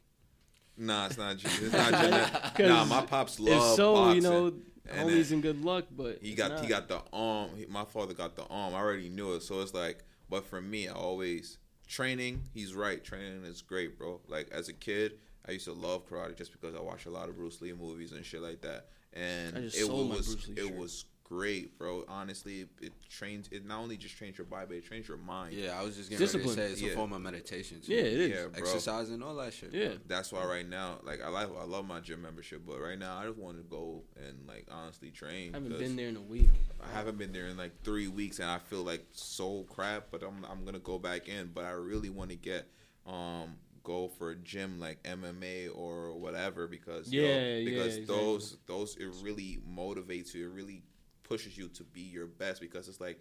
Nah, 0.77 1.05
it's 1.07 1.17
not. 1.17 1.37
gen- 1.37 1.51
It's 1.63 1.73
not 1.73 1.91
genetic. 1.91 2.33
'Cause 2.55 2.67
nah, 2.69 2.85
my 2.85 3.05
pops 3.05 3.39
love 3.39 3.71
if 3.71 3.75
so, 3.77 3.93
boxing. 3.93 4.15
you 4.15 4.21
know, 4.21 4.47
And 4.89 5.09
homies 5.09 5.29
then 5.29 5.35
in 5.37 5.41
good 5.41 5.63
luck. 5.63 5.85
But 5.95 6.19
he 6.21 6.31
if 6.31 6.37
got 6.37 6.59
he 6.59 6.67
got 6.67 6.87
the 6.89 7.01
arm. 7.13 7.51
He, 7.55 7.65
my 7.67 7.85
father 7.85 8.13
got 8.13 8.35
the 8.35 8.43
arm. 8.45 8.73
I 8.73 8.79
already 8.79 9.09
knew 9.09 9.33
it. 9.33 9.43
So 9.43 9.61
it's 9.61 9.73
like, 9.73 10.03
but 10.29 10.43
for 10.45 10.61
me, 10.61 10.87
I 10.89 10.93
always 10.93 11.57
training. 11.87 12.43
He's 12.53 12.73
right. 12.73 13.01
Training 13.03 13.43
is 13.45 13.61
great, 13.61 13.97
bro. 13.97 14.19
Like 14.27 14.49
as 14.51 14.67
a 14.69 14.73
kid, 14.73 15.19
I 15.47 15.51
used 15.51 15.65
to 15.65 15.73
love 15.73 16.07
karate 16.07 16.37
just 16.37 16.51
because 16.51 16.75
I 16.75 16.79
watched 16.81 17.05
a 17.05 17.09
lot 17.11 17.29
of 17.29 17.35
Bruce 17.35 17.61
Lee 17.61 17.73
movies 17.73 18.11
and 18.11 18.23
shit 18.25 18.41
like 18.41 18.61
that. 18.61 18.87
And 19.13 19.57
I 19.57 19.61
just 19.61 19.77
it 19.79 19.89
was 19.89 20.33
it 20.49 20.57
shirt. 20.57 20.75
was 20.75 21.05
great, 21.23 21.77
bro. 21.77 22.03
Honestly, 22.09 22.67
it 22.81 22.91
trains. 23.09 23.47
It 23.51 23.65
not 23.65 23.79
only 23.79 23.95
just 23.97 24.17
trains 24.17 24.37
your 24.37 24.45
body, 24.45 24.65
but 24.67 24.77
it 24.77 24.85
trains 24.85 25.07
your 25.07 25.17
mind. 25.17 25.53
Yeah, 25.53 25.79
I 25.79 25.83
was 25.83 25.95
just 25.95 26.09
getting 26.09 26.25
ready 26.25 26.37
Discipline. 26.39 26.55
to 26.57 26.67
say 26.67 26.71
it's 26.73 26.81
Yeah. 26.81 26.91
a 26.91 26.95
form 26.95 27.13
of 27.13 27.21
meditation. 27.21 27.81
too. 27.81 27.93
Yeah, 27.93 28.01
it 28.01 28.13
is. 28.19 28.29
Yeah, 28.31 28.47
bro. 28.47 28.59
Exercising, 28.61 29.21
all 29.23 29.35
that 29.35 29.53
shit. 29.53 29.73
Yeah. 29.73 29.87
bro. 29.87 29.97
That's 30.07 30.31
why 30.31 30.45
right 30.45 30.67
now, 30.67 30.99
like 31.03 31.21
I 31.23 31.29
like 31.29 31.49
I 31.57 31.63
love 31.63 31.85
my 31.87 31.99
gym 32.01 32.21
membership, 32.21 32.61
but 32.67 32.79
right 32.79 32.99
now 32.99 33.17
I 33.17 33.25
just 33.25 33.37
want 33.37 33.57
to 33.57 33.63
go 33.63 34.03
and 34.17 34.45
like 34.47 34.67
honestly 34.69 35.09
train. 35.09 35.51
I 35.55 35.57
haven't 35.57 35.77
been 35.79 35.95
there 35.95 36.09
in 36.09 36.17
a 36.17 36.21
week. 36.21 36.49
I 36.81 36.91
haven't 36.95 37.17
been 37.17 37.31
there 37.31 37.47
in 37.47 37.57
like 37.57 37.81
three 37.83 38.07
weeks, 38.09 38.39
and 38.39 38.49
I 38.49 38.59
feel 38.59 38.83
like 38.83 39.05
so 39.11 39.63
crap. 39.63 40.07
But 40.11 40.23
I'm 40.23 40.45
I'm 40.49 40.63
gonna 40.65 40.79
go 40.79 40.99
back 40.99 41.27
in. 41.29 41.51
But 41.53 41.63
I 41.65 41.71
really 41.71 42.09
want 42.09 42.29
to 42.29 42.35
get 42.35 42.67
um 43.07 43.55
go 43.83 44.07
for 44.07 44.31
a 44.31 44.35
gym 44.35 44.79
like 44.79 45.01
MMA 45.03 45.69
or 45.73 46.13
whatever 46.13 46.67
because 46.67 47.11
yo, 47.13 47.23
Yeah, 47.23 47.29
yeah, 47.29 47.65
because 47.65 47.97
exactly. 47.97 48.15
those 48.15 48.57
those 48.67 48.95
it 48.97 49.09
really 49.23 49.59
motivates 49.69 50.33
you. 50.33 50.49
It 50.49 50.53
really 50.53 50.83
pushes 51.23 51.57
you 51.57 51.67
to 51.69 51.83
be 51.83 52.01
your 52.01 52.27
best 52.27 52.61
because 52.61 52.87
it's 52.87 53.01
like. 53.01 53.19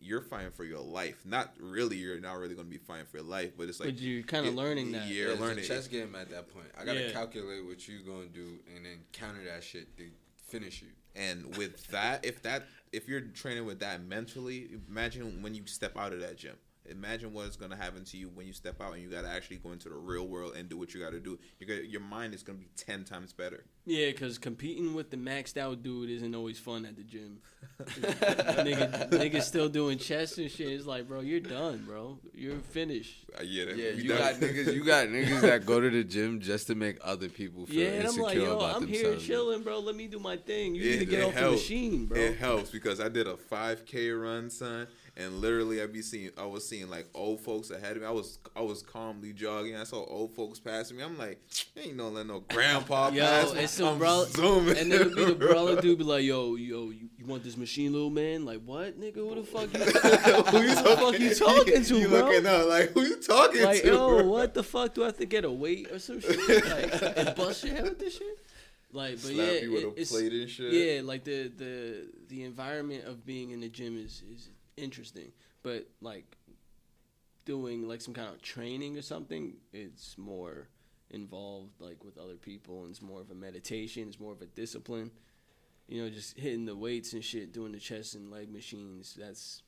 You're 0.00 0.22
fighting 0.22 0.52
for 0.52 0.62
your 0.62 0.78
life. 0.78 1.26
Not 1.26 1.54
really. 1.58 1.96
You're 1.96 2.20
not 2.20 2.34
really 2.34 2.54
going 2.54 2.68
to 2.68 2.70
be 2.70 2.78
fighting 2.78 3.06
for 3.06 3.16
your 3.16 3.26
life, 3.26 3.54
but 3.58 3.68
it's 3.68 3.80
like 3.80 3.88
But 3.88 4.00
you're 4.00 4.22
kinda 4.22 4.52
learning 4.52 4.92
that. 4.92 5.08
You're 5.08 5.32
it's 5.32 5.40
learning. 5.40 5.64
a 5.64 5.66
chess 5.66 5.88
game 5.88 6.14
at 6.14 6.30
that 6.30 6.46
point. 6.54 6.68
I 6.80 6.84
gotta 6.84 7.00
Yeah. 7.00 7.10
calculate 7.10 7.64
what 7.66 7.88
you're 7.88 8.02
gonna 8.02 8.28
do 8.28 8.60
and 8.72 8.86
then 8.86 9.00
counter 9.10 9.42
that 9.46 9.64
shit 9.64 9.96
to 9.96 10.08
finish 10.36 10.82
you. 10.82 10.90
And 11.16 11.56
with 11.56 11.84
that, 11.88 12.24
if 12.24 12.40
that 12.42 12.68
if 12.92 13.08
you're 13.08 13.22
training 13.22 13.66
with 13.66 13.80
that 13.80 14.00
mentally, 14.04 14.68
imagine 14.88 15.42
when 15.42 15.52
you 15.56 15.66
step 15.66 15.96
out 15.96 16.12
of 16.12 16.20
that 16.20 16.36
gym. 16.36 16.54
Imagine 16.90 17.32
what 17.32 17.46
is 17.46 17.56
going 17.56 17.70
to 17.70 17.76
happen 17.76 18.04
to 18.04 18.16
you 18.16 18.30
when 18.34 18.46
you 18.46 18.52
step 18.52 18.80
out 18.80 18.94
and 18.94 19.02
you 19.02 19.08
got 19.08 19.22
to 19.22 19.28
actually 19.28 19.56
go 19.56 19.72
into 19.72 19.88
the 19.88 19.94
real 19.94 20.26
world 20.26 20.54
and 20.56 20.68
do 20.68 20.76
what 20.78 20.94
you 20.94 21.00
got 21.00 21.12
to 21.12 21.20
do. 21.20 21.38
You 21.58 21.66
got 21.66 21.88
your 21.88 22.00
mind 22.00 22.34
is 22.34 22.42
going 22.42 22.58
to 22.58 22.64
be 22.64 22.70
ten 22.76 23.04
times 23.04 23.32
better. 23.32 23.64
Yeah, 23.86 24.06
because 24.10 24.38
competing 24.38 24.94
with 24.94 25.10
the 25.10 25.16
maxed 25.16 25.56
out 25.56 25.82
dude 25.82 26.10
isn't 26.10 26.34
always 26.34 26.58
fun 26.58 26.84
at 26.84 26.96
the 26.96 27.02
gym. 27.02 27.38
nigga, 27.82 29.10
nigga 29.10 29.42
still 29.42 29.68
doing 29.68 29.98
chest 29.98 30.38
and 30.38 30.50
shit. 30.50 30.68
It's 30.68 30.86
like, 30.86 31.08
bro, 31.08 31.20
you're 31.20 31.40
done, 31.40 31.84
bro. 31.86 32.18
You're 32.34 32.58
finished. 32.58 33.24
Uh, 33.38 33.42
yeah, 33.42 33.66
that- 33.66 33.76
Yeah, 33.76 33.90
you 33.90 34.08
done- 34.08 34.18
got 34.18 34.34
niggas. 34.34 34.74
You 34.74 34.84
got 34.84 35.08
niggas 35.08 35.40
that 35.42 35.66
go 35.66 35.80
to 35.80 35.90
the 35.90 36.04
gym 36.04 36.40
just 36.40 36.66
to 36.68 36.74
make 36.74 36.98
other 37.02 37.28
people 37.28 37.66
feel 37.66 37.76
Yeah, 37.80 37.88
and 37.88 38.00
I'm 38.00 38.06
insecure 38.18 38.24
like, 38.24 38.36
yo, 38.36 38.56
about 38.58 38.76
I'm 38.82 38.86
here 38.88 39.16
chilling, 39.16 39.62
bro. 39.62 39.78
Let 39.80 39.96
me 39.96 40.06
do 40.06 40.18
my 40.18 40.36
thing. 40.36 40.74
You 40.74 40.82
It- 40.82 40.90
need 40.90 40.98
to 41.00 41.04
get 41.06 41.20
it 41.20 41.24
off 41.26 41.34
the 41.34 41.50
machine, 41.52 42.06
bro. 42.06 42.18
It 42.18 42.36
helps 42.36 42.70
because 42.70 43.00
I 43.00 43.08
did 43.08 43.26
a 43.26 43.34
5K 43.34 44.20
run, 44.20 44.50
son, 44.50 44.86
and 45.18 45.40
literally 45.40 45.82
I 45.82 45.86
be 45.86 46.00
seeing, 46.00 46.30
I 46.38 46.46
was 46.46 46.66
seeing 46.66 46.88
like 46.88 47.08
old 47.14 47.40
folks 47.40 47.70
ahead 47.70 47.96
of 47.96 48.02
me. 48.02 48.08
I 48.08 48.12
was, 48.12 48.38
I 48.56 48.60
was 48.62 48.82
calmly 48.82 49.32
jogging. 49.32 49.74
I 49.76 49.82
saw 49.84 50.04
old 50.04 50.34
folks 50.34 50.60
passing 50.60 50.96
me. 50.96 51.02
I'm 51.02 51.18
like, 51.18 51.40
ain't 51.76 51.96
no 51.96 52.08
let 52.08 52.26
no 52.26 52.40
grandpa 52.40 53.08
Yo, 53.12 53.22
pass 53.24 53.52
me. 53.52 53.60
it's 53.60 53.80
I'm 53.80 53.98
bro, 53.98 54.24
zooming. 54.28 54.78
and 54.78 54.92
then 54.92 55.14
be 55.14 55.24
the 55.24 55.34
brother 55.48 55.80
dude 55.80 55.98
be 55.98 56.04
like, 56.04 56.24
yo, 56.24 56.54
yo, 56.54 56.90
you, 56.90 57.08
you 57.18 57.26
want 57.26 57.42
this 57.42 57.56
machine, 57.56 57.92
little 57.92 58.10
man? 58.10 58.44
Like, 58.44 58.62
what, 58.64 58.98
nigga? 59.00 59.16
Who 59.16 59.34
the 59.34 59.42
fuck 59.42 59.72
you? 59.74 59.80
who 60.60 60.62
you 60.62 60.74
fuck 60.74 61.18
you 61.18 61.34
talking 61.34 61.82
to, 61.84 61.98
you 61.98 62.08
bro? 62.08 62.20
looking 62.20 62.46
up 62.46 62.68
like 62.68 62.92
who 62.92 63.02
you 63.02 63.16
talking 63.20 63.62
like, 63.64 63.82
to? 63.82 63.88
yo, 63.88 64.08
bro? 64.18 64.26
what 64.28 64.54
the 64.54 64.62
fuck? 64.62 64.94
Do 64.94 65.02
I 65.02 65.06
have 65.06 65.18
to 65.18 65.26
get 65.26 65.44
a 65.44 65.50
weight 65.50 65.90
or 65.90 65.98
some 65.98 66.20
shit? 66.20 66.38
Like, 66.48 67.18
and 67.18 67.34
bust 67.36 67.64
your 67.64 67.74
head 67.74 67.84
with 67.84 67.98
this 67.98 68.16
shit? 68.16 68.38
Like, 68.92 69.12
but 69.16 69.20
Slap 69.20 69.36
yeah, 69.36 69.52
you 69.60 69.72
with 69.72 69.82
it- 69.82 69.86
a 69.86 69.90
it's- 69.90 70.10
plate 70.12 70.32
and 70.32 70.48
shit. 70.48 70.72
Yeah, 70.72 71.00
like 71.02 71.24
the 71.24 71.48
the 71.48 72.06
the 72.28 72.44
environment 72.44 73.04
of 73.04 73.26
being 73.26 73.50
in 73.50 73.60
the 73.60 73.68
gym 73.68 73.98
is 73.98 74.22
is 74.32 74.48
interesting, 74.78 75.32
but 75.62 75.86
like 76.00 76.36
doing 77.44 77.88
like 77.88 78.00
some 78.00 78.14
kind 78.14 78.28
of 78.28 78.40
training 78.42 78.96
or 78.96 79.02
something, 79.02 79.54
it's 79.72 80.16
more 80.18 80.68
involved 81.10 81.80
like 81.80 82.04
with 82.04 82.18
other 82.18 82.34
people 82.36 82.82
and 82.82 82.90
it's 82.90 83.02
more 83.02 83.20
of 83.20 83.30
a 83.30 83.34
meditation, 83.34 84.08
it's 84.08 84.20
more 84.20 84.32
of 84.32 84.42
a 84.42 84.46
discipline. 84.46 85.10
You 85.88 86.02
know, 86.02 86.10
just 86.10 86.36
hitting 86.38 86.66
the 86.66 86.76
weights 86.76 87.14
and 87.14 87.24
shit, 87.24 87.52
doing 87.52 87.72
the 87.72 87.78
chest 87.78 88.14
and 88.14 88.30
leg 88.30 88.52
machines. 88.52 89.16
That's 89.18 89.62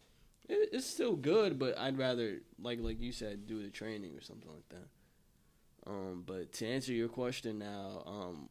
it, 0.49 0.69
it's 0.73 0.87
still 0.87 1.17
good, 1.17 1.59
but 1.59 1.79
I'd 1.79 1.97
rather 1.97 2.41
like 2.61 2.79
like 2.81 3.01
you 3.01 3.13
said, 3.13 3.47
do 3.47 3.63
the 3.63 3.71
training 3.71 4.15
or 4.17 4.21
something 4.21 4.51
like 4.51 4.69
that. 4.69 5.91
Um, 5.91 6.25
but 6.27 6.53
to 6.55 6.67
answer 6.67 6.93
your 6.93 7.09
question 7.09 7.59
now, 7.59 8.03
um, 8.07 8.51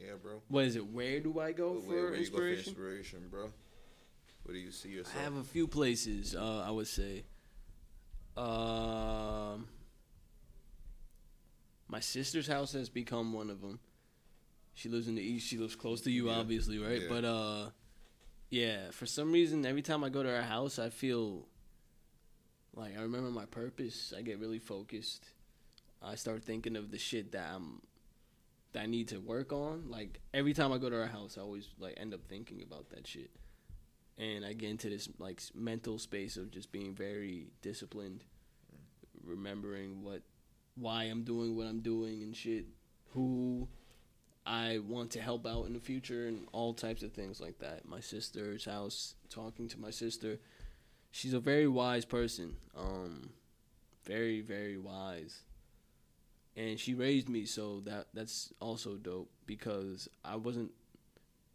Yeah, 0.00 0.12
bro. 0.22 0.42
what 0.46 0.64
is 0.66 0.76
it? 0.76 0.86
Where 0.86 1.18
do 1.18 1.40
I 1.40 1.50
go 1.50 1.72
Where, 1.72 1.80
for 1.82 1.88
where 2.12 2.20
you 2.20 2.30
go 2.30 2.36
for 2.36 2.46
inspiration? 2.48 2.68
inspiration, 2.68 3.18
bro? 3.28 3.50
Where 4.48 4.54
do 4.54 4.60
you 4.60 4.70
see 4.70 4.88
yourself? 4.88 5.14
I 5.18 5.24
have 5.24 5.36
a 5.36 5.44
few 5.44 5.68
places. 5.68 6.34
Uh, 6.34 6.64
I 6.66 6.70
would 6.70 6.86
say. 6.86 7.24
Um, 8.34 9.68
my 11.86 12.00
sister's 12.00 12.46
house 12.46 12.72
has 12.72 12.88
become 12.88 13.34
one 13.34 13.50
of 13.50 13.60
them. 13.60 13.78
She 14.72 14.88
lives 14.88 15.06
in 15.06 15.16
the 15.16 15.22
east. 15.22 15.46
She 15.46 15.58
lives 15.58 15.76
close 15.76 16.00
to 16.02 16.10
you, 16.10 16.28
Yeah. 16.30 16.36
obviously, 16.36 16.78
right? 16.78 17.02
Yeah. 17.02 17.08
But 17.10 17.24
uh, 17.26 17.70
yeah. 18.48 18.90
For 18.90 19.04
some 19.04 19.32
reason, 19.32 19.66
every 19.66 19.82
time 19.82 20.02
I 20.02 20.08
go 20.08 20.22
to 20.22 20.30
her 20.30 20.40
house, 20.42 20.78
I 20.78 20.88
feel 20.88 21.46
like 22.74 22.96
I 22.96 23.02
remember 23.02 23.28
my 23.28 23.44
purpose. 23.44 24.14
I 24.16 24.22
get 24.22 24.38
really 24.38 24.60
focused. 24.60 25.26
I 26.02 26.14
start 26.14 26.42
thinking 26.42 26.74
of 26.74 26.90
the 26.90 26.96
shit 26.98 27.32
that 27.32 27.50
I'm 27.54 27.82
that 28.72 28.84
I 28.84 28.86
need 28.86 29.08
to 29.08 29.18
work 29.18 29.52
on. 29.52 29.90
Like 29.90 30.20
every 30.32 30.54
time 30.54 30.72
I 30.72 30.78
go 30.78 30.88
to 30.88 30.96
her 30.96 31.06
house, 31.06 31.36
I 31.36 31.42
always 31.42 31.68
like 31.78 31.98
end 31.98 32.14
up 32.14 32.20
thinking 32.30 32.62
about 32.62 32.88
that 32.90 33.06
shit, 33.06 33.28
and 34.18 34.44
I 34.44 34.52
get 34.52 34.70
into 34.70 34.88
this 34.88 35.08
like 35.18 35.40
mental 35.54 35.98
space 35.98 36.36
of 36.36 36.50
just 36.50 36.72
being 36.72 36.94
very 36.94 37.48
disciplined, 37.62 38.24
remembering 39.24 40.02
what, 40.02 40.22
why 40.74 41.04
I'm 41.04 41.22
doing 41.22 41.56
what 41.56 41.66
I'm 41.66 41.80
doing 41.80 42.22
and 42.22 42.36
shit, 42.36 42.66
who 43.10 43.68
I 44.44 44.80
want 44.86 45.10
to 45.12 45.20
help 45.20 45.46
out 45.46 45.66
in 45.66 45.72
the 45.72 45.80
future 45.80 46.26
and 46.26 46.46
all 46.52 46.74
types 46.74 47.02
of 47.02 47.12
things 47.12 47.40
like 47.40 47.58
that. 47.60 47.86
My 47.86 48.00
sister's 48.00 48.64
house, 48.64 49.14
talking 49.30 49.68
to 49.68 49.80
my 49.80 49.90
sister, 49.90 50.38
she's 51.10 51.34
a 51.34 51.40
very 51.40 51.68
wise 51.68 52.04
person, 52.04 52.56
um, 52.76 53.30
very 54.04 54.40
very 54.40 54.78
wise 54.78 55.42
and 56.58 56.78
she 56.78 56.92
raised 56.92 57.28
me 57.28 57.44
so 57.44 57.80
that 57.84 58.08
that's 58.12 58.52
also 58.60 58.96
dope 58.96 59.30
because 59.46 60.08
I 60.24 60.34
wasn't 60.36 60.72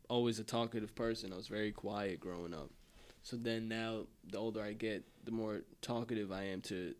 always 0.09 0.39
a 0.39 0.43
talkative 0.43 0.95
person. 0.95 1.33
I 1.33 1.35
was 1.35 1.47
very 1.47 1.71
quiet 1.71 2.19
growing 2.19 2.53
up. 2.53 2.69
So 3.23 3.37
then 3.37 3.67
now 3.67 4.01
the 4.29 4.37
older 4.37 4.61
I 4.61 4.73
get, 4.73 5.03
the 5.23 5.31
more 5.31 5.61
talkative 5.81 6.31
I 6.31 6.43
am 6.45 6.61
to 6.61 6.93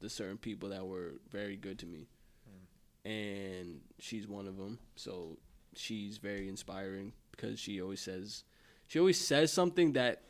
the 0.00 0.08
certain 0.08 0.36
people 0.38 0.68
that 0.70 0.86
were 0.86 1.14
very 1.30 1.56
good 1.56 1.78
to 1.80 1.86
me. 1.86 2.06
And 3.10 3.80
she's 3.98 4.28
one 4.28 4.46
of 4.46 4.56
them. 4.56 4.78
So 4.96 5.38
she's 5.74 6.18
very 6.18 6.48
inspiring 6.48 7.12
because 7.30 7.58
she 7.58 7.80
always 7.80 8.00
says 8.00 8.44
she 8.86 8.98
always 8.98 9.18
says 9.18 9.52
something 9.52 9.92
that 9.92 10.22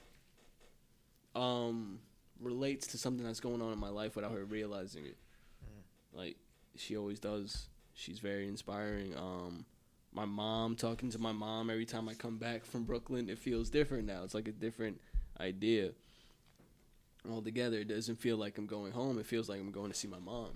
um 1.34 1.98
relates 2.40 2.86
to 2.88 2.98
something 2.98 3.24
that's 3.24 3.40
going 3.40 3.60
on 3.62 3.72
in 3.72 3.78
my 3.78 3.88
life 3.88 4.16
without 4.16 4.32
her 4.32 4.44
realizing 4.44 5.04
it. 5.04 5.16
Like 6.12 6.36
she 6.76 6.96
always 6.96 7.18
does. 7.18 7.68
She's 7.94 8.18
very 8.18 8.46
inspiring. 8.46 9.16
Um, 9.16 9.64
my 10.12 10.24
mom 10.24 10.76
talking 10.76 11.10
to 11.10 11.18
my 11.18 11.32
mom 11.32 11.70
every 11.70 11.86
time 11.86 12.08
I 12.08 12.14
come 12.14 12.36
back 12.38 12.64
from 12.64 12.84
Brooklyn, 12.84 13.28
it 13.28 13.38
feels 13.38 13.70
different 13.70 14.06
now. 14.06 14.22
It's 14.24 14.34
like 14.34 14.48
a 14.48 14.52
different 14.52 15.00
idea. 15.38 15.90
Altogether, 17.30 17.78
it 17.78 17.88
doesn't 17.88 18.16
feel 18.16 18.36
like 18.38 18.56
I'm 18.56 18.66
going 18.66 18.92
home. 18.92 19.18
It 19.18 19.26
feels 19.26 19.48
like 19.48 19.60
I'm 19.60 19.70
going 19.70 19.90
to 19.92 19.96
see 19.96 20.08
my 20.08 20.18
mom. 20.18 20.52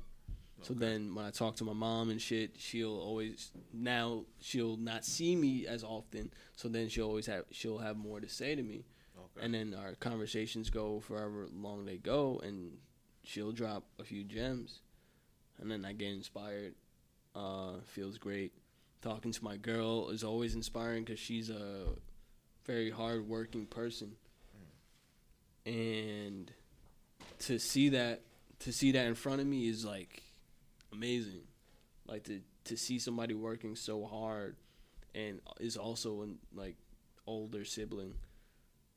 So 0.62 0.72
then, 0.72 1.14
when 1.14 1.26
I 1.26 1.30
talk 1.30 1.56
to 1.56 1.64
my 1.64 1.74
mom 1.74 2.08
and 2.08 2.20
shit, 2.22 2.52
she'll 2.56 2.96
always 2.98 3.50
now 3.72 4.24
she'll 4.40 4.78
not 4.78 5.04
see 5.04 5.36
me 5.36 5.66
as 5.66 5.84
often. 5.84 6.32
So 6.56 6.68
then 6.68 6.88
she'll 6.88 7.06
always 7.06 7.26
have 7.26 7.44
she'll 7.50 7.78
have 7.78 7.98
more 7.98 8.18
to 8.18 8.28
say 8.30 8.54
to 8.54 8.62
me, 8.62 8.84
Okay. 9.18 9.44
and 9.44 9.52
then 9.52 9.74
our 9.74 9.94
conversations 9.96 10.70
go 10.70 11.00
forever 11.00 11.48
long 11.52 11.84
they 11.84 11.98
go, 11.98 12.40
and 12.42 12.78
she'll 13.24 13.52
drop 13.52 13.84
a 13.98 14.04
few 14.04 14.24
gems, 14.24 14.80
and 15.60 15.70
then 15.70 15.84
I 15.84 15.92
get 15.92 16.12
inspired. 16.12 16.74
Uh, 17.34 17.80
feels 17.84 18.16
great. 18.16 18.52
Talking 19.04 19.32
to 19.32 19.44
my 19.44 19.58
girl 19.58 20.08
is 20.08 20.24
always 20.24 20.54
inspiring 20.54 21.04
because 21.04 21.20
she's 21.20 21.50
a 21.50 21.88
very 22.64 22.90
hardworking 22.90 23.66
person, 23.66 24.12
and 25.66 26.50
to 27.40 27.58
see 27.58 27.90
that 27.90 28.22
to 28.60 28.72
see 28.72 28.92
that 28.92 29.04
in 29.04 29.14
front 29.14 29.42
of 29.42 29.46
me 29.46 29.68
is 29.68 29.84
like 29.84 30.22
amazing. 30.90 31.42
Like 32.08 32.24
to 32.24 32.40
to 32.64 32.78
see 32.78 32.98
somebody 32.98 33.34
working 33.34 33.76
so 33.76 34.06
hard, 34.06 34.56
and 35.14 35.38
is 35.60 35.76
also 35.76 36.22
an 36.22 36.38
like 36.54 36.76
older 37.26 37.66
sibling, 37.66 38.14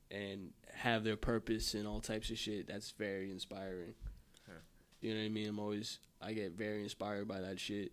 and 0.09 0.53
have 0.73 1.03
their 1.03 1.17
purpose 1.17 1.73
and 1.73 1.85
all 1.85 1.99
types 1.99 2.29
of 2.29 2.37
shit. 2.37 2.67
That's 2.67 2.91
very 2.91 3.29
inspiring. 3.29 3.93
You 5.01 5.13
know 5.13 5.19
what 5.19 5.25
I 5.25 5.29
mean? 5.29 5.49
I'm 5.49 5.59
always 5.59 5.99
I 6.21 6.31
get 6.31 6.53
very 6.53 6.81
inspired 6.81 7.27
by 7.27 7.41
that 7.41 7.59
shit. 7.59 7.91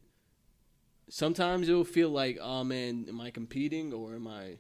Sometimes 1.08 1.68
it'll 1.68 1.84
feel 1.84 2.08
like, 2.08 2.38
oh 2.40 2.64
man, 2.64 3.06
am 3.08 3.20
I 3.20 3.30
competing 3.30 3.92
or 3.92 4.14
am 4.14 4.26
I? 4.26 4.56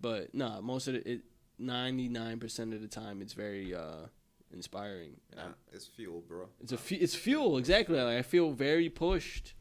But 0.00 0.34
nah, 0.34 0.60
most 0.60 0.88
of 0.88 0.94
the, 0.94 1.10
it, 1.10 1.20
ninety 1.58 2.08
nine 2.08 2.38
percent 2.38 2.72
of 2.74 2.80
the 2.80 2.88
time, 2.88 3.20
it's 3.20 3.32
very 3.32 3.74
uh, 3.74 4.06
inspiring. 4.52 5.16
Nah, 5.36 5.42
it's 5.72 5.86
fuel, 5.86 6.22
bro. 6.26 6.48
It's 6.60 6.72
a 6.72 6.76
fu- 6.76 6.98
it's 7.00 7.14
fuel 7.14 7.58
exactly. 7.58 8.00
Like 8.00 8.18
I 8.18 8.22
feel 8.22 8.52
very 8.52 8.88
pushed. 8.88 9.54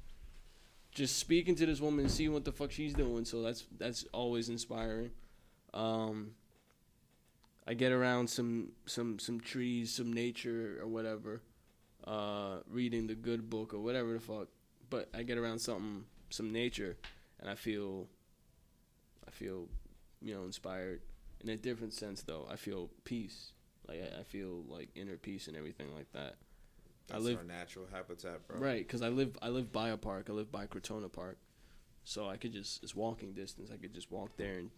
Just 0.92 1.18
speaking 1.18 1.56
to 1.56 1.66
this 1.66 1.80
woman 1.80 2.06
and 2.06 2.12
seeing 2.12 2.34
what 2.34 2.46
the 2.46 2.52
fuck 2.52 2.72
she's 2.72 2.94
doing, 2.94 3.26
so 3.26 3.42
that's 3.42 3.66
that's 3.78 4.06
always 4.14 4.50
inspiring. 4.50 5.12
Um, 5.74 6.32
I 7.68 7.74
get 7.74 7.92
around 7.92 8.30
some 8.30 8.72
some 8.86 9.20
some 9.20 9.40
trees, 9.40 9.94
some 9.94 10.14
nature 10.14 10.80
or 10.82 10.88
whatever, 10.88 11.42
uh, 12.06 12.60
reading 12.70 13.08
the 13.08 13.16
good 13.16 13.50
book 13.50 13.74
or 13.74 13.80
whatever 13.80 14.14
the 14.14 14.20
fuck. 14.20 14.48
But 14.90 15.10
I 15.14 15.24
get 15.24 15.38
around 15.38 15.60
something, 15.60 16.06
some 16.30 16.52
nature, 16.52 16.98
and 17.40 17.50
I 17.50 17.56
feel, 17.56 18.08
I 19.28 19.32
feel, 19.32 19.68
you 20.22 20.34
know, 20.34 20.44
inspired. 20.44 21.02
In 21.42 21.50
a 21.50 21.58
different 21.58 21.94
sense, 21.94 22.22
though, 22.24 22.48
I 22.50 22.56
feel 22.56 22.90
peace. 23.04 23.52
Like 23.88 24.02
I, 24.02 24.22
I 24.22 24.24
feel 24.24 24.64
like 24.68 24.90
inner 24.96 25.18
peace 25.18 25.48
and 25.48 25.56
everything 25.56 25.94
like 25.96 26.12
that. 26.14 26.36
That's 27.08 27.24
live- 27.24 27.38
our 27.38 27.44
natural 27.44 27.86
habitat, 27.92 28.48
bro. 28.48 28.60
Right, 28.60 28.86
because 28.86 29.02
I 29.02 29.10
live 29.10 29.38
I 29.42 29.50
live 29.50 29.72
by 29.72 29.90
a 29.90 29.98
park. 29.98 30.28
I 30.30 30.34
live 30.34 30.52
by 30.52 30.68
Crotona 30.68 31.12
Park, 31.12 31.38
so 32.04 32.28
I 32.28 32.38
could 32.38 32.54
just 32.54 32.84
it's 32.84 32.96
walking 32.96 33.34
distance. 33.34 33.70
I 33.74 33.78
could 33.78 33.94
just 33.94 34.12
walk 34.12 34.36
there 34.38 34.58
and 34.58 34.72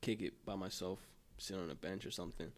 kick 0.00 0.22
it 0.22 0.44
by 0.44 0.54
myself, 0.54 1.00
sit 1.36 1.58
on 1.58 1.70
a 1.70 1.74
bench 1.74 2.06
or 2.06 2.10
something, 2.10 2.52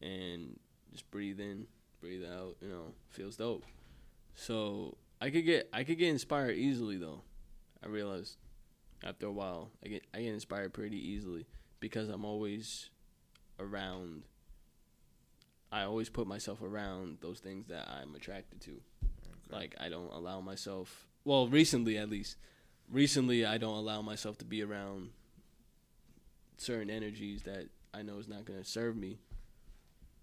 and 0.00 0.58
just 0.92 1.10
breathe 1.10 1.40
in, 1.40 1.66
breathe 2.00 2.24
out. 2.24 2.56
You 2.62 2.68
know, 2.68 2.94
feels 3.10 3.36
dope. 3.36 3.64
So 4.34 4.96
I 5.24 5.30
could 5.30 5.46
get 5.46 5.70
I 5.72 5.84
could 5.84 5.96
get 5.98 6.10
inspired 6.10 6.56
easily 6.56 6.98
though. 6.98 7.22
I 7.82 7.88
realized 7.88 8.36
after 9.02 9.24
a 9.26 9.32
while 9.32 9.70
I 9.82 9.88
get 9.88 10.02
I 10.12 10.20
get 10.20 10.34
inspired 10.34 10.74
pretty 10.74 10.98
easily 10.98 11.46
because 11.80 12.10
I'm 12.10 12.26
always 12.26 12.90
around. 13.58 14.24
I 15.72 15.84
always 15.84 16.10
put 16.10 16.26
myself 16.26 16.60
around 16.60 17.18
those 17.22 17.40
things 17.40 17.68
that 17.68 17.88
I'm 17.88 18.14
attracted 18.14 18.60
to. 18.62 18.82
Like 19.50 19.74
I 19.80 19.88
don't 19.88 20.12
allow 20.12 20.42
myself. 20.42 21.06
Well, 21.24 21.48
recently 21.48 21.96
at 21.96 22.10
least, 22.10 22.36
recently 22.90 23.46
I 23.46 23.56
don't 23.56 23.78
allow 23.78 24.02
myself 24.02 24.36
to 24.38 24.44
be 24.44 24.62
around 24.62 25.08
certain 26.58 26.90
energies 26.90 27.44
that 27.44 27.68
I 27.94 28.02
know 28.02 28.18
is 28.18 28.28
not 28.28 28.44
gonna 28.44 28.64
serve 28.64 28.94
me. 28.94 29.20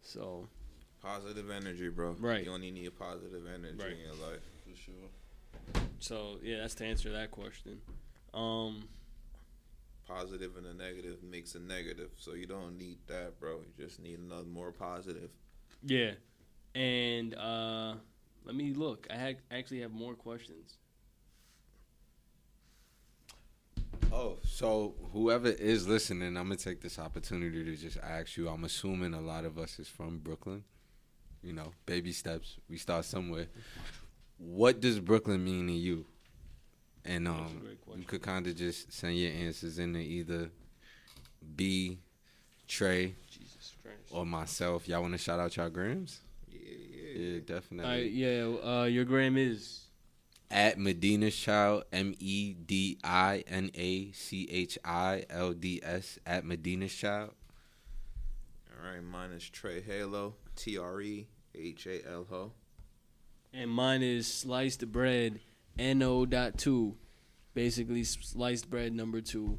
So 0.04 0.48
Positive 1.02 1.50
energy, 1.50 1.90
bro. 1.90 2.16
Right. 2.20 2.46
You 2.46 2.52
only 2.52 2.70
need 2.70 2.96
positive 3.00 3.48
energy 3.52 3.80
Right. 3.80 3.94
in 3.94 4.00
your 4.02 4.30
life. 4.30 4.42
For 4.72 4.78
sure. 4.78 5.84
so 6.00 6.38
yeah, 6.44 6.58
that's 6.62 6.76
to 6.76 6.86
answer 6.86 7.12
that 7.12 7.32
question. 7.32 7.80
Um, 8.34 8.84
Positive 10.08 10.58
and 10.58 10.66
a 10.68 10.74
negative 10.74 11.24
makes 11.24 11.56
a 11.56 11.60
negative. 11.60 12.10
So 12.18 12.34
you 12.34 12.46
don't 12.46 12.78
need 12.78 12.98
that, 13.08 13.40
bro. 13.40 13.60
You 13.62 13.86
just 13.86 14.00
need 14.00 14.20
another 14.20 14.44
more 14.48 14.72
positive. 14.72 15.30
yeah, 15.86 16.12
and 16.76 17.34
uh, 17.36 17.94
let 18.44 18.56
me 18.56 18.74
look. 18.74 19.08
I 19.10 19.16
ha- 19.18 19.40
actually 19.52 19.82
have 19.82 19.92
more 19.92 20.16
questions. 20.16 20.78
Oh, 24.12 24.40
so 24.44 24.94
whoever 25.14 25.48
is 25.48 25.88
listening, 25.88 26.36
I'm 26.36 26.46
gonna 26.48 26.58
take 26.58 26.82
this 26.82 27.00
opportunity 27.00 27.64
to 27.64 27.76
just 27.78 27.98
ask 27.98 28.36
you. 28.36 28.50
I'm 28.50 28.66
assuming 28.66 29.14
a 29.14 29.22
lot 29.22 29.46
of 29.46 29.58
us 29.58 29.80
is 29.80 29.88
from 29.88 30.20
Brooklyn. 30.20 30.64
You 31.42 31.54
know, 31.54 31.72
baby 31.86 32.12
steps. 32.12 32.58
We 32.70 32.78
start 32.78 33.06
somewhere. 33.06 33.48
What 34.44 34.80
does 34.82 35.00
Brooklyn 35.00 35.44
mean 35.44 35.68
to 35.68 35.74
you? 35.74 36.06
And 37.06 37.28
um, 37.28 37.62
you 37.96 38.04
could 38.04 38.22
kind 38.22 38.46
of 38.48 38.56
just 38.56 38.92
send 38.92 39.18
your 39.18 39.32
answers 39.32 39.80
in 39.80 39.94
there, 39.94 40.02
either 40.02 40.50
B, 41.56 42.00
Tre, 42.68 43.16
Jesus 43.30 43.76
or 44.12 44.26
myself. 44.26 44.88
Y'all 44.88 45.02
want 45.02 45.14
to 45.14 45.18
shout 45.18 45.40
out 45.40 45.56
y'all 45.58 45.70
grams? 45.70 46.22
Yeah, 46.48 46.60
yeah. 46.64 47.20
Yeah, 47.22 47.34
All 47.36 47.40
definitely. 47.42 47.92
right, 47.92 48.12
yeah. 48.12 48.46
Uh, 48.64 48.84
your 48.86 49.04
gram 49.06 49.36
is 49.38 49.82
At 50.50 50.78
Medina's 50.80 51.36
Child, 51.36 51.84
M 51.92 52.14
E 52.20 52.54
D 52.54 52.98
I 53.04 53.44
N 53.48 53.72
A 53.76 54.12
C 54.12 54.48
H 54.50 54.78
I 54.86 55.26
L 55.30 55.54
D 55.54 55.82
S. 55.84 56.18
At 56.26 56.46
Medina's 56.46 56.94
Child. 56.96 57.32
All 58.84 58.90
right, 58.92 59.04
mine 59.04 59.32
is 59.32 59.50
Tre 59.50 59.82
Halo. 59.82 60.36
T 60.56 60.78
R 60.78 61.02
E 61.02 61.28
H 61.56 61.88
A 61.88 62.08
L 62.08 62.26
O. 62.32 62.52
and 63.54 63.70
mine 63.70 64.02
is 64.02 64.32
sliced 64.32 64.90
bread. 64.92 65.40
No 65.78 66.26
dot 66.26 66.58
two, 66.58 66.96
basically 67.54 68.04
sliced 68.04 68.70
bread 68.70 68.94
number 68.94 69.22
two. 69.22 69.58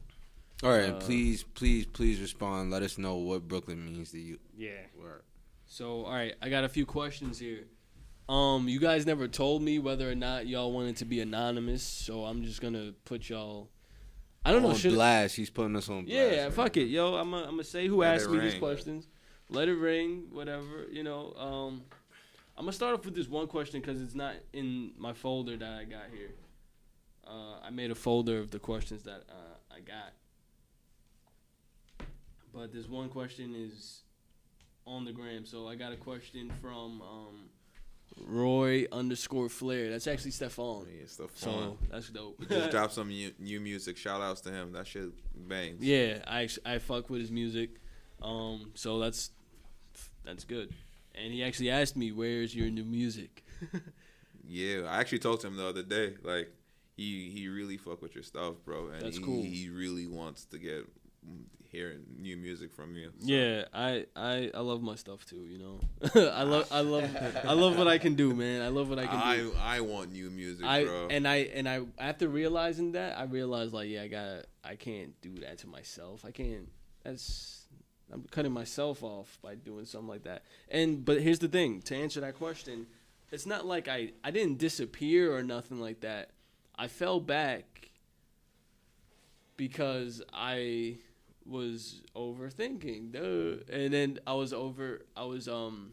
All 0.63 0.71
right, 0.71 0.91
Uh, 0.91 1.01
please, 1.01 1.43
please, 1.43 1.87
please 1.87 2.21
respond. 2.21 2.71
Let 2.71 2.83
us 2.83 2.97
know 2.99 3.17
what 3.17 3.49
Brooklyn 3.49 3.85
means 3.85 4.13
to 4.13 4.19
you. 4.21 4.39
Yeah. 4.57 4.71
Word. 4.97 5.23
So, 5.67 6.05
all 6.05 6.13
right, 6.13 6.35
I 6.41 6.49
got 6.51 6.63
a 6.65 6.69
few 6.69 6.87
questions 6.87 7.39
here. 7.39 7.65
Um, 8.29 8.69
you 8.69 8.79
guys 8.79 9.05
never 9.05 9.27
told 9.27 9.63
me 9.63 9.79
whether 9.81 10.09
or 10.09 10.15
not 10.15 10.47
y'all 10.47 10.71
wanted 10.73 10.97
to 10.99 11.05
be 11.05 11.21
anonymous, 11.21 11.83
so 11.83 12.25
I'm 12.25 12.45
just 12.45 12.61
gonna 12.61 12.93
put 13.05 13.29
y'all. 13.29 13.71
I 14.45 14.53
don't 14.53 14.63
know. 14.63 14.69
on 14.71 14.77
Should 14.77 14.93
blast. 14.95 15.35
He's 15.35 15.51
putting 15.51 15.75
us 15.77 15.89
on 15.89 16.05
blast. 16.05 16.09
yeah, 16.33 16.45
right 16.45 16.53
fuck 16.53 16.77
it, 16.77 16.85
yo. 16.85 17.15
I'm 17.17 17.31
gonna 17.33 17.45
I'm 17.45 17.51
gonna 17.53 17.65
say 17.65 17.89
who 17.89 17.99
Let 17.99 18.15
asked 18.15 18.27
it 18.27 18.31
me 18.31 18.39
these 18.39 18.53
ring. 18.53 18.61
questions. 18.61 19.09
Let 19.49 19.69
it 19.69 19.75
ring, 19.75 20.29
whatever. 20.31 20.87
You 20.91 21.03
know. 21.03 21.33
Um, 21.35 21.83
I'm 22.63 22.67
gonna 22.67 22.75
start 22.75 22.95
off 22.95 23.05
with 23.05 23.17
this 23.17 23.27
one 23.27 23.49
question 23.49 23.81
because 23.81 24.01
it's 24.01 24.15
not 24.15 24.35
in 24.53 24.93
my 24.97 25.13
folder 25.13 25.57
that 25.57 25.73
I 25.81 25.83
got 25.83 26.05
here. 26.17 26.31
Uh, 27.27 27.59
I 27.61 27.71
made 27.71 27.91
a 27.91 27.95
folder 27.97 28.39
of 28.39 28.53
the 28.53 28.61
questions 28.61 29.03
that 29.03 29.25
uh, 29.29 29.57
I 29.69 29.81
got, 29.81 30.13
but 32.55 32.73
this 32.73 32.87
one 32.87 33.09
question 33.09 33.57
is 33.57 34.03
on 34.87 35.05
the 35.05 35.11
gram. 35.11 35.45
So 35.45 35.67
I 35.67 35.75
got 35.75 35.93
a 35.93 35.97
question 35.97 36.53
from 36.61 37.03
um, 37.03 37.49
Roy 38.29 38.87
underscore 38.93 39.49
Flair. 39.49 39.91
That's 39.91 40.07
actually 40.07 40.31
Stefan. 40.31 40.87
Yeah, 40.89 41.07
the 41.19 41.29
So 41.35 41.79
that's 41.91 42.11
dope. 42.11 42.37
He 42.39 42.47
just 42.47 42.71
dropped 42.71 42.93
some 42.93 43.09
new, 43.09 43.33
new 43.41 43.59
music. 43.59 43.97
Shout 43.97 44.21
outs 44.21 44.41
to 44.43 44.53
him. 44.53 44.71
That 44.71 44.87
shit 44.87 45.11
bangs. 45.35 45.83
Yeah, 45.83 46.19
I 46.29 46.49
I 46.65 46.79
fuck 46.79 47.11
with 47.11 47.23
his 47.23 47.33
music, 47.33 47.71
um, 48.23 48.71
so 48.75 49.01
that's 49.01 49.33
that's 50.25 50.45
good. 50.45 50.73
And 51.15 51.33
he 51.33 51.43
actually 51.45 51.71
asked 51.71 51.97
me, 51.97 52.13
"Where's 52.13 52.55
your 52.55 52.71
new 52.71 52.85
music?" 52.85 53.45
Yeah, 54.45 54.83
I 54.89 55.01
actually 55.01 55.21
talked 55.21 55.43
to 55.43 55.47
him 55.47 55.57
the 55.57 55.67
other 55.67 55.83
day. 55.83 56.15
Like, 56.23 56.53
he 56.97 57.31
he 57.31 57.49
really 57.49 57.77
fuck 57.77 58.03
with 58.03 58.15
your 58.15 58.25
stuff, 58.25 58.57
bro. 58.65 58.89
And 58.89 59.03
That's 59.03 59.19
he, 59.19 59.23
cool. 59.23 59.43
He 59.43 59.71
really 59.71 60.07
wants 60.07 60.45
to 60.47 60.59
get 60.59 60.87
hearing 61.71 62.01
new 62.19 62.37
music 62.37 62.71
from 62.75 62.95
you. 62.95 63.11
So, 63.19 63.27
Yeah, 63.27 63.65
I, 63.73 64.05
I 64.15 64.51
I 64.55 64.61
love 64.61 64.83
my 64.83 64.95
stuff 64.95 65.25
too. 65.25 65.47
You 65.49 65.59
know, 65.59 65.81
I 66.33 66.43
love 66.43 66.69
I 66.71 66.81
love 66.81 67.17
I 67.45 67.53
love 67.55 67.79
what 67.79 67.89
I 67.89 67.99
can 67.99 68.15
do, 68.15 68.35
man. 68.35 68.63
I 68.63 68.69
love 68.69 68.91
what 68.91 68.99
I 68.99 69.07
can 69.07 69.17
I 69.17 69.37
do. 69.37 69.55
I 69.59 69.81
want 69.81 70.13
new 70.13 70.31
music, 70.31 70.67
I 70.67 70.85
bro. 70.85 71.09
and 71.11 71.27
I 71.27 71.37
and 71.55 71.69
I 71.69 71.81
after 71.99 72.29
realizing 72.29 72.93
that, 72.93 73.19
I 73.19 73.25
realized 73.25 73.73
like, 73.73 73.89
yeah, 73.89 74.03
I 74.03 74.09
gotta 74.09 74.45
I 74.63 74.77
can't 74.77 75.19
do 75.23 75.37
that 75.37 75.59
to 75.59 75.67
myself. 75.67 76.25
I 76.27 76.31
can't. 76.31 76.69
That's 77.05 77.62
I'm 78.13 78.25
cutting 78.31 78.53
myself 78.53 79.03
off 79.03 79.39
by 79.43 79.55
doing 79.55 79.87
something 79.87 80.09
like 80.09 80.25
that. 80.25 80.43
And 80.71 81.05
but 81.05 81.23
here's 81.23 81.39
the 81.39 81.49
thing: 81.49 81.81
to 81.83 81.97
answer 81.97 82.21
that 82.21 82.37
question, 82.37 82.87
it's 83.31 83.47
not 83.47 83.67
like 83.67 83.89
I 83.89 84.13
I 84.23 84.31
didn't 84.31 84.59
disappear 84.59 85.35
or 85.35 85.43
nothing 85.43 85.81
like 85.81 86.01
that. 86.01 86.31
I 86.77 86.89
fell 86.89 87.21
back 87.21 87.91
because 89.57 90.23
I 90.33 90.99
was 91.47 92.03
overthinking, 92.15 93.13
duh. 93.13 93.65
And 93.75 93.93
then 93.93 94.19
I 94.27 94.35
was 94.35 94.53
over 94.53 95.03
I 95.17 95.25
was 95.25 95.49
um 95.49 95.93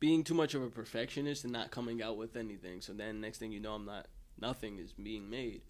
being 0.00 0.24
too 0.24 0.34
much 0.34 0.54
of 0.54 0.62
a 0.62 0.68
perfectionist 0.68 1.44
and 1.44 1.52
not 1.52 1.70
coming 1.70 2.02
out 2.02 2.16
with 2.16 2.36
anything. 2.36 2.80
So 2.80 2.92
then 2.92 3.20
next 3.20 3.38
thing 3.38 3.52
you 3.52 3.60
know, 3.60 3.74
I'm 3.74 3.86
not 3.86 4.06
nothing 4.40 4.78
is 4.78 4.92
being 4.92 5.30
made 5.30 5.62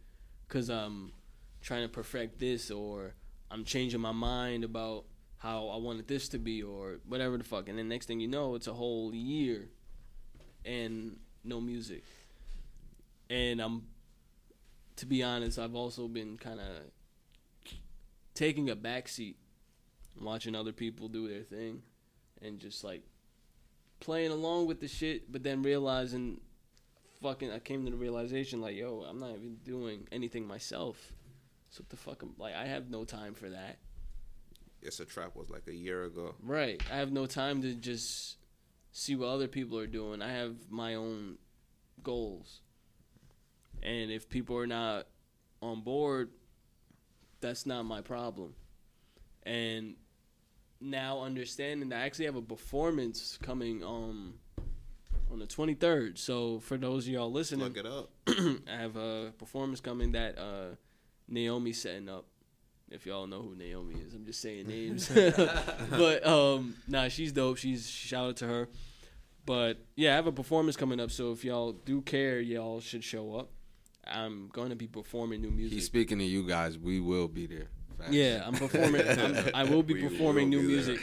cuz 0.49 0.71
I'm 0.71 1.13
trying 1.61 1.83
to 1.83 1.89
perfect 1.89 2.39
this 2.39 2.71
or 2.71 3.15
I'm 3.55 3.65
changing 3.65 4.01
my 4.01 4.11
mind 4.11 4.65
about 4.65 5.05
how 5.39 5.69
I 5.69 5.77
wanted 5.77 6.09
this 6.09 6.29
to 6.31 6.41
be 6.41 6.61
or 6.65 6.99
whatever 7.07 7.39
the 7.39 7.45
fuck. 7.45 7.69
And 7.69 7.79
then 7.79 7.89
next 7.89 8.07
thing 8.07 8.19
you 8.19 8.27
know, 8.27 8.57
it's 8.57 8.67
a 8.67 8.73
whole 8.73 9.15
year 9.15 9.69
and 10.65 11.19
no 11.45 11.61
music. 11.61 12.03
And 13.31 13.61
I'm 13.61 13.85
to 14.97 15.07
be 15.07 15.23
honest, 15.23 15.61
I've 15.61 15.77
also 15.77 16.09
been 16.09 16.37
kind 16.37 16.59
of 16.59 17.77
taking 18.35 18.71
a 18.71 18.77
backseat, 18.77 19.37
watching 20.21 20.57
other 20.57 20.73
people 20.73 21.07
do 21.07 21.29
their 21.29 21.43
thing, 21.43 21.83
and 22.43 22.59
just 22.59 22.83
like 22.83 23.05
playing 24.01 24.33
along 24.33 24.67
with 24.67 24.81
the 24.81 24.89
shit, 24.89 25.31
but 25.31 25.45
then 25.45 25.63
realizing, 25.63 26.41
fucking, 27.23 27.53
I 27.53 27.61
came 27.61 27.85
to 27.85 27.91
the 27.93 27.97
realization 27.97 28.61
like, 28.61 28.75
yo, 28.75 29.05
I'm 29.09 29.21
not 29.21 29.31
even 29.31 29.59
doing 29.65 30.09
anything 30.11 30.45
myself. 30.45 31.13
So 31.75 31.83
what 31.83 31.89
the 31.89 31.97
fuck? 31.97 32.23
am 32.23 32.35
like, 32.39 32.55
I 32.55 32.67
have 32.67 32.89
no 32.89 33.05
time 33.05 33.35
for 33.35 33.51
that. 33.51 33.79
It's 34.81 35.01
a 35.01 35.05
trap 35.05 35.35
was 35.35 35.51
like 35.51 35.67
a 35.67 35.75
year 35.75 36.05
ago. 36.05 36.37
Right. 36.41 36.81
I 36.93 36.99
have 36.99 37.11
no 37.11 37.27
time 37.27 37.63
to 37.63 37.75
just 37.75 38.37
see 38.93 39.17
what 39.17 39.27
other 39.27 39.49
people 39.49 39.77
are 39.81 39.89
doing. 39.89 40.23
I 40.23 40.31
have 40.31 40.55
my 40.71 40.95
own 40.95 41.37
goals. 42.05 42.61
And 43.83 44.13
if 44.13 44.29
people 44.29 44.57
are 44.57 44.69
not 44.69 45.09
on 45.61 45.81
board, 45.81 46.31
that's 47.41 47.67
not 47.67 47.83
my 47.83 48.03
problem. 48.03 48.55
And 49.43 49.97
now 50.81 51.23
understanding 51.23 51.89
that 51.89 52.03
I 52.03 52.07
actually 52.07 52.27
have 52.27 52.37
a 52.37 52.43
performance 52.43 53.37
coming 53.43 53.83
um 53.83 54.35
on 55.29 55.41
the 55.41 55.47
23rd. 55.47 56.19
So 56.19 56.61
for 56.61 56.77
those 56.77 57.09
of 57.09 57.13
y'all 57.13 57.33
listening, 57.33 57.65
Look 57.65 57.79
it 57.79 57.87
up. 57.87 58.11
I 58.29 58.77
have 58.77 58.95
a 58.95 59.33
performance 59.39 59.81
coming 59.81 60.13
that 60.13 60.39
uh, 60.39 60.77
Naomi's 61.29 61.81
setting 61.81 62.09
up. 62.09 62.27
If 62.91 63.07
y'all 63.07 63.27
know 63.27 63.41
who 63.43 63.57
Naomi 63.57 63.95
is, 63.95 64.15
I'm 64.15 64.25
just 64.25 64.41
saying 64.41 64.69
names. 64.69 65.09
but 65.91 66.27
um, 66.27 66.77
nah, 66.87 67.09
she's 67.09 67.33
dope. 67.33 67.57
She's 67.57 67.89
shout 67.89 68.29
out 68.29 68.37
to 68.37 68.47
her. 68.47 68.69
But 69.47 69.79
yeah, 69.97 70.13
I 70.13 70.17
have 70.17 70.27
a 70.27 70.33
performance 70.33 70.77
coming 70.77 71.01
up. 71.01 71.11
So 71.11 71.33
if 71.33 71.45
y'all 71.45 71.73
do 71.73 72.03
care, 72.03 72.41
y'all 72.41 72.81
should 72.81 73.03
show 73.03 73.35
up. 73.37 73.51
I'm 74.07 74.49
going 74.53 74.69
to 74.69 74.77
be 74.77 74.87
performing 74.87 75.41
new 75.41 75.51
music. 75.51 75.75
He's 75.75 75.87
speaking 75.87 76.19
to 76.19 76.25
you 76.25 76.47
guys. 76.47 76.79
We 76.79 77.01
will 77.01 77.27
be 77.27 77.47
there. 77.47 77.69
Facts. 77.99 78.13
Yeah, 78.13 78.43
I'm 78.45 78.55
performing. 78.55 79.09
I'm, 79.09 79.51
I 79.55 79.65
will 79.65 79.83
be 79.83 79.95
We 79.95 80.03
performing 80.03 80.51
will 80.51 80.59
new 80.59 80.69
be 80.69 80.75
music 80.75 81.01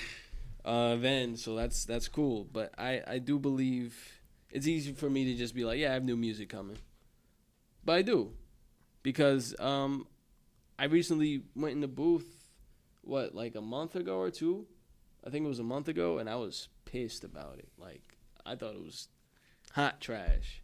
uh, 0.64 0.96
then, 0.96 1.36
so 1.36 1.56
that's 1.56 1.86
that's 1.86 2.08
cool. 2.08 2.48
But 2.52 2.74
I 2.78 3.02
I 3.08 3.18
do 3.20 3.40
believe 3.40 3.98
it's 4.52 4.68
easy 4.68 4.94
for 4.94 5.10
me 5.10 5.26
to 5.26 5.36
just 5.36 5.56
be 5.56 5.66
like, 5.66 5.80
yeah, 5.80 5.90
I 5.90 5.94
have 5.94 6.04
new 6.04 6.18
music 6.18 6.50
coming, 6.50 6.78
but 7.84 7.94
I 7.94 8.02
do 8.02 8.32
because 9.04 9.56
um 9.60 10.08
I 10.82 10.86
recently 10.86 11.44
went 11.56 11.76
in 11.76 11.82
the 11.82 11.88
booth 11.88 12.50
what 13.04 13.36
like 13.36 13.54
a 13.54 13.62
month 13.62 13.96
ago 13.96 14.18
or 14.18 14.32
two, 14.32 14.66
I 15.24 15.30
think 15.30 15.46
it 15.46 15.48
was 15.48 15.60
a 15.60 15.64
month 15.64 15.88
ago, 15.88 16.18
and 16.18 16.28
I 16.28 16.38
was 16.38 16.70
pissed 16.86 17.24
about 17.24 17.60
it. 17.60 17.70
Like 17.78 18.02
I 18.48 18.56
thought 18.56 18.74
it 18.74 18.82
was 18.82 19.08
hot 19.74 20.02
trash. 20.02 20.64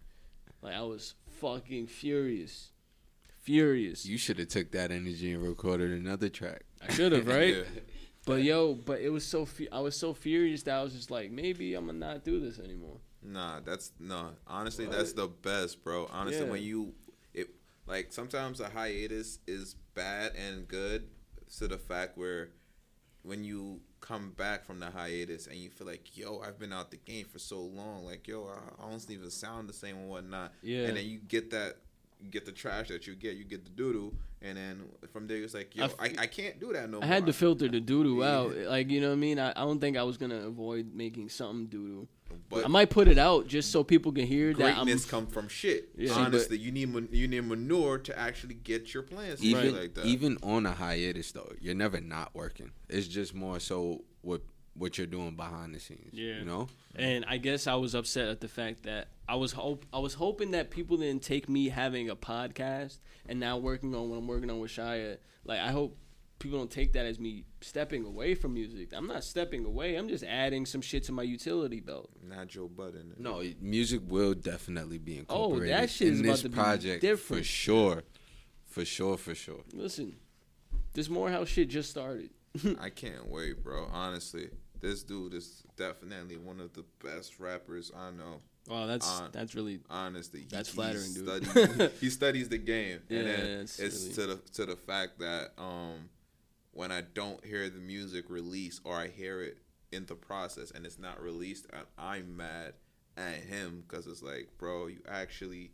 Like 0.64 0.74
I 0.74 0.82
was 0.82 1.14
fucking 1.40 1.86
furious, 1.86 2.72
furious. 3.44 4.08
You 4.08 4.18
should 4.18 4.40
have 4.40 4.48
took 4.48 4.72
that 4.72 4.90
energy 4.90 5.34
and 5.34 5.44
recorded 5.44 5.92
another 5.92 6.30
track. 6.30 6.64
I 6.82 6.92
should 6.92 7.12
have, 7.12 7.28
right? 7.38 7.58
Yeah. 7.58 7.64
But 8.26 8.42
yo, 8.42 8.74
but 8.74 9.00
it 9.00 9.10
was 9.10 9.24
so 9.24 9.46
fu- 9.46 9.68
I 9.72 9.82
was 9.82 9.96
so 9.96 10.16
furious 10.16 10.64
that 10.64 10.80
I 10.80 10.84
was 10.84 10.94
just 10.94 11.12
like, 11.12 11.30
maybe 11.30 11.76
I'm 11.76 11.86
gonna 11.86 12.00
not 12.00 12.24
do 12.24 12.40
this 12.40 12.58
anymore. 12.58 12.98
Nah, 13.22 13.60
that's 13.60 13.92
no. 14.00 14.32
Honestly, 14.48 14.88
that's 14.88 15.14
the 15.14 15.28
best, 15.28 15.84
bro. 15.84 16.10
Honestly, 16.12 16.44
Yeah. 16.44 16.52
when 16.52 16.64
you 16.64 16.94
it 17.07 17.07
like 17.88 18.12
sometimes 18.12 18.60
a 18.60 18.70
hiatus 18.70 19.40
is 19.48 19.76
bad 19.96 20.34
and 20.36 20.68
good 20.68 21.08
to 21.58 21.68
the 21.68 21.78
fact 21.78 22.18
where 22.18 22.50
when 23.24 23.44
you 23.44 23.82
come 24.00 24.32
back 24.38 24.66
from 24.66 24.80
the 24.80 24.90
hiatus 24.90 25.48
and 25.48 25.58
you 25.58 25.70
feel 25.70 25.88
like, 25.88 26.16
yo, 26.18 26.40
I've 26.40 26.60
been 26.60 26.72
out 26.72 26.92
the 26.92 26.98
game 26.98 27.26
for 27.26 27.40
so 27.40 27.60
long, 27.60 28.06
like, 28.06 28.28
yo, 28.28 28.46
I, 28.48 28.84
I 28.86 28.90
don't 28.90 29.10
even 29.10 29.30
sound 29.30 29.68
the 29.68 29.74
same 29.74 29.98
and 29.98 30.10
whatnot. 30.10 30.54
Yeah. 30.62 30.86
And 30.86 30.98
then 30.98 31.06
you 31.06 31.20
get 31.20 31.50
that, 31.52 31.78
you 32.22 32.30
get 32.30 32.46
the 32.46 32.52
trash 32.52 32.88
that 32.90 33.08
you 33.08 33.16
get, 33.16 33.36
you 33.36 33.44
get 33.44 33.64
the 33.64 33.70
doo 33.70 33.94
doo, 33.94 34.14
and 34.42 34.58
then 34.58 34.84
from 35.12 35.28
there 35.28 35.38
it's 35.38 35.54
like, 35.54 35.76
yo, 35.76 35.86
I 35.86 35.88
I, 35.88 36.08
f- 36.08 36.20
I, 36.20 36.28
can't 36.28 36.60
do 36.60 36.72
that 36.74 36.90
no 36.90 36.98
I 36.98 37.00
more. 37.02 37.04
I 37.04 37.08
had 37.08 37.26
to 37.26 37.34
filter 37.34 37.68
the 37.68 37.80
doo 37.80 38.04
doo 38.04 38.20
Yeah. 38.22 38.38
out. 38.38 38.56
Like 38.56 38.90
you 38.90 39.02
know 39.02 39.08
what 39.10 39.14
I 39.14 39.18
mean? 39.18 39.40
I, 39.40 39.52
I 39.52 39.62
don't 39.66 39.80
think 39.80 39.98
I 39.98 40.04
was 40.04 40.18
gonna 40.18 40.48
avoid 40.48 40.94
making 40.94 41.30
something 41.30 41.68
doo 41.68 41.88
doo. 41.88 42.08
But 42.50 42.64
I 42.66 42.68
might 42.68 42.90
put 42.90 43.08
it 43.08 43.18
out 43.18 43.48
just 43.48 43.72
so 43.72 43.84
people 43.84 44.12
can 44.12 44.26
hear 44.26 44.54
that 44.54 44.78
I'm. 44.78 44.86
greatness 44.86 45.06
come 45.06 45.28
from 45.28 45.48
shit. 45.50 45.90
Yeah. 45.98 46.08
See, 46.10 46.14
but- 46.16 46.26
Honestly, 46.28 46.58
you 46.58 46.72
need 46.72 46.90
man- 46.94 47.10
you 47.12 47.28
need 47.28 47.42
manure 47.42 47.98
to 48.00 48.18
actually 48.18 48.54
get 48.56 48.94
your 48.94 49.04
plans 49.04 49.44
Even 49.44 49.74
right 49.74 49.82
like 49.82 49.94
that. 49.96 50.06
even 50.06 50.38
on 50.44 50.66
a 50.66 50.72
hiatus 50.72 51.32
though, 51.34 51.52
you're 51.60 51.76
never 51.76 52.00
not 52.00 52.34
working. 52.34 52.72
It's 52.90 53.08
just 53.08 53.34
more 53.36 53.60
so 53.60 54.04
what 54.22 54.42
what 54.76 54.98
you're 54.98 55.08
doing 55.08 55.36
behind 55.36 55.74
the 55.74 55.80
scenes. 55.80 56.14
Yeah. 56.14 56.38
You 56.40 56.46
know? 56.46 56.68
And 56.96 57.26
I 57.28 57.38
guess 57.38 57.66
I 57.68 57.74
was 57.76 57.96
upset 57.96 58.28
at 58.28 58.42
the 58.42 58.48
fact 58.48 58.84
that 58.84 59.08
I 59.28 59.36
was 59.36 59.52
hope 59.52 59.86
I 59.92 60.00
was 60.00 60.14
hoping 60.14 60.52
that 60.52 60.70
people 60.70 60.98
didn't 60.98 61.24
take 61.24 61.50
me 61.50 61.70
having 61.70 62.10
a 62.10 62.16
podcast 62.16 63.00
and 63.28 63.40
now 63.40 63.58
working 63.58 63.94
on 63.96 64.10
what 64.10 64.18
I'm 64.18 64.28
working 64.28 64.50
on 64.52 64.60
with 64.60 64.72
Shiya. 64.72 65.18
Like 65.46 65.60
I 65.60 65.72
hope 65.72 65.98
people 66.40 66.58
don't 66.60 66.70
take 66.72 66.94
that 66.94 67.06
as 67.06 67.20
me 67.20 67.44
stepping 67.62 68.06
away 68.06 68.36
from 68.36 68.54
music. 68.54 68.90
I'm 68.94 69.08
not 69.08 69.24
stepping 69.24 69.66
away. 69.66 69.96
I'm 69.96 70.08
just 70.08 70.24
adding 70.24 70.66
some 70.66 70.82
shit 70.82 71.04
to 71.06 71.12
my 71.12 71.24
utility 71.24 71.80
belt. 71.80 72.10
Not 72.24 72.48
Joe 72.48 72.68
Budden. 72.68 73.14
No, 73.18 73.44
music 73.62 74.02
will 74.08 74.34
definitely 74.34 74.98
be 75.00 75.24
Oh, 75.30 75.50
that 75.50 75.54
incorporated 75.64 75.90
shit 75.90 76.08
is 76.10 76.20
in 76.20 76.26
about 76.26 76.32
this 76.34 76.42
to 76.44 76.50
be 76.50 76.56
project 76.56 77.02
different. 77.02 77.42
for 77.42 77.48
sure. 77.48 78.04
For 78.66 78.86
sure, 78.86 79.18
for 79.18 79.34
sure. 79.34 79.62
Listen, 79.74 80.18
this 80.94 81.10
Morehouse 81.10 81.48
shit 81.48 81.70
just 81.70 81.90
started. 81.90 82.30
I 82.80 82.90
can't 82.90 83.28
wait, 83.28 83.64
bro. 83.64 83.88
Honestly, 83.92 84.50
this 84.80 85.02
dude 85.04 85.34
is 85.34 85.64
definitely 85.76 86.38
one 86.38 86.60
of 86.60 86.74
the 86.74 86.84
best 87.04 87.40
rappers 87.40 87.92
I 87.96 88.12
know. 88.12 88.42
Wow, 88.68 88.86
that's 88.86 89.08
Uh, 89.10 89.30
that's 89.32 89.56
really 89.56 89.80
Honestly, 89.90 90.42
He- 90.42 90.48
That's 90.50 90.70
he 90.70 90.76
flattering, 90.76 91.14
dude. 91.14 91.46
Studies, 91.48 91.92
he 92.02 92.10
studies 92.10 92.50
the 92.50 92.58
game, 92.58 93.00
Yeah, 93.10 93.20
and 93.20 93.28
then 93.28 93.60
it's 93.62 93.80
it's 93.80 94.04
really- 94.04 94.14
to 94.16 94.28
the 94.28 94.36
to 94.54 94.66
the 94.66 94.76
fact 94.76 95.20
that 95.20 95.54
um, 95.58 96.10
when 96.78 96.92
I 96.92 97.02
don't 97.02 97.44
hear 97.44 97.70
the 97.70 97.80
music 97.80 98.26
release 98.30 98.80
or 98.84 98.96
I 98.96 99.08
hear 99.08 99.42
it 99.42 99.58
in 99.92 100.06
the 100.06 100.14
process 100.16 100.70
and 100.70 100.86
it's 100.86 101.00
not 101.00 101.20
released, 101.22 101.66
I- 101.74 102.14
I'm 102.16 102.38
mad 102.38 102.76
at 103.18 103.38
him 103.38 103.84
because 103.88 104.06
it's 104.06 104.22
like, 104.22 104.50
bro, 104.60 104.86
you 104.86 105.00
actually 105.08 105.72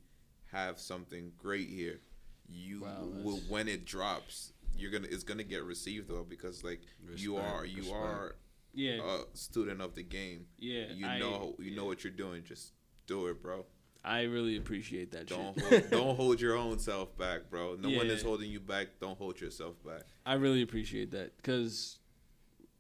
have 0.53 0.79
something 0.79 1.33
great 1.37 1.67
here. 1.67 1.99
You 2.47 2.81
Wow, 2.83 3.03
will 3.23 3.39
when 3.49 3.67
it 3.67 3.83
drops, 3.85 4.53
you're 4.77 4.91
gonna 4.91 5.07
it's 5.11 5.23
gonna 5.25 5.43
get 5.43 5.63
received 5.63 6.07
though 6.07 6.23
because 6.23 6.63
like 6.63 6.81
you 7.17 7.35
are 7.35 7.65
you 7.65 7.79
respect. 7.81 7.95
are 7.99 8.35
Yeah, 8.73 9.01
a 9.33 9.37
student 9.37 9.81
of 9.81 9.95
the 9.95 10.03
game. 10.03 10.47
yeah. 10.57 10.91
You 10.93 11.05
I- 11.05 11.19
know 11.19 11.55
you 11.59 11.71
know 11.75 11.85
what 11.85 12.03
you're 12.05 12.13
doing. 12.13 12.43
Just 12.45 12.71
do 13.07 13.27
it, 13.27 13.41
bro. 13.41 13.65
I 14.05 14.23
really 14.23 14.57
appreciate 14.57 15.11
that 15.11 15.27
Don't 15.27 15.55
shit. 15.55 15.63
hold, 15.69 15.89
don't 15.91 16.15
hold 16.17 16.41
your 16.41 16.57
own 16.57 16.77
self 16.79 17.17
back, 17.17 17.49
bro. 17.49 17.77
No 17.79 17.89
one 17.89 18.07
is 18.07 18.21
holding 18.21 18.51
you 18.51 18.59
back. 18.59 18.87
Don't 18.99 19.17
hold 19.17 19.39
yourself 19.39 19.75
back. 19.85 20.01
I 20.25 20.33
really 20.33 20.61
appreciate 20.61 21.11
that 21.11 21.37
because, 21.37 21.99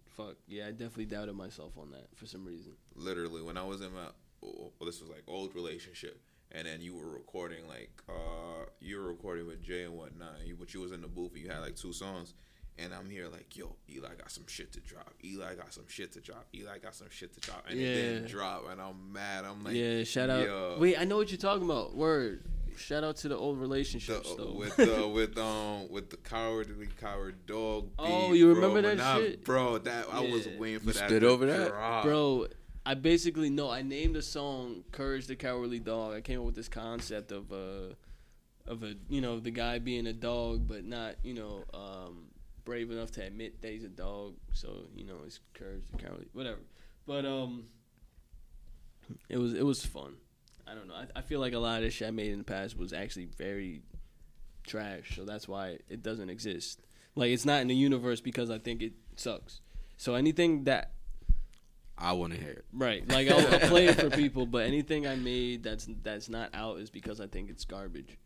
fuck, 0.09 0.35
yeah, 0.47 0.67
I 0.67 0.71
definitely 0.71 1.05
doubted 1.05 1.35
myself 1.35 1.77
on 1.77 1.91
that 1.91 2.07
for 2.15 2.25
some 2.25 2.45
reason. 2.45 2.73
Literally, 2.95 3.41
when 3.41 3.57
I 3.57 3.63
was 3.63 3.81
in 3.81 3.93
my 3.93 4.07
well, 4.41 4.71
this 4.81 4.99
was 4.99 5.09
like 5.09 5.23
old 5.27 5.55
relationship, 5.55 6.19
and 6.51 6.67
then 6.67 6.81
you 6.81 6.95
were 6.95 7.09
recording 7.09 7.67
like 7.67 7.91
uh 8.09 8.65
you 8.81 8.97
were 8.97 9.07
recording 9.07 9.47
with 9.47 9.61
Jay 9.63 9.83
and 9.83 9.93
whatnot, 9.93 10.45
you, 10.45 10.55
but 10.59 10.73
you 10.73 10.81
was 10.81 10.91
in 10.91 11.01
the 11.01 11.07
booth 11.07 11.31
and 11.33 11.43
you 11.43 11.49
had 11.49 11.59
like 11.59 11.75
two 11.75 11.93
songs. 11.93 12.33
And 12.79 12.91
I'm 12.93 13.09
here 13.09 13.27
like, 13.27 13.55
yo, 13.55 13.75
Eli 13.87 14.15
got 14.17 14.31
some 14.31 14.47
shit 14.47 14.71
to 14.73 14.79
drop. 14.79 15.13
Eli 15.23 15.53
got 15.55 15.71
some 15.73 15.83
shit 15.87 16.11
to 16.13 16.21
drop. 16.21 16.47
Eli 16.55 16.79
got 16.79 16.95
some 16.95 17.07
shit 17.11 17.31
to 17.35 17.39
drop. 17.39 17.65
And 17.69 17.79
it 17.79 17.83
didn't 17.93 18.27
drop. 18.29 18.63
And 18.71 18.81
I'm 18.81 19.13
mad. 19.13 19.45
I'm 19.45 19.63
like, 19.63 19.75
yeah, 19.75 20.03
shout 20.03 20.29
out. 20.31 20.43
yo. 20.43 20.77
Wait, 20.79 20.97
I 20.99 21.03
know 21.03 21.17
what 21.17 21.29
you're 21.29 21.37
talking 21.37 21.65
about. 21.65 21.95
Word. 21.95 22.43
Shout 22.75 23.03
out 23.03 23.17
to 23.17 23.27
the 23.27 23.37
old 23.37 23.57
the, 23.57 23.61
relationships 23.61 24.33
though. 24.35 24.53
with 24.53 24.75
the 24.77 25.07
with 25.13 25.37
um 25.37 25.87
with 25.91 26.09
the 26.09 26.17
cowardly 26.17 26.87
coward 26.99 27.45
dog. 27.45 27.89
Oh, 27.99 28.29
beef, 28.31 28.39
you 28.39 28.49
remember 28.51 28.81
When 28.81 28.97
that 28.97 28.99
I- 28.99 29.19
shit? 29.19 29.45
bro? 29.45 29.77
That 29.77 30.07
I 30.11 30.21
was 30.21 30.47
Yeah. 30.47 30.53
waiting 30.57 30.79
for 30.79 30.87
You 30.87 30.93
that. 30.93 31.05
spit 31.09 31.21
to 31.21 31.27
over 31.27 31.45
that? 31.45 31.69
drop. 31.69 32.03
Bro, 32.03 32.47
I 32.83 32.95
basically 32.95 33.51
no. 33.51 33.69
I 33.69 33.83
named 33.83 34.15
the 34.15 34.23
song 34.23 34.83
"Courage 34.91 35.27
the 35.27 35.35
Cowardly 35.35 35.77
Dog." 35.77 36.15
I 36.15 36.21
came 36.21 36.39
up 36.39 36.45
with 36.47 36.55
this 36.55 36.67
concept 36.67 37.31
of 37.31 37.53
uh 37.53 37.93
of 38.65 38.81
a 38.81 38.95
you 39.07 39.21
know 39.21 39.39
the 39.39 39.51
guy 39.51 39.77
being 39.77 40.07
a 40.07 40.13
dog, 40.13 40.67
but 40.67 40.83
not 40.83 41.15
you 41.21 41.35
know 41.35 41.63
um, 41.75 42.25
brave 42.65 42.91
enough 42.91 43.11
to 43.11 43.23
admit 43.23 43.61
that 43.61 43.71
he's 43.71 43.83
a 43.83 43.89
dog. 43.89 44.35
So 44.53 44.87
you 44.95 45.05
know 45.05 45.17
it's 45.25 45.39
courage 45.53 45.83
cowardly, 45.97 46.27
whatever. 46.33 46.59
But 47.05 47.25
um, 47.25 47.65
it 49.29 49.37
was 49.37 49.53
it 49.53 49.65
was 49.65 49.85
fun. 49.85 50.15
I 50.67 50.73
don't 50.75 50.87
know. 50.87 50.95
I, 50.95 51.19
I 51.19 51.21
feel 51.21 51.39
like 51.39 51.53
a 51.53 51.59
lot 51.59 51.77
of 51.77 51.83
this 51.83 51.93
shit 51.93 52.07
I 52.07 52.11
made 52.11 52.31
in 52.31 52.37
the 52.37 52.43
past 52.43 52.77
was 52.77 52.93
actually 52.93 53.25
very 53.37 53.81
trash, 54.63 55.15
so 55.15 55.25
that's 55.25 55.47
why 55.47 55.79
it 55.89 56.01
doesn't 56.01 56.29
exist. 56.29 56.81
Like 57.15 57.31
it's 57.31 57.45
not 57.45 57.61
in 57.61 57.67
the 57.67 57.75
universe 57.75 58.21
because 58.21 58.49
I 58.49 58.59
think 58.59 58.81
it 58.81 58.93
sucks. 59.15 59.61
So 59.97 60.15
anything 60.15 60.63
that 60.63 60.93
I 61.97 62.13
want 62.13 62.33
to 62.33 62.39
hear 62.39 62.51
it. 62.51 62.65
Right. 62.73 63.07
Like 63.07 63.29
I'll, 63.29 63.47
I'll 63.47 63.69
play 63.69 63.85
it 63.87 63.99
for 63.99 64.09
people, 64.09 64.45
but 64.45 64.65
anything 64.65 65.07
I 65.07 65.15
made 65.15 65.63
that's 65.63 65.87
that's 66.01 66.29
not 66.29 66.49
out 66.53 66.79
is 66.79 66.89
because 66.89 67.19
I 67.21 67.27
think 67.27 67.49
it's 67.49 67.65
garbage. 67.65 68.17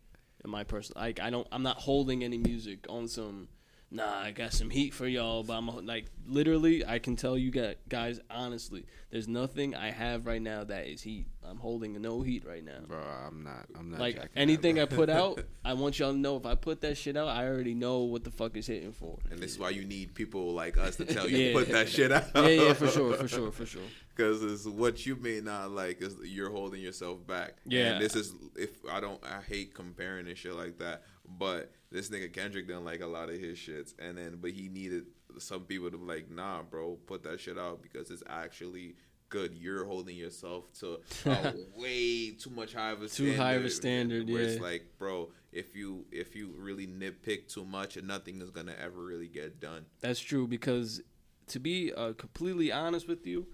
In 0.44 0.50
my 0.50 0.64
personal, 0.64 1.02
like 1.02 1.20
I 1.20 1.30
don't, 1.30 1.46
I'm 1.50 1.62
not 1.62 1.76
holding 1.78 2.22
any 2.24 2.38
music 2.38 2.86
on 2.88 3.08
some. 3.08 3.48
Nah, 3.90 4.20
I 4.20 4.32
got 4.32 4.52
some 4.52 4.68
heat 4.68 4.92
for 4.92 5.06
y'all, 5.06 5.42
but 5.42 5.54
I'm 5.54 5.86
like 5.86 6.06
literally, 6.26 6.84
I 6.84 6.98
can 6.98 7.16
tell 7.16 7.38
you 7.38 7.50
got 7.50 7.76
guys 7.88 8.20
honestly, 8.30 8.84
there's 9.10 9.26
nothing 9.26 9.74
I 9.74 9.90
have 9.90 10.26
right 10.26 10.42
now 10.42 10.62
that 10.64 10.86
is 10.86 11.00
heat. 11.00 11.26
I'm 11.42 11.56
holding 11.56 11.98
no 12.02 12.20
heat 12.20 12.44
right 12.46 12.62
now. 12.62 12.80
Bro, 12.86 12.98
I'm 12.98 13.42
not. 13.42 13.64
I'm 13.78 13.90
not. 13.90 14.00
Like 14.00 14.28
anything 14.36 14.74
that, 14.74 14.92
I 14.92 14.94
put 14.94 15.08
out, 15.08 15.40
I 15.64 15.72
want 15.72 15.98
y'all 15.98 16.12
to 16.12 16.18
know 16.18 16.36
if 16.36 16.44
I 16.44 16.54
put 16.54 16.82
that 16.82 16.98
shit 16.98 17.16
out, 17.16 17.28
I 17.28 17.46
already 17.46 17.72
know 17.72 18.00
what 18.00 18.24
the 18.24 18.30
fuck 18.30 18.58
is 18.58 18.66
hitting 18.66 18.92
for. 18.92 19.18
And 19.30 19.38
this 19.40 19.52
is 19.52 19.58
why 19.58 19.70
you 19.70 19.86
need 19.86 20.14
people 20.14 20.52
like 20.52 20.76
us 20.76 20.96
to 20.96 21.06
tell 21.06 21.26
you 21.26 21.38
Yeah. 21.38 21.52
put 21.54 21.68
that 21.70 21.88
shit 21.88 22.12
out. 22.12 22.26
Yeah, 22.34 22.46
yeah, 22.48 22.72
for 22.74 22.88
sure, 22.88 23.14
for 23.14 23.26
sure, 23.26 23.50
for 23.50 23.64
sure. 23.64 23.80
Because 24.14 24.42
it's 24.42 24.66
what 24.66 25.06
you 25.06 25.16
may 25.16 25.40
not 25.40 25.70
like 25.70 26.02
is 26.02 26.14
you're 26.24 26.50
holding 26.50 26.82
yourself 26.82 27.26
back. 27.26 27.54
Yeah. 27.64 27.92
And 27.92 28.02
this 28.04 28.14
is 28.14 28.34
if 28.54 28.70
I 28.90 29.00
don't 29.00 29.24
I 29.24 29.40
hate 29.40 29.72
comparing 29.72 30.28
and 30.28 30.36
shit 30.36 30.54
like 30.54 30.76
that. 30.80 31.04
But 31.38 31.72
this 31.90 32.08
nigga 32.10 32.32
Kendrick 32.32 32.66
didn't 32.66 32.84
like 32.84 33.00
a 33.00 33.06
lot 33.06 33.28
of 33.30 33.38
his 33.38 33.58
shits, 33.58 33.94
and 33.98 34.16
then 34.18 34.38
but 34.40 34.50
he 34.52 34.68
needed 34.68 35.04
some 35.38 35.62
people 35.62 35.90
to 35.90 35.96
be 35.98 36.04
like, 36.04 36.30
nah, 36.30 36.62
bro, 36.62 36.98
put 37.06 37.22
that 37.24 37.40
shit 37.40 37.58
out 37.58 37.82
because 37.82 38.10
it's 38.10 38.22
actually 38.28 38.96
good. 39.28 39.54
You're 39.54 39.84
holding 39.84 40.16
yourself 40.16 40.72
to 40.80 41.00
a 41.26 41.54
way 41.76 42.30
too 42.30 42.50
much 42.50 42.74
high 42.74 42.90
of 42.90 43.00
a 43.02 43.08
Too 43.08 43.08
standard. 43.08 43.36
high 43.36 43.52
of 43.54 43.64
a 43.64 43.70
standard, 43.70 44.28
Where 44.30 44.42
it's 44.42 44.60
like, 44.60 44.86
bro, 44.98 45.30
if 45.52 45.74
you 45.76 46.06
if 46.12 46.34
you 46.34 46.54
really 46.56 46.86
nitpick 46.86 47.52
too 47.52 47.64
much, 47.64 47.96
nothing 48.02 48.40
is 48.40 48.50
gonna 48.50 48.74
ever 48.82 49.02
really 49.04 49.28
get 49.28 49.60
done. 49.60 49.84
That's 50.00 50.20
true 50.20 50.46
because 50.46 51.02
to 51.48 51.58
be 51.58 51.92
uh, 51.94 52.12
completely 52.14 52.70
honest 52.72 53.08
with 53.08 53.26
you, 53.26 53.46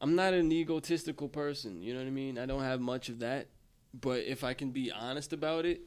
I'm 0.00 0.14
not 0.14 0.32
an 0.34 0.52
egotistical 0.52 1.28
person. 1.28 1.82
You 1.82 1.92
know 1.94 2.00
what 2.00 2.06
I 2.06 2.10
mean? 2.10 2.38
I 2.38 2.46
don't 2.46 2.62
have 2.62 2.80
much 2.80 3.08
of 3.08 3.18
that. 3.20 3.48
But 3.98 4.24
if 4.24 4.44
I 4.44 4.54
can 4.54 4.70
be 4.70 4.92
honest 4.92 5.32
about 5.32 5.64
it, 5.66 5.80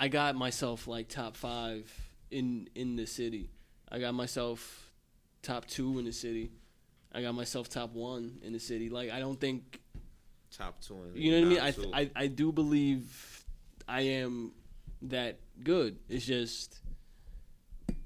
I 0.00 0.08
got 0.08 0.36
myself 0.36 0.86
like 0.86 1.08
top 1.08 1.36
five 1.36 1.92
in 2.30 2.68
in 2.74 2.96
the 2.96 3.06
city. 3.06 3.50
I 3.90 3.98
got 3.98 4.14
myself 4.14 4.90
top 5.42 5.66
two 5.66 5.98
in 5.98 6.04
the 6.04 6.12
city. 6.12 6.50
I 7.12 7.22
got 7.22 7.34
myself 7.34 7.68
top 7.68 7.94
one 7.94 8.38
in 8.42 8.52
the 8.52 8.60
city. 8.60 8.90
Like 8.90 9.10
I 9.10 9.18
don't 9.18 9.40
think 9.40 9.80
Top 10.50 10.80
two 10.80 10.96
you 11.14 11.32
know 11.32 11.48
what 11.48 11.62
I 11.62 11.72
mean? 11.72 11.92
I. 11.94 12.00
I 12.00 12.10
I 12.24 12.26
do 12.26 12.52
believe 12.52 13.44
I 13.86 14.00
am 14.02 14.52
that 15.02 15.40
good. 15.62 15.98
It's 16.08 16.24
just 16.24 16.80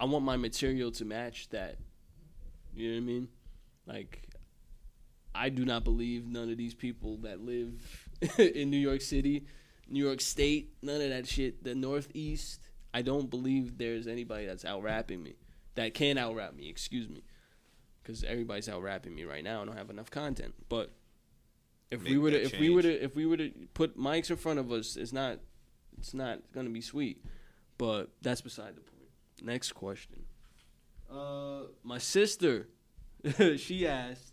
I 0.00 0.04
want 0.06 0.24
my 0.24 0.36
material 0.36 0.90
to 0.92 1.04
match 1.04 1.48
that. 1.50 1.76
You 2.74 2.88
know 2.88 2.94
what 2.96 3.02
I 3.02 3.06
mean? 3.06 3.28
Like 3.86 4.22
I 5.34 5.48
do 5.48 5.64
not 5.64 5.84
believe 5.84 6.26
none 6.26 6.50
of 6.50 6.56
these 6.56 6.74
people 6.74 7.18
that 7.18 7.40
live 7.40 8.08
in 8.38 8.70
New 8.70 8.76
York 8.78 9.00
City, 9.00 9.46
New 9.92 10.04
York 10.04 10.20
State, 10.20 10.72
none 10.82 11.00
of 11.00 11.10
that 11.10 11.26
shit, 11.26 11.62
the 11.62 11.74
Northeast. 11.74 12.60
I 12.94 13.02
don't 13.02 13.30
believe 13.30 13.78
there's 13.78 14.06
anybody 14.06 14.46
that's 14.46 14.64
out 14.64 14.82
rapping 14.82 15.22
me. 15.22 15.34
That 15.74 15.94
can 15.94 16.18
out 16.18 16.34
rap 16.34 16.54
me, 16.54 16.68
excuse 16.68 17.08
me. 17.08 17.22
Cuz 18.04 18.24
everybody's 18.24 18.68
out 18.68 18.82
rapping 18.82 19.14
me 19.14 19.24
right 19.24 19.44
now. 19.44 19.62
I 19.62 19.64
don't 19.64 19.76
have 19.76 19.90
enough 19.90 20.10
content. 20.10 20.54
But 20.68 20.92
if 21.90 22.02
we 22.02 22.12
Make 22.12 22.22
were 22.22 22.30
to 22.30 22.38
that 22.38 22.54
if 22.54 22.58
we 22.60 22.70
were 22.70 22.82
to 22.82 23.04
if 23.04 23.14
we 23.14 23.26
were 23.26 23.36
to 23.36 23.50
put 23.74 23.98
mics 23.98 24.30
in 24.30 24.36
front 24.36 24.58
of 24.58 24.72
us, 24.72 24.96
it's 24.96 25.12
not 25.12 25.38
it's 25.98 26.14
not 26.14 26.40
gonna 26.52 26.70
be 26.70 26.80
sweet. 26.80 27.24
But 27.78 28.10
that's 28.22 28.40
beside 28.40 28.76
the 28.76 28.80
point. 28.80 29.10
Next 29.42 29.72
question. 29.72 30.24
Uh, 31.10 31.64
my 31.82 31.98
sister, 31.98 32.68
she 33.56 33.86
asked, 33.86 34.32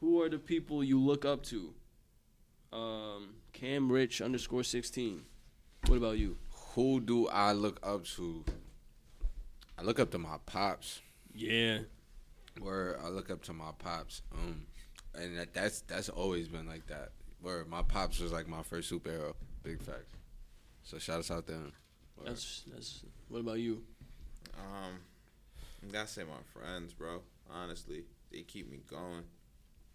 "Who 0.00 0.20
are 0.22 0.28
the 0.28 0.38
people 0.38 0.84
you 0.84 1.00
look 1.00 1.24
up 1.24 1.42
to?" 1.44 1.74
Um, 2.72 3.34
Cam 3.60 3.92
Rich 3.92 4.22
underscore 4.22 4.64
sixteen. 4.64 5.24
What 5.86 5.96
about 5.96 6.16
you? 6.16 6.38
Who 6.74 6.98
do 6.98 7.28
I 7.28 7.52
look 7.52 7.78
up 7.82 8.06
to? 8.16 8.42
I 9.78 9.82
look 9.82 10.00
up 10.00 10.10
to 10.12 10.18
my 10.18 10.36
pops. 10.46 11.00
Yeah, 11.34 11.80
Where 12.58 12.98
I 13.04 13.08
look 13.08 13.30
up 13.30 13.42
to 13.44 13.52
my 13.52 13.70
pops. 13.78 14.22
Um, 14.32 14.62
and 15.14 15.38
that, 15.38 15.52
that's 15.52 15.82
that's 15.82 16.08
always 16.08 16.48
been 16.48 16.66
like 16.66 16.86
that. 16.86 17.10
Where 17.42 17.66
my 17.66 17.82
pops 17.82 18.18
was 18.18 18.32
like 18.32 18.48
my 18.48 18.62
first 18.62 18.90
superhero. 18.90 19.34
Big 19.62 19.82
facts. 19.82 20.14
So 20.82 20.98
shout 20.98 21.20
us 21.20 21.30
out 21.30 21.46
to 21.48 21.52
him. 21.52 21.72
Word. 22.16 22.28
that's 22.28 22.64
that's. 22.72 23.04
What 23.28 23.40
about 23.40 23.58
you? 23.58 23.82
Um, 24.58 25.00
I 25.86 25.92
gotta 25.92 26.08
say 26.08 26.22
my 26.22 26.42
friends, 26.58 26.94
bro. 26.94 27.20
Honestly, 27.52 28.04
they 28.32 28.40
keep 28.40 28.70
me 28.70 28.78
going. 28.88 29.24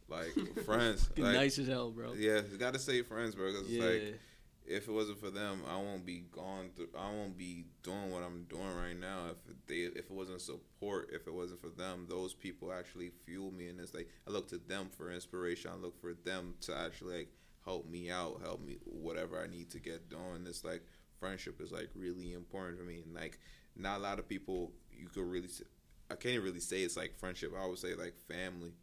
Like 0.08 0.64
friends, 0.66 1.10
like, 1.18 1.34
nice 1.34 1.58
as 1.58 1.68
hell, 1.68 1.90
bro. 1.92 2.14
yeah, 2.14 2.42
you 2.52 2.58
gotta 2.58 2.80
say 2.80 3.02
friends, 3.02 3.34
bro. 3.36 3.52
Cause 3.52 3.64
Yeah. 3.68 3.84
it's 3.84 4.06
like 4.06 4.20
if 4.68 4.88
it 4.88 4.92
wasn't 4.92 5.20
for 5.20 5.30
them, 5.30 5.62
I 5.70 5.78
won't 5.78 6.06
be 6.06 6.24
going 6.32 6.70
through. 6.76 6.90
I 6.98 7.12
won't 7.12 7.38
be 7.38 7.66
doing 7.84 8.12
what 8.12 8.24
I'm 8.24 8.44
doing 8.50 8.76
right 8.76 9.00
now. 9.00 9.20
If 9.32 9.56
they, 9.68 9.76
if 10.00 10.06
it 10.06 10.12
wasn't 10.12 10.42
support, 10.42 11.10
if 11.14 11.28
it 11.28 11.34
wasn't 11.34 11.62
for 11.62 11.70
them, 11.70 12.06
those 12.10 12.34
people 12.34 12.72
actually 12.74 13.12
fuel 13.26 13.52
me, 13.52 13.68
and 13.70 13.80
it's 13.80 13.94
like 13.94 14.10
I 14.28 14.32
look 14.32 14.48
to 14.50 14.58
them 14.58 14.90
for 14.96 15.12
inspiration. 15.12 15.72
I 15.74 15.78
look 15.78 16.00
for 16.02 16.14
them 16.14 16.56
to 16.62 16.76
actually 16.76 17.18
like 17.18 17.30
help 17.64 17.88
me 17.90 18.10
out, 18.12 18.42
help 18.44 18.64
me 18.64 18.78
whatever 18.86 19.40
I 19.42 19.48
need 19.48 19.70
to 19.72 19.80
get 19.80 20.10
done. 20.10 20.46
It's 20.48 20.64
like 20.64 20.84
friendship 21.20 21.62
is 21.62 21.72
like 21.72 21.90
really 21.96 22.34
important 22.34 22.78
for 22.80 22.86
me, 22.86 23.02
and 23.06 23.14
like 23.14 23.40
not 23.76 23.98
a 24.00 24.02
lot 24.04 24.20
of 24.20 24.28
people 24.28 24.72
you 24.92 25.08
could 25.08 25.26
really. 25.30 25.50
I 26.10 26.14
can't 26.16 26.44
really 26.44 26.60
say 26.60 26.84
it's 26.84 26.96
like 26.98 27.18
friendship. 27.18 27.54
I 27.60 27.66
would 27.68 27.80
say 27.80 27.96
like 27.96 28.14
family. 28.28 28.74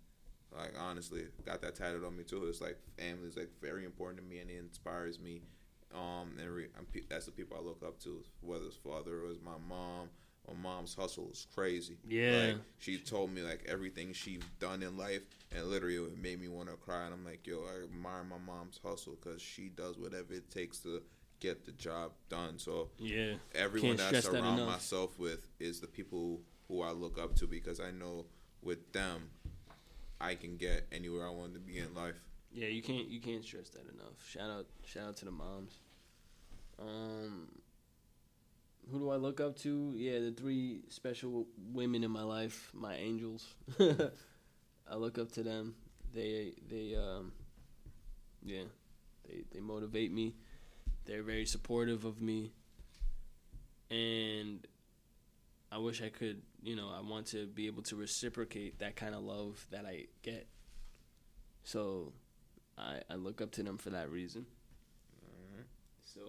Like 0.57 0.73
honestly, 0.79 1.25
got 1.45 1.61
that 1.63 1.75
tatted 1.75 2.05
on 2.05 2.17
me 2.17 2.25
too. 2.25 2.47
It's 2.47 2.61
like 2.61 2.79
family 2.99 3.29
is 3.29 3.37
like 3.37 3.51
very 3.61 3.85
important 3.85 4.23
to 4.23 4.29
me, 4.29 4.39
and 4.41 4.51
it 4.51 4.59
inspires 4.59 5.19
me. 5.19 5.43
Um, 5.95 6.33
and 6.41 6.51
re- 6.51 6.69
I'm, 6.79 6.87
pe- 6.87 7.03
that's 7.09 7.27
the 7.27 7.33
people 7.33 7.57
I 7.59 7.63
look 7.63 7.83
up 7.87 7.99
to, 8.05 8.23
whether 8.41 8.65
it's 8.65 8.77
father 8.77 9.25
or 9.25 9.31
it's 9.31 9.41
my 9.45 9.59
mom. 9.69 10.09
My 10.49 10.55
mom's 10.61 10.95
hustle 10.95 11.29
is 11.31 11.47
crazy. 11.55 11.99
Yeah. 12.09 12.47
like, 12.49 12.57
she 12.79 12.99
told 12.99 13.31
me 13.33 13.43
like 13.43 13.65
everything 13.69 14.13
she's 14.13 14.41
done 14.59 14.83
in 14.83 14.97
life, 14.97 15.23
and 15.55 15.67
literally 15.67 15.97
it 15.97 16.19
made 16.21 16.41
me 16.41 16.49
want 16.49 16.69
to 16.71 16.75
cry. 16.77 17.05
And 17.05 17.15
I'm 17.15 17.25
like, 17.25 17.47
yo, 17.47 17.59
I 17.65 17.85
admire 17.85 18.25
my 18.25 18.39
mom's 18.45 18.81
hustle 18.83 19.17
because 19.23 19.41
she 19.41 19.69
does 19.69 19.99
whatever 19.99 20.33
it 20.33 20.51
takes 20.51 20.79
to 20.81 21.03
get 21.41 21.65
the 21.65 21.73
job 21.73 22.13
done. 22.29 22.59
So 22.59 22.89
Yeah. 22.99 23.35
everyone 23.55 23.97
Can't 23.99 24.01
I 24.01 24.07
stress 24.09 24.25
that 24.25 24.33
surround 24.33 24.67
myself 24.67 25.19
with 25.19 25.47
is 25.61 25.81
the 25.81 25.87
people 25.87 26.41
who 26.69 26.83
I 26.83 26.91
look 26.91 27.19
up 27.21 27.37
to 27.37 27.47
because 27.47 27.79
I 27.81 27.91
know 27.93 28.27
with 28.63 28.93
them, 28.93 29.31
I 30.23 30.37
can 30.37 30.57
get 30.57 30.87
anywhere 30.93 31.27
I 31.27 31.31
want 31.31 31.55
to 31.55 31.61
be 31.61 31.79
in 31.79 31.93
life. 31.95 32.15
Yeah, 32.53 32.69
you 32.69 32.83
can't 32.83 33.09
you 33.09 33.21
can't 33.21 33.45
stress 33.45 33.69
that 33.71 33.83
enough. 33.93 34.25
Shout 34.29 34.51
out 34.51 34.67
shout 34.87 35.09
out 35.09 35.17
to 35.17 35.25
the 35.25 35.31
moms. 35.31 35.81
Um 36.79 37.49
who 38.91 38.99
do 38.99 39.11
I 39.11 39.17
look 39.17 39.41
up 39.41 39.57
to? 39.59 39.93
Yeah, 39.97 40.19
the 40.21 40.33
three 40.33 40.83
special 40.89 41.47
women 41.73 42.05
in 42.05 42.11
my 42.11 42.23
life, 42.23 42.71
my 42.75 42.95
angels. 42.95 43.47
I 43.81 44.97
look 44.97 45.19
up 45.19 45.33
to 45.33 45.43
them. 45.43 45.75
They 46.15 46.53
they 46.69 46.95
um 46.95 47.33
yeah, 48.45 48.65
they 49.27 49.45
they 49.53 49.61
motivate 49.61 50.13
me. 50.13 50.35
They're 51.05 51.23
very 51.23 51.47
supportive 51.47 52.05
of 52.05 52.21
me. 52.21 52.53
And 53.91 54.67
I 55.73 55.79
wish 55.79 56.03
I 56.03 56.11
could, 56.11 56.43
you 56.63 56.77
know, 56.77 56.91
I 56.95 57.01
want 57.01 57.27
to 57.29 57.47
be 57.47 57.67
able 57.67 57.83
to 57.85 57.97
reciprocate 57.97 58.81
that 58.81 58.95
kind 58.95 59.15
of 59.15 59.23
love 59.23 59.67
that 59.71 59.87
I 59.87 60.05
get. 60.23 60.47
So 61.65 62.13
I, 62.77 63.01
I 63.09 63.15
look 63.15 63.41
up 63.41 63.53
to 63.53 63.63
them 63.63 63.79
for 63.79 63.91
that 63.91 64.11
reason. 64.11 64.45
So, 66.05 66.21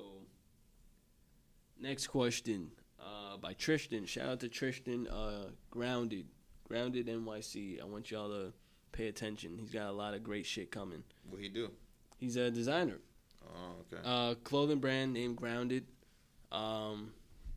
next 1.77 2.07
question 2.07 2.71
uh, 2.99 3.35
by 3.35 3.51
Tristan. 3.53 4.05
Shout 4.05 4.29
out 4.29 4.39
to 4.39 4.47
Tristan. 4.47 5.07
Uh, 5.07 5.49
Grounded, 5.69 6.27
Grounded 6.65 7.07
NYC. 7.07 7.81
I 7.81 7.85
want 7.85 8.09
y'all 8.11 8.29
to 8.29 8.53
pay 8.93 9.07
attention. 9.07 9.57
He's 9.57 9.71
got 9.71 9.87
a 9.87 9.91
lot 9.91 10.13
of 10.13 10.23
great 10.23 10.45
shit 10.45 10.71
coming. 10.71 11.03
What 11.29 11.41
he 11.41 11.49
do? 11.49 11.71
He's 12.17 12.37
a 12.37 12.49
designer. 12.49 12.99
Oh, 13.45 13.93
okay. 13.93 14.01
Uh, 14.05 14.35
clothing 14.45 14.79
brand 14.79 15.11
named 15.11 15.35
Grounded. 15.35 15.85
Um, 16.49 17.11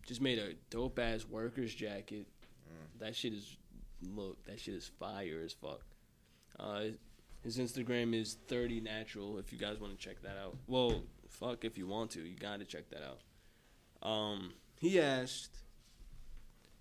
just 0.07 0.21
made 0.21 0.39
a 0.39 0.55
dope 0.71 0.99
ass 0.99 1.27
workers 1.27 1.75
jacket. 1.75 2.27
That 2.99 3.15
shit 3.15 3.35
is 3.35 3.57
look. 4.03 4.43
That 4.47 4.59
shit 4.59 4.75
is 4.75 4.91
fire 4.99 5.43
as 5.45 5.53
fuck. 5.53 5.83
Uh, 6.59 6.85
his 7.43 7.59
Instagram 7.59 8.15
is 8.15 8.39
thirty 8.49 8.81
natural. 8.81 9.39
If 9.39 9.53
you 9.53 9.59
guys 9.59 9.79
want 9.79 9.99
to 9.99 10.03
check 10.03 10.23
that 10.23 10.37
out. 10.43 10.57
Well, 10.67 11.03
fuck 11.29 11.65
if 11.65 11.77
you 11.77 11.87
want 11.87 12.11
to. 12.13 12.23
You 12.23 12.37
gotta 12.37 12.65
check 12.65 12.89
that 12.91 13.03
out. 13.03 14.09
Um, 14.09 14.55
he 14.81 14.99
asked, 14.99 15.59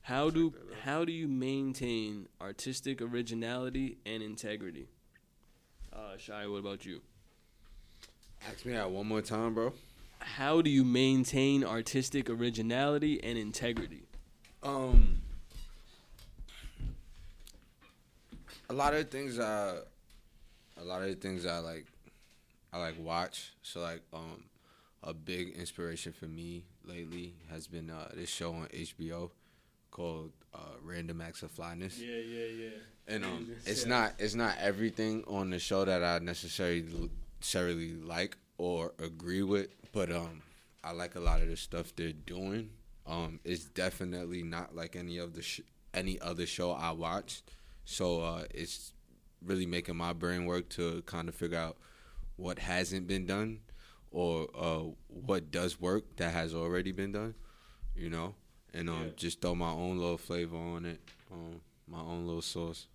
"How 0.04 0.30
do 0.30 0.54
how 0.84 1.04
do 1.04 1.12
you 1.12 1.28
maintain 1.28 2.28
artistic 2.40 3.02
originality 3.02 3.98
and 4.06 4.24
integrity?" 4.24 4.88
Uh, 5.92 6.18
Shy, 6.18 6.48
what 6.48 6.58
about 6.58 6.86
you? 6.86 7.02
Ask 8.48 8.66
me 8.66 8.74
that 8.74 8.90
one 8.90 9.08
more 9.08 9.22
time, 9.22 9.54
bro. 9.54 9.74
How 10.26 10.62
do 10.62 10.70
you 10.70 10.84
maintain 10.84 11.64
artistic 11.64 12.30
originality 12.30 13.24
and 13.24 13.38
integrity? 13.38 14.08
Um, 14.64 15.22
a 18.70 18.74
lot 18.74 18.94
of 18.94 19.00
the 19.00 19.06
things 19.18 19.40
I, 19.40 19.76
a 20.78 20.84
lot 20.84 21.04
of 21.04 21.10
the 21.10 21.16
things 21.16 21.46
I 21.46 21.60
like, 21.60 21.86
I 22.74 22.80
like 22.80 22.96
watch. 23.00 23.54
So 23.62 23.82
like, 23.82 24.02
um, 24.14 24.46
a 25.04 25.14
big 25.14 25.56
inspiration 25.56 26.12
for 26.12 26.26
me 26.26 26.66
lately 26.84 27.36
has 27.52 27.68
been 27.68 27.92
uh, 27.92 28.10
this 28.16 28.30
show 28.30 28.52
on 28.54 28.68
HBO 28.74 29.30
called 29.92 30.32
uh, 30.54 30.58
Random 30.82 31.22
Acts 31.22 31.44
of 31.44 31.52
Flyness. 31.52 32.00
Yeah, 32.00 32.18
yeah, 32.18 32.46
yeah. 32.46 32.70
And 33.08 33.24
um, 33.24 33.52
it's 33.68 33.86
not 33.86 34.14
it's 34.18 34.34
not 34.34 34.56
everything 34.60 35.24
on 35.28 35.52
the 35.52 35.60
show 35.60 35.86
that 35.86 36.04
I 36.04 36.18
necessarily 36.18 37.12
necessarily 37.40 37.94
like 37.94 38.36
or 38.58 38.94
agree 38.98 39.44
with, 39.44 39.68
but 39.96 40.12
um, 40.12 40.44
I 40.84 40.92
like 40.92 41.16
a 41.16 41.20
lot 41.22 41.42
of 41.42 41.48
the 41.50 41.58
stuff 41.58 41.96
they're 41.96 42.12
doing. 42.14 42.70
Um, 43.08 43.40
it's 43.46 43.66
definitely 43.66 44.44
not 44.44 44.76
like 44.76 44.96
any 44.96 45.18
of 45.18 45.34
the 45.34 45.42
sh- 45.42 45.62
any 45.94 46.20
other 46.22 46.46
show 46.46 46.72
I 46.72 46.92
watched, 46.92 47.50
so 47.86 48.22
uh, 48.22 48.46
it's 48.54 48.94
really 49.44 49.66
making 49.66 49.96
my 49.96 50.14
brain 50.14 50.46
work 50.46 50.70
to 50.70 51.02
kind 51.06 51.30
of 51.30 51.36
figure 51.36 51.58
out 51.58 51.78
what 52.36 52.60
hasn't 52.60 53.08
been 53.08 53.26
done 53.26 53.60
or 54.12 54.48
uh, 54.56 54.84
what 55.08 55.52
does 55.52 55.80
work 55.80 56.04
that 56.18 56.34
has 56.34 56.54
already 56.54 56.92
been 56.92 57.14
done, 57.14 57.36
you 57.96 58.10
know, 58.10 58.36
and 58.74 58.90
um, 58.90 59.06
Yeah. 59.06 59.12
just 59.16 59.42
throw 59.42 59.56
my 59.56 59.72
own 59.72 59.98
little 60.00 60.18
flavor 60.18 60.58
on 60.58 60.86
it, 60.86 61.00
um, 61.32 61.62
my 61.88 62.00
own 62.02 62.26
little 62.26 62.42
sauce. 62.42 62.88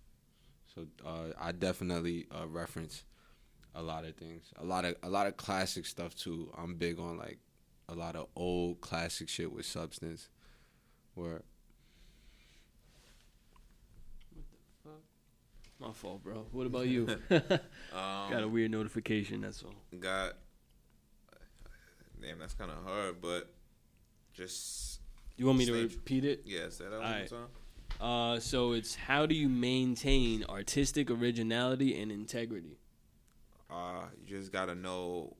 So 0.75 0.87
uh, 1.05 1.33
I 1.39 1.53
definitely 1.53 2.27
uh, 2.31 2.47
reference 2.47 3.03
a 3.75 3.81
lot 3.81 4.05
of 4.05 4.15
things, 4.15 4.51
a 4.57 4.65
lot 4.65 4.85
of 4.85 4.95
a 5.03 5.09
lot 5.09 5.27
of 5.27 5.37
classic 5.37 5.85
stuff 5.85 6.15
too. 6.15 6.51
I'm 6.57 6.75
big 6.75 6.99
on 6.99 7.17
like 7.17 7.39
a 7.89 7.93
lot 7.95 8.15
of 8.15 8.27
old 8.35 8.81
classic 8.81 9.29
shit 9.29 9.51
with 9.51 9.65
substance, 9.65 10.29
where 11.15 11.41
what 14.33 14.45
the 14.51 14.89
fuck? 14.89 15.01
My 15.79 15.93
fault, 15.93 16.23
bro. 16.23 16.45
What 16.51 16.67
about 16.67 16.87
you? 16.87 17.05
Got 17.29 17.61
a 18.31 18.43
Um, 18.45 18.51
weird 18.53 18.71
notification. 18.71 19.41
That's 19.41 19.63
all. 19.63 19.73
got. 19.99 20.33
Damn, 22.21 22.37
that's 22.37 22.53
kind 22.53 22.69
of 22.69 22.77
hard, 22.85 23.19
but 23.19 23.51
just 24.33 24.99
You 25.37 25.47
want 25.47 25.57
me 25.57 25.65
to 25.65 25.73
repeat 25.73 26.23
it? 26.23 26.43
yeah, 26.45 26.69
say 26.69 26.83
that 26.83 26.91
one 26.91 27.01
Alright. 27.01 27.31
more 27.31 27.39
time. 27.41 27.49
Uh, 27.99 28.39
so 28.39 28.73
it's 28.73 28.93
how 28.93 29.25
do 29.25 29.33
you 29.33 29.49
maintain 29.49 30.43
artistic 30.47 31.09
originality 31.09 31.99
and 31.99 32.11
integrity? 32.11 32.77
Uh, 33.71 34.05
you 34.19 34.37
just 34.37 34.51
gotta 34.51 34.75
know. 34.75 35.35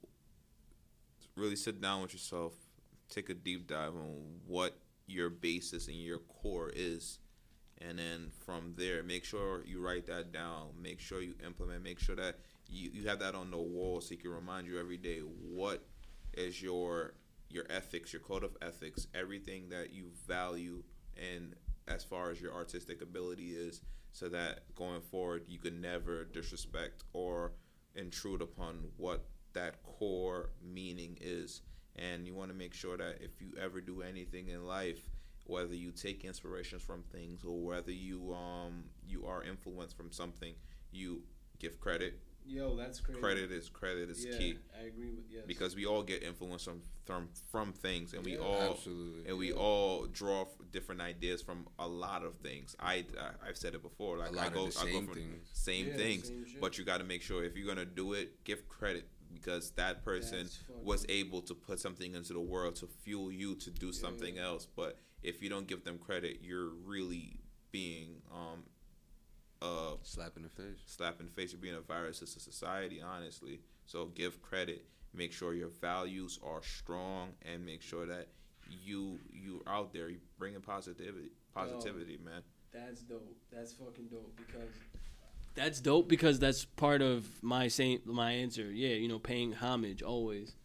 Really 1.35 1.55
sit 1.55 1.81
down 1.81 2.01
with 2.01 2.11
yourself, 2.13 2.53
take 3.09 3.29
a 3.29 3.33
deep 3.33 3.67
dive 3.67 3.95
on 3.95 4.39
what 4.45 4.77
your 5.07 5.29
basis 5.29 5.87
and 5.87 5.95
your 5.95 6.19
core 6.19 6.71
is, 6.75 7.19
and 7.79 7.97
then 7.97 8.31
from 8.45 8.73
there, 8.77 9.01
make 9.01 9.23
sure 9.23 9.63
you 9.65 9.81
write 9.81 10.05
that 10.07 10.31
down. 10.31 10.69
Make 10.81 10.99
sure 10.99 11.21
you 11.21 11.35
implement. 11.45 11.83
Make 11.83 11.99
sure 11.99 12.15
that 12.15 12.37
you, 12.67 12.89
you 12.93 13.07
have 13.07 13.19
that 13.19 13.33
on 13.33 13.49
the 13.49 13.57
wall 13.57 14.01
so 14.01 14.11
you 14.11 14.17
can 14.17 14.31
remind 14.31 14.67
you 14.67 14.79
every 14.79 14.97
day 14.97 15.19
what 15.19 15.83
is 16.33 16.61
your 16.61 17.13
your 17.49 17.65
ethics, 17.69 18.13
your 18.13 18.21
code 18.21 18.43
of 18.43 18.55
ethics, 18.61 19.07
everything 19.13 19.69
that 19.69 19.91
you 19.93 20.05
value, 20.27 20.83
and 21.17 21.55
as 21.87 22.03
far 22.03 22.29
as 22.29 22.41
your 22.41 22.53
artistic 22.53 23.01
ability 23.01 23.51
is, 23.51 23.81
so 24.11 24.29
that 24.29 24.63
going 24.75 25.01
forward 25.01 25.43
you 25.47 25.59
can 25.59 25.81
never 25.81 26.25
disrespect 26.25 27.03
or 27.13 27.53
intrude 27.95 28.41
upon 28.41 28.79
what 28.97 29.25
that 29.53 29.81
core 29.83 30.49
meaning 30.63 31.17
is. 31.21 31.61
And 31.95 32.25
you 32.25 32.33
want 32.33 32.49
to 32.49 32.55
make 32.57 32.73
sure 32.73 32.97
that 32.97 33.17
if 33.21 33.41
you 33.41 33.53
ever 33.61 33.81
do 33.81 34.01
anything 34.01 34.49
in 34.49 34.65
life, 34.65 35.09
whether 35.45 35.75
you 35.75 35.91
take 35.91 36.23
inspirations 36.23 36.81
from 36.81 37.03
things 37.11 37.43
or 37.43 37.59
whether 37.59 37.91
you 37.91 38.33
um 38.33 38.85
you 39.05 39.25
are 39.25 39.43
influenced 39.43 39.97
from 39.97 40.11
something, 40.11 40.53
you 40.91 41.21
give 41.59 41.79
credit. 41.79 42.19
Yo, 42.45 42.75
that's 42.75 42.99
crazy. 42.99 43.19
Credit 43.21 43.51
is 43.51 43.69
credit 43.69 44.09
is 44.09 44.25
key 44.37 44.57
I 44.77 44.85
agree 44.87 45.11
with 45.11 45.25
yes. 45.29 45.43
because 45.47 45.75
we 45.75 45.85
all 45.85 46.03
get 46.03 46.23
influenced 46.23 46.65
from 46.65 46.81
from, 47.05 47.29
from 47.51 47.71
things 47.73 48.13
and 48.13 48.23
we 48.25 48.33
Yeah. 48.33 48.39
all 48.39 48.71
Absolutely. 48.73 49.29
and 49.29 49.37
we 49.37 49.53
all 49.53 50.05
draw 50.07 50.41
f- 50.41 50.47
different 50.71 51.01
ideas 51.01 51.41
from 51.41 51.67
a 51.79 51.87
lot 51.87 52.23
of 52.23 52.35
things. 52.37 52.75
I, 52.79 53.05
I 53.43 53.47
have 53.47 53.57
said 53.57 53.73
it 53.75 53.81
before. 53.81 54.17
Like 54.17 54.33
lot 54.33 54.43
I 54.45 54.47
of 54.47 54.53
go, 54.53 54.67
the 54.67 54.79
I 54.79 54.91
go 54.91 55.01
from 55.05 55.13
things. 55.13 55.49
same 55.53 55.87
Yeah, 55.87 55.95
things, 55.97 56.27
same 56.27 56.45
but 56.59 56.77
you 56.77 56.83
got 56.83 56.97
to 56.97 57.03
make 57.03 57.21
sure 57.21 57.43
if 57.43 57.55
you're 57.55 57.67
gonna 57.67 57.85
do 57.85 58.13
it, 58.13 58.43
give 58.43 58.67
credit 58.67 59.07
because 59.33 59.71
that 59.71 60.03
person 60.03 60.49
was 60.83 61.05
able 61.09 61.41
to 61.43 61.53
put 61.53 61.79
something 61.79 62.15
into 62.15 62.33
the 62.33 62.41
world 62.41 62.75
to 62.77 62.87
fuel 63.03 63.31
you 63.31 63.55
to 63.55 63.69
do 63.71 63.93
something 63.93 64.37
else. 64.37 64.65
But 64.75 64.97
if 65.23 65.41
you 65.41 65.49
don't 65.49 65.67
give 65.67 65.83
them 65.85 65.97
credit, 65.99 66.39
you're 66.41 66.69
really 66.85 67.39
being 67.71 68.21
um 68.33 68.63
uh 69.61 69.95
slap 70.03 70.37
in 70.37 70.43
the 70.43 70.49
face. 70.49 70.79
slap 70.85 71.19
in 71.19 71.27
the 71.27 71.31
face 71.31 71.53
of 71.53 71.61
being 71.61 71.75
a 71.75 71.81
virus 71.81 72.19
to 72.19 72.27
society, 72.27 73.01
honestly. 73.01 73.59
So 73.85 74.05
give 74.07 74.41
credit. 74.41 74.85
Make 75.13 75.33
sure 75.33 75.53
your 75.53 75.69
values 75.69 76.39
are 76.43 76.61
strong, 76.63 77.29
and 77.51 77.65
make 77.65 77.81
sure 77.81 78.05
that 78.05 78.27
you 78.83 79.19
you 79.31 79.61
out 79.67 79.93
there 79.93 80.09
you 80.09 80.19
bringing 80.37 80.61
positivity. 80.61 81.31
Positivity, 81.53 82.17
man. 82.23 82.41
That's 82.71 83.01
dope. 83.01 83.35
That's 83.51 83.73
fucking 83.73 84.07
dope 84.09 84.33
because 84.37 84.69
that's 85.53 85.81
dope 85.81 86.07
because 86.07 86.39
that's 86.39 86.63
part 86.63 87.01
of 87.01 87.27
my 87.43 87.67
same 87.67 87.99
my 88.05 88.31
answer. 88.31 88.71
Yeah, 88.71 88.95
you 88.95 89.07
know, 89.07 89.19
paying 89.19 89.53
homage 89.53 90.01
always. 90.01 90.55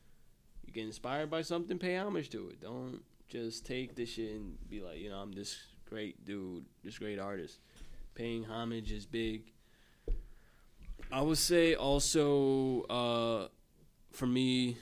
You 0.65 0.73
get 0.73 0.85
inspired 0.85 1.31
by 1.31 1.43
something, 1.43 1.79
pay 1.79 1.97
homage 1.97 2.31
to 2.31 2.49
it. 2.49 2.61
Don't 2.61 3.03
just 3.29 3.67
take 3.67 3.97
this 3.97 4.11
shit 4.11 4.33
and 4.33 4.57
be 4.69 4.81
like, 4.81 4.99
you 4.99 5.11
know, 5.11 5.17
I'm 5.17 5.33
this 5.33 5.57
great 5.89 6.25
dude, 6.25 6.65
this 6.85 6.99
great 6.99 7.19
artist. 7.19 7.59
Paying 8.17 8.45
homage 8.45 8.93
is 8.93 9.05
big. 9.05 9.53
I 11.13 11.21
would 11.21 11.37
say 11.37 11.75
also 11.75 12.83
uh, 12.85 13.49
for 14.13 14.27
me, 14.27 14.79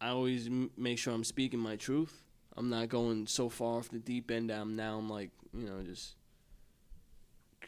I 0.00 0.08
always 0.08 0.46
m- 0.46 0.70
make 0.76 0.98
sure 0.98 1.12
I'm 1.12 1.22
speaking 1.22 1.60
my 1.60 1.76
truth. 1.76 2.24
I'm 2.56 2.70
not 2.70 2.88
going 2.88 3.26
so 3.26 3.50
far 3.50 3.76
off 3.76 3.90
the 3.90 3.98
deep 3.98 4.30
end 4.30 4.50
I'm 4.50 4.74
now 4.74 4.96
I'm 4.96 5.10
like, 5.10 5.30
you 5.52 5.66
know, 5.66 5.82
just 5.82 6.16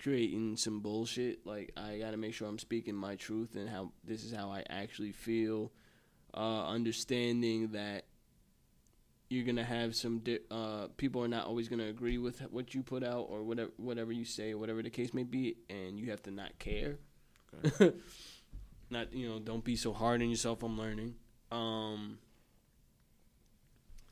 creating 0.02 0.56
some 0.56 0.80
bullshit. 0.80 1.46
Like 1.46 1.72
I 1.76 1.98
gotta 1.98 2.16
make 2.16 2.32
sure 2.32 2.48
I'm 2.48 2.58
speaking 2.58 2.94
my 2.94 3.16
truth 3.16 3.56
and 3.56 3.68
how 3.68 3.92
this 4.04 4.24
is 4.24 4.32
how 4.32 4.50
I 4.50 4.64
actually 4.70 5.12
feel. 5.12 5.70
Uh, 6.32 6.66
understanding 6.66 7.72
that 7.72 8.04
you're 9.30 9.46
gonna 9.46 9.64
have 9.64 9.96
some 9.96 10.18
di- 10.18 10.40
uh, 10.50 10.88
people 10.96 11.22
are 11.22 11.28
not 11.28 11.46
always 11.46 11.68
gonna 11.68 11.86
agree 11.86 12.18
with 12.18 12.40
what 12.50 12.74
you 12.74 12.82
put 12.82 13.04
out 13.04 13.28
or 13.30 13.44
whatever 13.44 13.70
whatever 13.78 14.12
you 14.12 14.24
say 14.24 14.52
or 14.52 14.58
whatever 14.58 14.82
the 14.82 14.90
case 14.90 15.14
may 15.14 15.22
be, 15.22 15.56
and 15.70 15.98
you 15.98 16.10
have 16.10 16.22
to 16.24 16.32
not 16.32 16.58
care. 16.58 16.98
not 18.90 19.12
you 19.12 19.28
know, 19.28 19.38
don't 19.38 19.64
be 19.64 19.76
so 19.76 19.92
hard 19.92 20.20
on 20.20 20.28
yourself. 20.30 20.62
I'm 20.62 20.76
learning. 20.76 21.14
Um, 21.52 22.18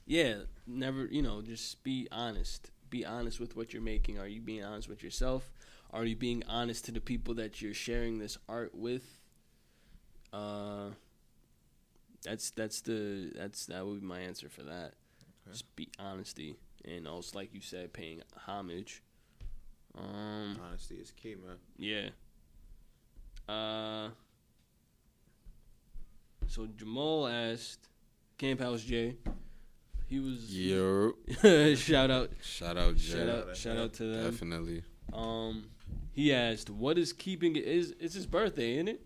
yeah, 0.07 0.37
never 0.67 1.07
you 1.07 1.23
know, 1.23 1.43
just 1.43 1.83
be 1.83 2.09
honest. 2.13 2.71
Be 2.91 3.05
honest 3.05 3.39
with 3.41 3.57
what 3.57 3.73
you're 3.75 3.83
making. 3.83 4.19
Are 4.19 4.29
you 4.29 4.41
being 4.41 4.65
honest 4.65 4.89
with 4.89 5.03
yourself? 5.03 5.53
Are 5.91 6.05
you 6.05 6.17
being 6.17 6.43
honest 6.49 6.85
to 6.87 6.93
the 6.93 7.01
people 7.01 7.35
that 7.35 7.61
you're 7.61 7.75
sharing 7.75 8.19
this 8.19 8.39
art 8.49 8.75
with? 8.75 9.19
Uh, 10.33 10.91
that's 12.23 12.51
that's 12.51 12.81
the 12.83 13.33
that's 13.35 13.67
that 13.67 13.87
would 13.87 14.01
be 14.01 14.07
my 14.07 14.21
answer 14.21 14.49
for 14.49 14.63
that. 14.63 14.95
Just 15.51 15.75
be 15.77 15.89
honesty, 15.99 16.57
and 16.85 17.07
also 17.09 17.39
like 17.39 17.55
you 17.55 17.61
said, 17.61 17.93
paying 17.93 18.23
homage. 18.37 19.03
Um, 19.97 20.57
Honesty 20.65 20.97
is 20.97 21.11
key, 21.11 21.35
man. 21.35 21.57
yeah. 21.77 22.11
Uh. 23.53 24.11
So 26.47 26.67
Jamal 26.77 27.27
asked, 27.27 27.89
Camp 28.39 28.61
House 28.61 28.83
Jay. 28.83 29.17
He 30.07 30.21
was 30.21 30.55
Yo, 30.55 31.13
shout 31.77 32.11
out, 32.11 32.31
shout 32.43 32.79
out, 32.79 32.97
Jay. 32.97 33.13
shout 33.19 33.29
out, 33.29 33.57
shout 33.57 33.77
out 33.77 33.93
to 33.95 34.05
them. 34.05 34.31
Definitely. 34.31 34.83
Um, 35.13 35.67
he 36.13 36.33
asked, 36.33 36.71
"What 36.71 36.97
is 36.97 37.13
keeping 37.13 37.57
it? 37.57 37.65
Is 37.65 37.95
it's 38.01 38.15
his 38.15 38.27
birthday, 38.27 38.75
isn't 38.75 38.89
it? 38.89 39.03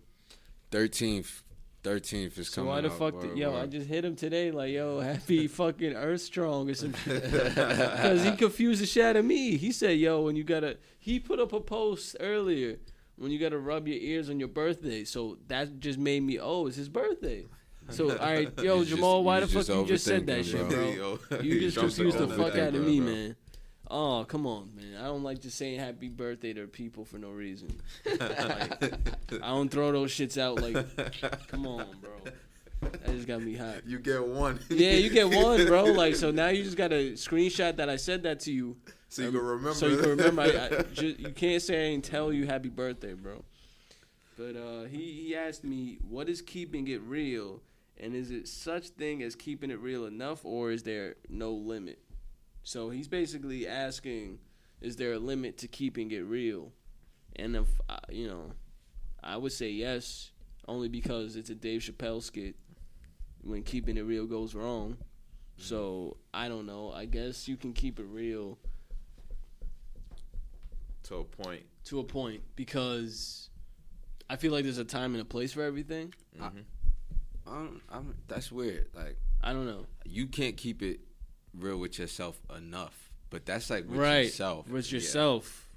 Thirteenth, 0.70 1.42
thirteenth 1.82 2.38
is 2.38 2.48
So 2.48 2.56
coming. 2.62 2.68
why 2.70 2.80
the 2.80 2.88
up. 2.88 2.98
fuck? 2.98 3.14
Word, 3.14 3.28
did, 3.30 3.38
yo, 3.38 3.56
I 3.56 3.66
just 3.66 3.86
hit 3.88 4.04
him 4.04 4.16
today, 4.16 4.50
like, 4.50 4.72
yo, 4.72 5.00
happy 5.10 5.46
fucking 5.60 5.94
Earth 5.94 6.20
Strong 6.22 6.70
or 6.70 6.74
some 6.74 6.94
shit, 7.04 7.22
because 7.22 8.22
he 8.24 8.32
confused 8.32 8.82
the 8.82 8.86
shit 8.86 9.04
out 9.04 9.16
of 9.16 9.24
me. 9.24 9.56
He 9.56 9.72
said, 9.72 9.98
yo, 9.98 10.22
when 10.22 10.36
you 10.36 10.44
gotta, 10.44 10.78
he 10.98 11.18
put 11.20 11.40
up 11.40 11.52
a 11.52 11.60
post 11.60 12.16
earlier 12.20 12.78
when 13.16 13.30
you 13.30 13.38
gotta 13.38 13.58
rub 13.58 13.86
your 13.88 13.98
ears 13.98 14.30
on 14.30 14.38
your 14.38 14.48
birthday. 14.48 15.04
So 15.04 15.38
that 15.48 15.80
just 15.80 15.98
made 15.98 16.22
me, 16.22 16.38
oh, 16.40 16.66
it's 16.66 16.76
his 16.76 16.88
birthday. 16.88 17.46
So 17.90 18.10
all 18.16 18.16
right, 18.16 18.52
yo, 18.62 18.76
You 18.76 18.84
just- 18.84 18.90
Jamal, 18.96 19.24
why 19.24 19.40
the 19.40 19.46
fuck 19.48 19.68
you 19.68 19.86
just 19.86 20.04
said 20.04 20.26
that 20.26 20.40
overthinking, 20.40 20.50
shit, 20.50 20.68
bro. 20.68 21.18
bro? 21.28 21.38
Yo, 21.38 21.42
You 21.42 21.60
just 21.60 21.76
confused 21.78 22.18
the 22.18 22.28
fuck 22.28 22.54
out 22.56 22.74
of 22.74 22.84
me, 22.86 23.00
bro. 23.00 23.08
man. 23.12 23.36
Oh, 23.94 24.24
come 24.26 24.46
on, 24.46 24.70
man. 24.74 24.96
I 24.98 25.04
don't 25.04 25.22
like 25.22 25.42
just 25.42 25.58
saying 25.58 25.78
happy 25.78 26.08
birthday 26.08 26.54
to 26.54 26.66
people 26.66 27.04
for 27.04 27.18
no 27.18 27.28
reason. 27.28 27.68
Like, 28.06 28.82
I 29.42 29.48
don't 29.48 29.68
throw 29.68 29.92
those 29.92 30.10
shits 30.12 30.38
out 30.38 30.62
like, 30.62 31.46
come 31.48 31.66
on, 31.66 31.86
bro. 32.00 32.32
That 32.80 33.06
just 33.06 33.26
got 33.28 33.42
me 33.42 33.54
hot. 33.54 33.86
You 33.86 33.98
get 33.98 34.26
one. 34.26 34.58
Yeah, 34.70 34.92
you 34.92 35.10
get 35.10 35.28
one, 35.28 35.66
bro. 35.66 35.84
Like, 35.92 36.16
so 36.16 36.30
now 36.30 36.48
you 36.48 36.64
just 36.64 36.78
got 36.78 36.88
to 36.88 37.12
screenshot 37.12 37.76
that 37.76 37.90
I 37.90 37.96
said 37.96 38.22
that 38.22 38.40
to 38.40 38.52
you. 38.52 38.76
so 39.10 39.22
you 39.22 39.30
can 39.30 39.40
remember. 39.40 39.74
So 39.74 39.88
you 39.88 39.98
can 39.98 40.08
remember. 40.10 40.40
I, 40.42 40.78
I, 40.78 40.82
ju- 40.94 41.14
you 41.18 41.30
can't 41.30 41.60
say 41.60 41.76
I 41.76 41.90
ain't 41.90 42.04
tell 42.04 42.32
you 42.32 42.46
happy 42.46 42.70
birthday, 42.70 43.12
bro. 43.12 43.44
But 44.38 44.56
uh, 44.56 44.84
he 44.84 45.12
he 45.26 45.36
asked 45.36 45.64
me, 45.64 45.98
what 46.08 46.30
is 46.30 46.40
keeping 46.40 46.88
it 46.88 47.02
real, 47.02 47.60
and 48.00 48.16
is 48.16 48.30
it 48.30 48.48
such 48.48 48.88
thing 48.88 49.22
as 49.22 49.36
keeping 49.36 49.70
it 49.70 49.78
real 49.80 50.06
enough, 50.06 50.44
or 50.46 50.70
is 50.72 50.82
there 50.82 51.16
no 51.28 51.52
limit? 51.52 51.98
So 52.62 52.90
he's 52.90 53.08
basically 53.08 53.66
asking, 53.66 54.38
is 54.80 54.96
there 54.96 55.12
a 55.14 55.18
limit 55.18 55.58
to 55.58 55.68
keeping 55.68 56.10
it 56.12 56.20
real? 56.20 56.72
And 57.36 57.56
if 57.56 57.68
uh, 57.88 57.96
you 58.10 58.28
know, 58.28 58.52
I 59.22 59.36
would 59.36 59.52
say 59.52 59.70
yes, 59.70 60.30
only 60.68 60.88
because 60.88 61.36
it's 61.36 61.50
a 61.50 61.54
Dave 61.54 61.80
Chappelle 61.80 62.22
skit. 62.22 62.56
When 63.44 63.64
keeping 63.64 63.96
it 63.96 64.02
real 64.02 64.26
goes 64.26 64.54
wrong, 64.54 64.96
so 65.56 66.16
I 66.32 66.48
don't 66.48 66.64
know. 66.64 66.92
I 66.92 67.06
guess 67.06 67.48
you 67.48 67.56
can 67.56 67.72
keep 67.72 67.98
it 67.98 68.06
real 68.08 68.56
to 71.04 71.16
a 71.16 71.24
point. 71.24 71.64
to 71.86 71.98
a 71.98 72.04
point 72.04 72.42
because 72.54 73.50
I 74.30 74.36
feel 74.36 74.52
like 74.52 74.62
there's 74.62 74.78
a 74.78 74.84
time 74.84 75.14
and 75.14 75.22
a 75.22 75.24
place 75.24 75.52
for 75.52 75.62
everything. 75.62 76.14
I'm, 77.46 77.82
I'm, 77.90 78.14
that's 78.28 78.52
weird. 78.52 78.86
Like 78.94 79.16
I 79.42 79.52
don't 79.52 79.66
know. 79.66 79.86
you 80.04 80.28
can't 80.28 80.56
keep 80.56 80.82
it 80.82 81.00
real 81.58 81.78
with 81.78 81.98
yourself 81.98 82.40
enough, 82.56 83.10
but 83.30 83.44
that's 83.46 83.70
like 83.70 83.88
with 83.88 83.98
right. 83.98 84.24
yourself. 84.26 84.68
With 84.68 84.90
Yeah. 84.90 84.96
yourself. 84.98 85.68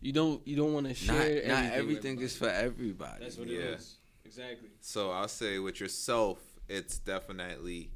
You 0.00 0.12
don't 0.12 0.46
you 0.46 0.56
don't 0.56 0.72
want 0.72 0.86
to 0.86 0.94
share 0.94 1.14
not 1.16 1.64
everything. 1.64 1.72
everything 1.72 2.16
with 2.16 2.24
is 2.26 2.36
for 2.36 2.48
everybody. 2.48 3.24
That's 3.24 3.36
what 3.36 3.48
Yeah. 3.48 3.58
it 3.58 3.64
is. 3.80 3.96
Exactly. 4.24 4.68
So 4.80 5.10
I'll 5.10 5.26
say 5.28 5.58
with 5.58 5.80
yourself, 5.80 6.38
it's 6.68 6.98
definitely 6.98 7.90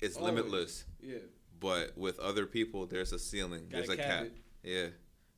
it's 0.00 0.16
Always. 0.16 0.34
limitless. 0.34 0.84
Yeah. 1.02 1.18
But 1.58 1.96
with 1.98 2.18
other 2.20 2.46
people, 2.46 2.86
there's 2.86 3.12
a 3.12 3.18
ceiling. 3.18 3.66
Gotta 3.68 3.86
there's 3.86 3.88
a 3.90 3.96
cap 3.96 4.06
cap. 4.06 4.24
it. 4.26 4.32
Yeah, 4.62 4.86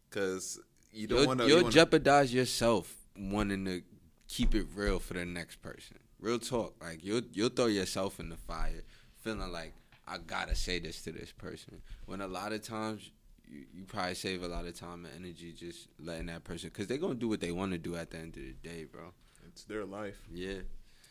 because 0.08 0.60
you 0.92 1.08
don't 1.08 1.18
You'll, 1.18 1.26
want 1.26 1.40
to. 1.40 1.46
you'll 1.48 1.56
You 1.58 1.62
wanna, 1.64 1.74
jeopardize 1.74 2.32
yourself 2.32 2.94
wanting 3.18 3.64
to 3.64 3.82
keep 4.28 4.54
it 4.54 4.66
real 4.74 4.98
for 5.00 5.14
the 5.14 5.24
next 5.24 5.62
person. 5.62 5.98
Real 6.20 6.38
talk. 6.38 6.74
Like 6.80 7.02
you'll 7.02 7.22
you'll 7.32 7.48
throw 7.48 7.66
yourself 7.66 8.20
in 8.20 8.28
the 8.28 8.36
fire, 8.36 8.84
feeling 9.22 9.50
like 9.50 9.72
I 10.06 10.18
gotta 10.18 10.54
say 10.54 10.78
this 10.78 11.02
to 11.02 11.12
this 11.12 11.32
person. 11.32 11.80
When 12.06 12.20
a 12.20 12.26
lot 12.26 12.52
of 12.52 12.62
times 12.62 13.10
you, 13.48 13.64
you 13.72 13.84
probably 13.84 14.14
save 14.14 14.42
a 14.42 14.48
lot 14.48 14.66
of 14.66 14.74
time 14.78 15.04
and 15.06 15.14
energy 15.24 15.52
just 15.52 15.88
letting 16.00 16.26
that 16.26 16.44
person, 16.44 16.70
because 16.70 16.86
they're 16.86 16.98
gonna 16.98 17.14
do 17.14 17.28
what 17.28 17.40
they 17.40 17.52
want 17.52 17.72
to 17.72 17.78
do 17.78 17.96
at 17.96 18.10
the 18.10 18.18
end 18.18 18.36
of 18.36 18.42
the 18.42 18.68
day, 18.68 18.84
bro. 18.84 19.12
it's 19.48 19.64
their 19.64 19.84
life. 19.84 20.20
Yeah. 20.32 20.60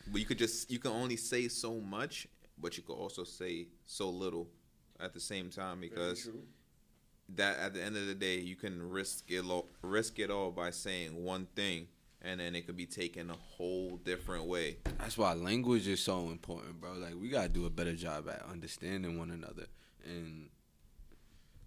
But 0.08 0.20
you 0.20 0.26
could 0.26 0.38
just 0.38 0.70
you 0.70 0.78
can 0.78 0.90
only 0.90 1.16
say 1.16 1.48
so 1.48 1.74
much, 1.74 2.26
but 2.58 2.76
you 2.76 2.82
could 2.82 2.94
also 2.94 3.24
say 3.24 3.68
so 3.86 4.10
little 4.10 4.48
at 5.00 5.14
the 5.14 5.20
same 5.20 5.50
time 5.50 5.80
because 5.80 6.28
that 7.36 7.58
at 7.58 7.74
the 7.74 7.82
end 7.82 7.96
of 7.96 8.06
the 8.06 8.14
day 8.14 8.38
you 8.38 8.56
can 8.56 8.90
risk 8.90 9.30
it 9.30 9.44
all, 9.48 9.68
risk 9.82 10.18
it 10.18 10.30
all 10.30 10.50
by 10.50 10.70
saying 10.70 11.24
one 11.24 11.46
thing 11.56 11.86
and 12.22 12.40
then 12.40 12.54
it 12.54 12.66
could 12.66 12.76
be 12.76 12.86
taken 12.86 13.30
a 13.30 13.36
whole 13.56 13.98
different 14.04 14.46
way. 14.46 14.76
That's 14.98 15.18
why 15.18 15.34
language 15.34 15.88
is 15.88 16.00
so 16.00 16.30
important, 16.30 16.80
bro. 16.80 16.92
Like 16.94 17.14
we 17.20 17.28
gotta 17.28 17.48
do 17.48 17.66
a 17.66 17.70
better 17.70 17.94
job 17.94 18.28
at 18.28 18.44
understanding 18.50 19.18
one 19.18 19.30
another 19.30 19.66
and 20.04 20.48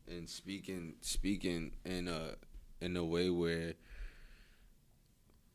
and 0.07 0.29
speaking 0.29 0.95
speaking 1.01 1.71
in 1.83 2.07
a 2.07 2.35
in 2.83 2.95
a 2.95 3.03
way 3.03 3.29
where 3.29 3.73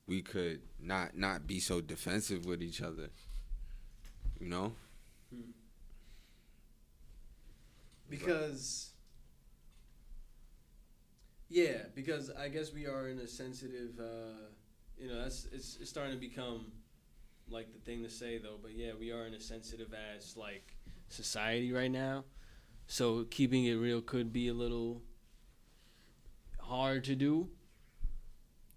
we 0.06 0.20
could 0.22 0.60
not 0.81 1.16
not 1.16 1.47
be 1.47 1.60
so 1.60 1.81
defensive 1.81 2.44
with 2.44 2.62
each 2.62 2.82
other. 2.82 3.09
You 4.39 4.48
know? 4.48 4.72
Because 8.09 8.90
yeah, 11.48 11.85
because 11.94 12.31
I 12.31 12.48
guess 12.48 12.72
we 12.72 12.86
are 12.86 13.09
in 13.09 13.18
a 13.18 13.27
sensitive. 13.27 13.98
Uh, 13.98 14.48
you 15.01 15.09
know, 15.09 15.22
that's 15.22 15.47
it's, 15.52 15.78
it's 15.81 15.90
starting 15.90 16.12
to 16.14 16.20
become 16.20 16.72
like 17.48 17.72
the 17.72 17.81
thing 17.81 18.02
to 18.02 18.10
say 18.10 18.39
though. 18.39 18.56
But 18.60 18.72
yeah, 18.72 18.93
we 18.98 19.10
are 19.12 19.27
in 19.27 19.35
a 19.35 19.40
sensitive 19.40 19.89
as 20.16 20.36
like 20.36 20.74
society 21.09 21.72
right 21.72 21.90
now. 21.90 22.24
So 22.86 23.24
keeping 23.31 23.64
it 23.64 23.74
real 23.74 24.01
could 24.01 24.32
be 24.32 24.48
a 24.48 24.55
little 24.55 25.02
hard 26.60 27.05
to 27.05 27.14
do. 27.14 27.48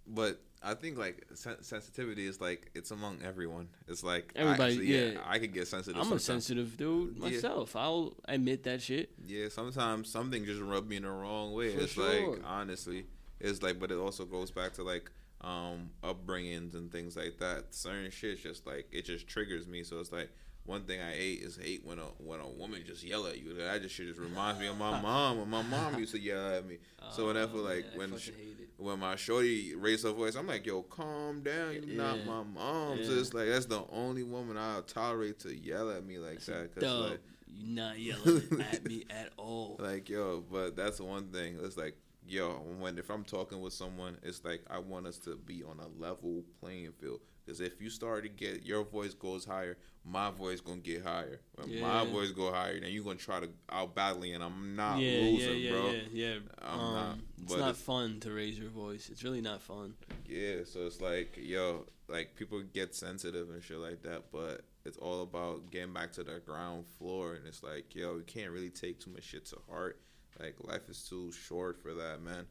But 0.06 0.40
I 0.62 0.74
think 0.76 0.98
like 0.98 1.26
sen- 1.34 1.62
sensitivity 1.62 2.26
is 2.26 2.40
like 2.40 2.72
it's 2.74 2.92
among 2.92 3.20
everyone. 3.24 3.68
It's 3.88 4.04
like 4.04 4.32
Everybody, 4.36 4.74
actually, 4.74 4.88
yeah, 4.88 5.06
yeah. 5.14 5.20
I 5.26 5.40
could 5.40 5.54
get 5.54 5.68
sensitive. 5.68 6.02
I'm 6.02 6.12
a 6.14 6.20
sensitive 6.20 6.78
dude 6.78 7.18
Yeah. 7.18 7.30
myself. 7.30 7.76
I'll 7.76 8.16
admit 8.26 8.64
that 8.64 8.82
shit. 8.82 9.12
Yeah, 9.26 9.50
sometimes 9.50 10.10
something 10.10 10.46
just 10.46 10.62
rub 10.62 10.88
me 10.88 10.98
in 10.98 11.04
the 11.04 11.12
wrong 11.12 11.54
way. 11.54 11.76
For 11.76 11.82
it's 11.82 11.94
sure. 11.94 12.32
like 12.32 12.42
honestly, 12.46 13.06
it's 13.40 13.62
like, 13.62 13.80
but 13.80 13.92
it 13.92 13.98
also 13.98 14.26
goes 14.26 14.52
back 14.52 14.74
to 14.74 14.84
like 14.84 15.12
um 15.44 15.90
upbringings 16.04 16.74
and 16.74 16.92
things 16.92 17.16
like 17.18 17.38
that. 17.40 17.74
Certain 17.74 18.10
shit's 18.12 18.42
just 18.42 18.66
like 18.66 18.88
it 18.92 19.06
just 19.06 19.28
triggers 19.28 19.68
me. 19.68 19.84
So 19.84 20.00
it's 20.00 20.12
like 20.12 20.30
one 20.66 20.84
thing 20.84 21.02
I 21.02 21.12
hate 21.12 21.42
is 21.42 21.58
hate 21.58 21.84
when 21.84 22.00
a 22.00 22.04
when 22.20 22.40
a 22.40 22.48
woman 22.48 22.84
just 22.86 23.04
yell 23.04 23.28
at 23.28 23.38
you. 23.42 23.54
That 23.56 23.82
just 23.82 23.94
shit 23.96 24.08
just 24.08 24.20
reminds 24.20 24.60
me 24.62 24.68
of 24.68 24.78
my 24.78 25.02
mom. 25.02 25.40
When 25.40 25.50
my 25.50 25.62
mom 25.64 26.00
used 26.00 26.14
to 26.14 26.20
yell 26.20 26.54
at 26.54 26.66
me. 26.66 26.78
So 27.12 27.28
whenever 27.28 27.58
Oh, 27.58 27.62
like 27.62 27.86
when 27.96 28.18
sh- 28.18 28.30
when 28.78 29.00
my 29.00 29.16
shorty 29.18 29.76
raised 29.76 30.04
her 30.06 30.12
voice, 30.14 30.36
I'm 30.36 30.48
like, 30.48 30.66
yo, 30.66 30.82
calm 30.84 31.42
down. 31.44 31.74
You're 31.74 31.98
not 31.98 32.26
my 32.26 32.44
mom. 32.44 33.04
So 33.04 33.12
it's 33.12 33.34
like 33.34 33.50
that's 33.50 33.66
the 33.66 33.84
only 33.92 34.24
woman 34.24 34.58
I'll 34.58 34.82
tolerate 34.84 35.40
to 35.40 35.54
yell 35.54 35.92
at 35.92 36.06
me 36.06 36.18
like 36.18 36.40
that. 36.46 36.74
Cause 36.74 36.84
Dub, 36.84 37.10
like, 37.10 37.20
you're 37.48 37.76
not 37.76 38.00
yelling 38.00 38.66
at 38.72 38.86
me 38.86 39.04
at 39.10 39.32
all. 39.38 39.76
like 39.80 40.08
yo 40.10 40.44
but 40.50 40.76
that's 40.78 41.00
one 41.02 41.28
thing 41.28 41.60
it's 41.62 41.78
like 41.78 41.96
yo 42.28 42.62
when 42.80 42.98
if 42.98 43.10
i'm 43.10 43.24
talking 43.24 43.62
with 43.62 43.74
someone 43.74 44.18
it's 44.24 44.44
like 44.44 44.62
i 44.70 44.80
want 44.80 45.06
us 45.06 45.18
to 45.18 45.36
be 45.36 45.64
on 45.64 45.80
a 45.80 46.02
level 46.02 46.44
playing 46.60 46.92
field 47.00 47.20
because 47.46 47.60
if 47.60 47.82
you 47.82 47.90
start 47.90 48.24
to 48.24 48.30
get 48.30 48.66
your 48.66 48.84
voice 48.84 49.14
goes 49.14 49.46
higher 49.46 49.78
my 50.06 50.32
voice 50.32 50.62
gonna 50.62 50.78
get 50.78 51.04
higher 51.04 51.40
when 51.56 51.82
my 51.82 52.06
voice 52.06 52.32
go 52.32 52.52
higher 52.52 52.80
then 52.80 52.92
you're 52.92 53.04
gonna 53.04 53.16
try 53.16 53.40
to 53.40 53.50
out 53.72 53.94
battle 53.94 54.24
and 54.24 54.44
i'm 54.44 54.76
not 54.76 55.00
yeah, 55.00 55.20
losing 55.22 55.50
yeah, 55.50 55.56
yeah, 55.56 55.72
bro 55.72 55.92
yeah, 55.92 56.02
yeah. 56.12 56.36
I'm 56.62 56.80
um, 56.80 56.94
not, 56.94 57.18
it's 57.42 57.52
not 57.52 57.60
it's- 57.70 57.82
fun 57.82 58.20
to 58.22 58.32
raise 58.32 58.58
your 58.58 58.70
voice. 58.70 59.10
It's 59.10 59.24
really 59.24 59.42
not 59.42 59.62
fun. 59.62 59.96
yeah 60.26 60.58
so 60.66 60.86
it's 60.86 61.02
like 61.02 61.38
yo 61.42 61.86
like 62.08 62.36
people 62.36 62.62
get 62.74 62.96
sensitive 62.96 63.50
and 63.50 63.62
shit 63.64 63.78
like 63.78 64.02
that 64.04 64.24
but 64.32 64.62
it's 64.86 64.98
all 64.98 65.22
about 65.22 65.72
getting 65.72 65.94
back 65.94 66.12
to 66.14 66.24
the 66.24 66.42
ground 66.46 66.86
floor, 66.98 67.36
and 67.36 67.48
it's 67.48 67.64
like, 67.64 67.96
yo, 67.96 68.18
you 68.18 68.24
can't 68.26 68.52
really 68.52 68.70
take 68.70 69.00
too 69.00 69.12
much 69.12 69.24
shit 69.24 69.46
to 69.48 69.58
heart. 69.70 70.00
Like 70.40 70.56
life 70.62 70.90
is 70.90 71.04
too 71.08 71.32
short 71.32 71.82
for 71.82 71.94
that, 71.94 72.22
man. 72.22 72.46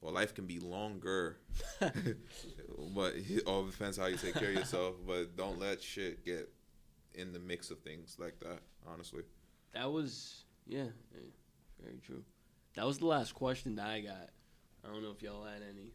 Well, 0.00 0.12
life 0.12 0.32
can 0.34 0.46
be 0.46 0.60
longer, 0.60 1.38
but 1.80 3.14
it 3.16 3.42
all 3.46 3.64
depends 3.64 3.96
how 3.96 4.06
you 4.06 4.16
take 4.16 4.34
care 4.34 4.50
of 4.50 4.54
yourself. 4.54 4.94
But 5.06 5.36
don't 5.36 5.58
let 5.58 5.82
shit 5.82 6.24
get 6.24 6.48
in 7.14 7.32
the 7.32 7.38
mix 7.40 7.70
of 7.70 7.80
things 7.80 8.16
like 8.18 8.38
that. 8.40 8.60
Honestly, 8.86 9.22
That 9.72 9.90
was 9.90 10.44
yeah, 10.66 10.84
yeah, 11.12 11.20
very 11.82 11.98
true. 12.04 12.22
That 12.74 12.86
was 12.86 12.98
the 12.98 13.06
last 13.06 13.34
question 13.34 13.74
that 13.76 13.86
I 13.88 14.00
got. 14.00 14.30
I 14.84 14.92
don't 14.92 15.02
know 15.02 15.10
if 15.10 15.20
y'all 15.20 15.44
had 15.44 15.62
any. 15.68 15.90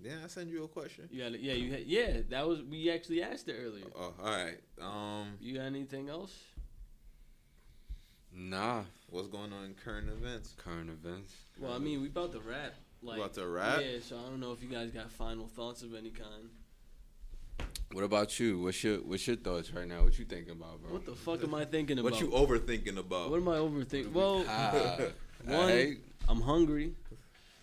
yeah, 0.00 0.16
I 0.24 0.26
send 0.26 0.50
you 0.50 0.64
a 0.64 0.68
question. 0.68 1.08
You 1.12 1.22
got 1.22 1.32
it? 1.34 1.40
Yeah, 1.40 1.52
you 1.54 1.70
had, 1.72 1.82
yeah. 1.86 2.20
That 2.30 2.48
was 2.48 2.62
we 2.64 2.90
actually 2.90 3.22
asked 3.22 3.48
it 3.48 3.56
earlier. 3.64 3.86
Oh, 3.94 4.12
all 4.20 4.26
right. 4.30 4.58
Um, 4.80 5.34
You 5.40 5.54
got 5.54 5.66
anything 5.66 6.08
else? 6.08 6.34
Nah, 8.32 8.82
what's 9.10 9.28
going 9.28 9.52
on 9.52 9.64
in 9.64 9.74
current 9.74 10.08
events? 10.08 10.54
current 10.56 10.90
events. 10.90 11.34
Well, 11.58 11.72
I 11.72 11.78
mean, 11.78 12.00
we 12.02 12.08
about 12.08 12.32
to 12.32 12.40
wrap. 12.40 12.74
Like, 13.02 13.18
About 13.18 13.34
to 13.34 13.46
wrap? 13.46 13.80
Yeah, 13.80 13.98
so 14.02 14.16
I 14.16 14.28
don't 14.28 14.40
know 14.40 14.52
if 14.52 14.62
you 14.62 14.68
guys 14.68 14.90
got 14.90 15.10
final 15.10 15.46
thoughts 15.46 15.82
of 15.82 15.94
any 15.94 16.10
kind. 16.10 16.48
What 17.92 18.04
about 18.04 18.40
you? 18.40 18.60
What's 18.60 18.82
your 18.82 18.98
What's 18.98 19.26
your 19.26 19.36
thoughts 19.36 19.72
right 19.72 19.86
now? 19.86 20.02
What 20.02 20.18
you 20.18 20.24
thinking 20.24 20.52
about, 20.52 20.82
bro? 20.82 20.92
What 20.92 21.06
the 21.06 21.14
fuck 21.14 21.42
am 21.44 21.54
I 21.54 21.64
thinking 21.64 21.98
about? 21.98 22.12
What 22.12 22.20
you 22.20 22.28
overthinking 22.28 22.98
about? 22.98 23.30
What 23.30 23.36
am 23.36 23.48
I 23.48 23.56
overthinking? 23.58 24.12
Well, 24.12 24.44
Ah, 24.48 24.96
one, 25.44 25.54
alright. 25.56 25.98
I'm 26.28 26.40
hungry, 26.40 26.94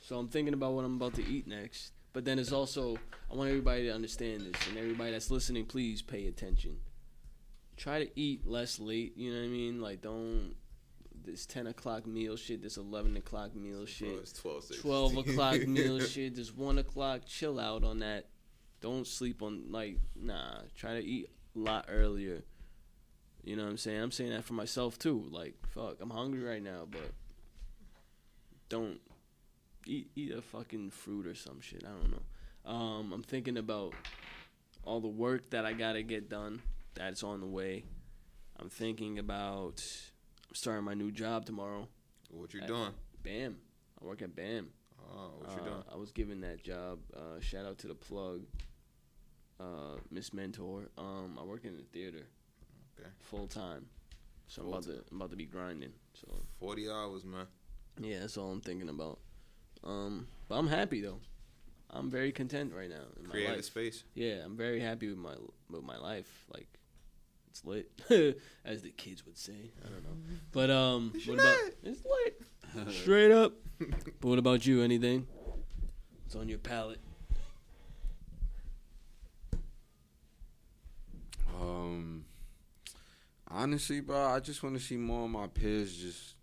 so 0.02 0.18
I'm 0.18 0.30
thinking 0.30 0.54
about 0.54 0.74
what 0.74 0.86
I'm 0.86 0.96
about 0.96 1.16
to 1.16 1.26
eat 1.28 1.46
next. 1.48 1.92
But 2.14 2.24
then 2.26 2.40
it's 2.40 2.54
also 2.54 2.96
I 3.32 3.36
want 3.36 3.50
everybody 3.50 3.84
to 3.84 3.90
understand 3.94 4.42
this, 4.42 4.68
and 4.70 4.78
everybody 4.78 5.12
that's 5.12 5.30
listening, 5.30 5.66
please 5.66 6.02
pay 6.02 6.28
attention. 6.28 6.78
Try 7.76 8.06
to 8.06 8.20
eat 8.20 8.48
less 8.48 8.80
late. 8.80 9.18
You 9.18 9.34
know 9.34 9.40
what 9.40 9.46
I 9.46 9.50
mean? 9.50 9.82
Like 9.82 10.02
don't 10.02 10.56
this 11.26 11.46
ten 11.46 11.68
o'clock 11.68 12.06
meal 12.06 12.36
shit, 12.36 12.62
this 12.62 12.78
eleven 12.78 13.16
o'clock 13.18 13.56
meal 13.56 13.86
shit, 13.86 14.10
it's 14.10 14.34
12, 14.34 14.82
twelve 14.82 15.18
o'clock 15.18 15.62
meal 15.68 16.00
shit, 16.00 16.36
this 16.36 16.54
one 16.56 16.78
o'clock. 16.78 17.22
Chill 17.26 17.60
out 17.60 17.84
on 17.84 18.00
that. 18.00 18.28
Don't 18.82 19.08
sleep 19.08 19.42
on 19.42 19.66
like 19.70 19.98
nah. 20.16 20.60
Try 20.76 20.94
to 20.94 21.04
eat 21.04 21.30
a 21.56 21.60
lot 21.60 21.86
earlier. 21.90 22.44
You 23.44 23.56
know 23.56 23.64
what 23.64 23.72
I'm 23.72 23.78
saying? 23.78 24.02
I'm 24.02 24.12
saying 24.12 24.32
that 24.32 24.46
for 24.46 24.54
myself 24.54 24.98
too. 24.98 25.28
Like 25.30 25.56
fuck, 25.68 25.98
I'm 26.02 26.10
hungry 26.10 26.44
right 26.44 26.64
now, 26.64 26.88
but 26.90 27.12
don't 28.70 29.00
eat 29.86 30.10
eat 30.16 30.32
a 30.32 30.42
fucking 30.42 30.92
fruit 30.92 31.28
or 31.28 31.36
some 31.36 31.62
shit. 31.62 31.84
I 31.86 31.90
don't 31.90 32.12
know. 32.12 32.72
Um, 32.72 33.12
I'm 33.14 33.24
thinking 33.24 33.58
about 33.58 33.94
all 34.84 35.00
the 35.00 35.08
work 35.08 35.50
that 35.52 35.66
I 35.66 35.74
gotta 35.74 36.04
get 36.04 36.30
done. 36.30 36.62
That's 36.96 37.24
on 37.24 37.42
the 37.42 37.48
way. 37.48 37.84
I'm 38.60 38.70
thinking 38.70 39.20
about 39.20 39.84
starting 40.54 40.86
my 40.86 40.94
new 40.94 41.12
job 41.12 41.46
tomorrow. 41.46 41.88
What 42.30 42.54
you 42.54 42.62
doing? 42.62 42.92
BAM. 43.24 43.58
I 44.02 44.06
work 44.06 44.22
at 44.22 44.36
BAM. 44.36 44.70
Oh, 45.00 45.32
what 45.40 45.52
you 45.56 45.62
Uh, 45.62 45.66
doing? 45.66 45.84
I 45.92 45.96
was 45.98 46.12
given 46.12 46.42
that 46.42 46.64
job. 46.64 47.00
Uh, 47.16 47.40
shout 47.40 47.66
out 47.66 47.78
to 47.80 47.88
the 47.88 47.96
plug, 47.96 48.46
uh, 49.60 49.98
Miss 50.10 50.34
Mentor. 50.34 50.90
Um, 50.98 51.38
I 51.40 51.44
work 51.44 51.66
in 51.66 51.78
the 51.78 51.84
theater, 51.84 52.28
Okay. 53.00 53.10
full 53.20 53.48
time. 53.48 53.90
So 54.48 54.62
I'm 54.64 54.68
about 54.70 54.84
to 54.84 55.04
I'm 55.12 55.18
about 55.18 55.32
to 55.32 55.36
be 55.36 55.46
grinding. 55.46 55.94
So 56.14 56.28
40 56.60 56.90
hours, 56.90 57.26
man. 57.26 57.48
yeah, 58.00 58.20
that's 58.20 58.38
all 58.38 58.52
I'm 58.52 58.62
thinking 58.62 58.90
about. 58.90 59.20
Um, 59.84 60.28
but 60.48 60.56
I'm 60.58 60.68
happy 60.68 61.02
though. 61.02 61.20
I'm 61.90 62.10
very 62.10 62.32
content 62.32 62.74
right 62.74 62.90
now. 62.90 63.06
In 63.20 63.28
my 63.28 63.54
life. 63.54 63.66
space. 63.66 64.04
Yeah, 64.16 64.44
I'm 64.44 64.58
very 64.58 64.80
happy 64.80 65.10
with 65.10 65.18
my 65.18 65.36
with 65.70 65.84
my 65.84 65.98
life. 65.98 66.46
Like 66.54 66.68
it's 67.54 67.64
lit, 67.66 67.92
as 68.66 68.82
the 68.82 68.90
kids 68.90 69.24
would 69.28 69.38
say. 69.38 69.72
I 69.86 69.90
don't 69.90 70.04
know, 70.04 70.18
but 70.52 70.72
um, 70.72 71.14
what 71.26 71.36
about 71.36 71.58
it's 71.84 72.02
lit, 72.04 72.92
straight 72.92 73.32
up. 73.32 73.54
but 73.80 74.28
what 74.28 74.40
about 74.40 74.66
you? 74.66 74.82
Anything? 74.82 75.28
What's 76.24 76.36
on 76.36 76.50
your 76.50 76.58
palate? 76.58 77.00
Um, 81.62 82.26
honestly, 83.52 84.00
bro, 84.00 84.18
I 84.18 84.40
just 84.40 84.64
want 84.64 84.76
to 84.76 84.82
see 84.82 84.98
more 84.98 85.26
of 85.26 85.30
my 85.30 85.46
peers 85.46 85.96
just 85.96 86.36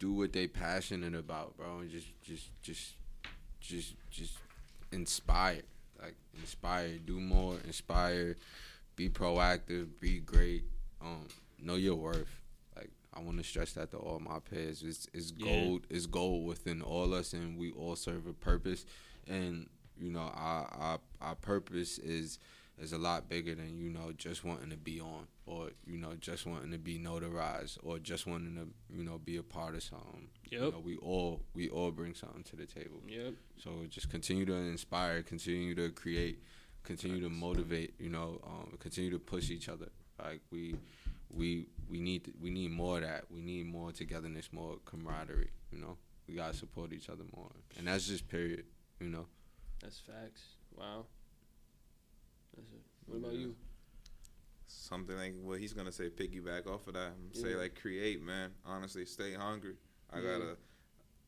do 0.00 0.12
what 0.12 0.32
they 0.32 0.48
passionate 0.48 1.14
about, 1.14 1.56
bro, 1.56 1.78
and 1.78 1.90
just, 1.90 2.08
just, 2.20 2.50
just, 2.62 2.94
just, 3.60 3.94
just 4.10 4.38
inspire, 4.90 5.62
like 6.00 6.16
inspire, 6.36 6.98
do 6.98 7.20
more, 7.20 7.58
inspire, 7.64 8.36
be 9.02 9.08
proactive, 9.08 9.88
be 10.00 10.20
great, 10.20 10.64
um, 11.00 11.26
know 11.58 11.74
your 11.74 11.96
worth. 11.96 12.40
Like 12.76 12.90
I 13.14 13.20
want 13.20 13.38
to 13.38 13.44
stress 13.44 13.72
that 13.72 13.90
to 13.90 13.96
all 13.96 14.20
my 14.20 14.38
peers. 14.38 14.82
It's, 14.82 15.08
it's 15.12 15.32
Yeah. 15.36 15.46
gold, 15.46 15.86
it's 15.90 16.06
gold 16.06 16.46
within 16.46 16.82
all 16.82 17.12
us, 17.14 17.32
and 17.32 17.58
we 17.58 17.72
all 17.72 17.96
serve 17.96 18.26
a 18.26 18.32
purpose, 18.32 18.84
and 19.26 19.68
you 19.98 20.10
know 20.10 20.30
our 20.34 20.66
our 20.66 21.00
our 21.20 21.34
purpose 21.34 21.98
is 21.98 22.38
is 22.78 22.92
a 22.92 22.98
lot 22.98 23.28
bigger 23.28 23.54
than 23.54 23.76
you 23.78 23.90
know 23.90 24.12
just 24.16 24.44
wanting 24.44 24.70
to 24.70 24.76
be 24.76 24.98
on 25.00 25.26
or 25.46 25.70
you 25.86 25.98
know 25.98 26.14
just 26.20 26.46
wanting 26.46 26.70
to 26.72 26.78
be 26.78 26.98
notarized 26.98 27.78
or 27.82 27.98
just 27.98 28.26
wanting 28.26 28.54
to 28.56 28.66
you 28.96 29.04
know 29.04 29.18
be 29.18 29.36
a 29.36 29.42
part 29.42 29.74
of 29.74 29.82
something. 29.82 30.28
You 30.50 30.70
know, 30.70 30.80
we 30.84 30.96
all 30.96 31.42
we 31.54 31.68
all 31.70 31.90
bring 31.90 32.14
something 32.14 32.44
to 32.44 32.56
the 32.56 32.66
table. 32.66 33.00
Yep. 33.08 33.34
So 33.62 33.70
just 33.88 34.10
continue 34.10 34.44
to 34.46 34.54
inspire, 34.54 35.22
continue 35.22 35.74
to 35.74 35.90
create, 35.90 36.42
continue 36.84 37.20
to 37.20 37.28
motivate. 37.30 37.94
You 37.98 38.10
know, 38.10 38.40
um, 38.46 38.76
continue 38.78 39.10
to 39.10 39.18
push 39.18 39.50
each 39.50 39.68
other. 39.68 39.88
Like 40.22 40.40
we 40.50 40.74
we 41.30 41.66
we 41.88 42.00
need 42.00 42.32
we 42.40 42.50
need 42.50 42.70
more 42.70 42.96
of 42.98 43.02
that. 43.04 43.24
We 43.30 43.40
need 43.42 43.66
more 43.66 43.92
togetherness, 43.92 44.52
more 44.52 44.76
camaraderie. 44.84 45.50
You 45.70 45.78
know, 45.78 45.96
we 46.28 46.34
gotta 46.34 46.54
support 46.54 46.92
each 46.92 47.08
other 47.08 47.24
more, 47.34 47.50
and 47.78 47.86
that's 47.86 48.06
just 48.06 48.28
period. 48.28 48.64
You 49.00 49.08
know. 49.08 49.26
That's 49.82 49.98
facts. 49.98 50.42
Wow. 50.76 51.06
That's 52.54 52.68
it. 52.70 52.82
What 53.06 53.16
about 53.18 53.32
you? 53.32 53.56
Something 54.68 55.16
like 55.16 55.34
what 55.42 55.58
he's 55.58 55.72
gonna 55.72 55.92
say, 55.92 56.08
piggyback 56.08 56.66
off 56.66 56.86
of 56.86 56.94
that. 56.94 57.12
Say 57.32 57.50
Yeah. 57.50 57.56
like 57.56 57.80
create, 57.80 58.22
man. 58.22 58.50
Honestly, 58.64 59.04
stay 59.06 59.34
hungry. 59.34 59.74
I 60.10 60.18
Yeah. 60.20 60.22
gotta, 60.38 60.56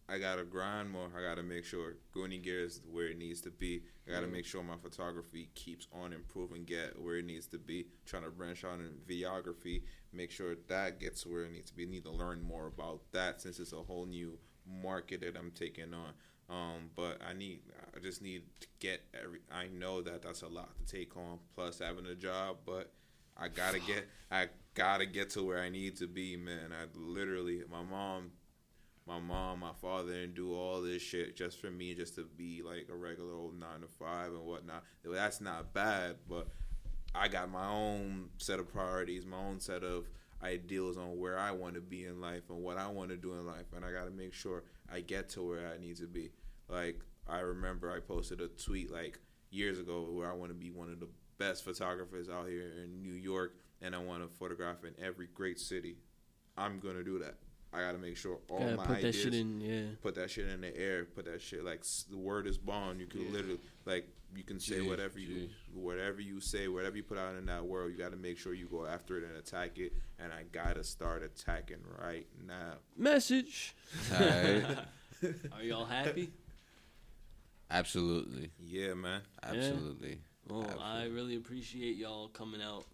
I 0.08 0.18
gotta 0.18 0.44
grind 0.44 0.90
more. 0.90 1.08
I 1.16 1.22
gotta 1.22 1.42
make 1.42 1.64
sure 1.64 1.96
Goonie 2.14 2.42
Gear 2.42 2.60
is 2.64 2.82
where 2.90 3.06
it 3.08 3.18
needs 3.18 3.40
to 3.42 3.50
be. 3.50 3.82
I 4.06 4.10
gotta 4.10 4.26
Yeah. 4.26 4.32
make 4.32 4.44
sure 4.44 4.62
my 4.62 4.76
photography 4.76 5.48
keeps 5.54 5.88
on 5.92 6.12
improving, 6.12 6.64
get 6.64 6.98
where 7.00 7.16
it 7.16 7.24
needs 7.24 7.46
to 7.48 7.58
be. 7.58 7.86
Trying 8.04 8.24
to 8.24 8.30
branch 8.30 8.64
out 8.64 8.80
in 8.80 9.00
videography, 9.06 9.82
make 10.12 10.30
sure 10.30 10.56
that 10.68 11.00
gets 11.00 11.24
where 11.24 11.44
it 11.44 11.52
needs 11.52 11.70
to 11.70 11.76
be. 11.76 11.86
Need 11.86 12.04
to 12.04 12.10
learn 12.10 12.42
more 12.42 12.66
about 12.66 13.10
that 13.12 13.40
since 13.40 13.58
it's 13.58 13.72
a 13.72 13.82
whole 13.82 14.04
new 14.04 14.38
market 14.66 15.20
that 15.22 15.36
I'm 15.36 15.50
taking 15.52 15.94
on. 15.94 16.12
Um, 16.50 16.90
but 16.94 17.22
I 17.22 17.32
need, 17.32 17.62
I 17.96 17.98
just 18.00 18.20
need 18.20 18.42
to 18.60 18.68
get 18.78 19.02
every. 19.14 19.40
I 19.50 19.68
know 19.68 20.02
that 20.02 20.20
that's 20.20 20.42
a 20.42 20.48
lot 20.48 20.76
to 20.76 20.84
take 20.84 21.16
on, 21.16 21.38
plus 21.54 21.78
having 21.78 22.04
a 22.04 22.14
job, 22.14 22.58
but 22.66 22.92
I 23.38 23.48
gotta 23.48 23.78
get, 23.78 24.06
I 24.30 24.50
gotta 24.74 25.06
get 25.06 25.30
to 25.30 25.42
where 25.42 25.60
I 25.60 25.70
need 25.70 25.96
to 25.96 26.06
be, 26.06 26.36
man. 26.36 26.72
I 26.72 26.86
literally, 26.94 27.62
my 27.70 27.82
mom, 27.82 28.32
my 29.06 29.18
mom, 29.18 29.60
my 29.60 29.72
father, 29.80 30.12
and 30.12 30.34
do 30.34 30.54
all 30.54 30.80
this 30.80 31.02
shit 31.02 31.36
just 31.36 31.60
for 31.60 31.70
me, 31.70 31.94
just 31.94 32.14
to 32.14 32.24
be 32.36 32.62
like 32.62 32.88
a 32.90 32.96
regular 32.96 33.34
old 33.34 33.58
nine 33.58 33.80
to 33.80 33.86
five 33.86 34.32
and 34.32 34.44
whatnot. 34.44 34.84
That's 35.04 35.40
not 35.40 35.74
bad, 35.74 36.16
but 36.28 36.48
I 37.14 37.28
got 37.28 37.50
my 37.50 37.68
own 37.68 38.30
set 38.38 38.58
of 38.58 38.72
priorities, 38.72 39.26
my 39.26 39.38
own 39.38 39.60
set 39.60 39.84
of 39.84 40.08
ideals 40.42 40.96
on 40.96 41.18
where 41.18 41.38
I 41.38 41.50
want 41.52 41.74
to 41.74 41.80
be 41.80 42.04
in 42.04 42.20
life 42.20 42.42
and 42.50 42.62
what 42.62 42.76
I 42.76 42.88
want 42.88 43.10
to 43.10 43.16
do 43.16 43.32
in 43.34 43.46
life, 43.46 43.66
and 43.74 43.84
I 43.84 43.92
got 43.92 44.04
to 44.04 44.10
make 44.10 44.34
sure 44.34 44.64
I 44.92 45.00
get 45.00 45.28
to 45.30 45.42
where 45.42 45.68
I 45.72 45.78
need 45.78 45.96
to 45.96 46.06
be. 46.06 46.30
Like 46.68 47.00
I 47.28 47.40
remember, 47.40 47.92
I 47.92 48.00
posted 48.00 48.40
a 48.40 48.48
tweet 48.48 48.90
like 48.90 49.18
years 49.50 49.78
ago 49.78 50.08
where 50.10 50.30
I 50.30 50.34
want 50.34 50.50
to 50.50 50.54
be 50.54 50.70
one 50.70 50.90
of 50.90 51.00
the 51.00 51.08
best 51.38 51.64
photographers 51.64 52.28
out 52.28 52.48
here 52.48 52.72
in 52.82 53.02
New 53.02 53.12
York, 53.14 53.56
and 53.82 53.94
I 53.94 53.98
want 53.98 54.22
to 54.22 54.38
photograph 54.38 54.84
in 54.84 54.94
every 55.02 55.28
great 55.32 55.60
city. 55.60 55.96
I'm 56.56 56.78
gonna 56.78 57.02
do 57.02 57.18
that. 57.18 57.36
I 57.74 57.80
got 57.80 57.92
to 57.92 57.98
make 57.98 58.16
sure 58.16 58.38
all 58.48 58.60
Gotta 58.60 58.76
my 58.76 58.84
put 58.86 59.02
that 59.02 59.12
shit 59.14 59.34
in. 59.34 59.60
Yeah. 59.60 59.82
put 60.02 60.14
that 60.14 60.30
shit 60.30 60.48
in 60.48 60.60
the 60.60 60.76
air. 60.76 61.04
Put 61.04 61.24
that 61.24 61.42
shit 61.42 61.64
like 61.64 61.82
the 62.10 62.16
word 62.16 62.46
is 62.46 62.56
bond. 62.58 63.00
You 63.00 63.06
can 63.06 63.22
Yeah. 63.22 63.30
literally 63.32 63.60
like 63.84 64.06
you 64.36 64.42
can 64.42 64.58
say 64.60 64.76
Jeez, 64.76 64.88
whatever 64.88 65.18
you 65.18 65.48
whatever 65.74 66.20
you 66.20 66.40
say, 66.40 66.68
whatever 66.68 66.96
you 66.96 67.02
put 67.02 67.18
out 67.18 67.34
in 67.36 67.46
that 67.46 67.64
world. 67.64 67.90
You 67.92 67.98
got 67.98 68.10
to 68.12 68.16
make 68.16 68.38
sure 68.38 68.54
you 68.54 68.66
go 68.66 68.86
after 68.86 69.16
it 69.18 69.24
and 69.24 69.36
attack 69.36 69.78
it. 69.78 69.92
And 70.18 70.32
I 70.32 70.44
gotta 70.52 70.84
start 70.84 71.22
attacking 71.22 71.78
right 72.00 72.26
now. 72.46 72.74
Message. 72.96 73.74
Alright. 74.12 74.64
Are 75.52 75.62
y'all 75.62 75.84
happy? 75.84 76.30
Absolutely. 77.70 78.50
Yeah, 78.60 78.94
man. 78.94 79.22
Absolutely. 79.42 80.18
Well, 80.48 80.78
I 80.80 81.04
really 81.06 81.36
appreciate 81.36 81.96
y'all 81.96 82.28
coming 82.28 82.60
out 82.62 82.84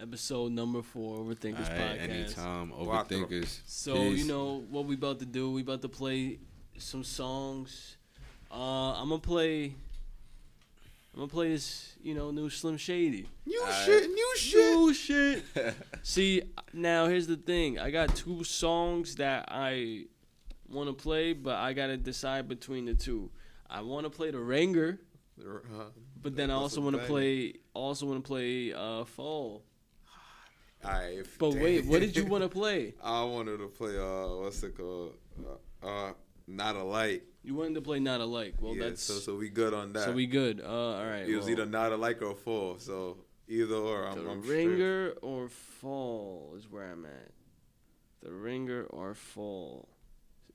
episode 0.00 0.52
number 0.52 0.82
four, 0.82 1.18
Overthinkers 1.18 1.68
podcast. 1.68 2.08
Anytime, 2.08 2.72
Overthinkers. 2.72 3.60
So 3.66 3.94
Peace. 3.94 4.18
you 4.18 4.24
know 4.26 4.64
what 4.70 4.86
we 4.86 4.94
about 4.94 5.18
to 5.18 5.26
do? 5.26 5.50
We 5.50 5.62
about 5.62 5.82
to 5.82 5.88
play 5.88 6.38
some 6.78 7.04
songs. 7.04 7.96
Uh, 8.50 8.94
I'm 8.94 9.10
gonna 9.10 9.20
play. 9.20 9.74
I'm 11.12 11.20
gonna 11.20 11.28
play 11.28 11.50
this, 11.50 11.94
you 12.02 12.14
know, 12.14 12.30
new 12.30 12.48
Slim 12.48 12.76
Shady. 12.76 13.26
New 13.44 13.62
right. 13.62 13.84
shit, 13.84 14.10
new 14.10 14.36
shit, 14.36 14.74
new 14.74 14.94
shit. 14.94 15.44
See, 16.02 16.42
now 16.72 17.06
here's 17.06 17.26
the 17.26 17.36
thing. 17.36 17.78
I 17.78 17.90
got 17.90 18.14
two 18.14 18.44
songs 18.44 19.16
that 19.16 19.46
I 19.48 20.04
want 20.68 20.88
to 20.88 20.94
play, 20.94 21.32
but 21.32 21.56
I 21.56 21.72
gotta 21.72 21.96
decide 21.96 22.48
between 22.48 22.86
the 22.86 22.94
two. 22.94 23.30
I 23.68 23.82
want 23.82 24.04
to 24.04 24.10
play 24.10 24.30
the 24.30 24.40
Ringer, 24.40 24.98
uh, 25.40 25.84
but 26.22 26.36
then 26.36 26.50
I 26.50 26.54
also 26.54 26.80
want 26.80 26.96
to 26.96 27.02
play. 27.02 27.54
Also 27.74 28.06
want 28.06 28.24
to 28.24 28.26
play 28.26 28.72
uh, 28.72 29.04
Fall. 29.04 29.62
I. 30.84 31.22
But 31.38 31.54
wait, 31.54 31.86
what 31.86 32.00
did 32.00 32.16
you 32.16 32.26
want 32.26 32.44
to 32.44 32.48
play? 32.60 32.94
I 33.02 33.22
wanted 33.24 33.58
to 33.58 33.68
play. 33.68 33.98
Uh, 33.98 34.42
what's 34.42 34.62
it 34.62 34.76
called? 34.76 35.14
Uh, 35.82 35.86
uh 35.86 36.12
Not 36.46 36.76
Alike. 36.76 37.24
You 37.42 37.54
wanted 37.54 37.74
to 37.74 37.80
play 37.80 38.00
Not 38.00 38.20
Alike. 38.20 38.54
Well, 38.60 38.74
yeah, 38.74 38.88
that's 38.88 39.02
so. 39.02 39.14
So 39.14 39.36
we 39.36 39.48
good 39.48 39.74
on 39.74 39.92
that. 39.94 40.04
So 40.04 40.12
we 40.12 40.26
good. 40.26 40.60
Uh, 40.60 40.68
all 40.68 41.06
right. 41.06 41.28
It 41.28 41.36
was 41.36 41.48
either 41.48 41.66
Not 41.66 41.92
Alike 41.92 42.22
or 42.22 42.34
fall. 42.34 42.78
So 42.78 43.18
either 43.48 43.74
or, 43.74 44.06
I'm, 44.06 44.24
the 44.24 44.30
I'm 44.30 44.42
ringer 44.42 45.14
or 45.22 45.48
fall 45.48 46.54
is 46.56 46.70
where 46.70 46.90
I'm 46.90 47.04
at. 47.04 47.30
The 48.22 48.32
ringer 48.32 48.84
or 48.84 49.14
fall. 49.14 49.88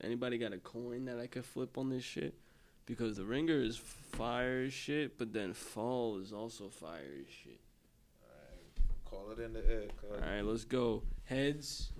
Anybody 0.00 0.38
got 0.38 0.52
a 0.52 0.58
coin 0.58 1.06
that 1.06 1.18
I 1.18 1.26
could 1.26 1.44
flip 1.44 1.78
on 1.78 1.88
this 1.90 2.04
shit? 2.04 2.34
Because 2.84 3.16
the 3.16 3.24
ringer 3.24 3.60
is 3.60 3.76
fire 3.76 4.70
shit, 4.70 5.18
but 5.18 5.32
then 5.32 5.52
fall 5.52 6.18
is 6.18 6.32
also 6.32 6.68
fire 6.68 7.24
shit. 7.42 7.60
Call 9.16 9.32
it 9.32 9.38
in 9.38 9.52
the 9.52 9.66
air. 9.66 9.88
All 10.12 10.20
right, 10.20 10.44
let's 10.44 10.64
go. 10.64 11.02
Heads, 11.24 11.92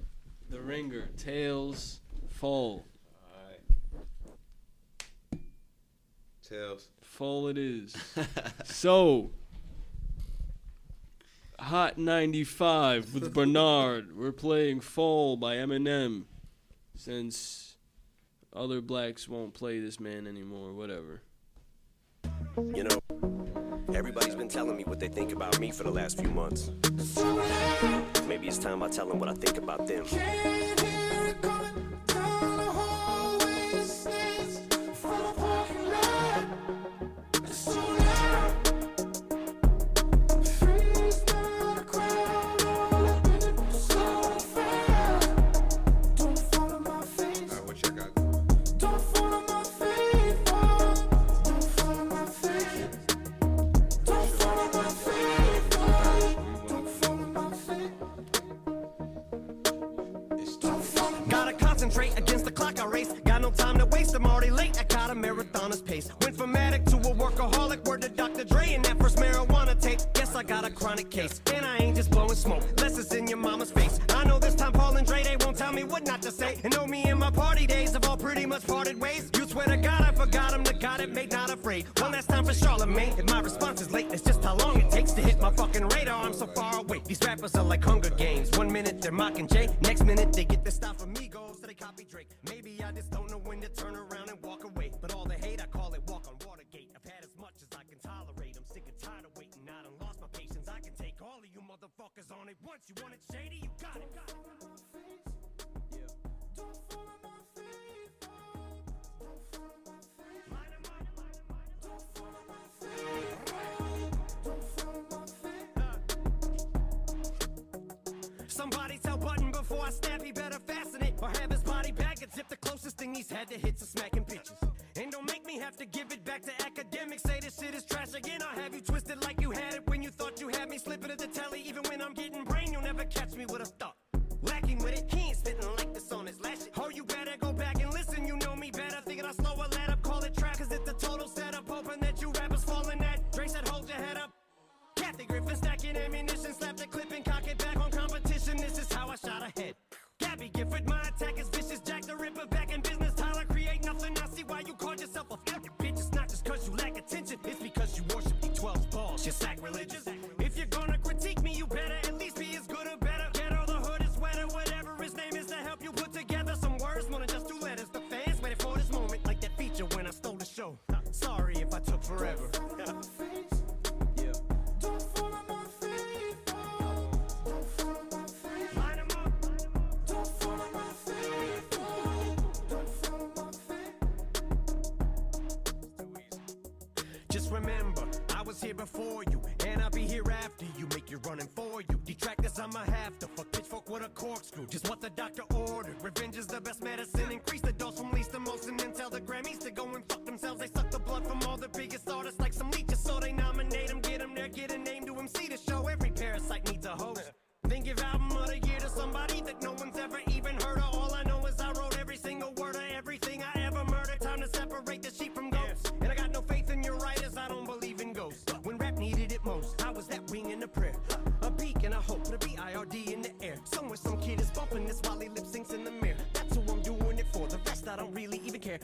the 0.50 0.60
ringer. 0.60 1.08
Tails, 1.16 2.00
full. 2.28 2.86
Tails. 6.46 6.88
Full 7.02 7.48
it 7.48 7.58
is. 7.58 7.96
so, 8.64 9.30
Hot 11.58 11.96
95 11.96 13.14
with 13.14 13.34
Bernard. 13.34 14.16
We're 14.16 14.32
playing 14.32 14.80
Fall 14.80 15.36
by 15.36 15.56
Eminem. 15.56 16.24
Since 16.94 17.76
other 18.54 18.80
blacks 18.80 19.26
won't 19.26 19.54
play 19.54 19.80
this 19.80 19.98
man 19.98 20.26
anymore, 20.26 20.72
whatever. 20.72 21.22
You 22.56 22.84
know. 22.84 23.35
Everybody's 23.96 24.34
been 24.34 24.46
telling 24.46 24.76
me 24.76 24.82
what 24.84 25.00
they 25.00 25.08
think 25.08 25.32
about 25.32 25.58
me 25.58 25.70
for 25.70 25.82
the 25.82 25.90
last 25.90 26.20
few 26.20 26.28
months. 26.28 26.70
Maybe 28.28 28.46
it's 28.46 28.58
time 28.58 28.82
I 28.82 28.88
tell 28.88 29.08
them 29.08 29.18
what 29.18 29.30
I 29.30 29.32
think 29.32 29.56
about 29.56 29.86
them. 29.86 30.04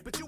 But 0.05 0.19
you 0.19 0.22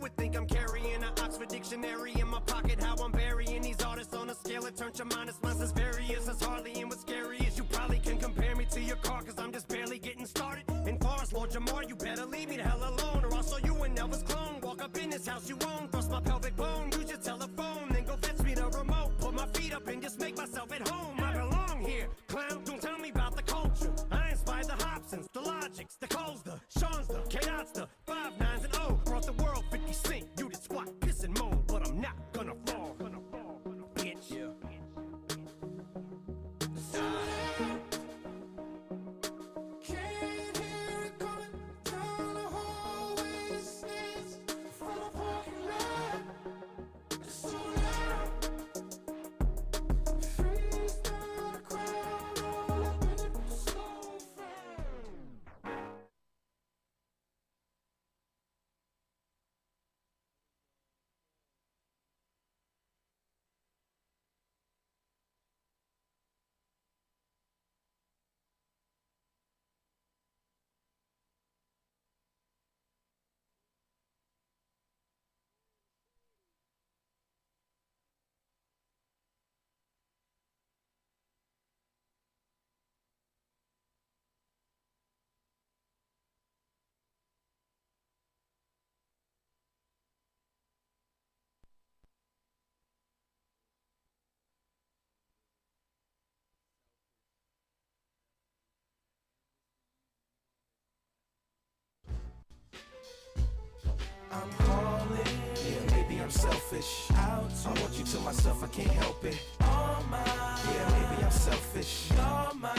you 107.99 108.05
to 108.05 108.19
myself, 108.21 108.65
I 108.65 108.67
can't 108.67 108.91
help 108.91 109.25
it. 109.25 109.41
All 109.61 110.03
mine. 110.11 110.25
Yeah, 110.27 111.09
maybe 111.11 111.25
I'm 111.25 111.31
selfish. 111.31 112.11
You're 112.11 112.55
mine, 112.61 112.75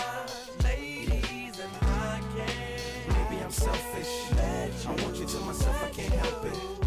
ladies, 0.64 1.60
and 1.60 1.72
I 1.82 2.22
can't. 2.36 3.30
Maybe 3.30 3.44
I'm 3.44 3.52
selfish. 3.52 4.32
I 4.86 4.90
want 5.02 5.16
you 5.18 5.26
to 5.26 5.40
myself, 5.40 5.84
I 5.84 5.90
can't 5.90 6.14
help 6.14 6.46
it. 6.46 6.85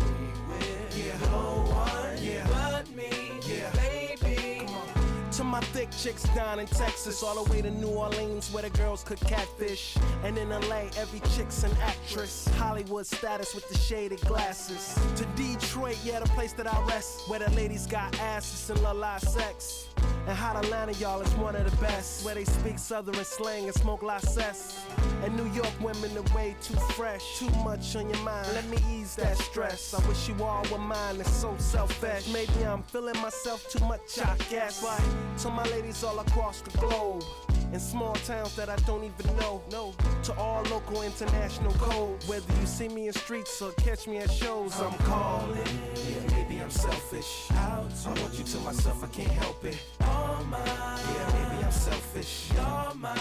Thick 5.79 5.91
chicks 5.93 6.25
down 6.35 6.59
in 6.59 6.67
Texas, 6.67 7.23
all 7.23 7.45
the 7.45 7.53
way 7.53 7.63
to 7.63 7.71
New 7.71 7.91
Orleans 7.91 8.53
where 8.53 8.65
the 8.65 8.71
girls 8.71 9.05
could 9.05 9.21
catfish. 9.21 9.97
And 10.25 10.37
in 10.37 10.49
LA, 10.49 10.89
every 10.97 11.21
chick's 11.37 11.63
an 11.63 11.71
actress. 11.81 12.49
Hollywood 12.57 13.07
status 13.07 13.55
with 13.55 13.69
the 13.69 13.79
shaded 13.79 14.21
glasses. 14.23 14.99
To 15.15 15.25
Detroit, 15.41 15.97
yeah, 16.03 16.19
the 16.19 16.29
place 16.31 16.53
that 16.55 16.67
I 16.67 16.85
rest, 16.87 17.29
where 17.29 17.39
the 17.39 17.51
ladies 17.53 17.87
got 17.87 18.19
asses 18.19 18.71
and 18.71 18.83
la 18.83 18.91
la 18.91 19.19
sex. 19.19 19.87
And 20.29 20.37
Hot 20.37 20.63
Atlanta, 20.63 20.93
y'all, 20.93 21.23
is 21.23 21.35
one 21.37 21.57
of 21.57 21.65
the 21.65 21.75
best. 21.79 22.23
Where 22.23 22.35
they 22.35 22.45
speak 22.45 22.79
Southern 22.79 23.15
slang 23.25 23.65
and 23.65 23.75
smoke 23.75 24.03
la 24.03 24.19
cess. 24.19 24.85
And 25.25 25.35
New 25.35 25.51
York 25.53 25.73
women 25.81 26.15
are 26.19 26.37
way 26.37 26.55
too 26.63 26.75
fresh. 26.93 27.39
Too 27.39 27.49
much 27.65 27.97
on 27.97 28.11
your 28.11 28.19
mind. 28.19 28.47
Let 28.53 28.69
me 28.69 28.77
ease 28.93 29.17
that 29.17 29.39
stress. 29.39 29.95
I 29.95 30.07
wish 30.07 30.29
you 30.29 30.35
all 30.45 30.67
were 30.71 30.77
mine. 30.77 31.19
It's 31.19 31.33
so 31.33 31.55
selfish. 31.57 32.31
Maybe 32.31 32.63
I'm 32.67 32.83
feeling 32.83 33.19
myself 33.23 33.67
too 33.71 33.83
much, 33.87 34.19
I 34.23 34.37
guess. 34.51 34.83
But 34.83 35.03
to 35.45 35.49
my 35.49 35.65
ladies 35.71 36.05
all 36.05 36.19
across 36.19 36.61
the 36.61 36.77
globe. 36.77 37.25
In 37.73 37.81
small 37.81 38.13
towns 38.17 38.55
that 38.57 38.69
I 38.69 38.77
don't 38.85 39.05
even 39.05 39.35
know. 39.39 39.63
No. 39.73 39.95
To 40.25 40.35
all 40.35 40.63
local 40.65 41.01
international 41.01 41.73
code. 41.73 42.23
Whether 42.25 42.53
you 42.61 42.67
see 42.67 42.89
me 42.89 43.07
in 43.07 43.15
streets 43.15 43.63
or 43.63 43.73
catch 43.73 44.07
me 44.07 44.19
at 44.19 44.31
shows, 44.31 44.79
I'm 44.79 44.93
calling. 44.99 46.38
I'm 46.69 46.73
selfish. 46.73 47.49
I 47.51 47.78
want 48.20 48.39
you 48.39 48.45
to 48.45 48.59
myself, 48.59 49.03
I 49.03 49.07
can't 49.07 49.31
help 49.31 49.65
it. 49.65 49.78
All 50.03 50.45
mine. 50.45 50.61
Yeah, 50.66 51.31
maybe 51.32 51.65
I'm 51.65 51.73
selfish. 51.73 52.51
You're 52.55 52.95
mine, 52.95 53.16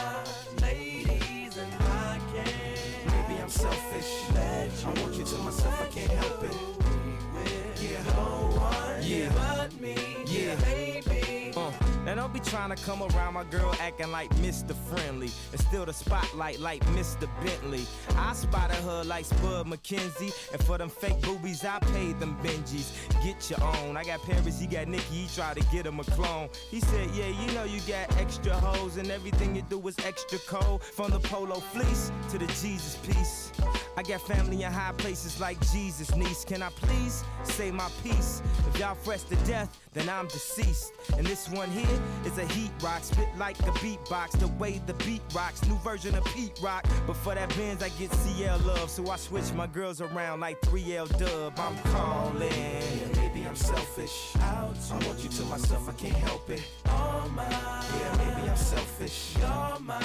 now 12.08 12.16
don't 12.16 12.34
be 12.34 12.40
trying 12.40 12.74
to 12.74 12.82
come 12.86 13.04
around 13.04 13.34
my 13.34 13.44
girl 13.44 13.76
acting 13.82 14.12
like 14.12 14.30
Mr. 14.36 14.74
Friendly. 14.74 15.30
And 15.52 15.60
still 15.60 15.86
the 15.86 15.92
spotlight 15.92 16.58
like 16.58 16.82
Mr. 16.86 17.28
Bentley. 17.44 17.86
I 18.16 18.32
spotted 18.32 18.78
her 18.78 19.04
like 19.04 19.26
Spud 19.26 19.68
MacKenzie. 19.68 20.32
And 20.54 20.64
for 20.64 20.78
them 20.78 20.88
fake 20.88 21.22
boobies, 21.22 21.66
I 21.66 21.80
paid 21.80 22.18
them 22.18 22.38
Benjis. 22.42 22.94
Get 23.26 23.50
your 23.50 23.62
own. 23.62 23.98
I 23.98 24.06
got 24.06 24.22
Paris, 24.22 24.58
he 24.58 24.68
got 24.68 24.88
Nicky, 24.88 25.04
he 25.04 25.36
tried 25.36 25.58
to 25.58 25.64
get 25.70 25.86
him 25.86 26.00
a 26.00 26.06
clone. 26.06 26.48
He 26.72 26.80
said, 26.80 27.10
Yeah, 27.12 27.28
you 27.28 27.52
know 27.52 27.66
you 27.66 27.82
got 27.82 28.16
extra 28.18 28.54
hoes, 28.54 28.96
and 28.96 29.12
everything 29.12 29.54
you 29.58 29.64
do 29.64 29.86
is 29.86 29.98
extra 30.06 30.40
cold. 30.48 30.84
From 30.84 31.12
the 31.12 31.20
polo 31.20 31.56
fleece 31.56 32.10
to 32.30 32.38
the 32.38 32.48
Jesus 32.48 32.96
piece. 33.06 33.52
I 33.98 34.04
got 34.04 34.22
family 34.22 34.64
in 34.64 34.72
high 34.72 34.94
places 34.94 35.42
like 35.42 35.60
Jesus, 35.72 36.16
niece. 36.16 36.46
Can 36.46 36.62
I 36.62 36.70
please 36.70 37.26
say 37.44 37.70
my 37.70 37.90
piece? 38.02 38.42
If 38.70 38.80
y'all 38.80 38.96
fresh 38.96 39.24
to 39.24 39.36
death, 39.38 39.78
then 39.94 40.08
I'm 40.08 40.28
deceased. 40.28 40.94
And 41.18 41.26
this 41.26 41.50
one 41.50 41.70
here 41.72 41.97
is 42.26 42.38
a 42.38 42.46
heat 42.46 42.72
rock, 42.82 43.04
spit 43.04 43.28
like 43.38 43.60
a 43.60 43.72
beatbox. 43.82 44.40
The 44.40 44.48
way 44.60 44.82
the 44.86 44.94
beat 45.06 45.22
rocks, 45.34 45.66
new 45.68 45.78
version 45.78 46.16
of 46.16 46.26
Pete 46.26 46.60
Rock. 46.62 46.86
But 47.06 47.16
for 47.18 47.36
that 47.36 47.50
Benz, 47.56 47.82
I 47.84 47.90
get 47.90 48.12
CL 48.12 48.60
love, 48.60 48.90
so 48.90 49.10
I 49.10 49.16
switch 49.18 49.52
my 49.54 49.68
girls 49.68 50.02
around 50.02 50.40
like 50.42 50.60
3L 50.62 51.08
Dub. 51.18 51.54
I'm 51.58 51.78
calling. 51.92 52.52
Yeah, 52.52 53.08
maybe 53.16 53.48
I'm 53.48 53.56
selfish. 53.56 54.36
Out. 54.42 54.76
I 54.92 55.08
want 55.08 55.24
you 55.24 55.30
to 55.30 55.44
myself, 55.46 55.90
I 55.90 55.94
can't 55.94 56.16
help 56.16 56.50
it. 56.50 56.64
All 56.90 57.30
mine. 57.30 57.50
Yeah, 57.52 58.16
maybe 58.18 58.50
I'm 58.50 58.58
selfish. 58.58 59.36
You're 59.40 59.80
mine, 59.80 60.04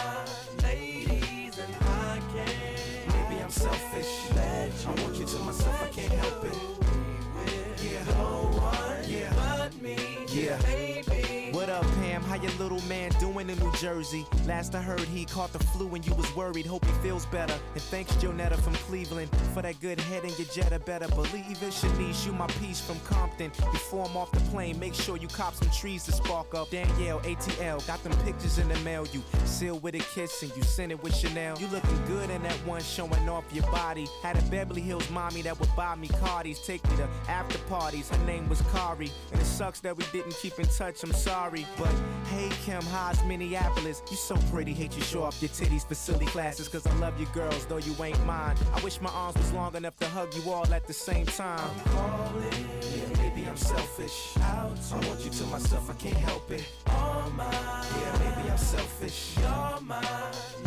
ladies, 0.62 1.58
and 1.58 1.74
I 1.80 2.20
can't. 2.34 3.30
Maybe 3.30 3.42
I'm 3.42 3.50
selfish. 3.50 4.32
I 4.86 4.90
want 5.02 5.16
you 5.16 5.26
to 5.26 5.38
myself, 5.40 5.82
I 5.82 5.88
can't 5.88 6.12
help 6.12 6.44
it. 6.44 6.82
Yeah, 7.82 8.04
no 8.14 8.50
one 8.58 8.82
yeah. 9.08 9.32
but 9.36 9.82
me. 9.82 9.96
Yeah, 10.28 10.60
baby. 10.62 11.11
How 12.32 12.40
your 12.40 12.52
little 12.52 12.80
man 12.88 13.10
doing 13.20 13.50
in 13.50 13.58
New 13.58 13.70
Jersey? 13.72 14.26
Last 14.46 14.74
I 14.74 14.80
heard, 14.80 15.00
he 15.00 15.26
caught 15.26 15.52
the 15.52 15.58
flu 15.58 15.94
and 15.94 16.06
you 16.06 16.14
was 16.14 16.34
worried. 16.34 16.64
Hope 16.64 16.82
he 16.82 16.92
feels 17.02 17.26
better. 17.26 17.52
And 17.74 17.82
thanks, 17.82 18.10
Jonetta 18.14 18.58
from 18.58 18.72
Cleveland, 18.72 19.28
for 19.52 19.60
that 19.60 19.78
good 19.82 20.00
head 20.00 20.24
and 20.24 20.38
your 20.38 20.48
Jetta. 20.48 20.78
Better 20.78 21.08
believe 21.08 21.62
it. 21.62 21.74
Shanice, 21.74 22.24
you 22.24 22.32
my 22.32 22.46
piece 22.46 22.80
from 22.80 22.98
Compton. 23.00 23.50
Before 23.70 24.06
I'm 24.06 24.16
off 24.16 24.32
the 24.32 24.40
plane, 24.50 24.78
make 24.78 24.94
sure 24.94 25.18
you 25.18 25.28
cop 25.28 25.52
some 25.52 25.68
trees 25.72 26.04
to 26.04 26.12
spark 26.12 26.54
up. 26.54 26.70
Danielle, 26.70 27.20
ATL, 27.20 27.86
got 27.86 28.02
them 28.02 28.14
pictures 28.24 28.56
in 28.56 28.66
the 28.66 28.78
mail. 28.80 29.06
You 29.12 29.22
sealed 29.44 29.82
with 29.82 29.94
a 29.94 29.98
kiss 29.98 30.42
and 30.42 30.56
you 30.56 30.62
sent 30.62 30.90
it 30.90 31.02
with 31.02 31.14
Chanel. 31.14 31.58
You 31.60 31.66
looking 31.66 32.02
good 32.06 32.30
in 32.30 32.42
that 32.44 32.56
one 32.66 32.80
showing 32.80 33.28
off 33.28 33.44
your 33.52 33.70
body. 33.70 34.06
Had 34.22 34.38
a 34.38 34.42
Beverly 34.44 34.80
Hills 34.80 35.10
mommy 35.10 35.42
that 35.42 35.60
would 35.60 35.76
buy 35.76 35.96
me 35.96 36.08
Cartiers, 36.08 36.66
take 36.66 36.82
me 36.88 36.96
to 36.96 37.08
after 37.28 37.58
parties. 37.68 38.08
Her 38.08 38.24
name 38.24 38.48
was 38.48 38.62
Kari, 38.72 39.10
and 39.32 39.38
it 39.38 39.44
sucks 39.44 39.80
that 39.80 39.94
we 39.94 40.04
didn't 40.12 40.34
keep 40.36 40.58
in 40.58 40.64
touch. 40.64 41.02
I'm 41.02 41.12
sorry, 41.12 41.66
but 41.76 41.92
hey 42.26 42.48
Kim, 42.64 42.82
how's 42.82 43.22
Minneapolis? 43.24 44.02
You 44.10 44.16
so 44.16 44.36
pretty, 44.50 44.72
hate 44.72 44.96
you 44.96 45.02
show 45.02 45.22
off 45.22 45.40
your 45.40 45.50
titties 45.50 45.86
for 45.86 45.94
silly 45.94 46.26
classes. 46.26 46.68
Cause 46.68 46.86
I 46.86 46.94
love 46.96 47.18
you 47.20 47.26
girls, 47.34 47.66
though 47.66 47.78
you 47.78 47.94
ain't 48.02 48.24
mine. 48.26 48.56
I 48.74 48.80
wish 48.80 49.00
my 49.00 49.10
arms 49.10 49.36
was 49.36 49.52
long 49.52 49.74
enough 49.76 49.96
to 49.98 50.08
hug 50.08 50.34
you 50.34 50.50
all 50.50 50.72
at 50.72 50.86
the 50.86 50.92
same 50.92 51.26
time. 51.26 51.70
calling. 51.86 52.68
Yeah, 52.80 53.22
maybe 53.22 53.46
I'm 53.48 53.56
selfish. 53.56 54.36
Out. 54.40 54.78
I 54.92 55.08
want 55.08 55.24
you 55.24 55.30
to 55.30 55.44
myself, 55.46 55.90
I 55.90 55.94
can't 55.94 56.16
help 56.16 56.50
it. 56.50 56.64
All 56.86 57.30
mine. 57.30 57.52
Yeah, 57.52 58.18
maybe 58.18 58.50
I'm 58.50 58.58
selfish. 58.58 59.36
You're 59.38 59.80
mine, 59.80 60.04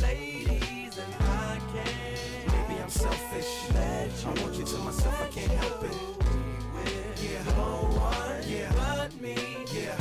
ladies, 0.02 0.98
and 0.98 1.15
I 1.22 1.60
can't. 1.73 2.68
Maybe 2.69 2.82
I'm 2.82 2.90
selfish. 2.90 3.65
I 4.26 4.30
want 4.41 4.56
you 4.56 4.65
to 4.65 4.77
myself, 4.80 5.22
I 5.22 5.27
can't 5.27 5.52
help 5.52 5.84
it. 5.84 5.91
Yeah, 7.22 7.44
no 7.56 7.90
one 7.99 8.26
yeah. 8.48 8.72
but 8.76 9.22
me. 9.22 9.36
Yeah, 9.73 9.95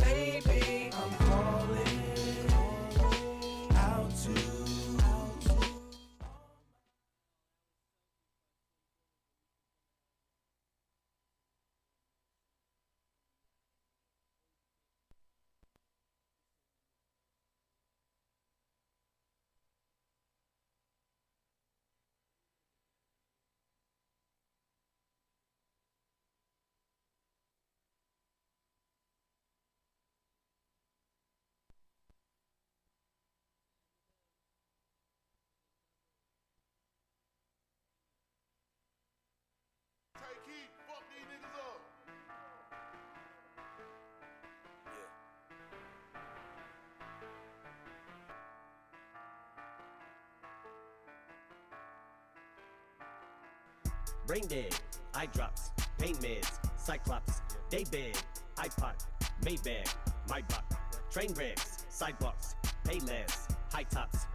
Brain 54.27 54.47
dead, 54.47 54.75
eye 55.15 55.27
drops, 55.27 55.71
pain 55.99 56.15
meds, 56.17 56.59
cyclops, 56.79 57.43
day 57.69 57.85
bed, 57.91 58.17
iPod, 58.57 58.95
Maybach, 59.43 59.95
my 60.31 60.41
buck, 60.49 60.65
train 61.11 61.35
wrecks, 61.35 61.85
sidewalks, 61.91 62.55
pay 62.85 63.01
less, 63.01 63.49
high 63.71 63.83
tops, 63.83 64.27